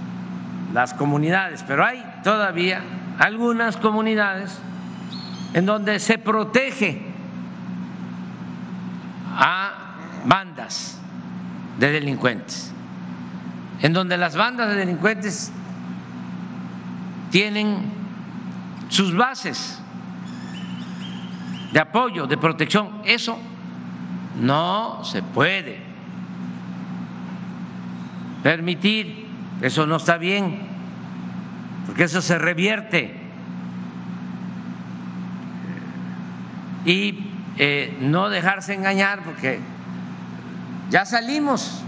las 0.73 0.93
comunidades, 0.93 1.63
pero 1.67 1.85
hay 1.85 2.03
todavía 2.23 2.81
algunas 3.19 3.77
comunidades 3.77 4.57
en 5.53 5.65
donde 5.65 5.99
se 5.99 6.17
protege 6.17 7.01
a 9.35 9.71
bandas 10.25 10.99
de 11.79 11.91
delincuentes, 11.91 12.71
en 13.81 13.93
donde 13.93 14.17
las 14.17 14.35
bandas 14.35 14.69
de 14.69 14.75
delincuentes 14.75 15.51
tienen 17.29 17.91
sus 18.89 19.15
bases 19.15 19.82
de 21.73 21.79
apoyo, 21.79 22.27
de 22.27 22.37
protección. 22.37 23.01
Eso 23.03 23.37
no 24.39 25.03
se 25.03 25.23
puede 25.23 25.79
permitir, 28.43 29.27
eso 29.61 29.87
no 29.87 29.95
está 29.95 30.17
bien, 30.17 30.59
porque 31.87 32.03
eso 32.03 32.21
se 32.21 32.37
revierte. 32.37 33.19
Y 36.85 37.31
eh, 37.57 37.97
no 38.01 38.29
dejarse 38.29 38.75
engañar, 38.75 39.23
porque 39.23 39.59
ya 40.91 41.05
salimos 41.05 41.81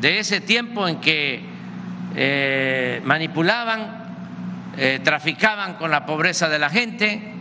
de 0.00 0.20
ese 0.20 0.40
tiempo 0.40 0.86
en 0.86 1.00
que 1.00 1.42
eh, 2.14 3.00
manipulaban, 3.04 4.02
eh, 4.76 5.00
traficaban 5.02 5.74
con 5.74 5.90
la 5.90 6.06
pobreza 6.06 6.48
de 6.48 6.58
la 6.58 6.70
gente 6.70 7.31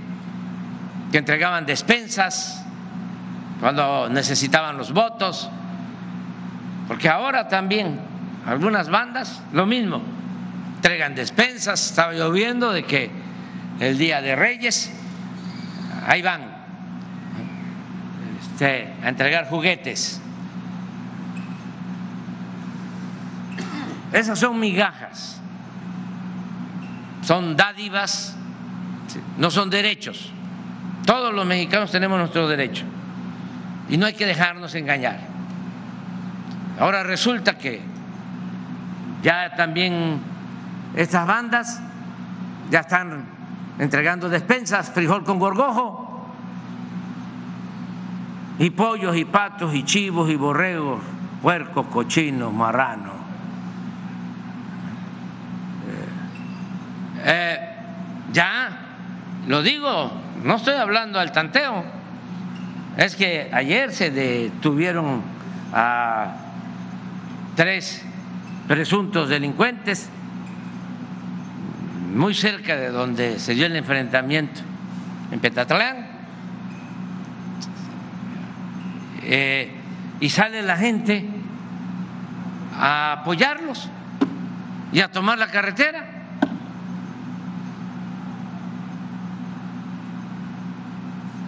que 1.11 1.17
entregaban 1.17 1.65
despensas 1.65 2.63
cuando 3.59 4.09
necesitaban 4.09 4.77
los 4.77 4.91
votos, 4.91 5.49
porque 6.87 7.09
ahora 7.09 7.47
también 7.47 7.99
algunas 8.45 8.89
bandas 8.89 9.41
lo 9.53 9.65
mismo, 9.65 10.01
entregan 10.77 11.13
despensas, 11.13 11.85
estaba 11.85 12.13
lloviendo 12.13 12.71
de 12.71 12.83
que 12.83 13.11
el 13.79 13.97
día 13.97 14.21
de 14.21 14.35
Reyes, 14.35 14.91
ahí 16.07 16.21
van 16.21 16.41
este, 18.41 18.93
a 19.03 19.09
entregar 19.09 19.47
juguetes. 19.47 20.19
Esas 24.11 24.39
son 24.39 24.59
migajas, 24.59 25.39
son 27.21 27.55
dádivas, 27.55 28.35
no 29.37 29.51
son 29.51 29.69
derechos. 29.69 30.31
Todos 31.05 31.33
los 31.33 31.45
mexicanos 31.45 31.91
tenemos 31.91 32.19
nuestro 32.19 32.47
derecho 32.47 32.85
y 33.89 33.97
no 33.97 34.05
hay 34.05 34.13
que 34.13 34.25
dejarnos 34.25 34.75
engañar. 34.75 35.19
Ahora 36.79 37.03
resulta 37.03 37.57
que 37.57 37.81
ya 39.21 39.55
también 39.55 40.19
estas 40.95 41.27
bandas 41.27 41.81
ya 42.69 42.79
están 42.79 43.25
entregando 43.79 44.29
despensas, 44.29 44.91
frijol 44.91 45.23
con 45.23 45.39
gorgojo, 45.39 46.11
y 48.59 48.69
pollos 48.69 49.15
y 49.17 49.25
patos 49.25 49.73
y 49.73 49.83
chivos 49.83 50.29
y 50.29 50.35
borregos, 50.35 51.01
puercos, 51.41 51.87
cochinos, 51.87 52.53
marranos. 52.53 53.15
Eh, 55.87 57.25
eh, 57.25 57.59
ya, 58.31 58.80
lo 59.47 59.61
digo, 59.61 60.11
no 60.43 60.55
estoy 60.55 60.75
hablando 60.75 61.19
al 61.19 61.31
tanteo, 61.31 61.83
es 62.97 63.15
que 63.15 63.49
ayer 63.53 63.91
se 63.91 64.11
detuvieron 64.11 65.21
a 65.73 66.35
tres 67.55 68.03
presuntos 68.67 69.29
delincuentes 69.29 70.09
muy 72.13 72.33
cerca 72.33 72.75
de 72.75 72.89
donde 72.89 73.39
se 73.39 73.53
dio 73.53 73.65
el 73.65 73.75
enfrentamiento 73.75 74.61
en 75.31 75.39
Petatlán. 75.39 76.11
eh, 79.23 79.71
y 80.19 80.29
sale 80.29 80.61
la 80.61 80.77
gente 80.77 81.25
a 82.75 83.13
apoyarlos 83.13 83.89
y 84.91 84.99
a 84.99 85.11
tomar 85.11 85.37
la 85.37 85.47
carretera. 85.47 86.20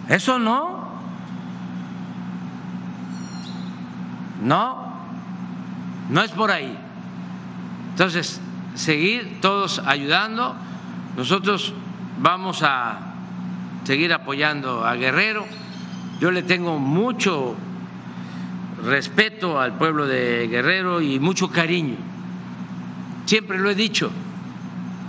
Eso 0.08 0.38
no. 0.38 0.84
No, 4.42 4.92
no 6.10 6.22
es 6.22 6.30
por 6.32 6.50
ahí. 6.50 6.76
Entonces, 7.90 8.40
seguir 8.74 9.40
todos 9.40 9.80
ayudando. 9.86 10.54
Nosotros 11.16 11.72
vamos 12.20 12.62
a 12.62 12.98
seguir 13.84 14.12
apoyando 14.12 14.84
a 14.84 14.94
Guerrero. 14.96 15.46
Yo 16.20 16.30
le 16.30 16.42
tengo 16.42 16.78
mucho 16.78 17.56
respeto 18.84 19.60
al 19.60 19.78
pueblo 19.78 20.06
de 20.06 20.46
Guerrero 20.48 21.00
y 21.00 21.18
mucho 21.18 21.50
cariño. 21.50 21.96
Siempre 23.24 23.58
lo 23.58 23.70
he 23.70 23.74
dicho, 23.74 24.10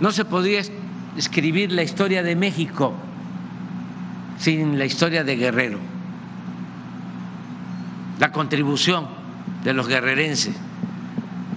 no 0.00 0.10
se 0.10 0.24
podría 0.24 0.62
escribir 1.16 1.72
la 1.72 1.82
historia 1.82 2.22
de 2.22 2.34
México 2.34 2.94
sin 4.38 4.78
la 4.78 4.84
historia 4.84 5.24
de 5.24 5.36
Guerrero, 5.36 5.78
la 8.18 8.32
contribución 8.32 9.06
de 9.64 9.72
los 9.72 9.88
guerrerenses 9.88 10.54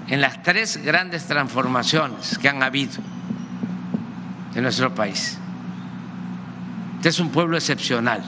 en 0.08 0.22
las 0.22 0.42
tres 0.42 0.84
grandes 0.84 1.26
transformaciones 1.26 2.38
que 2.38 2.50
han 2.50 2.64
habido 2.64 3.02
en 4.56 4.64
nuestro 4.64 4.94
país. 4.94 5.38
Este 6.98 7.10
es 7.10 7.20
un 7.20 7.30
pueblo 7.30 7.56
excepcional. 7.56 8.24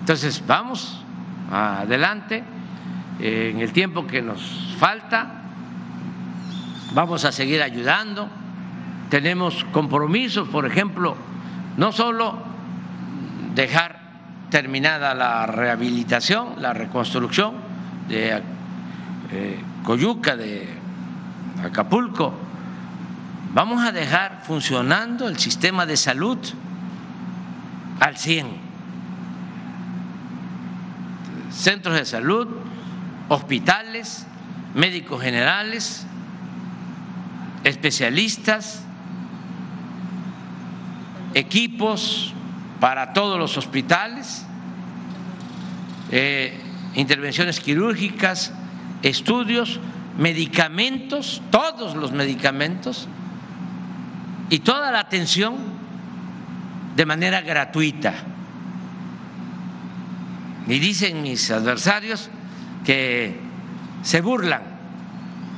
Entonces, 0.00 0.42
vamos 0.46 1.02
adelante 1.50 2.44
en 3.18 3.58
el 3.60 3.72
tiempo 3.72 4.06
que 4.06 4.22
nos 4.22 4.74
falta. 4.78 5.42
Vamos 6.92 7.24
a 7.24 7.32
seguir 7.32 7.62
ayudando. 7.62 8.28
Tenemos 9.08 9.64
compromisos, 9.72 10.48
por 10.48 10.66
ejemplo, 10.66 11.16
no 11.76 11.92
solo 11.92 12.38
dejar 13.54 14.00
terminada 14.50 15.14
la 15.14 15.46
rehabilitación, 15.46 16.60
la 16.60 16.72
reconstrucción 16.72 17.54
de 18.08 18.42
eh, 19.32 19.60
Coyuca, 19.84 20.36
de 20.36 20.68
Acapulco, 21.64 22.34
vamos 23.54 23.84
a 23.84 23.92
dejar 23.92 24.42
funcionando 24.44 25.28
el 25.28 25.38
sistema 25.38 25.86
de 25.86 25.96
salud 25.96 26.38
al 28.00 28.16
100. 28.16 28.70
Centros 31.50 31.94
de 31.96 32.04
salud, 32.04 32.48
hospitales, 33.28 34.26
médicos 34.74 35.22
generales, 35.22 36.06
especialistas, 37.64 38.84
equipos 41.34 42.32
para 42.80 43.12
todos 43.12 43.38
los 43.38 43.56
hospitales, 43.56 44.46
eh, 46.10 46.58
intervenciones 46.94 47.60
quirúrgicas, 47.60 48.52
estudios, 49.02 49.80
medicamentos, 50.18 51.42
todos 51.50 51.94
los 51.94 52.12
medicamentos 52.12 53.08
y 54.48 54.60
toda 54.60 54.90
la 54.90 55.00
atención 55.00 55.56
de 56.96 57.06
manera 57.06 57.40
gratuita. 57.40 58.14
Y 60.66 60.78
dicen 60.78 61.22
mis 61.22 61.50
adversarios 61.50 62.30
que 62.84 63.38
se 64.02 64.20
burlan, 64.20 64.62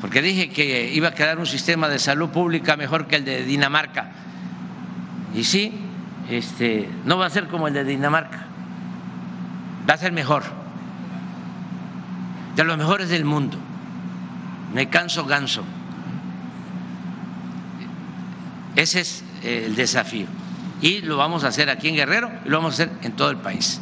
porque 0.00 0.22
dije 0.22 0.48
que 0.48 0.92
iba 0.92 1.08
a 1.08 1.14
quedar 1.14 1.38
un 1.38 1.46
sistema 1.46 1.88
de 1.88 1.98
salud 1.98 2.30
pública 2.30 2.76
mejor 2.76 3.06
que 3.06 3.16
el 3.16 3.24
de 3.24 3.44
Dinamarca. 3.44 4.12
Y 5.34 5.44
sí, 5.44 5.72
este, 6.28 6.88
no 7.04 7.18
va 7.18 7.26
a 7.26 7.30
ser 7.30 7.48
como 7.48 7.68
el 7.68 7.74
de 7.74 7.84
Dinamarca, 7.84 8.46
va 9.88 9.94
a 9.94 9.98
ser 9.98 10.12
mejor, 10.12 10.42
de 12.56 12.64
los 12.64 12.76
mejores 12.76 13.08
del 13.08 13.24
mundo. 13.24 13.56
Me 14.74 14.88
canso 14.88 15.26
ganso. 15.26 15.64
Ese 18.76 19.00
es 19.00 19.24
eh, 19.42 19.64
el 19.66 19.74
desafío. 19.74 20.26
Y 20.80 21.02
lo 21.02 21.16
vamos 21.16 21.44
a 21.44 21.48
hacer 21.48 21.70
aquí 21.70 21.88
en 21.88 21.96
Guerrero 21.96 22.30
y 22.44 22.48
lo 22.48 22.58
vamos 22.58 22.72
a 22.72 22.82
hacer 22.82 22.96
en 23.02 23.12
todo 23.12 23.30
el 23.30 23.36
país. 23.36 23.80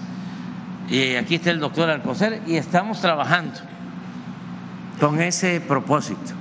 Y 0.89 1.15
aquí 1.15 1.37
está 1.37 1.51
el 1.51 1.61
doctor 1.61 1.89
Alcocer 1.89 2.43
y 2.47 2.57
estamos 2.57 3.01
trabajando 3.01 3.61
con 4.99 5.21
ese 5.21 5.61
propósito. 5.61 6.33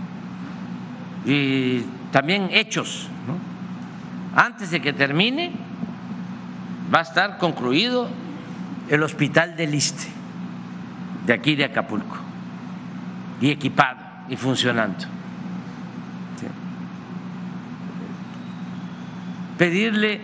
Y 1.25 1.81
también 2.11 2.49
hechos. 2.51 3.07
Antes 4.35 4.71
de 4.71 4.81
que 4.81 4.93
termine, 4.93 5.51
va 6.93 6.99
a 6.99 7.03
estar 7.03 7.37
concluido 7.37 8.09
el 8.89 9.03
hospital 9.03 9.55
del 9.55 9.71
Liste, 9.71 10.07
de 11.25 11.33
aquí 11.33 11.55
de 11.55 11.65
Acapulco, 11.65 12.17
y 13.41 13.49
equipado 13.49 13.99
y 14.29 14.35
funcionando. 14.35 15.05
Pedirle 19.57 20.21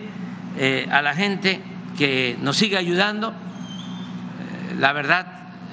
eh, 0.56 0.88
a 0.90 1.02
la 1.02 1.14
gente 1.14 1.60
que 1.98 2.38
nos 2.40 2.56
siga 2.56 2.78
ayudando, 2.78 3.30
eh, 3.30 4.76
la 4.78 4.94
verdad 4.94 5.26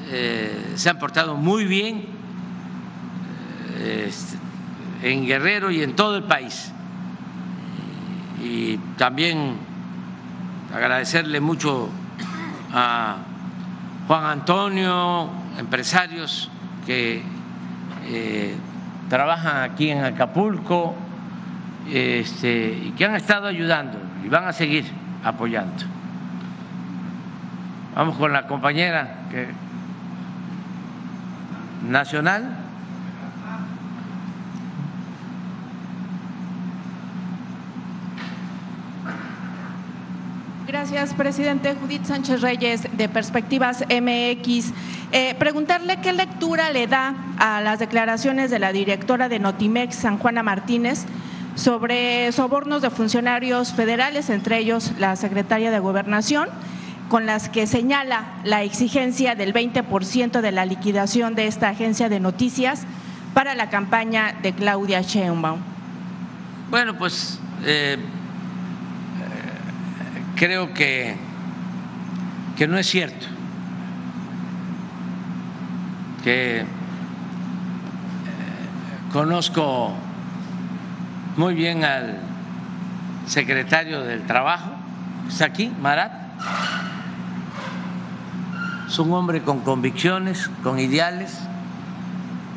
eh, 0.09 0.73
se 0.75 0.89
han 0.89 0.99
portado 0.99 1.35
muy 1.35 1.65
bien 1.65 2.11
en 5.01 5.25
Guerrero 5.25 5.71
y 5.71 5.81
en 5.81 5.95
todo 5.95 6.17
el 6.17 6.23
país. 6.23 6.72
Y 8.43 8.77
también 8.97 9.55
agradecerle 10.75 11.39
mucho 11.39 11.89
a 12.73 13.17
Juan 14.07 14.25
Antonio, 14.25 15.29
empresarios 15.57 16.51
que 16.85 17.23
eh, 18.05 18.55
trabajan 19.07 19.71
aquí 19.71 19.91
en 19.91 20.03
Acapulco 20.03 20.93
este, 21.89 22.81
y 22.85 22.91
que 22.97 23.05
han 23.05 23.15
estado 23.15 23.47
ayudando 23.47 23.97
y 24.25 24.27
van 24.27 24.45
a 24.45 24.53
seguir 24.53 24.85
apoyando. 25.23 25.85
Vamos 27.95 28.17
con 28.17 28.33
la 28.33 28.47
compañera 28.47 29.19
nacional. 31.87 32.62
Gracias, 40.65 41.13
presidente. 41.13 41.75
Judith 41.75 42.05
Sánchez 42.05 42.39
Reyes, 42.41 42.87
de 42.93 43.09
Perspectivas 43.09 43.83
MX. 43.89 44.71
Eh, 45.11 45.35
preguntarle 45.37 45.97
qué 46.01 46.13
lectura 46.13 46.71
le 46.71 46.87
da 46.87 47.13
a 47.37 47.59
las 47.59 47.79
declaraciones 47.79 48.49
de 48.49 48.59
la 48.59 48.71
directora 48.71 49.27
de 49.27 49.39
Notimex, 49.39 49.93
San 49.95 50.17
Juana 50.17 50.41
Martínez, 50.41 51.03
sobre 51.55 52.31
sobornos 52.31 52.81
de 52.81 52.89
funcionarios 52.91 53.73
federales, 53.73 54.29
entre 54.29 54.57
ellos 54.57 54.93
la 54.99 55.17
secretaria 55.17 55.69
de 55.69 55.79
Gobernación, 55.79 56.47
con 57.09 57.25
las 57.25 57.49
que 57.49 57.67
señala 57.67 58.23
la 58.45 58.63
exigencia 58.63 59.35
del 59.35 59.53
20% 59.53 60.39
de 60.39 60.51
la 60.53 60.65
liquidación 60.65 61.35
de 61.35 61.47
esta 61.47 61.69
agencia 61.69 62.07
de 62.07 62.21
noticias 62.21 62.85
para 63.33 63.53
la 63.53 63.69
campaña 63.69 64.33
de 64.41 64.53
Claudia 64.53 65.01
Sheinbaum. 65.01 65.59
Bueno, 66.69 66.97
pues 66.97 67.37
eh, 67.65 67.97
creo 70.43 70.73
que, 70.73 71.15
que 72.57 72.67
no 72.67 72.77
es 72.77 72.85
cierto, 72.85 73.27
que 76.21 76.59
eh, 76.59 76.65
conozco 79.13 79.93
muy 81.37 81.53
bien 81.53 81.85
al 81.85 82.17
secretario 83.25 84.01
del 84.01 84.23
Trabajo, 84.23 84.71
está 85.29 85.45
aquí, 85.45 85.71
Marat, 85.81 86.11
es 88.85 88.99
un 88.99 89.13
hombre 89.13 89.43
con 89.43 89.61
convicciones, 89.61 90.49
con 90.61 90.77
ideales, 90.77 91.39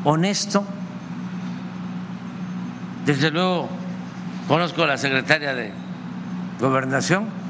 honesto. 0.03 0.65
Desde 3.05 3.31
luego 3.31 3.69
conozco 4.49 4.83
a 4.83 4.87
la 4.87 4.97
secretaria 4.97 5.53
de 5.53 5.71
Gobernación, 6.59 7.46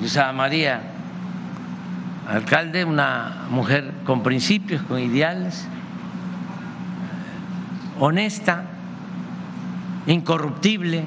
Luisa 0.00 0.32
María, 0.32 0.80
alcalde, 2.28 2.84
una 2.84 3.46
mujer 3.50 3.92
con 4.04 4.22
principios, 4.22 4.82
con 4.82 5.00
ideales, 5.00 5.66
honesta, 7.98 8.64
incorruptible, 10.06 11.04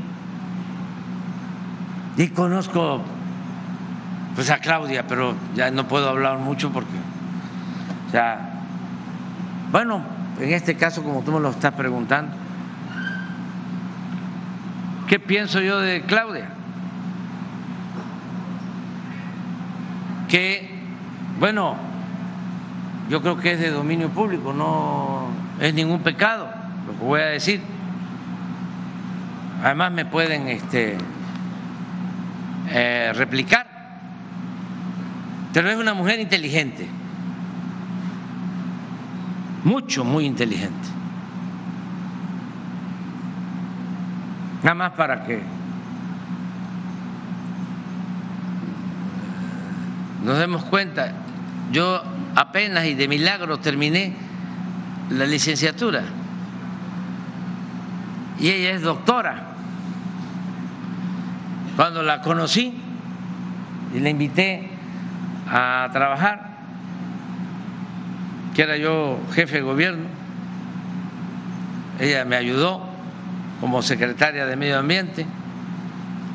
y 2.17 2.27
conozco 2.29 3.01
pues 4.35 4.49
a 4.49 4.59
Claudia, 4.59 5.07
pero 5.07 5.35
ya 5.55 5.71
no 5.71 5.87
puedo 5.87 6.09
hablar 6.09 6.37
mucho 6.37 6.71
porque, 6.71 6.89
sea, 8.11 8.61
bueno, 9.71 10.03
en 10.39 10.51
este 10.51 10.75
caso, 10.75 11.03
como 11.03 11.21
tú 11.21 11.31
me 11.31 11.39
lo 11.39 11.49
estás 11.49 11.73
preguntando, 11.73 12.33
¿qué 15.07 15.19
pienso 15.19 15.61
yo 15.61 15.79
de 15.79 16.01
Claudia? 16.01 16.49
Que, 20.31 20.67
bueno, 21.39 21.75
yo 23.09 23.21
creo 23.21 23.37
que 23.37 23.51
es 23.51 23.59
de 23.59 23.69
dominio 23.69 24.09
público, 24.09 24.53
no 24.53 25.27
es 25.59 25.73
ningún 25.73 25.99
pecado 25.99 26.47
lo 26.87 26.93
que 26.93 27.03
voy 27.03 27.19
a 27.19 27.25
decir. 27.25 27.61
Además 29.61 29.91
me 29.91 30.05
pueden 30.05 30.47
este, 30.47 30.97
eh, 32.69 33.11
replicar, 33.13 33.67
pero 35.53 35.69
es 35.69 35.77
una 35.77 35.93
mujer 35.93 36.21
inteligente, 36.21 36.87
mucho, 39.65 40.05
muy 40.05 40.25
inteligente. 40.25 40.87
Nada 44.63 44.75
más 44.75 44.91
para 44.91 45.25
que 45.25 45.43
nos 50.23 50.37
demos 50.37 50.63
cuenta, 50.65 51.13
yo 51.71 52.01
apenas 52.35 52.85
y 52.85 52.93
de 52.93 53.07
milagro 53.07 53.59
terminé 53.59 54.13
la 55.09 55.25
licenciatura. 55.25 56.03
Y 58.39 58.49
ella 58.49 58.71
es 58.71 58.81
doctora. 58.81 59.47
Cuando 61.75 62.03
la 62.03 62.21
conocí 62.21 62.73
y 63.95 63.99
la 63.99 64.09
invité 64.09 64.69
a 65.49 65.89
trabajar, 65.91 66.51
que 68.53 68.61
era 68.61 68.77
yo 68.77 69.19
jefe 69.33 69.57
de 69.57 69.61
gobierno, 69.61 70.05
ella 71.99 72.25
me 72.25 72.35
ayudó 72.35 72.89
como 73.59 73.81
secretaria 73.81 74.45
de 74.45 74.55
Medio 74.55 74.79
Ambiente, 74.79 75.25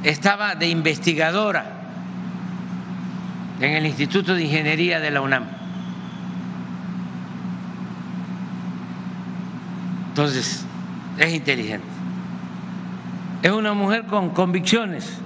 estaba 0.03 0.55
de 0.55 0.69
investigadora 0.69 1.76
en 3.61 3.73
el 3.73 3.87
Instituto 3.87 4.35
de 4.35 4.45
Ingeniería 4.45 5.01
de 5.01 5.11
la 5.11 5.21
UNAM. 5.21 5.45
Entonces, 10.09 10.65
es 11.19 11.35
inteligente. 11.35 11.87
Es 13.43 13.53
una 13.53 13.75
mujer 13.75 14.05
con 14.07 14.31
convicciones, 14.31 15.19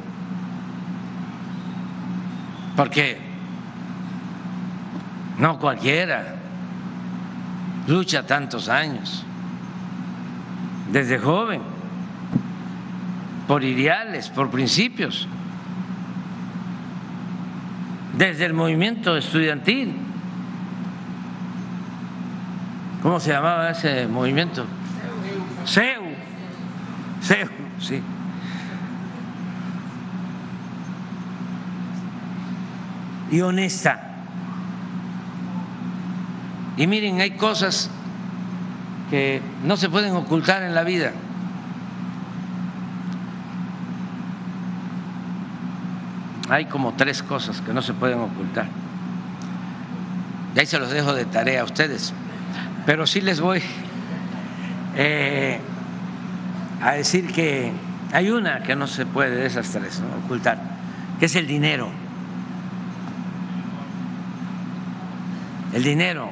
porque 2.77 3.19
no 5.39 5.59
cualquiera 5.59 6.37
lucha 7.87 8.27
tantos 8.27 8.69
años, 8.69 9.25
desde 10.93 11.19
joven, 11.19 11.63
por 13.47 13.65
ideales, 13.65 14.29
por 14.29 14.51
principios, 14.51 15.29
desde 18.21 18.45
el 18.45 18.53
movimiento 18.53 19.17
estudiantil. 19.17 19.97
¿Cómo 23.03 23.19
se 23.19 23.31
llamaba 23.31 23.71
ese 23.71 24.07
movimiento? 24.07 24.67
CEU. 25.65 26.03
CEU, 27.23 27.49
sí. 27.81 28.03
Y 33.31 33.41
honesta. 33.41 33.99
Y 36.77 36.87
miren, 36.87 37.23
hay 37.23 37.31
cosas 37.31 37.89
que 39.09 39.41
no 39.65 39.79
se 39.79 39.89
pueden 39.89 40.15
ocultar 40.15 40.63
en 40.63 40.75
la 40.75 40.85
vida. 40.85 41.13
Hay 46.51 46.67
como 46.67 46.95
tres 46.95 47.23
cosas 47.23 47.61
que 47.61 47.73
no 47.73 47.81
se 47.81 47.95
pueden 47.95 48.19
ocultar. 48.19 48.67
Y 50.55 50.59
ahí 50.59 50.67
se 50.67 50.81
los 50.81 50.91
dejo 50.91 51.15
de 51.15 51.25
tarea 51.25 51.61
a 51.61 51.65
ustedes. 51.65 52.13
Pero 52.85 53.07
sí 53.07 53.21
les 53.21 53.41
voy 53.41 53.63
eh, 54.97 55.61
a 56.83 56.93
decir 56.93 57.33
que 57.33 57.71
hay 58.13 58.31
una 58.31 58.65
que 58.65 58.75
no 58.75 58.89
se 58.89 59.07
puede 59.07 59.37
de 59.37 59.47
esas 59.47 59.71
tres 59.71 60.03
ocultar, 60.25 60.61
que 61.21 61.27
es 61.27 61.37
el 61.37 61.47
dinero. 61.47 61.89
El 65.73 65.85
dinero. 65.85 66.31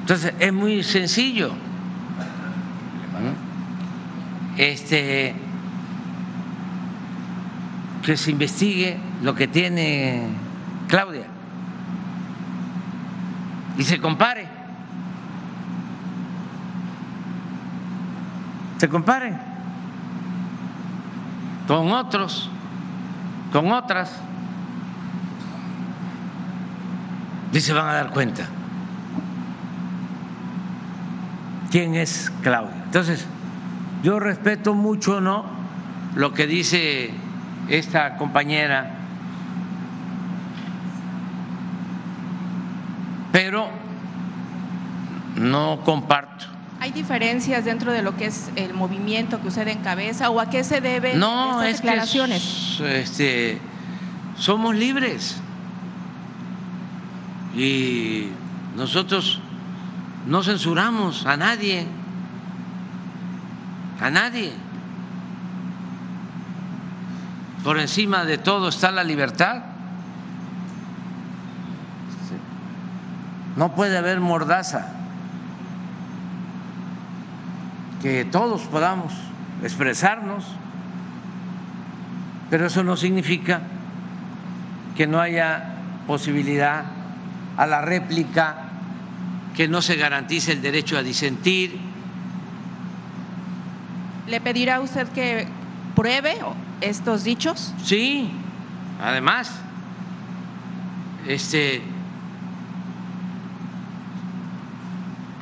Entonces 0.00 0.32
es 0.38 0.52
muy 0.52 0.82
sencillo. 0.82 1.52
Este 4.56 5.34
que 8.04 8.16
se 8.18 8.30
investigue 8.30 8.98
lo 9.22 9.34
que 9.34 9.48
tiene 9.48 10.28
Claudia 10.88 11.24
y 13.78 13.82
se 13.82 13.98
compare. 13.98 14.46
Se 18.78 18.88
compare 18.88 19.34
con 21.66 21.90
otros, 21.92 22.50
con 23.50 23.72
otras, 23.72 24.20
y 27.52 27.60
se 27.60 27.72
van 27.72 27.88
a 27.88 27.94
dar 27.94 28.10
cuenta 28.10 28.46
quién 31.70 31.94
es 31.94 32.30
Claudia. 32.42 32.82
Entonces, 32.84 33.26
yo 34.02 34.20
respeto 34.20 34.74
mucho, 34.74 35.20
¿no? 35.20 35.46
Lo 36.14 36.34
que 36.34 36.46
dice 36.46 37.23
esta 37.68 38.16
compañera, 38.16 38.90
pero 43.32 43.68
no 45.36 45.80
comparto. 45.84 46.46
¿Hay 46.80 46.92
diferencias 46.92 47.64
dentro 47.64 47.92
de 47.92 48.02
lo 48.02 48.16
que 48.16 48.26
es 48.26 48.50
el 48.56 48.74
movimiento 48.74 49.40
que 49.40 49.48
usted 49.48 49.66
encabeza 49.68 50.30
o 50.30 50.40
a 50.40 50.50
qué 50.50 50.64
se 50.64 50.80
deben 50.80 51.18
no, 51.18 51.62
estas 51.62 51.82
declaraciones? 51.82 52.74
Que, 52.78 53.00
este, 53.00 53.58
somos 54.36 54.74
libres 54.74 55.40
y 57.56 58.28
nosotros 58.76 59.40
no 60.26 60.42
censuramos 60.42 61.26
a 61.26 61.36
nadie, 61.36 61.86
a 64.00 64.10
nadie. 64.10 64.52
Por 67.64 67.78
encima 67.78 68.26
de 68.26 68.36
todo 68.36 68.68
está 68.68 68.92
la 68.92 69.02
libertad. 69.02 69.62
No 73.56 73.74
puede 73.74 73.96
haber 73.96 74.20
mordaza. 74.20 74.88
Que 78.02 78.26
todos 78.26 78.62
podamos 78.62 79.14
expresarnos, 79.62 80.44
pero 82.50 82.66
eso 82.66 82.84
no 82.84 82.98
significa 82.98 83.62
que 84.94 85.06
no 85.06 85.18
haya 85.18 85.76
posibilidad 86.06 86.84
a 87.56 87.66
la 87.66 87.80
réplica, 87.80 88.56
que 89.56 89.68
no 89.68 89.80
se 89.80 89.96
garantice 89.96 90.52
el 90.52 90.60
derecho 90.60 90.98
a 90.98 91.02
disentir. 91.02 91.78
¿Le 94.26 94.40
pedirá 94.42 94.80
usted 94.80 95.08
que 95.08 95.48
pruebe 95.94 96.36
estos 96.84 97.24
dichos? 97.24 97.72
Sí, 97.82 98.30
además, 99.02 99.60
este, 101.26 101.82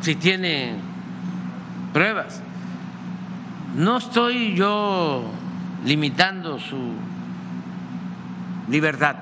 si 0.01 0.14
tiene 0.16 0.74
pruebas. 1.93 2.40
No 3.77 3.98
estoy 3.98 4.55
yo 4.55 5.24
limitando 5.85 6.59
su 6.59 6.94
libertad 8.69 9.16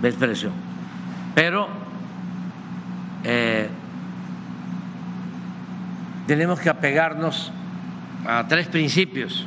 de 0.00 0.08
expresión, 0.08 0.52
pero 1.34 1.68
eh, 3.24 3.68
tenemos 6.26 6.60
que 6.60 6.68
apegarnos 6.68 7.52
a 8.26 8.46
tres 8.46 8.68
principios 8.68 9.46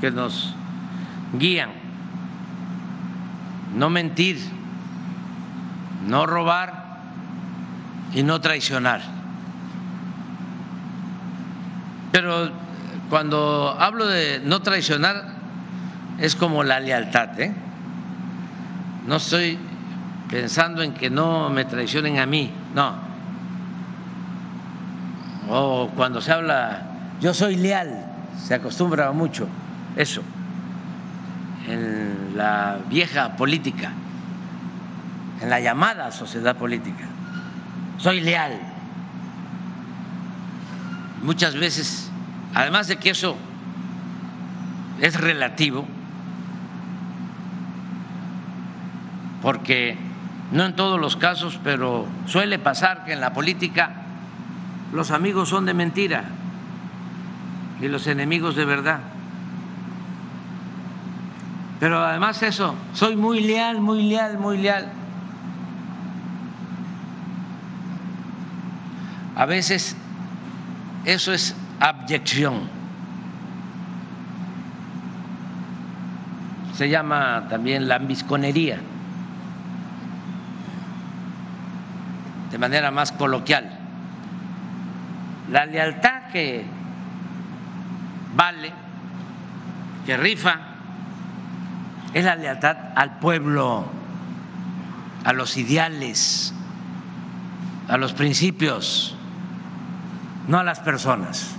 que 0.00 0.10
nos 0.10 0.54
guían. 1.32 1.70
No 3.74 3.90
mentir, 3.90 4.38
no 6.06 6.26
robar 6.26 6.98
y 8.14 8.22
no 8.22 8.40
traicionar. 8.40 9.02
Pero 12.12 12.50
cuando 13.10 13.76
hablo 13.78 14.06
de 14.06 14.40
no 14.44 14.62
traicionar 14.62 15.36
es 16.18 16.34
como 16.34 16.64
la 16.64 16.80
lealtad. 16.80 17.38
¿eh? 17.40 17.54
no 19.06 19.16
estoy 19.16 19.58
pensando 20.28 20.82
en 20.82 20.92
que 20.92 21.08
no 21.08 21.48
me 21.48 21.64
traicionen 21.64 22.18
a 22.18 22.26
mí, 22.26 22.50
no. 22.74 23.08
O 25.48 25.90
cuando 25.96 26.20
se 26.20 26.30
habla, 26.30 26.82
yo 27.18 27.32
soy 27.32 27.56
leal, 27.56 28.04
se 28.36 28.54
acostumbra 28.54 29.10
mucho 29.12 29.48
eso 29.98 30.22
en 31.66 32.32
la 32.36 32.78
vieja 32.88 33.36
política, 33.36 33.90
en 35.42 35.50
la 35.50 35.60
llamada 35.60 36.10
sociedad 36.12 36.56
política. 36.56 37.04
Soy 37.98 38.20
leal. 38.20 38.58
Muchas 41.22 41.56
veces, 41.56 42.10
además 42.54 42.86
de 42.86 42.96
que 42.96 43.10
eso 43.10 43.36
es 45.00 45.20
relativo, 45.20 45.84
porque 49.42 49.98
no 50.52 50.64
en 50.64 50.74
todos 50.76 50.98
los 50.98 51.16
casos, 51.16 51.60
pero 51.62 52.06
suele 52.26 52.58
pasar 52.58 53.04
que 53.04 53.12
en 53.12 53.20
la 53.20 53.32
política 53.32 53.90
los 54.92 55.10
amigos 55.10 55.48
son 55.48 55.66
de 55.66 55.74
mentira 55.74 56.24
y 57.80 57.88
los 57.88 58.06
enemigos 58.06 58.54
de 58.54 58.64
verdad. 58.64 59.00
Pero 61.80 62.04
además 62.04 62.42
eso, 62.42 62.74
soy 62.92 63.14
muy 63.14 63.40
leal, 63.40 63.80
muy 63.80 64.02
leal, 64.02 64.38
muy 64.38 64.58
leal. 64.58 64.88
A 69.36 69.46
veces 69.46 69.96
eso 71.04 71.32
es 71.32 71.54
abyección. 71.78 72.68
Se 76.74 76.88
llama 76.88 77.46
también 77.48 77.88
la 77.88 77.96
ambisconería, 77.96 78.80
de 82.50 82.58
manera 82.58 82.90
más 82.90 83.12
coloquial. 83.12 83.70
La 85.50 85.66
lealtad 85.66 86.30
que 86.32 86.64
vale, 88.34 88.72
que 90.04 90.16
rifa, 90.16 90.67
es 92.14 92.24
la 92.24 92.36
lealtad 92.36 92.76
al 92.94 93.18
pueblo, 93.18 93.84
a 95.24 95.32
los 95.32 95.56
ideales, 95.56 96.54
a 97.88 97.96
los 97.96 98.12
principios, 98.12 99.14
no 100.46 100.58
a 100.58 100.64
las 100.64 100.80
personas. 100.80 101.54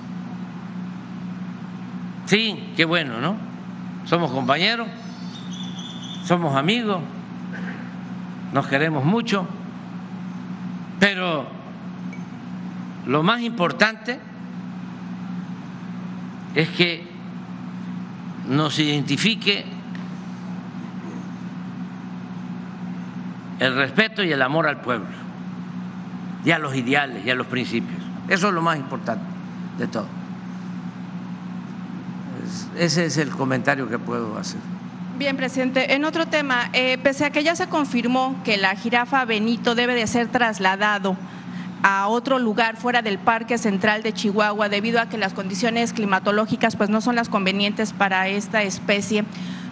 Sí, 2.25 2.73
qué 2.75 2.85
bueno, 2.85 3.19
¿no? 3.19 3.37
Somos 4.05 4.31
compañeros, 4.31 4.87
somos 6.25 6.55
amigos, 6.55 7.01
nos 8.53 8.67
queremos 8.67 9.03
mucho, 9.03 9.47
pero 10.99 11.47
lo 13.05 13.23
más 13.23 13.41
importante 13.41 14.19
es 16.55 16.69
que 16.69 17.07
nos 18.47 18.77
identifique 18.79 19.78
el 23.59 23.75
respeto 23.75 24.23
y 24.23 24.31
el 24.31 24.41
amor 24.41 24.67
al 24.67 24.81
pueblo, 24.81 25.07
y 26.43 26.51
a 26.51 26.59
los 26.59 26.75
ideales 26.75 27.25
y 27.25 27.29
a 27.29 27.35
los 27.35 27.47
principios. 27.47 27.99
Eso 28.27 28.47
es 28.47 28.53
lo 28.53 28.61
más 28.61 28.77
importante 28.77 29.23
de 29.77 29.87
todo. 29.87 30.07
Ese 32.77 33.05
es 33.05 33.17
el 33.17 33.29
comentario 33.29 33.89
que 33.89 33.99
puedo 33.99 34.37
hacer. 34.37 34.59
Bien, 35.17 35.35
presidente. 35.35 35.93
En 35.93 36.05
otro 36.05 36.27
tema, 36.27 36.69
eh, 36.71 36.97
pese 36.97 37.25
a 37.25 37.29
que 37.29 37.43
ya 37.43 37.55
se 37.55 37.67
confirmó 37.67 38.41
que 38.45 38.57
la 38.57 38.75
jirafa 38.75 39.25
Benito 39.25 39.75
debe 39.75 39.93
de 39.93 40.07
ser 40.07 40.29
trasladado 40.29 41.17
a 41.83 42.07
otro 42.07 42.39
lugar 42.39 42.77
fuera 42.77 43.01
del 43.01 43.19
Parque 43.19 43.57
Central 43.57 44.03
de 44.03 44.13
Chihuahua 44.13 44.69
debido 44.69 44.99
a 44.99 45.09
que 45.09 45.17
las 45.17 45.33
condiciones 45.33 45.93
climatológicas 45.93 46.75
pues 46.75 46.89
no 46.89 47.01
son 47.01 47.15
las 47.15 47.29
convenientes 47.29 47.93
para 47.93 48.27
esta 48.29 48.63
especie 48.63 49.25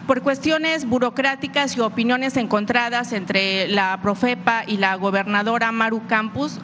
por 0.07 0.21
cuestiones 0.21 0.87
burocráticas 0.87 1.75
y 1.75 1.81
opiniones 1.81 2.37
encontradas 2.37 3.11
entre 3.11 3.67
la 3.67 3.99
Profepa 4.01 4.63
y 4.65 4.77
la 4.77 4.95
gobernadora 4.95 5.73
Maru 5.73 6.01
Campos, 6.07 6.61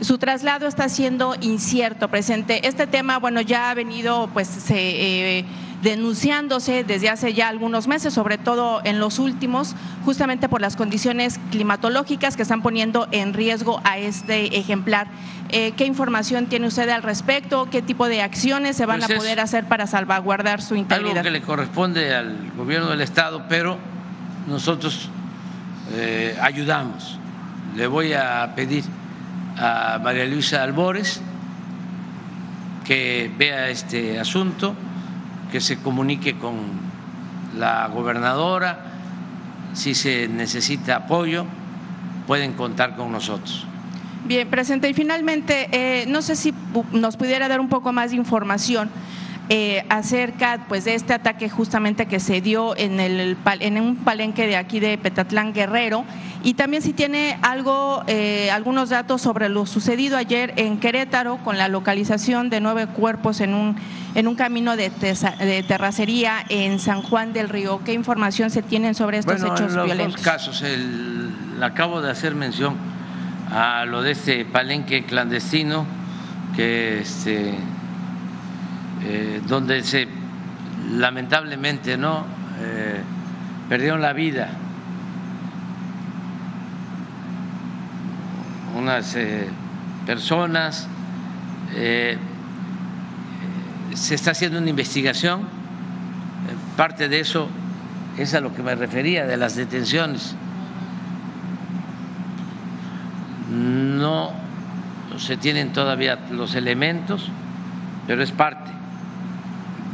su 0.00 0.18
traslado 0.18 0.66
está 0.66 0.88
siendo 0.88 1.36
incierto, 1.42 2.08
presente. 2.08 2.66
Este 2.66 2.86
tema, 2.86 3.18
bueno, 3.18 3.42
ya 3.42 3.70
ha 3.70 3.74
venido 3.74 4.30
pues 4.32 4.48
se, 4.48 5.38
eh, 5.38 5.44
denunciándose 5.82 6.84
desde 6.84 7.08
hace 7.08 7.34
ya 7.34 7.48
algunos 7.48 7.88
meses, 7.88 8.14
sobre 8.14 8.38
todo 8.38 8.80
en 8.84 9.00
los 9.00 9.18
últimos, 9.18 9.74
justamente 10.04 10.48
por 10.48 10.60
las 10.60 10.76
condiciones 10.76 11.40
climatológicas 11.50 12.36
que 12.36 12.42
están 12.42 12.62
poniendo 12.62 13.08
en 13.10 13.34
riesgo 13.34 13.80
a 13.84 13.98
este 13.98 14.58
ejemplar. 14.58 15.08
Eh, 15.48 15.72
¿Qué 15.76 15.84
información 15.84 16.46
tiene 16.46 16.68
usted 16.68 16.88
al 16.88 17.02
respecto? 17.02 17.68
¿Qué 17.70 17.82
tipo 17.82 18.08
de 18.08 18.22
acciones 18.22 18.76
se 18.76 18.86
van 18.86 19.00
Pues 19.00 19.10
a 19.10 19.14
es 19.14 19.18
poder 19.18 19.40
hacer 19.40 19.64
para 19.64 19.86
salvaguardar 19.86 20.62
su 20.62 20.76
integridad? 20.76 21.18
Algo 21.18 21.22
que 21.24 21.30
le 21.30 21.42
corresponde 21.42 22.14
al 22.14 22.52
gobierno 22.56 22.88
del 22.88 23.00
Estado, 23.00 23.44
pero 23.48 23.76
nosotros 24.46 25.10
eh, 25.92 26.38
ayudamos. 26.40 27.18
Le 27.76 27.86
voy 27.86 28.12
a 28.12 28.52
pedir 28.54 28.84
a 29.58 29.98
María 30.02 30.24
Luisa 30.26 30.62
Albores 30.62 31.20
que 32.84 33.30
vea 33.36 33.68
este 33.68 34.18
asunto, 34.18 34.74
que 35.52 35.60
se 35.60 35.76
comunique 35.76 36.38
con 36.38 36.56
la 37.56 37.86
gobernadora, 37.88 38.78
si 39.74 39.94
se 39.94 40.26
necesita 40.26 40.96
apoyo, 40.96 41.44
pueden 42.26 42.54
contar 42.54 42.96
con 42.96 43.12
nosotros. 43.12 43.66
Bien, 44.24 44.48
presente. 44.48 44.88
Y 44.88 44.94
finalmente, 44.94 45.68
eh, 45.72 46.06
no 46.06 46.22
sé 46.22 46.36
si 46.36 46.54
nos 46.92 47.16
pudiera 47.16 47.48
dar 47.48 47.60
un 47.60 47.68
poco 47.68 47.92
más 47.92 48.12
de 48.12 48.16
información 48.16 48.90
eh, 49.54 49.84
acerca 49.90 50.64
pues, 50.66 50.84
de 50.86 50.94
este 50.94 51.12
ataque 51.12 51.50
justamente 51.50 52.06
que 52.06 52.20
se 52.20 52.40
dio 52.40 52.74
en, 52.76 53.00
el, 53.00 53.36
en 53.60 53.78
un 53.78 53.96
palenque 53.96 54.46
de 54.46 54.56
aquí 54.56 54.80
de 54.80 54.96
Petatlán 54.96 55.52
Guerrero 55.52 56.06
y 56.42 56.54
también 56.54 56.82
si 56.82 56.94
tiene 56.94 57.36
algo, 57.42 58.02
eh, 58.06 58.50
algunos 58.50 58.88
datos 58.88 59.20
sobre 59.20 59.50
lo 59.50 59.66
sucedido 59.66 60.16
ayer 60.16 60.54
en 60.56 60.78
Querétaro 60.80 61.36
con 61.44 61.58
la 61.58 61.68
localización 61.68 62.48
de 62.48 62.60
nueve 62.60 62.86
cuerpos 62.86 63.40
en 63.42 63.54
un, 63.54 63.76
en 64.14 64.26
un 64.26 64.34
camino 64.36 64.74
de, 64.74 64.90
tesa- 64.90 65.36
de 65.36 65.62
terracería 65.62 66.44
en 66.48 66.78
San 66.78 67.02
Juan 67.02 67.34
del 67.34 67.50
Río. 67.50 67.80
¿Qué 67.84 67.92
información 67.92 68.48
se 68.50 68.62
tienen 68.62 68.94
sobre 68.94 69.18
estos 69.18 69.38
bueno, 69.40 69.54
hechos 69.54 69.70
en 69.72 69.76
los 69.76 69.84
violentos? 69.84 70.14
dos 70.16 70.24
casos, 70.24 70.62
el, 70.62 71.30
acabo 71.62 72.00
de 72.00 72.10
hacer 72.10 72.34
mención 72.34 72.74
a 73.50 73.84
lo 73.84 74.00
de 74.02 74.12
este 74.12 74.46
palenque 74.46 75.04
clandestino 75.04 75.84
que 76.56 77.00
este, 77.02 77.54
eh, 79.04 79.40
donde 79.46 79.82
se 79.82 80.08
lamentablemente 80.90 81.96
no 81.96 82.42
Eh, 82.62 83.02
perdieron 83.68 84.00
la 84.00 84.12
vida. 84.12 84.50
Unas 88.76 89.16
eh, 89.16 89.48
personas 90.06 90.86
se 93.94 94.14
está 94.14 94.32
haciendo 94.32 94.58
una 94.58 94.68
investigación. 94.70 95.40
Parte 96.76 97.08
de 97.08 97.20
eso 97.20 97.48
es 98.18 98.34
a 98.34 98.40
lo 98.40 98.54
que 98.54 98.62
me 98.62 98.74
refería 98.74 99.26
de 99.26 99.36
las 99.36 99.56
detenciones. 99.56 100.34
No 103.50 104.32
se 105.16 105.36
tienen 105.36 105.72
todavía 105.72 106.18
los 106.30 106.54
elementos, 106.54 107.30
pero 108.06 108.22
es 108.22 108.32
parte 108.32 108.81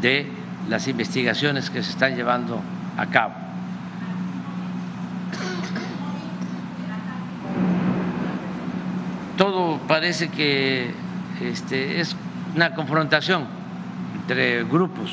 de 0.01 0.27
las 0.69 0.87
investigaciones 0.89 1.71
que 1.71 1.83
se 1.83 1.91
están 1.91 2.15
llevando 2.15 2.61
a 2.97 3.07
cabo. 3.07 3.35
Todo 9.37 9.79
parece 9.87 10.29
que 10.29 10.93
este, 11.41 12.01
es 12.01 12.17
una 12.57 12.75
confrontación 12.75 13.47
entre 14.21 14.65
grupos, 14.65 15.13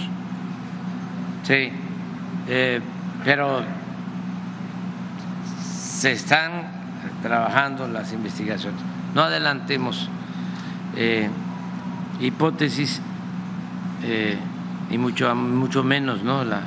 sí, 1.44 1.72
eh, 2.48 2.82
pero 3.24 3.64
se 5.62 6.12
están 6.12 6.52
trabajando 7.22 7.88
las 7.88 8.12
investigaciones. 8.14 8.82
No 9.14 9.22
adelantemos 9.22 10.10
eh, 10.96 11.30
hipótesis 12.20 13.02
eh, 14.04 14.38
y 14.90 14.98
mucho, 14.98 15.34
mucho 15.36 15.84
menos 15.84 16.24
¿no? 16.24 16.44
las 16.44 16.64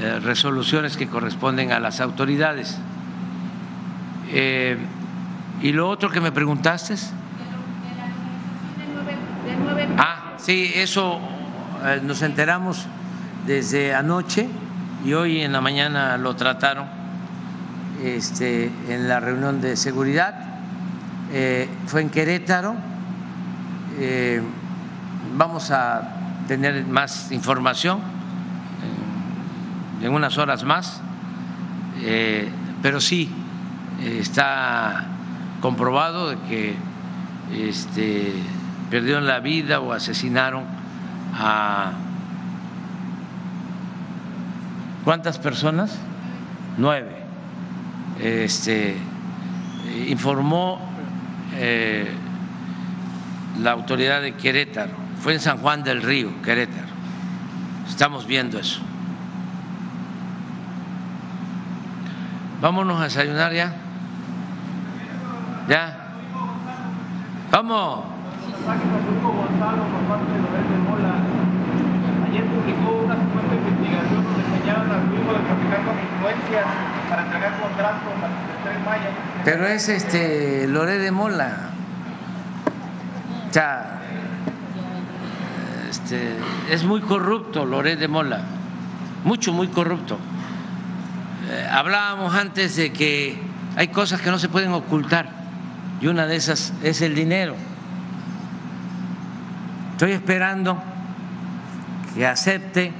eh, 0.00 0.20
resoluciones 0.20 0.96
que 0.96 1.08
corresponden 1.08 1.72
a 1.72 1.80
las 1.80 2.00
autoridades. 2.00 2.76
Eh, 4.28 4.76
y 5.62 5.72
lo 5.72 5.88
otro 5.88 6.10
que 6.10 6.20
me 6.20 6.32
preguntaste. 6.32 6.96
Ah, 9.96 10.34
sí, 10.36 10.70
eso 10.74 11.18
eh, 11.84 12.00
nos 12.02 12.20
enteramos 12.20 12.86
desde 13.46 13.94
anoche 13.94 14.48
y 15.04 15.14
hoy 15.14 15.40
en 15.40 15.52
la 15.52 15.60
mañana 15.62 16.18
lo 16.18 16.36
trataron 16.36 16.86
este, 18.02 18.70
en 18.88 19.08
la 19.08 19.20
reunión 19.20 19.60
de 19.62 19.76
seguridad, 19.76 20.34
fue 21.86 22.02
en 22.02 22.10
Querétaro. 22.10 22.74
Vamos 25.36 25.70
a 25.70 26.15
tener 26.46 26.84
más 26.86 27.32
información 27.32 28.00
en, 30.02 30.12
unas 30.12 30.38
horas 30.38 30.64
más, 30.64 31.00
eh, 32.02 32.48
pero 32.82 33.00
sí 33.00 33.30
está 34.04 35.06
comprobado 35.60 36.30
de 36.30 36.36
que 36.48 36.76
este, 37.52 38.32
perdieron 38.90 39.26
la 39.26 39.40
vida 39.40 39.80
o 39.80 39.92
asesinaron 39.92 40.64
a 41.34 41.92
¿cuántas 45.04 45.38
personas? 45.38 45.98
Nueve. 46.78 47.24
Este, 48.20 48.96
informó 50.08 50.80
eh, 51.54 52.10
la 53.60 53.72
autoridad 53.72 54.22
de 54.22 54.34
Querétaro, 54.34 54.94
fue 55.20 55.34
en 55.34 55.40
San 55.40 55.58
Juan 55.58 55.82
del 55.82 56.02
Río, 56.02 56.30
Querétaro. 56.42 56.86
Estamos 57.88 58.26
viendo 58.26 58.58
eso. 58.58 58.80
Vámonos 62.60 63.00
a 63.00 63.04
desayunar 63.04 63.52
ya. 63.52 63.72
Ya. 65.68 65.98
Vamos. 67.50 68.04
Pero 79.44 79.66
es 79.66 79.88
este 79.88 80.66
Loré 80.66 80.98
de 80.98 81.10
Mola. 81.12 81.70
O 83.48 83.52
sea, 83.52 83.95
este, 85.96 86.36
es 86.70 86.84
muy 86.84 87.00
corrupto 87.00 87.64
Loré 87.64 87.96
de 87.96 88.06
Mola. 88.06 88.42
Mucho, 89.24 89.52
muy 89.52 89.68
corrupto. 89.68 90.18
Eh, 91.48 91.68
hablábamos 91.70 92.34
antes 92.34 92.76
de 92.76 92.92
que 92.92 93.40
hay 93.76 93.88
cosas 93.88 94.20
que 94.20 94.30
no 94.30 94.38
se 94.38 94.48
pueden 94.48 94.72
ocultar 94.72 95.30
y 96.00 96.06
una 96.06 96.26
de 96.26 96.36
esas 96.36 96.74
es 96.82 97.00
el 97.00 97.14
dinero. 97.14 97.56
Estoy 99.92 100.12
esperando 100.12 100.82
que 102.14 102.26
acepte 102.26 102.92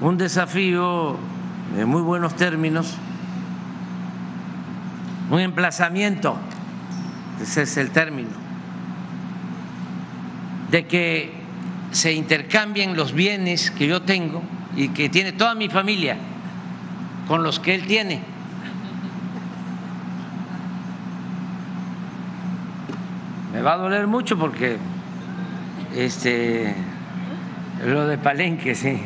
un 0.00 0.16
desafío 0.16 1.16
en 1.76 1.88
muy 1.88 2.02
buenos 2.02 2.36
términos, 2.36 2.94
un 5.30 5.40
emplazamiento, 5.40 6.38
ese 7.42 7.62
es 7.62 7.76
el 7.76 7.90
término, 7.90 8.47
de 10.70 10.86
que 10.86 11.32
se 11.90 12.12
intercambien 12.12 12.96
los 12.96 13.12
bienes 13.12 13.70
que 13.70 13.86
yo 13.86 14.02
tengo 14.02 14.42
y 14.76 14.88
que 14.90 15.08
tiene 15.08 15.32
toda 15.32 15.54
mi 15.54 15.68
familia 15.68 16.16
con 17.26 17.42
los 17.42 17.58
que 17.58 17.74
él 17.74 17.86
tiene. 17.86 18.20
Me 23.52 23.62
va 23.62 23.74
a 23.74 23.76
doler 23.76 24.06
mucho 24.06 24.38
porque 24.38 24.76
este 25.96 26.74
lo 27.84 28.06
de 28.06 28.18
Palenque, 28.18 28.74
sí. 28.74 29.00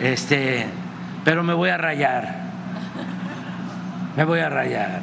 Este, 0.00 0.66
pero 1.24 1.42
me 1.42 1.52
voy 1.52 1.70
a 1.70 1.76
rayar. 1.76 2.46
Me 4.16 4.24
voy 4.24 4.40
a 4.40 4.48
rayar. 4.48 5.00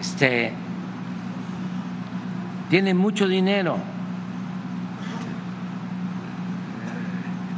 Este 0.00 0.52
tiene 2.74 2.92
mucho 2.92 3.28
dinero. 3.28 3.78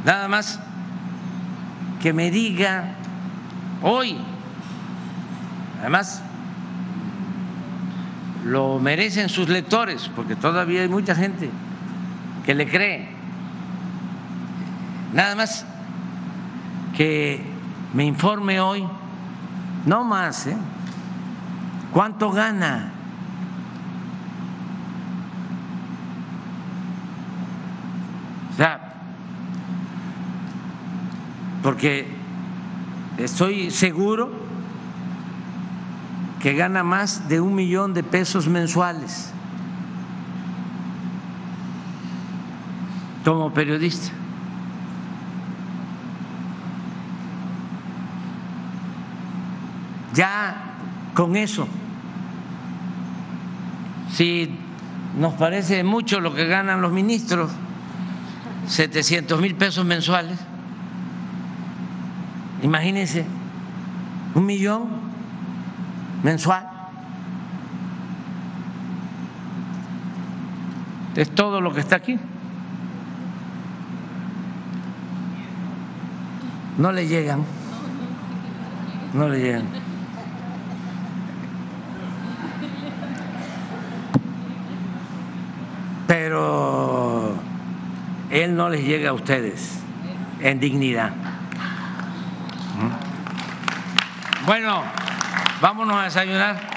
Nada 0.05 0.27
más 0.27 0.59
que 1.99 2.13
me 2.13 2.29
diga 2.29 2.89
hoy, 3.81 4.15
además 5.79 6.21
lo 8.45 8.77
merecen 8.77 9.27
sus 9.27 9.49
lectores, 9.49 10.07
porque 10.15 10.35
todavía 10.35 10.83
hay 10.83 10.87
mucha 10.87 11.15
gente 11.15 11.49
que 12.45 12.53
le 12.53 12.69
cree. 12.69 13.09
Nada 15.15 15.33
más 15.33 15.65
que 16.95 17.41
me 17.91 18.05
informe 18.05 18.59
hoy, 18.59 18.87
no 19.83 20.03
más, 20.03 20.45
¿eh? 20.45 20.57
¿Cuánto 21.91 22.29
gana? 22.29 22.91
Sea, 28.57 28.93
porque 31.63 32.07
estoy 33.17 33.71
seguro 33.71 34.31
que 36.39 36.53
gana 36.53 36.83
más 36.83 37.27
de 37.29 37.41
un 37.41 37.55
millón 37.55 37.93
de 37.93 38.03
pesos 38.03 38.47
mensuales 38.47 39.31
como 43.23 43.51
periodista. 43.53 44.13
Ya 50.13 50.73
con 51.13 51.35
eso, 51.35 51.67
si 54.11 54.49
nos 55.19 55.33
parece 55.33 55.83
mucho 55.83 56.21
lo 56.21 56.33
que 56.33 56.45
ganan 56.47 56.81
los 56.81 56.91
ministros, 56.91 57.51
700 58.67 59.39
mil 59.39 59.55
pesos 59.55 59.85
mensuales, 59.85 60.37
imagínense, 62.61 63.25
un 64.35 64.45
millón 64.45 64.87
mensual. 66.23 66.69
Es 71.15 71.33
todo 71.33 71.61
lo 71.61 71.73
que 71.73 71.79
está 71.79 71.95
aquí. 71.95 72.19
No 76.77 76.91
le 76.91 77.07
llegan. 77.07 77.43
No 79.13 79.27
le 79.27 79.39
llegan. 79.39 79.65
Pero 86.05 86.96
él 88.29 88.55
no 88.55 88.69
les 88.69 88.83
llega 88.83 89.09
a 89.09 89.13
ustedes 89.13 89.79
en 90.39 90.59
dignidad. 90.59 91.11
Bueno, 94.45 94.83
vámonos 95.61 95.95
a 95.97 96.03
desayunar. 96.03 96.76